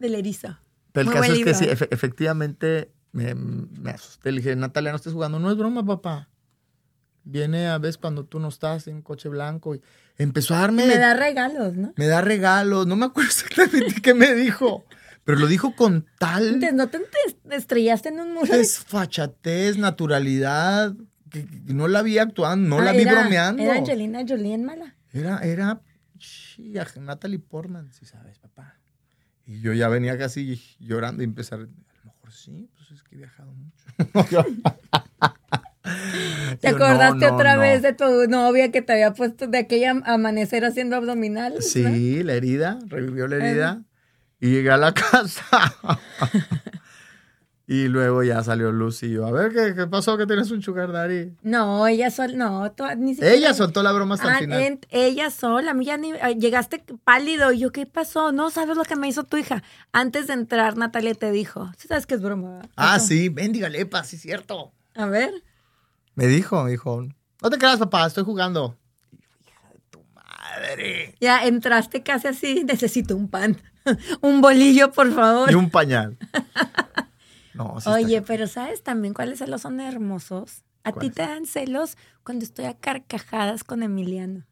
del 0.00 0.16
erizo. 0.16 0.58
Pero 0.92 1.10
el 1.12 1.16
Muy 1.16 1.20
caso 1.28 1.32
es 1.34 1.44
que 1.44 1.54
sí, 1.54 1.64
efe- 1.66 1.88
efectivamente 1.92 2.90
me, 3.12 3.34
me 3.34 3.90
asusté. 3.90 4.32
Le 4.32 4.38
dije, 4.40 4.56
Natalia, 4.56 4.90
no 4.90 4.96
estés 4.96 5.12
jugando. 5.12 5.38
No 5.38 5.50
es 5.50 5.56
broma, 5.56 5.84
papá. 5.84 6.28
Viene 7.24 7.68
a 7.68 7.78
veces 7.78 7.98
cuando 7.98 8.24
tú 8.24 8.40
no 8.40 8.48
estás 8.48 8.88
en 8.88 9.00
coche 9.02 9.28
blanco. 9.28 9.74
Y 9.76 9.82
empezó 10.18 10.54
a 10.54 10.60
darme... 10.60 10.86
Me 10.86 10.98
da 10.98 11.14
regalos, 11.14 11.74
¿no? 11.76 11.92
me 11.96 12.06
da 12.06 12.20
regalos. 12.20 12.86
No 12.86 12.96
me 12.96 13.06
acuerdo 13.06 13.30
exactamente 13.30 14.00
qué 14.02 14.14
me 14.14 14.34
dijo. 14.34 14.84
Pero 15.24 15.38
lo 15.38 15.46
dijo 15.46 15.76
con 15.76 16.04
tal 16.18 16.58
¿No 16.74 16.88
te 16.88 16.98
te 16.98 17.54
estrellaste 17.56 18.08
en 18.08 18.18
un 18.18 18.34
muro? 18.34 18.50
de- 18.50 18.58
desfachatez, 18.58 19.78
naturalidad. 19.78 20.94
Que, 21.30 21.46
no 21.66 21.86
la 21.86 22.02
vi 22.02 22.18
actuando, 22.18 22.68
no 22.68 22.82
Ah, 22.82 22.86
la 22.86 22.92
vi 22.92 23.02
era- 23.02 23.20
bromeando. 23.20 23.62
Era 23.62 23.74
Angelina 23.76 24.20
Jolie 24.26 24.54
en 24.54 24.64
mala. 24.64 24.96
Era, 25.12 25.38
era 25.38 25.80
sí, 26.18 26.74
Natalie 27.00 27.38
Portman, 27.38 27.92
si 27.92 28.04
sabes, 28.04 28.38
papá. 28.40 28.80
Y 29.46 29.60
yo 29.60 29.72
ya 29.72 29.88
venía 29.88 30.18
casi 30.18 30.60
llorando 30.80 31.22
y 31.22 31.26
empezar, 31.26 31.68
mejor 32.32 32.44
sí, 32.44 32.70
pues 32.76 32.90
es 32.92 33.02
que 33.02 33.14
he 33.14 33.18
viajado 33.18 33.52
mucho. 33.52 33.84
¿Te 36.60 36.70
Yo, 36.70 36.76
acordaste 36.76 37.26
no, 37.26 37.34
otra 37.34 37.56
no. 37.56 37.62
vez 37.62 37.82
de 37.82 37.92
tu 37.92 38.04
novia 38.28 38.70
que 38.70 38.82
te 38.82 38.92
había 38.92 39.12
puesto 39.12 39.46
de 39.48 39.58
aquella 39.58 39.90
amanecer 40.04 40.64
haciendo 40.64 40.96
abdominales? 40.96 41.76
¿no? 41.76 41.90
Sí, 41.90 42.22
la 42.22 42.34
herida, 42.34 42.78
revivió 42.86 43.26
la 43.26 43.36
herida. 43.36 43.82
Y 44.40 44.50
llegué 44.50 44.70
a 44.70 44.76
la 44.76 44.92
casa. 44.94 45.74
Y 47.66 47.88
luego 47.88 48.22
ya 48.22 48.42
salió 48.42 48.72
Lucy 48.72 49.06
y 49.06 49.10
yo, 49.12 49.26
a 49.26 49.30
ver, 49.30 49.52
¿qué, 49.52 49.74
qué 49.74 49.86
pasó? 49.86 50.18
que 50.18 50.26
tienes 50.26 50.50
un 50.50 50.62
sugar 50.62 50.90
daddy? 50.92 51.32
No, 51.42 51.86
ella 51.86 52.10
sola, 52.10 52.34
no, 52.36 52.72
tú- 52.72 52.84
ni 52.98 53.14
siquiera. 53.14 53.34
Ella 53.34 53.54
soltó 53.54 53.82
la 53.82 53.92
broma 53.92 54.16
hasta 54.16 54.28
el 54.28 54.34
Ah, 54.34 54.38
final. 54.38 54.60
en- 54.62 54.80
ella 54.90 55.30
sola, 55.30 55.70
a 55.70 55.74
mí 55.74 55.84
ya 55.84 55.96
ni, 55.96 56.12
llegaste 56.38 56.84
pálido, 57.04 57.52
y 57.52 57.60
yo, 57.60 57.70
¿qué 57.72 57.86
pasó? 57.86 58.32
No, 58.32 58.50
¿sabes 58.50 58.76
lo 58.76 58.82
que 58.84 58.96
me 58.96 59.08
hizo 59.08 59.24
tu 59.24 59.36
hija? 59.36 59.62
Antes 59.92 60.26
de 60.26 60.34
entrar, 60.34 60.76
Natalia 60.76 61.14
te 61.14 61.30
dijo, 61.30 61.70
¿sí 61.78 61.88
sabes 61.88 62.06
que 62.06 62.14
es 62.14 62.20
broma? 62.22 62.62
Ah, 62.76 62.96
Eso. 62.96 63.06
sí, 63.06 63.28
bendiga 63.28 63.68
lepa, 63.68 64.02
sí, 64.04 64.18
cierto. 64.18 64.72
A 64.94 65.06
ver, 65.06 65.32
Me 66.14 66.26
dijo, 66.26 66.62
me 66.64 66.72
dijo, 66.72 67.06
no 67.42 67.50
te 67.50 67.56
creas, 67.58 67.78
papá, 67.78 68.06
estoy 68.06 68.24
jugando. 68.24 68.76
Hija 69.46 69.68
de 69.72 69.80
tu 69.90 70.04
madre. 70.14 71.14
ya 71.20 71.44
entraste 71.46 72.02
casi 72.02 72.28
así, 72.28 72.64
necesito 72.64 73.16
un 73.16 73.28
pan, 73.28 73.56
un 74.20 74.40
bolillo, 74.42 74.90
por 74.92 75.10
favor. 75.14 75.50
Y 75.50 75.54
un 75.54 75.70
pañal. 75.70 76.18
No, 77.54 77.80
sí 77.80 77.88
Oye, 77.90 78.22
pero 78.22 78.46
¿sabes 78.46 78.82
también 78.82 79.14
cuáles 79.14 79.38
celos 79.38 79.62
son 79.62 79.80
hermosos? 79.80 80.62
A 80.84 80.92
ti 80.92 81.10
te 81.10 81.22
dan 81.22 81.46
celos 81.46 81.96
cuando 82.24 82.44
estoy 82.44 82.64
a 82.64 82.74
carcajadas 82.74 83.62
con 83.64 83.82
Emiliano. 83.82 84.44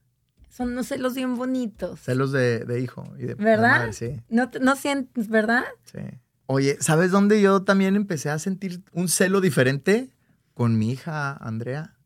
Son 0.49 0.73
unos 0.73 0.87
celos 0.89 1.15
bien 1.15 1.37
bonitos. 1.37 2.01
Celos 2.01 2.33
de, 2.33 2.65
de 2.65 2.81
hijo 2.81 3.05
y 3.17 3.23
de 3.23 3.35
de 3.35 3.35
¿Verdad? 3.37 3.79
madre, 3.79 3.93
sí, 3.93 4.21
No, 4.29 4.51
no 4.61 4.77
sientes, 4.77 5.29
¿verdad? 5.29 5.65
sí. 5.85 5.99
Oye, 6.47 6.77
¿sabes 6.81 7.13
dónde 7.13 7.41
yo 7.41 7.63
también 7.63 7.95
empecé 7.95 8.29
a 8.31 8.39
sentir 8.41 8.83
un 8.93 9.09
celo 9.09 9.41
diferente? 9.41 10.11
Con 10.55 10.79
mi 10.79 10.91
hija 10.91 11.33
Andrea. 11.37 11.97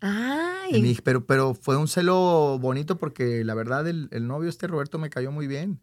Ay, 0.00 0.80
Mi 0.80 0.94
pero, 1.02 1.26
pero 1.26 1.54
fue 1.54 1.76
un 1.76 1.88
celo 1.88 2.58
bonito 2.60 2.98
porque 2.98 3.42
la 3.44 3.54
verdad 3.54 3.86
el, 3.88 4.08
el 4.12 4.26
novio 4.28 4.48
este 4.48 4.66
Roberto 4.66 4.98
me 4.98 5.10
cayó 5.10 5.32
muy 5.32 5.46
bien. 5.46 5.80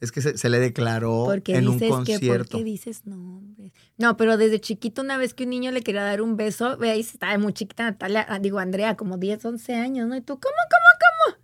Es 0.00 0.12
que 0.12 0.20
se, 0.20 0.36
se 0.36 0.48
le 0.50 0.58
declaró 0.58 1.32
en 1.32 1.68
un 1.68 1.78
que, 1.78 1.88
concierto. 1.88 2.50
porque 2.50 2.64
dices 2.64 3.06
nombres. 3.06 3.72
No, 3.96 4.16
pero 4.16 4.36
desde 4.36 4.60
chiquito, 4.60 5.02
una 5.02 5.16
vez 5.16 5.34
que 5.34 5.44
un 5.44 5.50
niño 5.50 5.70
le 5.70 5.82
quería 5.82 6.02
dar 6.02 6.20
un 6.20 6.36
beso, 6.36 6.76
ve 6.76 6.90
ahí 6.90 7.00
estaba 7.00 7.38
muy 7.38 7.52
chiquita 7.52 7.84
Natalia, 7.84 8.26
ah, 8.28 8.38
digo 8.38 8.58
Andrea, 8.58 8.96
como 8.96 9.16
10, 9.16 9.44
11 9.44 9.74
años, 9.74 10.08
¿no? 10.08 10.16
Y 10.16 10.20
tú, 10.20 10.38
¿cómo, 10.38 10.54
cómo? 10.68 11.38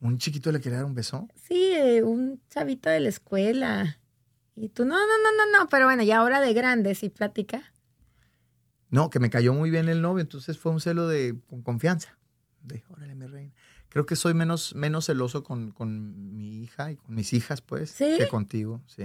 ¿Un 0.00 0.18
chiquito 0.18 0.50
le 0.50 0.60
quería 0.60 0.78
dar 0.78 0.86
un 0.86 0.94
beso? 0.94 1.28
Sí, 1.48 1.72
eh, 1.74 2.02
un 2.02 2.40
chavito 2.50 2.90
de 2.90 3.00
la 3.00 3.08
escuela. 3.08 3.98
Y 4.56 4.68
tú, 4.68 4.84
no, 4.84 4.94
no, 4.94 5.00
no, 5.00 5.30
no, 5.36 5.58
no, 5.58 5.68
pero 5.68 5.86
bueno, 5.86 6.02
ya 6.02 6.18
ahora 6.18 6.40
de 6.40 6.52
grande, 6.52 6.94
sí, 6.94 7.08
plática. 7.08 7.72
No, 8.90 9.10
que 9.10 9.18
me 9.18 9.30
cayó 9.30 9.54
muy 9.54 9.70
bien 9.70 9.88
el 9.88 10.02
novio, 10.02 10.20
entonces 10.20 10.58
fue 10.58 10.72
un 10.72 10.80
celo 10.80 11.08
de 11.08 11.40
con 11.48 11.62
confianza. 11.62 12.18
De, 12.62 12.84
órale, 12.88 13.14
mi 13.14 13.26
reina. 13.26 13.53
Creo 13.94 14.06
que 14.06 14.16
soy 14.16 14.34
menos, 14.34 14.74
menos 14.74 15.06
celoso 15.06 15.44
con, 15.44 15.70
con 15.70 16.36
mi 16.36 16.64
hija 16.64 16.90
y 16.90 16.96
con 16.96 17.14
mis 17.14 17.32
hijas, 17.32 17.60
pues, 17.60 17.90
¿Sí? 17.90 18.16
que 18.18 18.26
contigo, 18.26 18.82
sí. 18.88 19.04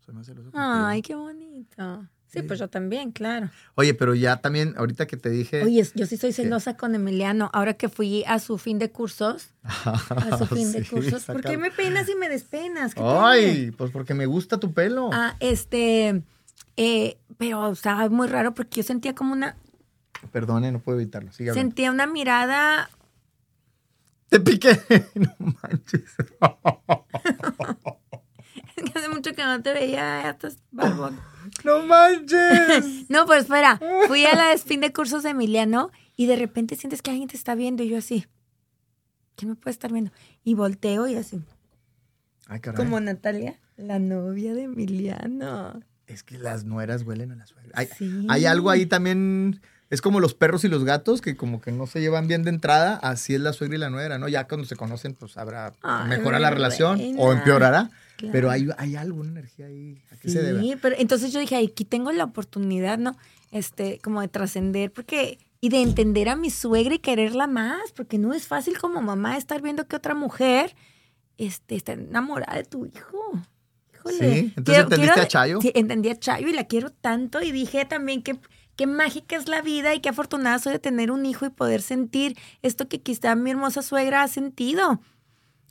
Soy 0.00 0.12
más 0.12 0.26
celoso 0.26 0.50
contigo. 0.50 0.64
Ay, 0.64 1.02
qué 1.02 1.14
bonito. 1.14 2.02
Sí, 2.26 2.40
Sí. 2.40 2.42
pues 2.42 2.58
yo 2.58 2.68
también, 2.68 3.12
claro. 3.12 3.48
Oye, 3.76 3.94
pero 3.94 4.16
ya 4.16 4.38
también, 4.38 4.74
ahorita 4.76 5.06
que 5.06 5.16
te 5.16 5.30
dije... 5.30 5.62
Oye, 5.62 5.86
yo 5.94 6.04
sí 6.06 6.16
soy 6.16 6.32
celosa 6.32 6.76
con 6.76 6.96
Emiliano. 6.96 7.48
Ahora 7.52 7.74
que 7.74 7.88
fui 7.88 8.24
a 8.26 8.40
su 8.40 8.58
fin 8.58 8.80
de 8.80 8.90
cursos, 8.90 9.50
a 9.62 10.36
su 10.36 10.46
fin 10.46 10.72
de 10.72 10.84
cursos, 10.84 11.22
¿por 11.24 11.40
qué 11.40 11.56
me 11.56 11.70
peinas 11.70 12.08
y 12.08 12.16
me 12.16 12.28
despenas? 12.28 12.94
Ay, 12.96 13.70
pues 13.70 13.92
porque 13.92 14.14
me 14.14 14.26
gusta 14.26 14.58
tu 14.58 14.74
pelo. 14.74 15.10
Ah, 15.12 15.36
este, 15.38 16.24
eh, 16.76 17.18
pero 17.36 17.70
estaba 17.70 18.08
muy 18.08 18.26
raro 18.26 18.52
porque 18.52 18.78
yo 18.78 18.82
sentía 18.82 19.14
como 19.14 19.32
una, 19.32 19.54
Perdone, 20.32 20.72
no 20.72 20.80
puedo 20.80 20.98
evitarlo. 20.98 21.32
Sigue 21.32 21.54
sentía 21.54 21.92
una 21.92 22.08
mirada, 22.08 22.90
Te 24.28 24.40
piqué. 24.40 24.78
no 25.14 25.34
manches. 25.62 26.04
que 28.76 28.98
hace 28.98 29.08
mucho 29.08 29.32
que 29.34 29.44
no 29.44 29.62
te 29.62 29.72
veía, 29.72 30.22
ya 30.22 30.30
estás 30.30 30.58
barbón. 30.70 31.18
no 31.64 31.82
manches. 31.84 33.06
No, 33.08 33.26
pues 33.26 33.42
espera, 33.44 33.80
fui 34.06 34.24
a 34.26 34.34
la 34.34 34.56
fin 34.64 34.80
de 34.80 34.92
cursos 34.92 35.22
de 35.22 35.30
Emiliano 35.30 35.90
y 36.16 36.26
de 36.26 36.36
repente 36.36 36.76
sientes 36.76 37.02
que 37.02 37.10
alguien 37.10 37.28
te 37.28 37.36
está 37.36 37.54
viendo 37.54 37.82
y 37.82 37.88
yo 37.88 37.98
así, 37.98 38.26
¿quién 39.36 39.50
me 39.50 39.56
puede 39.56 39.72
estar 39.72 39.92
viendo? 39.92 40.12
Y 40.44 40.54
volteo 40.54 41.08
y 41.08 41.14
así, 41.16 41.40
Ay, 42.46 42.60
caray. 42.60 42.76
como 42.76 43.00
Natalia, 43.00 43.58
la 43.76 43.98
novia 43.98 44.54
de 44.54 44.64
Emiliano. 44.64 45.80
Es 46.06 46.22
que 46.22 46.38
las 46.38 46.64
nueras 46.64 47.02
huelen 47.02 47.32
a 47.32 47.36
la 47.36 47.46
suegra. 47.46 47.70
Hay, 47.74 47.86
Sí. 47.98 48.26
hay 48.30 48.46
algo 48.46 48.70
ahí 48.70 48.86
también. 48.86 49.60
Es 49.90 50.02
como 50.02 50.20
los 50.20 50.34
perros 50.34 50.64
y 50.64 50.68
los 50.68 50.84
gatos 50.84 51.22
que 51.22 51.36
como 51.36 51.60
que 51.62 51.72
no 51.72 51.86
se 51.86 52.00
llevan 52.00 52.26
bien 52.28 52.42
de 52.42 52.50
entrada. 52.50 52.96
Así 53.02 53.34
es 53.34 53.40
la 53.40 53.52
suegra 53.54 53.76
y 53.76 53.80
la 53.80 53.88
nuera, 53.88 54.18
¿no? 54.18 54.28
Ya 54.28 54.46
cuando 54.46 54.66
se 54.66 54.76
conocen, 54.76 55.14
pues 55.14 55.38
habrá 55.38 55.72
Ay, 55.82 56.08
mejora 56.08 56.38
la 56.38 56.50
relación 56.50 57.00
o 57.16 57.32
empeorará. 57.32 57.90
Claro. 58.18 58.32
Pero 58.32 58.50
hay, 58.50 58.68
hay 58.76 58.96
algo, 58.96 59.20
una 59.20 59.30
energía 59.30 59.66
ahí. 59.66 60.02
¿A 60.12 60.16
qué 60.16 60.28
se 60.28 60.42
debe? 60.42 60.60
Sí, 60.60 60.74
pero 60.82 60.96
entonces 60.98 61.32
yo 61.32 61.40
dije, 61.40 61.54
"Ay, 61.56 61.70
aquí 61.72 61.84
tengo 61.84 62.12
la 62.12 62.24
oportunidad, 62.24 62.98
¿no? 62.98 63.16
Este, 63.50 63.98
como 64.02 64.20
de 64.20 64.28
trascender, 64.28 64.92
porque, 64.92 65.38
y 65.60 65.68
de 65.70 65.80
entender 65.80 66.28
a 66.28 66.36
mi 66.36 66.50
suegra 66.50 66.96
y 66.96 66.98
quererla 66.98 67.46
más, 67.46 67.92
porque 67.94 68.18
no 68.18 68.34
es 68.34 68.46
fácil 68.46 68.76
como 68.76 69.00
mamá 69.00 69.36
estar 69.38 69.62
viendo 69.62 69.86
que 69.86 69.96
otra 69.96 70.14
mujer, 70.14 70.74
este, 71.38 71.76
está 71.76 71.92
enamorada 71.92 72.56
de 72.56 72.64
tu 72.64 72.84
hijo. 72.84 73.40
Híjole. 73.94 74.18
Sí, 74.18 74.52
entonces 74.56 74.82
entendiste 74.82 75.20
a 75.20 75.28
Chayo. 75.28 75.60
Sí, 75.62 75.72
entendí 75.74 76.08
a 76.10 76.18
Chayo 76.18 76.48
y 76.48 76.52
la 76.52 76.64
quiero 76.64 76.90
tanto 76.90 77.40
y 77.40 77.52
dije 77.52 77.84
también 77.84 78.22
que 78.22 78.38
qué 78.78 78.86
mágica 78.86 79.36
es 79.36 79.48
la 79.48 79.60
vida 79.60 79.92
y 79.94 80.00
qué 80.00 80.08
afortunada 80.08 80.58
soy 80.58 80.72
de 80.74 80.78
tener 80.78 81.10
un 81.10 81.26
hijo 81.26 81.44
y 81.44 81.50
poder 81.50 81.82
sentir 81.82 82.38
esto 82.62 82.88
que 82.88 83.02
quizá 83.02 83.34
mi 83.34 83.50
hermosa 83.50 83.82
suegra 83.82 84.22
ha 84.22 84.28
sentido 84.28 85.00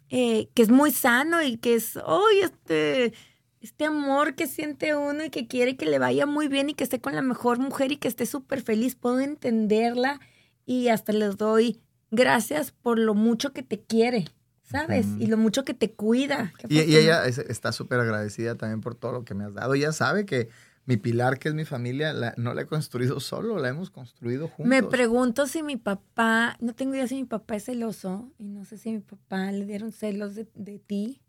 eh, 0.10 0.50
que 0.54 0.62
es 0.62 0.70
muy 0.70 0.92
sano 0.92 1.42
y 1.42 1.58
que 1.58 1.76
es, 1.76 1.98
hoy 2.06 2.40
este, 2.44 3.14
este 3.62 3.86
amor 3.86 4.36
que 4.36 4.46
siente 4.48 4.94
uno 4.96 5.24
y 5.26 5.30
que 5.30 5.48
quiere 5.48 5.76
que 5.78 5.86
le 5.86 6.00
vaya 6.00 6.26
muy 6.26 6.48
bien 6.50 6.70
y 6.70 6.74
que 6.74 6.84
esté 6.84 7.02
con 7.02 7.16
la 7.16 7.22
mejor 7.22 7.60
mujer 7.60 7.92
y 7.92 7.98
que 7.98 8.08
esté 8.08 8.26
súper 8.26 8.62
feliz. 8.62 8.96
Puedo 8.96 9.20
entenderla 9.22 10.20
y 10.66 10.90
hasta 10.90 11.14
les 11.14 11.38
doy 11.38 11.80
gracias 12.12 12.72
por 12.72 13.00
lo 13.00 13.14
mucho 13.16 13.52
que 13.54 13.64
te 13.64 13.80
quiere, 13.82 14.26
¿sabes? 14.64 15.08
Y 15.20 15.28
lo 15.28 15.38
mucho 15.38 15.64
que 15.66 15.74
te 15.74 15.92
cuida. 15.92 16.54
Y, 16.70 16.82
y 16.82 16.96
ella 16.98 17.26
es- 17.26 17.38
está 17.38 17.72
súper 17.72 18.00
agradecida 18.00 18.56
también 18.56 18.82
por 18.82 18.96
todo 18.96 19.12
lo 19.14 19.24
que 19.26 19.34
me 19.34 19.44
has 19.46 19.54
dado. 19.54 19.74
Ella 19.74 19.92
sabe 19.92 20.26
que 20.26 20.50
mi 20.88 20.98
pilar, 20.98 21.38
que 21.38 21.50
es 21.50 21.54
mi 21.54 21.66
familia, 21.66 22.14
la- 22.14 22.34
no 22.38 22.54
la 22.56 22.62
he 22.64 22.66
construido 22.66 23.20
solo, 23.20 23.60
la 23.60 23.68
hemos 23.70 23.90
construido 23.92 24.48
juntos. 24.48 24.66
Me 24.68 24.82
pregunto 24.82 25.46
si 25.46 25.62
mi 25.62 25.76
papá, 25.78 26.58
no 26.62 26.74
tengo 26.74 26.96
idea 26.96 27.08
si 27.08 27.16
mi 27.16 27.26
papá 27.26 27.58
es 27.58 27.66
celoso 27.66 28.32
y 28.40 28.46
no 28.46 28.66
sé 28.66 28.78
si 28.78 28.90
a 28.90 28.94
mi 28.94 29.00
papá 29.02 29.52
le 29.52 29.66
dieron 29.66 29.92
celos 29.92 30.34
de, 30.34 30.48
de 30.56 30.80
ti. 30.80 31.22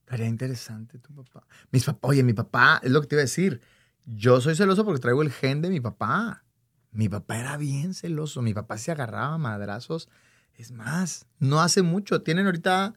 Estaría 0.00 0.26
interesante 0.28 0.98
tu 0.98 1.14
papá. 1.14 1.46
Mis 1.70 1.84
papás, 1.84 2.08
oye, 2.10 2.22
mi 2.22 2.32
papá, 2.34 2.80
es 2.82 2.90
lo 2.90 3.00
que 3.00 3.06
te 3.08 3.14
iba 3.16 3.20
a 3.20 3.24
decir. 3.24 3.60
Yo 4.04 4.40
soy 4.40 4.54
celoso 4.54 4.84
porque 4.84 5.00
traigo 5.00 5.22
el 5.22 5.32
gen 5.32 5.62
de 5.62 5.70
mi 5.70 5.80
papá. 5.80 6.44
Mi 6.92 7.08
papá 7.08 7.38
era 7.38 7.56
bien 7.56 7.94
celoso. 7.94 8.42
Mi 8.42 8.54
papá 8.54 8.76
se 8.78 8.92
agarraba 8.92 9.34
a 9.34 9.38
madrazos. 9.38 10.08
Es 10.56 10.70
más, 10.70 11.26
no 11.38 11.60
hace 11.60 11.82
mucho. 11.82 12.22
Tienen 12.22 12.46
ahorita 12.46 12.94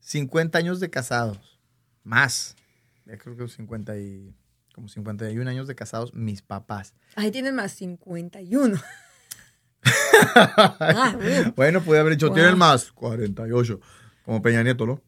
50 0.00 0.58
años 0.58 0.80
de 0.80 0.90
casados. 0.90 1.60
Más. 2.02 2.56
Ya 3.08 3.16
creo 3.16 3.36
que 3.36 3.48
50 3.48 3.98
y, 3.98 4.34
como 4.74 4.88
51 4.88 5.48
años 5.50 5.66
de 5.66 5.74
casados, 5.74 6.12
mis 6.12 6.42
papás. 6.42 6.94
Ahí 7.16 7.30
tienen 7.30 7.54
más 7.54 7.72
51. 7.72 8.78
Ah, 10.34 11.16
bueno, 11.54 11.80
pude 11.80 12.00
haber 12.00 12.14
dicho, 12.14 12.26
Wow. 12.26 12.34
tienen 12.34 12.58
más 12.58 12.90
48. 12.92 13.80
Como 14.24 14.42
Peña 14.42 14.62
Nieto, 14.64 14.84
¿no? 14.84 15.00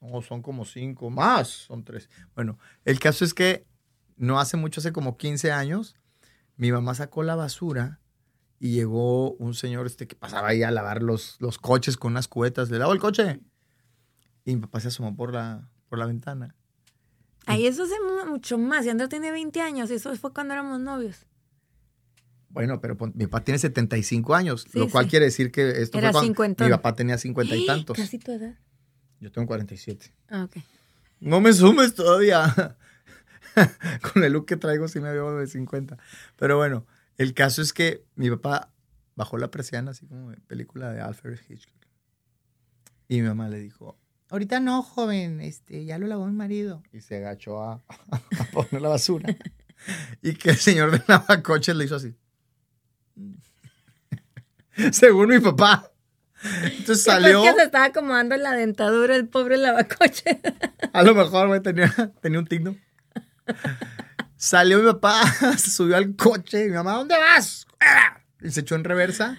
No, 0.00 0.20
son 0.20 0.42
como 0.42 0.64
5 0.66 1.08
más, 1.10 1.48
son 1.48 1.82
3. 1.82 2.08
Bueno, 2.34 2.58
el 2.84 3.00
caso 3.00 3.24
es 3.24 3.32
que 3.32 3.66
no 4.16 4.38
hace 4.38 4.58
mucho, 4.58 4.80
hace 4.80 4.92
como 4.92 5.16
15 5.16 5.50
años, 5.50 5.96
mi 6.56 6.70
mamá 6.70 6.94
sacó 6.94 7.22
la 7.22 7.34
basura 7.34 8.00
y 8.60 8.72
llegó 8.72 9.32
un 9.32 9.54
señor 9.54 9.86
este 9.86 10.06
que 10.06 10.14
pasaba 10.14 10.48
ahí 10.48 10.62
a 10.62 10.70
lavar 10.70 11.02
los, 11.02 11.36
los 11.40 11.58
coches 11.58 11.96
con 11.96 12.12
unas 12.12 12.28
cubetas. 12.28 12.70
¿Le 12.70 12.78
lavo 12.78 12.92
el 12.92 13.00
coche? 13.00 13.40
Y 14.44 14.54
mi 14.54 14.60
papá 14.60 14.80
se 14.80 14.88
asomó 14.88 15.16
por 15.16 15.32
la, 15.32 15.68
por 15.88 15.98
la 15.98 16.06
ventana. 16.06 16.54
Ahí 17.46 17.66
eso 17.66 17.84
hace 17.84 17.94
mu- 18.00 18.30
mucho 18.30 18.58
más. 18.58 18.84
Y 18.86 18.90
Andrea 18.90 19.08
tiene 19.08 19.30
20 19.30 19.60
años. 19.60 19.90
y 19.90 19.94
Eso 19.94 20.14
fue 20.16 20.32
cuando 20.32 20.52
éramos 20.54 20.80
novios. 20.80 21.26
Bueno, 22.48 22.80
pero 22.80 22.96
mi 23.14 23.26
papá 23.26 23.44
tiene 23.44 23.58
75 23.58 24.34
años, 24.34 24.66
Sí, 24.70 24.78
lo 24.78 24.88
cual 24.88 25.04
sí. 25.04 25.10
quiere 25.10 25.26
decir 25.26 25.50
que 25.52 25.82
esto 25.82 25.98
Era 25.98 26.10
fue 26.12 26.34
cuando 26.34 26.64
mi 26.64 26.70
papá 26.70 26.94
tenía 26.94 27.18
50 27.18 27.54
y 27.54 27.66
tantos. 27.66 27.96
Casi 27.96 28.18
tu 28.18 28.32
edad. 28.32 28.54
Yo 29.20 29.30
tengo 29.30 29.46
47. 29.46 30.12
Ah, 30.28 30.44
ok. 30.44 30.56
No 31.20 31.40
me 31.40 31.52
sumes 31.52 31.94
todavía. 31.94 32.76
Con 34.12 34.24
el 34.24 34.32
look 34.32 34.46
que 34.46 34.56
traigo 34.56 34.88
sí 34.88 35.00
me 35.00 35.12
veo 35.12 35.36
de 35.36 35.46
50. 35.46 35.96
Pero 36.36 36.56
bueno, 36.56 36.86
el 37.16 37.32
caso 37.34 37.62
es 37.62 37.72
que 37.72 38.04
mi 38.14 38.28
papá 38.30 38.70
bajó 39.14 39.38
la 39.38 39.50
persiana 39.50 39.92
así 39.92 40.06
como 40.06 40.30
de 40.30 40.36
película 40.42 40.92
de 40.92 41.00
Alfred 41.00 41.38
Hitchcock. 41.48 41.74
Y 43.08 43.20
mi 43.22 43.28
mamá 43.28 43.48
le 43.48 43.58
dijo, 43.60 43.98
ahorita 44.30 44.60
no, 44.60 44.82
joven, 44.82 45.40
este, 45.40 45.84
ya 45.84 45.98
lo 45.98 46.06
lavó 46.06 46.26
mi 46.26 46.32
marido. 46.32 46.82
Y 46.92 47.00
se 47.00 47.16
agachó 47.16 47.62
a, 47.62 47.82
a 48.38 48.44
poner 48.52 48.82
la 48.82 48.88
basura. 48.88 49.34
y 50.22 50.34
que 50.34 50.50
el 50.50 50.56
señor 50.56 50.90
de 50.90 51.02
lavacoches 51.06 51.76
le 51.76 51.84
hizo 51.84 51.96
así. 51.96 52.14
Según 54.92 55.28
mi 55.28 55.38
papá. 55.38 55.90
Entonces 56.62 57.02
salió. 57.02 57.40
Después 57.40 57.54
que 57.54 57.60
se 57.60 57.66
estaba 57.66 57.84
acomodando 57.86 58.36
la 58.36 58.52
dentadura 58.52 59.16
el 59.16 59.26
pobre 59.26 59.56
lavacoche. 59.56 60.40
A 60.92 61.02
lo 61.02 61.14
mejor, 61.14 61.48
güey, 61.48 61.62
tenía, 61.62 61.90
tenía 62.20 62.38
un 62.38 62.46
tigno. 62.46 62.76
Salió 64.36 64.78
mi 64.80 64.84
papá, 64.84 65.22
se 65.56 65.70
subió 65.70 65.96
al 65.96 66.14
coche 66.14 66.66
y 66.66 66.68
mi 66.68 66.74
mamá, 66.74 66.92
¿dónde 66.92 67.16
vas? 67.16 67.66
Y 68.42 68.50
se 68.50 68.60
echó 68.60 68.74
en 68.74 68.84
reversa 68.84 69.38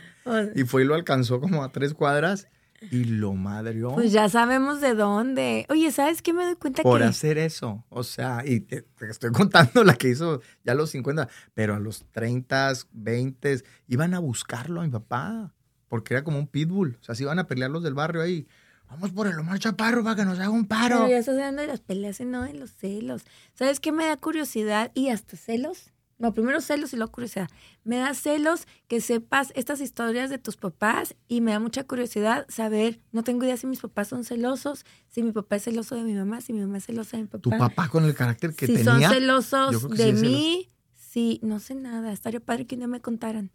y 0.56 0.64
fue 0.64 0.82
y 0.82 0.86
lo 0.86 0.96
alcanzó 0.96 1.40
como 1.40 1.64
a 1.64 1.72
tres 1.72 1.94
cuadras 1.94 2.48
y 2.92 3.06
lo 3.06 3.34
madrió 3.34 3.92
Pues 3.94 4.12
ya 4.12 4.30
sabemos 4.30 4.82
de 4.82 4.94
dónde. 4.94 5.66
Oye, 5.70 5.92
¿sabes 5.92 6.22
qué 6.22 6.34
me 6.34 6.44
doy 6.46 6.56
cuenta 6.56 6.84
por 6.84 7.00
que 7.00 7.06
hacer 7.06 7.38
eso. 7.38 7.84
O 7.90 8.04
sea, 8.04 8.44
y 8.46 8.60
te, 8.60 8.84
te 8.84 9.10
estoy 9.10 9.32
contando 9.32 9.84
la 9.84 9.96
que 9.96 10.10
hizo 10.10 10.42
ya 10.64 10.74
a 10.74 10.76
los 10.76 10.92
50, 10.92 11.28
pero 11.54 11.76
a 11.76 11.80
los 11.80 12.06
30, 12.12 12.74
20 12.92 13.64
iban 13.88 14.14
a 14.14 14.20
buscarlo 14.20 14.82
a 14.82 14.84
mi 14.84 14.90
papá 14.90 15.54
porque 15.88 16.14
era 16.14 16.24
como 16.24 16.40
un 16.40 16.48
pitbull. 16.48 16.98
O 17.02 17.04
sea, 17.04 17.16
se 17.16 17.24
iban 17.24 17.40
a 17.40 17.48
pelear 17.48 17.72
los 17.72 17.84
del 17.84 17.94
barrio 17.94 18.22
ahí. 18.22 18.48
Vamos 18.90 19.12
por 19.12 19.28
el 19.28 19.38
Omar 19.38 19.60
Chaparro 19.60 20.04
para 20.04 20.16
que 20.16 20.26
nos 20.26 20.40
haga 20.40 20.50
un 20.50 20.66
paro. 20.66 20.98
Pero 21.00 21.10
ya 21.10 21.18
estás 21.18 21.36
hablando 21.36 21.62
de 21.62 21.68
las 21.68 21.82
peleas 21.82 22.20
y 22.22 22.26
no 22.26 22.44
de 22.44 22.54
los 22.54 22.72
celos. 22.72 23.24
¿Sabes 23.54 23.80
qué 23.80 23.92
me 23.92 24.06
da 24.06 24.16
curiosidad 24.16 24.92
y 24.94 25.10
hasta 25.10 25.36
celos? 25.36 25.92
No, 26.20 26.34
primero 26.34 26.62
celos 26.62 26.94
y 26.94 26.96
luego 26.96 27.12
curiosidad. 27.12 27.48
Me 27.84 27.98
da 27.98 28.14
celos 28.16 28.66
que 28.88 29.02
sepas 29.02 29.52
estas 29.56 29.82
historias 29.82 30.32
de 30.32 30.40
tus 30.40 30.58
papás 30.58 31.16
y 31.28 31.42
me 31.42 31.52
da 31.52 31.60
mucha 31.60 31.84
curiosidad 31.84 32.48
saber, 32.50 33.00
no 33.12 33.24
tengo 33.24 33.44
idea 33.46 33.56
si 33.56 33.68
mis 33.68 33.82
papás 33.82 34.08
son 34.08 34.24
celosos, 34.24 34.84
si 35.08 35.22
mi 35.22 35.32
papá 35.32 35.58
es 35.58 35.64
celoso 35.64 35.96
de 35.96 36.02
mi 36.02 36.16
mamá, 36.16 36.42
si 36.42 36.54
mi 36.54 36.62
mamá 36.62 36.80
es 36.80 36.86
celosa 36.86 37.18
de 37.18 37.24
mi 37.24 37.30
papá. 37.30 37.42
Tu 37.42 37.50
papá 37.52 37.88
con 37.90 38.04
el 38.04 38.16
carácter 38.16 38.56
que 38.56 38.66
si 38.66 38.74
tenía. 38.74 38.92
son 38.92 39.02
yo 39.02 39.10
celosos 39.10 39.82
sí 39.82 39.98
de 39.98 40.14
mí, 40.14 40.72
sí, 40.96 41.40
no 41.44 41.60
sé 41.60 41.76
nada. 41.76 42.12
Estaría 42.12 42.40
padre 42.40 42.66
que 42.66 42.76
un 42.76 42.80
día 42.80 42.88
me 42.88 43.02
contaran. 43.02 43.52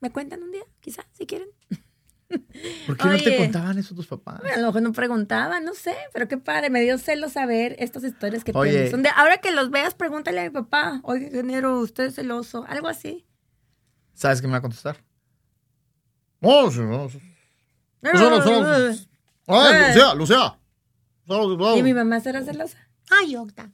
¿Me 0.00 0.10
cuentan 0.10 0.42
un 0.42 0.50
día? 0.50 0.64
Quizá, 0.80 1.06
si 1.12 1.24
quieren. 1.24 1.48
¿Por 2.86 2.96
qué 2.96 3.08
no 3.08 3.16
te 3.18 3.36
contaban 3.36 3.78
eso 3.78 3.94
tus 3.94 4.06
papás? 4.06 4.40
A 4.44 4.58
lo 4.58 4.66
mejor 4.66 4.82
no 4.82 4.92
preguntaba, 4.92 5.60
no 5.60 5.74
sé, 5.74 5.94
pero 6.12 6.26
qué 6.28 6.36
padre, 6.38 6.70
me 6.70 6.80
dio 6.80 6.98
celo 6.98 7.28
saber 7.28 7.76
estas 7.78 8.04
historias 8.04 8.42
que 8.44 8.52
Oye. 8.54 8.70
tienes. 8.72 8.90
Donde 8.90 9.10
ahora 9.14 9.38
que 9.38 9.52
los 9.52 9.70
veas, 9.70 9.94
pregúntale 9.94 10.40
a 10.40 10.44
mi 10.44 10.50
papá, 10.50 11.00
oye, 11.04 11.26
ingeniero, 11.26 11.78
usted 11.78 12.04
es 12.04 12.14
celoso, 12.16 12.64
algo 12.68 12.88
así. 12.88 13.26
¿Sabes 14.14 14.40
qué 14.40 14.46
me 14.46 14.52
va 14.52 14.58
a 14.58 14.62
contestar? 14.62 14.96
No, 16.40 16.70
sí, 16.70 16.80
no. 16.80 17.08
sí. 17.08 17.20
Lucía, 18.02 18.30
Lucía. 18.30 19.06
Ay, 19.46 19.88
Lucía, 19.88 20.14
Lucía. 20.14 20.58
¿Y 21.76 21.82
mi 21.82 21.94
mamá 21.94 22.20
será 22.20 22.42
celosa? 22.42 22.78
Ay, 23.10 23.36
Octa. 23.36 23.70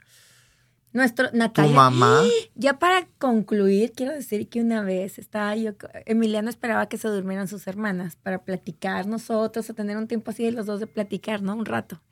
Nuestro, 0.93 1.31
¿Tu 1.31 1.37
Natalia. 1.37 1.75
mamá? 1.75 2.21
Ya 2.55 2.79
para 2.79 3.07
concluir, 3.19 3.93
quiero 3.93 4.13
decir 4.13 4.49
que 4.49 4.61
una 4.61 4.83
vez 4.83 5.19
estaba 5.19 5.57
yo, 5.57 5.73
Emiliano 6.07 6.51
esperaba 6.51 6.87
que 6.89 6.99
se 6.99 7.09
durmieran 7.09 7.49
sus 7.49 7.67
hermanas 7.67 8.17
para 8.17 8.45
platicar 8.45 9.07
nosotros, 9.07 9.69
a 9.71 9.75
tener 9.75 9.97
un 9.97 10.07
tiempo 10.09 10.31
así 10.31 10.45
de 10.45 10.53
los 10.53 10.67
dos 10.67 10.81
de 10.81 10.87
platicar, 10.87 11.41
¿no? 11.43 11.57
Un 11.57 11.65
rato. 11.65 12.03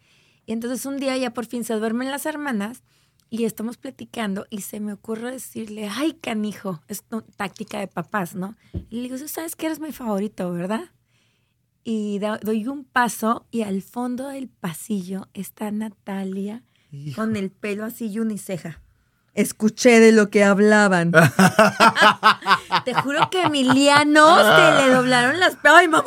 Y 0.47 0.53
entonces 0.53 0.87
un 0.87 0.97
día 0.99 1.17
ya 1.17 1.31
por 1.33 1.47
fin 1.47 1.63
se 1.65 1.75
duermen 1.75 2.11
las 2.11 2.25
hermanas 2.27 2.83
y 3.29 3.45
estamos 3.45 3.77
platicando 3.77 4.47
y 4.51 4.63
se 4.63 4.81
me 4.81 4.93
ocurre 4.95 5.31
decirle, 5.31 5.89
ay, 5.89 6.15
canijo, 6.15 6.81
es 6.89 7.05
táctica 7.37 7.79
de 7.79 7.87
papás, 7.87 8.35
¿no? 8.35 8.57
Y 8.89 8.97
le 8.97 9.03
digo, 9.03 9.17
"Tú 9.19 9.29
sabes 9.29 9.55
que 9.57 9.67
eres 9.67 9.79
mi 9.79 9.93
favorito, 9.93 10.51
¿verdad? 10.53 10.91
Y 11.85 12.19
doy 12.19 12.67
un 12.67 12.85
paso 12.85 13.47
y 13.51 13.63
al 13.63 13.83
fondo 13.83 14.29
del 14.29 14.49
pasillo 14.49 15.29
está 15.35 15.71
Natalia 15.71 16.65
Hijo. 16.93 17.21
con 17.21 17.37
el 17.37 17.51
pelo 17.51 17.85
así 17.85 18.07
y 18.09 18.19
uniceja. 18.19 18.81
Escuché 19.33 20.01
de 20.01 20.11
lo 20.11 20.29
que 20.29 20.43
hablaban. 20.43 21.13
Te 22.85 22.95
juro 22.95 23.31
que 23.31 23.43
Emiliano 23.43 24.37
se 24.39 24.83
le 24.87 24.91
doblaron 24.95 25.39
las... 25.39 25.57
¡Ay, 25.63 25.87
mamá! 25.89 26.05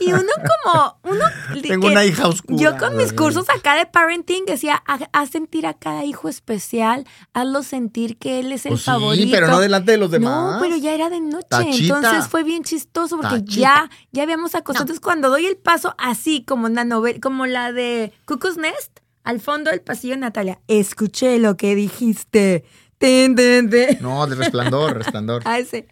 y 0.00 0.12
uno 0.12 0.22
como... 0.64 0.98
Uno, 1.04 1.24
Tengo 1.62 1.86
que- 1.86 1.92
una 1.92 2.04
hija 2.04 2.26
oscura. 2.26 2.58
Yo 2.58 2.76
con 2.78 2.96
mis 2.96 3.12
cursos 3.12 3.46
acá 3.48 3.76
de 3.76 3.86
parenting 3.86 4.44
decía, 4.46 4.82
"Ha- 4.86 5.08
haz 5.12 5.30
sentir 5.30 5.66
a 5.66 5.74
cada 5.74 6.04
hijo 6.04 6.28
especial, 6.28 7.06
hazlo 7.32 7.62
sentir 7.62 8.16
que 8.16 8.40
él 8.40 8.52
es 8.52 8.66
el 8.66 8.70
Pues 8.70 8.80
sí, 8.82 8.86
favorito. 8.86 9.30
pero 9.30 9.46
no 9.48 9.60
delante 9.60 9.92
de 9.92 9.98
los 9.98 10.10
demás. 10.10 10.54
No, 10.54 10.60
pero 10.60 10.76
ya 10.76 10.92
era 10.94 11.10
de 11.10 11.20
noche. 11.20 11.46
Tachita. 11.48 11.96
Entonces 11.96 12.26
fue 12.28 12.42
bien 12.42 12.64
chistoso 12.64 13.16
porque 13.16 13.38
Tachita. 13.40 13.60
ya, 13.60 13.90
ya 14.12 14.22
habíamos 14.24 14.54
acostado. 14.54 14.82
Entonces 14.84 15.00
cuando 15.00 15.28
doy 15.30 15.46
el 15.46 15.56
paso 15.56 15.94
así, 15.98 16.42
como 16.44 16.66
una 16.66 16.84
novela, 16.84 17.18
como 17.22 17.46
la 17.46 17.72
de 17.72 18.12
Cuckoo's 18.26 18.56
Nest, 18.56 18.98
al 19.24 19.40
fondo 19.40 19.70
del 19.70 19.80
pasillo, 19.80 20.16
Natalia, 20.16 20.60
escuché 20.68 21.38
lo 21.38 21.56
que 21.56 21.74
dijiste. 21.74 22.64
Ten, 22.98 23.34
ten, 23.34 23.68
ten. 23.70 23.98
No, 24.00 24.26
de 24.26 24.36
resplandor, 24.36 24.96
resplandor. 24.96 25.42
A 25.46 25.58
ese. 25.58 25.88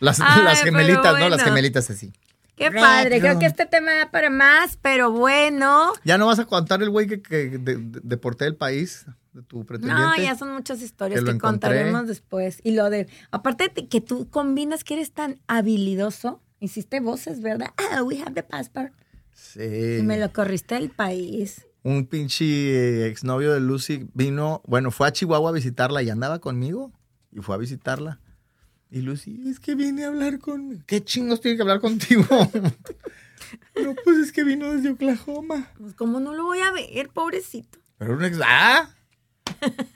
Las, 0.00 0.20
Ay, 0.20 0.42
las 0.44 0.60
pero 0.62 0.72
gemelitas, 0.76 1.18
¿no? 1.18 1.28
Las 1.28 1.42
gemelitas 1.42 1.90
así. 1.90 2.12
Qué 2.56 2.70
Retro. 2.70 2.80
padre. 2.80 3.20
Creo 3.20 3.38
que 3.38 3.44
este 3.46 3.66
tema 3.66 3.92
da 3.92 4.10
para 4.10 4.30
más, 4.30 4.78
pero 4.80 5.10
bueno. 5.12 5.92
Ya 6.04 6.16
no 6.16 6.26
vas 6.26 6.38
a 6.38 6.46
contar 6.46 6.82
el 6.82 6.88
güey 6.88 7.06
que, 7.06 7.20
que 7.20 7.48
de- 7.58 7.58
de- 7.76 8.00
deporté 8.02 8.44
del 8.46 8.56
país, 8.56 9.04
de 9.34 9.42
tu 9.42 9.66
pretendiente. 9.66 10.02
No, 10.02 10.16
ya 10.16 10.34
son 10.36 10.54
muchas 10.54 10.80
historias 10.80 11.22
Que 11.22 11.36
contaremos 11.38 12.06
después. 12.06 12.60
Y 12.64 12.70
lo 12.72 12.88
de, 12.88 13.08
aparte 13.30 13.70
de 13.74 13.88
que 13.88 14.00
tú 14.00 14.30
combinas 14.30 14.84
que 14.84 14.94
eres 14.94 15.12
tan 15.12 15.38
habilidoso, 15.48 16.40
hiciste 16.58 17.00
voces, 17.00 17.42
¿verdad? 17.42 17.68
Ah, 17.92 18.02
we 18.02 18.18
have 18.22 18.32
the 18.32 18.42
passport. 18.42 18.92
Sí. 19.34 19.98
Y 20.00 20.02
me 20.02 20.18
lo 20.18 20.32
corriste 20.32 20.76
del 20.76 20.88
país. 20.88 21.65
Un 21.86 22.06
pinche 22.06 23.06
exnovio 23.06 23.52
de 23.52 23.60
Lucy 23.60 24.08
vino, 24.12 24.60
bueno, 24.66 24.90
fue 24.90 25.06
a 25.06 25.12
Chihuahua 25.12 25.50
a 25.50 25.52
visitarla 25.52 26.02
y 26.02 26.10
andaba 26.10 26.40
conmigo. 26.40 26.92
Y 27.30 27.40
fue 27.42 27.54
a 27.54 27.58
visitarla. 27.58 28.20
Y 28.90 29.02
Lucy, 29.02 29.40
es 29.48 29.60
que 29.60 29.76
viene 29.76 30.04
a 30.04 30.08
hablar 30.08 30.40
conmigo. 30.40 30.82
¿Qué 30.86 31.04
chingos 31.04 31.40
tiene 31.40 31.56
que 31.56 31.62
hablar 31.62 31.80
contigo? 31.80 32.24
No, 33.80 33.94
pues 34.02 34.16
es 34.18 34.32
que 34.32 34.42
vino 34.42 34.72
desde 34.72 34.90
Oklahoma. 34.90 35.70
Pues, 35.78 35.94
¿cómo 35.94 36.18
no 36.18 36.34
lo 36.34 36.44
voy 36.44 36.58
a 36.60 36.72
ver, 36.72 37.10
pobrecito? 37.10 37.78
Pero 37.98 38.14
un 38.16 38.24
ex. 38.24 38.40
¡Ah! 38.44 38.90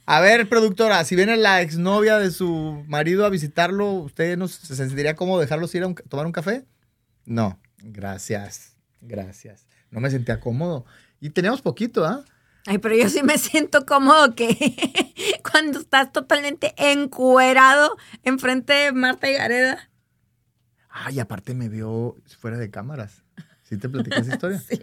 A 0.07 0.21
ver, 0.21 0.49
productora, 0.49 1.03
si 1.05 1.17
viene 1.17 1.37
la 1.37 1.61
exnovia 1.63 2.19
de 2.19 2.31
su 2.31 2.85
marido 2.87 3.25
a 3.27 3.31
visitarlo, 3.31 3.91
¿usted 3.95 4.37
no 4.37 4.47
se 4.47 4.77
sentiría 4.77 5.17
cómodo 5.17 5.41
dejarlos 5.41 5.75
ir 5.75 5.83
a 5.83 5.89
un- 5.89 5.95
tomar 5.95 6.27
un 6.27 6.33
café? 6.33 6.65
No, 7.25 7.59
gracias, 7.79 8.77
gracias. 9.01 9.67
No 9.91 9.99
me 10.01 10.11
sentía 10.11 10.39
cómodo. 10.39 10.85
Y 11.21 11.31
teníamos 11.31 11.61
poquito, 11.63 12.05
¿ah? 12.05 12.25
Ay, 12.67 12.79
pero 12.79 12.95
yo 12.95 13.09
sí 13.09 13.23
me 13.23 13.39
siento 13.39 13.87
cómodo 13.87 14.35
que 14.35 14.49
cuando 15.51 15.79
estás 15.81 16.13
totalmente 16.13 16.75
encuerado 16.77 17.97
enfrente 18.23 18.73
de 18.73 18.93
Marta 18.93 19.31
y 19.31 19.35
Gareda. 19.35 19.91
Ay, 20.89 21.21
aparte 21.21 21.55
me 21.55 21.69
vio 21.69 22.17
fuera 22.39 22.59
de 22.59 22.71
cámaras. 22.71 23.23
¿Sí 23.63 23.77
te 23.77 23.89
platicé 23.89 24.21
esa 24.21 24.33
historia? 24.35 24.63
Sí. 24.69 24.79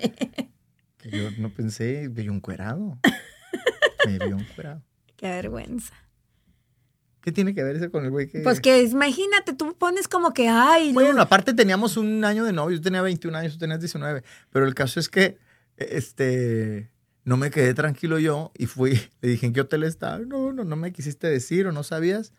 Que 0.97 1.11
yo 1.11 1.29
no 1.37 1.49
pensé, 1.49 2.09
me 2.09 2.23
vio 2.23 2.33
encuerado. 2.33 2.97
Me 4.07 4.17
vio 4.17 4.35
encuerado. 4.39 4.81
Qué 5.15 5.27
vergüenza. 5.29 5.93
¿Qué 7.21 7.31
tiene 7.31 7.53
que 7.53 7.63
ver 7.63 7.75
eso 7.75 7.91
con 7.91 8.03
el 8.05 8.09
güey 8.09 8.27
que...? 8.27 8.39
Pues 8.39 8.59
que 8.61 8.81
imagínate, 8.81 9.53
tú 9.53 9.75
pones 9.77 10.07
como 10.07 10.33
que, 10.33 10.47
ay, 10.49 10.93
Bueno, 10.93 11.13
no. 11.13 11.21
aparte 11.21 11.53
teníamos 11.53 11.97
un 11.97 12.23
año 12.25 12.43
de 12.45 12.53
novio, 12.53 12.77
yo 12.77 12.81
tenía 12.81 13.01
21 13.03 13.37
años, 13.37 13.53
tú 13.53 13.59
tenías 13.59 13.79
19, 13.79 14.23
pero 14.49 14.65
el 14.65 14.73
caso 14.73 14.99
es 14.99 15.07
que, 15.07 15.37
este, 15.77 16.91
no 17.23 17.37
me 17.37 17.51
quedé 17.51 17.73
tranquilo 17.73 18.19
yo 18.19 18.51
y 18.57 18.65
fui, 18.65 18.91
le 19.21 19.29
dije, 19.29 19.45
¿en 19.45 19.53
qué 19.53 19.61
hotel 19.61 19.83
está? 19.83 20.19
No, 20.19 20.51
no, 20.53 20.63
no 20.63 20.75
me 20.75 20.91
quisiste 20.91 21.27
decir 21.27 21.67
o 21.67 21.71
no 21.71 21.83
sabías. 21.83 22.33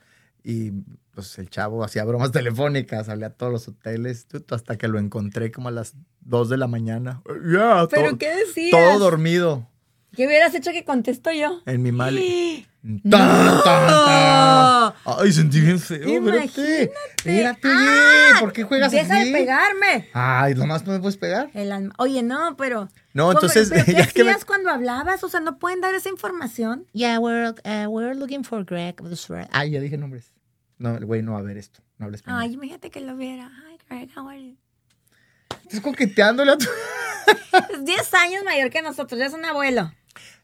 Y 0.44 0.70
pues 1.12 1.38
el 1.38 1.50
chavo 1.50 1.82
hacía 1.84 2.04
bromas 2.04 2.32
telefónicas, 2.32 3.06
salía 3.06 3.26
a 3.28 3.30
todos 3.30 3.52
los 3.52 3.68
hoteles, 3.68 4.26
hasta 4.50 4.78
que 4.78 4.88
lo 4.88 4.98
encontré 4.98 5.50
como 5.50 5.68
a 5.68 5.72
las 5.72 5.94
2 6.20 6.48
de 6.48 6.56
la 6.56 6.66
mañana. 6.66 7.22
Ya, 7.52 7.86
¿Pero 7.90 8.10
todo, 8.10 8.18
qué 8.18 8.34
decías? 8.34 8.70
todo 8.70 8.98
dormido 8.98 9.68
¿Qué 10.16 10.26
hubieras 10.26 10.54
hecho 10.54 10.72
que 10.72 10.84
contesto 10.84 11.30
yo? 11.32 11.60
en 11.66 11.82
mi 11.82 11.92
mal. 11.92 12.18
¡No! 12.90 13.18
¡Tan, 13.18 13.62
tan, 13.64 13.86
tan! 13.86 14.92
Ay, 15.04 15.30
sentí 15.32 15.60
bien 15.60 15.78
feo. 15.78 16.08
Imagínate. 16.08 16.84
Espérate, 17.18 17.68
¡Ah! 17.70 18.36
¿por 18.40 18.52
qué 18.54 18.62
juegas 18.64 18.90
Deja 18.90 19.14
así? 19.20 19.26
de 19.30 19.38
pegarme. 19.38 20.08
Ay, 20.14 20.54
nomás 20.54 20.86
no 20.86 20.92
me 20.92 20.98
puedes 21.00 21.18
pegar. 21.18 21.50
El 21.52 21.70
alma- 21.70 21.94
Oye, 21.98 22.22
no, 22.22 22.56
pero. 22.56 22.88
No, 23.12 23.24
¿Cómo- 23.26 23.32
entonces, 23.32 23.68
¿Pero 23.68 23.84
qué 23.84 23.92
ya 23.92 24.06
que 24.06 24.24
me- 24.24 24.30
hacías 24.30 24.46
cuando 24.46 24.70
hablabas? 24.70 25.22
O 25.22 25.28
sea, 25.28 25.40
no 25.40 25.58
pueden 25.58 25.82
dar 25.82 25.94
esa 25.94 26.08
información. 26.08 26.86
Yeah, 26.94 27.18
we're, 27.20 27.50
uh, 27.50 27.88
we're 27.90 28.14
looking 28.14 28.42
for 28.42 28.64
Greg. 28.64 28.96
Ay, 29.52 29.70
ya 29.72 29.80
dije 29.80 29.98
nombres. 29.98 30.32
No, 30.78 30.96
el 30.96 31.04
güey 31.04 31.20
no 31.20 31.32
va 31.32 31.40
a 31.40 31.42
ver 31.42 31.58
esto. 31.58 31.82
No 31.98 32.06
habla 32.06 32.16
español. 32.16 32.40
Ay, 32.40 32.54
imagínate 32.54 32.90
que 32.90 33.00
lo 33.00 33.14
viera. 33.16 33.50
Ay, 33.68 33.76
Greg, 33.86 34.08
how 34.16 34.28
are 34.30 34.42
you? 34.42 34.56
Estás 35.64 35.80
coqueteándole 35.80 36.52
a 36.52 36.56
tu... 36.56 36.66
Es 37.74 37.84
10 37.84 38.14
años 38.14 38.44
mayor 38.44 38.70
que 38.70 38.80
nosotros, 38.80 39.18
ya 39.18 39.26
es 39.26 39.34
un 39.34 39.44
abuelo. 39.44 39.92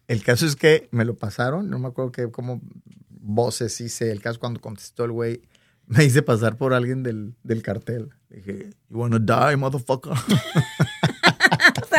El 0.07 0.23
caso 0.23 0.47
es 0.47 0.57
que 0.57 0.89
me 0.91 1.05
lo 1.05 1.15
pasaron. 1.15 1.71
No 1.71 1.79
me 1.79 1.89
acuerdo 1.89 2.13
que 2.13 2.31
como 2.31 2.61
voces 3.09 3.81
hice. 3.81 4.11
El 4.11 4.21
caso 4.21 4.39
cuando 4.39 4.61
contestó 4.61 5.05
el 5.05 5.13
güey, 5.13 5.43
me 5.87 6.05
hice 6.05 6.23
pasar 6.23 6.57
por 6.57 6.75
alguien 6.75 7.03
del, 7.03 7.35
del 7.43 7.63
cartel. 7.63 8.11
Dije, 8.29 8.71
you 8.91 8.99
wanna 8.99 9.19
die, 9.19 9.57
motherfucker? 9.57 10.13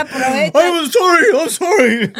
Aprovecha. 0.01 0.51
I'm 0.59 0.89
sorry, 0.91 1.25
I'm 1.33 1.49
sorry. 1.49 2.13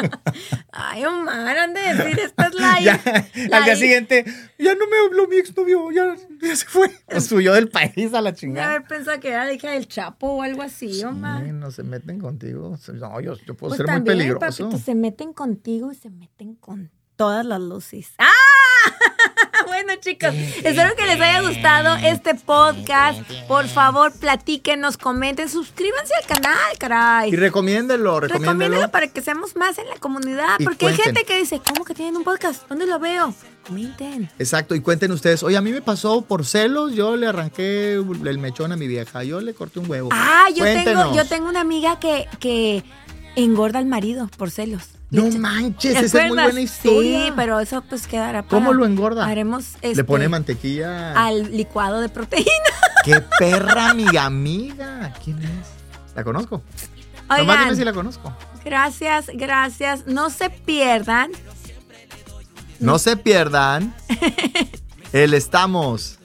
Ay, 0.71 1.05
Omar, 1.05 1.57
han 1.57 1.73
de 1.73 1.81
decir, 1.81 2.19
esta 2.19 2.47
es 2.47 2.53
la... 2.55 2.79
ya, 2.81 3.01
la- 3.49 3.57
al 3.57 3.65
día 3.65 3.75
siguiente, 3.75 4.25
ya 4.57 4.75
no 4.75 4.87
me 4.87 4.97
habló 5.05 5.27
mi 5.27 5.37
exnovio, 5.37 5.91
ya, 5.91 6.15
ya 6.41 6.55
se 6.55 6.65
fue. 6.65 6.89
Subió 7.21 7.53
del 7.53 7.69
país 7.69 8.13
a 8.13 8.21
la 8.21 8.33
chingada. 8.33 8.69
haber 8.75 8.87
pensado 8.87 9.19
que 9.19 9.29
era 9.29 9.45
la 9.45 9.53
hija 9.53 9.71
del 9.71 9.87
Chapo 9.87 10.27
o 10.27 10.41
algo 10.41 10.61
así, 10.61 11.03
Omar. 11.03 11.43
Sí, 11.45 11.51
no 11.51 11.71
se 11.71 11.83
meten 11.83 12.19
contigo. 12.19 12.77
No, 12.93 13.21
yo, 13.21 13.35
yo 13.45 13.55
puedo 13.55 13.69
Pues 13.69 13.77
ser 13.77 13.87
muy 13.87 13.95
también, 13.95 14.17
peligroso. 14.17 14.63
papito, 14.69 14.83
se 14.83 14.95
meten 14.95 15.33
contigo 15.33 15.91
y 15.91 15.95
se 15.95 16.09
meten 16.09 16.55
con 16.55 16.91
todas 17.15 17.45
las 17.45 17.61
luces. 17.61 18.13
¡Ah! 18.17 18.31
bueno, 19.67 19.93
chicos, 19.99 20.33
espero 20.33 20.95
que 20.95 21.05
les 21.05 21.19
haya 21.19 21.41
gustado 21.41 21.95
este 21.95 22.35
podcast. 22.35 23.19
Por 23.47 23.67
favor, 23.67 24.11
platíquenos, 24.13 24.97
comenten, 24.97 25.49
suscríbanse 25.49 26.13
al 26.15 26.25
canal, 26.25 26.77
caray. 26.77 27.31
Y 27.31 27.35
recomiéndelo, 27.35 28.19
recomiéndelo. 28.19 28.51
Recomiéndelo 28.51 28.91
para 28.91 29.07
que 29.07 29.21
seamos 29.21 29.55
más 29.55 29.77
en 29.77 29.87
la 29.89 29.95
comunidad. 29.95 30.59
Y 30.59 30.63
porque 30.63 30.87
hay 30.87 30.95
gente 30.95 31.23
que 31.23 31.37
dice, 31.37 31.61
¿cómo 31.65 31.85
que 31.85 31.93
tienen 31.93 32.15
un 32.17 32.23
podcast? 32.23 32.67
¿Dónde 32.67 32.85
lo 32.85 32.99
veo? 32.99 33.33
Comenten. 33.65 34.29
Exacto, 34.37 34.75
y 34.75 34.81
cuenten 34.81 35.11
ustedes. 35.11 35.41
Oye, 35.43 35.57
a 35.57 35.61
mí 35.61 35.71
me 35.71 35.81
pasó 35.81 36.21
por 36.21 36.45
celos, 36.45 36.93
yo 36.93 37.15
le 37.15 37.27
arranqué 37.27 37.93
el 37.93 38.39
mechón 38.39 38.71
a 38.71 38.77
mi 38.77 38.87
vieja, 38.87 39.23
yo 39.23 39.41
le 39.41 39.53
corté 39.53 39.79
un 39.79 39.89
huevo. 39.89 40.09
Ah, 40.11 40.45
yo 40.55 40.63
tengo, 40.63 41.15
yo 41.15 41.25
tengo 41.25 41.49
una 41.49 41.61
amiga 41.61 41.99
que, 41.99 42.27
que 42.39 42.83
engorda 43.35 43.79
al 43.79 43.85
marido 43.85 44.29
por 44.37 44.51
celos. 44.51 44.94
No 45.11 45.29
manches, 45.29 45.93
¿Te 45.93 46.05
esa 46.05 46.23
es 46.23 46.27
muy 46.29 46.43
buena 46.43 46.61
historia. 46.61 47.25
Sí, 47.25 47.33
pero 47.35 47.59
eso 47.59 47.81
pues 47.83 48.07
quedará 48.07 48.41
para... 48.43 48.49
¿Cómo 48.49 48.73
lo 48.73 48.85
engorda? 48.85 49.25
Haremos 49.25 49.75
este, 49.75 49.95
Le 49.95 50.03
pone 50.03 50.27
mantequilla. 50.27 51.13
al 51.13 51.55
licuado 51.55 52.01
de 52.01 52.09
proteína. 52.09 52.49
¡Qué 53.03 53.21
perra, 53.39 53.93
mi 53.93 54.17
amiga! 54.17 55.13
¿Quién 55.23 55.39
es? 55.43 56.15
¿La 56.15 56.23
conozco? 56.23 56.63
Nomás 57.27 57.39
dime 57.39 57.53
Oigan, 57.53 57.75
si 57.75 57.85
la 57.85 57.93
conozco. 57.93 58.35
gracias, 58.63 59.27
gracias. 59.33 60.07
No 60.07 60.29
se 60.29 60.49
pierdan. 60.49 61.31
No 62.79 62.99
se 62.99 63.17
pierdan. 63.17 63.93
El 65.13 65.33
estamos. 65.33 66.19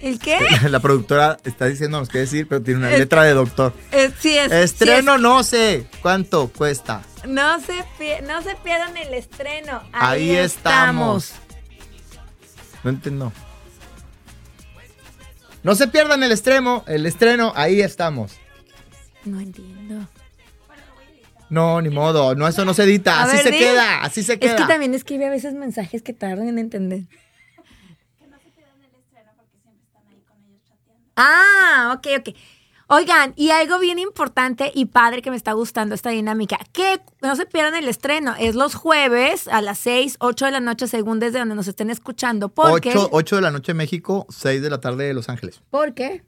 ¿El 0.00 0.18
qué? 0.18 0.38
La 0.70 0.80
productora 0.80 1.36
está 1.44 1.66
diciéndonos 1.66 2.08
qué 2.08 2.18
decir, 2.18 2.46
pero 2.48 2.62
tiene 2.62 2.80
una 2.80 2.90
letra 2.90 3.22
de 3.24 3.34
doctor. 3.34 3.74
Eh, 3.92 4.10
sí 4.18 4.36
es, 4.36 4.50
Estreno 4.50 5.18
no 5.18 5.42
sé 5.42 5.86
cuánto 6.00 6.48
cuesta. 6.48 7.02
No, 7.26 7.60
se 7.60 8.22
no 8.22 8.42
se 8.42 8.54
pierdan 8.56 8.96
el 8.96 9.14
estreno. 9.14 9.82
Ahí, 9.92 10.30
Ahí, 10.30 10.36
estamos. 10.36 11.32
No 12.82 12.90
entiendo. 12.90 13.32
No 15.62 15.74
se 15.74 15.88
pierdan 15.88 16.22
el 16.22 16.32
estreno, 16.32 16.84
el 16.86 17.04
estreno, 17.04 17.52
ahí 17.54 17.80
estamos. 17.82 18.38
No 19.24 19.40
entiendo. 19.40 20.08
No, 21.50 21.82
ni 21.82 21.90
modo, 21.90 22.34
no, 22.36 22.46
eso 22.46 22.64
no 22.64 22.72
se 22.74 22.84
edita, 22.84 23.20
A 23.20 23.24
así 23.24 23.36
ver, 23.36 23.42
se 23.42 23.50
queda, 23.50 24.02
así 24.02 24.22
se 24.22 24.38
queda. 24.38 24.52
Es 24.52 24.60
que 24.60 24.68
también 24.68 24.94
escribe 24.94 25.26
a 25.26 25.30
veces 25.30 25.52
mensajes 25.52 26.00
que 26.00 26.12
tardan 26.12 26.48
en 26.48 26.58
entender. 26.58 27.02
Ah, 31.16 31.92
ok, 31.98 32.06
ok. 32.20 32.36
Oigan, 32.92 33.34
y 33.36 33.50
algo 33.50 33.78
bien 33.78 34.00
importante 34.00 34.72
y 34.74 34.86
padre 34.86 35.22
que 35.22 35.30
me 35.30 35.36
está 35.36 35.52
gustando 35.52 35.94
esta 35.94 36.10
dinámica, 36.10 36.58
que 36.72 37.00
no 37.22 37.36
se 37.36 37.46
pierdan 37.46 37.76
el 37.76 37.86
estreno, 37.86 38.34
es 38.36 38.56
los 38.56 38.74
jueves 38.74 39.46
a 39.46 39.62
las 39.62 39.78
6, 39.78 40.16
8 40.18 40.46
de 40.46 40.50
la 40.50 40.58
noche, 40.58 40.88
según 40.88 41.20
desde 41.20 41.38
donde 41.38 41.54
nos 41.54 41.68
estén 41.68 41.88
escuchando. 41.88 42.48
Porque, 42.48 42.92
8, 42.96 43.36
de 43.36 43.42
la 43.42 43.52
noche 43.52 43.70
en 43.70 43.78
México, 43.78 44.26
6 44.28 44.60
de 44.60 44.70
la 44.70 44.80
tarde 44.80 45.04
de 45.04 45.14
Los 45.14 45.28
Ángeles. 45.28 45.62
¿Por 45.70 45.94
qué? 45.94 46.24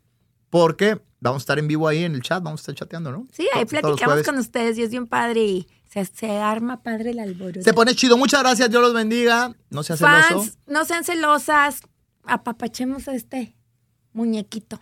Porque 0.50 1.02
vamos 1.18 1.40
a 1.40 1.42
estar 1.42 1.58
en 1.58 1.66
vivo 1.66 1.88
ahí 1.88 2.04
en 2.04 2.14
el 2.14 2.22
chat, 2.22 2.40
vamos 2.40 2.60
a 2.60 2.62
estar 2.62 2.74
chateando, 2.76 3.10
¿no? 3.10 3.26
Sí, 3.32 3.48
ahí 3.56 3.64
platicamos 3.64 4.22
con 4.22 4.38
ustedes 4.38 4.78
y 4.78 4.82
es 4.84 4.90
bien 4.90 5.08
padre 5.08 5.42
y 5.42 5.68
se, 5.88 6.04
se 6.04 6.30
arma 6.30 6.84
padre 6.84 7.10
el 7.10 7.18
alboroto. 7.18 7.62
Se 7.62 7.74
pone 7.74 7.92
chido, 7.96 8.16
muchas 8.16 8.40
gracias, 8.40 8.70
Dios 8.70 8.82
los 8.82 8.94
bendiga. 8.94 9.52
No 9.68 9.82
seas 9.82 9.98
celoso. 9.98 10.28
Fans, 10.28 10.58
no 10.68 10.84
sean 10.84 11.02
celosas, 11.02 11.80
apapachemos 12.22 13.08
a 13.08 13.16
este 13.16 13.56
muñequito. 14.12 14.80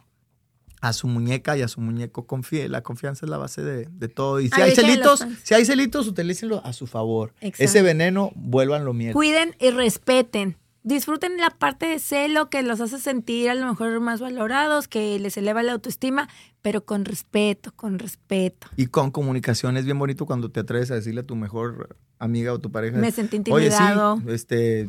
A 0.80 0.92
su 0.92 1.06
muñeca 1.08 1.56
y 1.56 1.62
a 1.62 1.68
su 1.68 1.80
muñeco 1.80 2.26
confíe. 2.26 2.68
La 2.68 2.82
confianza 2.82 3.26
es 3.26 3.30
la 3.30 3.38
base 3.38 3.62
de, 3.62 3.86
de 3.90 4.08
todo. 4.08 4.40
Y 4.40 4.48
si 4.48 4.54
Ay, 4.60 4.70
hay 4.70 4.74
celitos, 4.76 5.24
si 5.42 5.54
hay 5.54 5.64
celitos, 5.64 6.06
utilícenlo 6.06 6.64
a 6.64 6.72
su 6.72 6.86
favor. 6.86 7.34
Exacto. 7.40 7.64
Ese 7.64 7.82
veneno, 7.82 8.32
vuélvanlo 8.34 8.92
miel. 8.94 9.12
Cuiden 9.12 9.54
y 9.58 9.70
respeten. 9.70 10.56
Disfruten 10.82 11.36
la 11.36 11.50
parte 11.50 11.84
de 11.84 11.98
celo 11.98 12.48
que 12.48 12.62
los 12.62 12.80
hace 12.80 12.98
sentir 12.98 13.50
a 13.50 13.54
lo 13.54 13.66
mejor 13.66 14.00
más 14.00 14.20
valorados, 14.20 14.88
que 14.88 15.18
les 15.18 15.36
eleva 15.36 15.62
la 15.62 15.72
autoestima, 15.72 16.26
pero 16.62 16.86
con 16.86 17.04
respeto, 17.04 17.72
con 17.76 17.98
respeto. 17.98 18.66
Y 18.76 18.86
con 18.86 19.10
comunicación 19.10 19.76
es 19.76 19.84
bien 19.84 19.98
bonito 19.98 20.24
cuando 20.24 20.50
te 20.50 20.60
atreves 20.60 20.90
a 20.90 20.94
decirle 20.94 21.20
a 21.20 21.26
tu 21.26 21.36
mejor 21.36 21.98
amiga 22.18 22.54
o 22.54 22.58
tu 22.60 22.72
pareja. 22.72 22.96
Me 22.96 23.12
sentí 23.12 23.36
Oye, 23.50 23.66
intimidado. 23.66 24.16
sí, 24.20 24.24
este, 24.28 24.88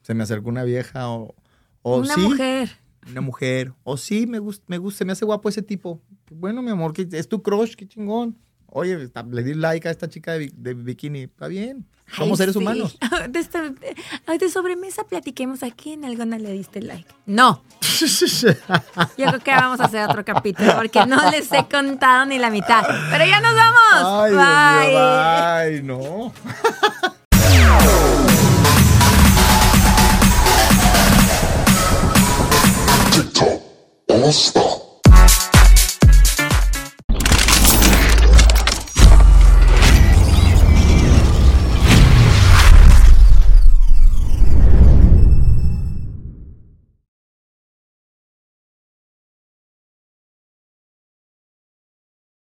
se 0.00 0.14
me 0.14 0.22
acercó 0.22 0.48
una 0.48 0.64
vieja 0.64 1.10
o, 1.10 1.34
o 1.82 1.98
Una 1.98 2.14
sí, 2.14 2.20
mujer. 2.22 2.70
Una 3.10 3.20
mujer. 3.20 3.72
O 3.84 3.96
sí, 3.96 4.26
me 4.26 4.38
gusta, 4.38 4.64
me 4.68 4.78
gusta, 4.78 4.98
se 4.98 5.04
me 5.04 5.12
hace 5.12 5.24
guapo 5.24 5.48
ese 5.48 5.62
tipo. 5.62 6.00
Bueno, 6.30 6.62
mi 6.62 6.70
amor, 6.70 6.92
es 7.12 7.28
tu 7.28 7.42
crush, 7.42 7.74
qué 7.74 7.86
chingón. 7.86 8.36
Oye, 8.68 9.08
le 9.30 9.42
di 9.42 9.54
like 9.54 9.88
a 9.88 9.90
esta 9.90 10.08
chica 10.08 10.32
de, 10.32 10.38
bi- 10.40 10.52
de 10.54 10.74
bikini. 10.74 11.22
Está 11.22 11.46
bien. 11.48 11.86
Somos 12.14 12.32
Ay, 12.32 12.36
seres 12.44 12.52
sí. 12.54 12.58
humanos. 12.58 12.98
De, 13.30 13.38
esta- 13.40 13.72
ay, 14.26 14.38
de 14.38 14.48
sobremesa 14.50 15.04
platiquemos 15.04 15.62
aquí 15.62 15.92
en 15.92 16.04
alguna 16.04 16.38
le 16.38 16.52
diste 16.52 16.82
like. 16.82 17.08
No. 17.26 17.62
Yo 19.16 19.26
creo 19.26 19.40
que 19.40 19.50
vamos 19.52 19.80
a 19.80 19.84
hacer 19.84 20.06
otro 20.08 20.24
capítulo 20.24 20.74
porque 20.76 21.04
no 21.06 21.30
les 21.30 21.50
he 21.52 21.64
contado 21.68 22.26
ni 22.26 22.38
la 22.38 22.50
mitad. 22.50 22.84
Pero 23.10 23.24
ya 23.24 23.40
nos 23.40 23.54
vamos. 23.54 24.22
Ay, 24.22 25.72
Dios 25.72 25.82
Bye. 25.82 25.82
mío, 25.82 26.02
bye, 26.02 26.04
no. 26.12 26.32
TikTok, 33.16 33.62
all 34.10 34.30
stop. 34.30 34.85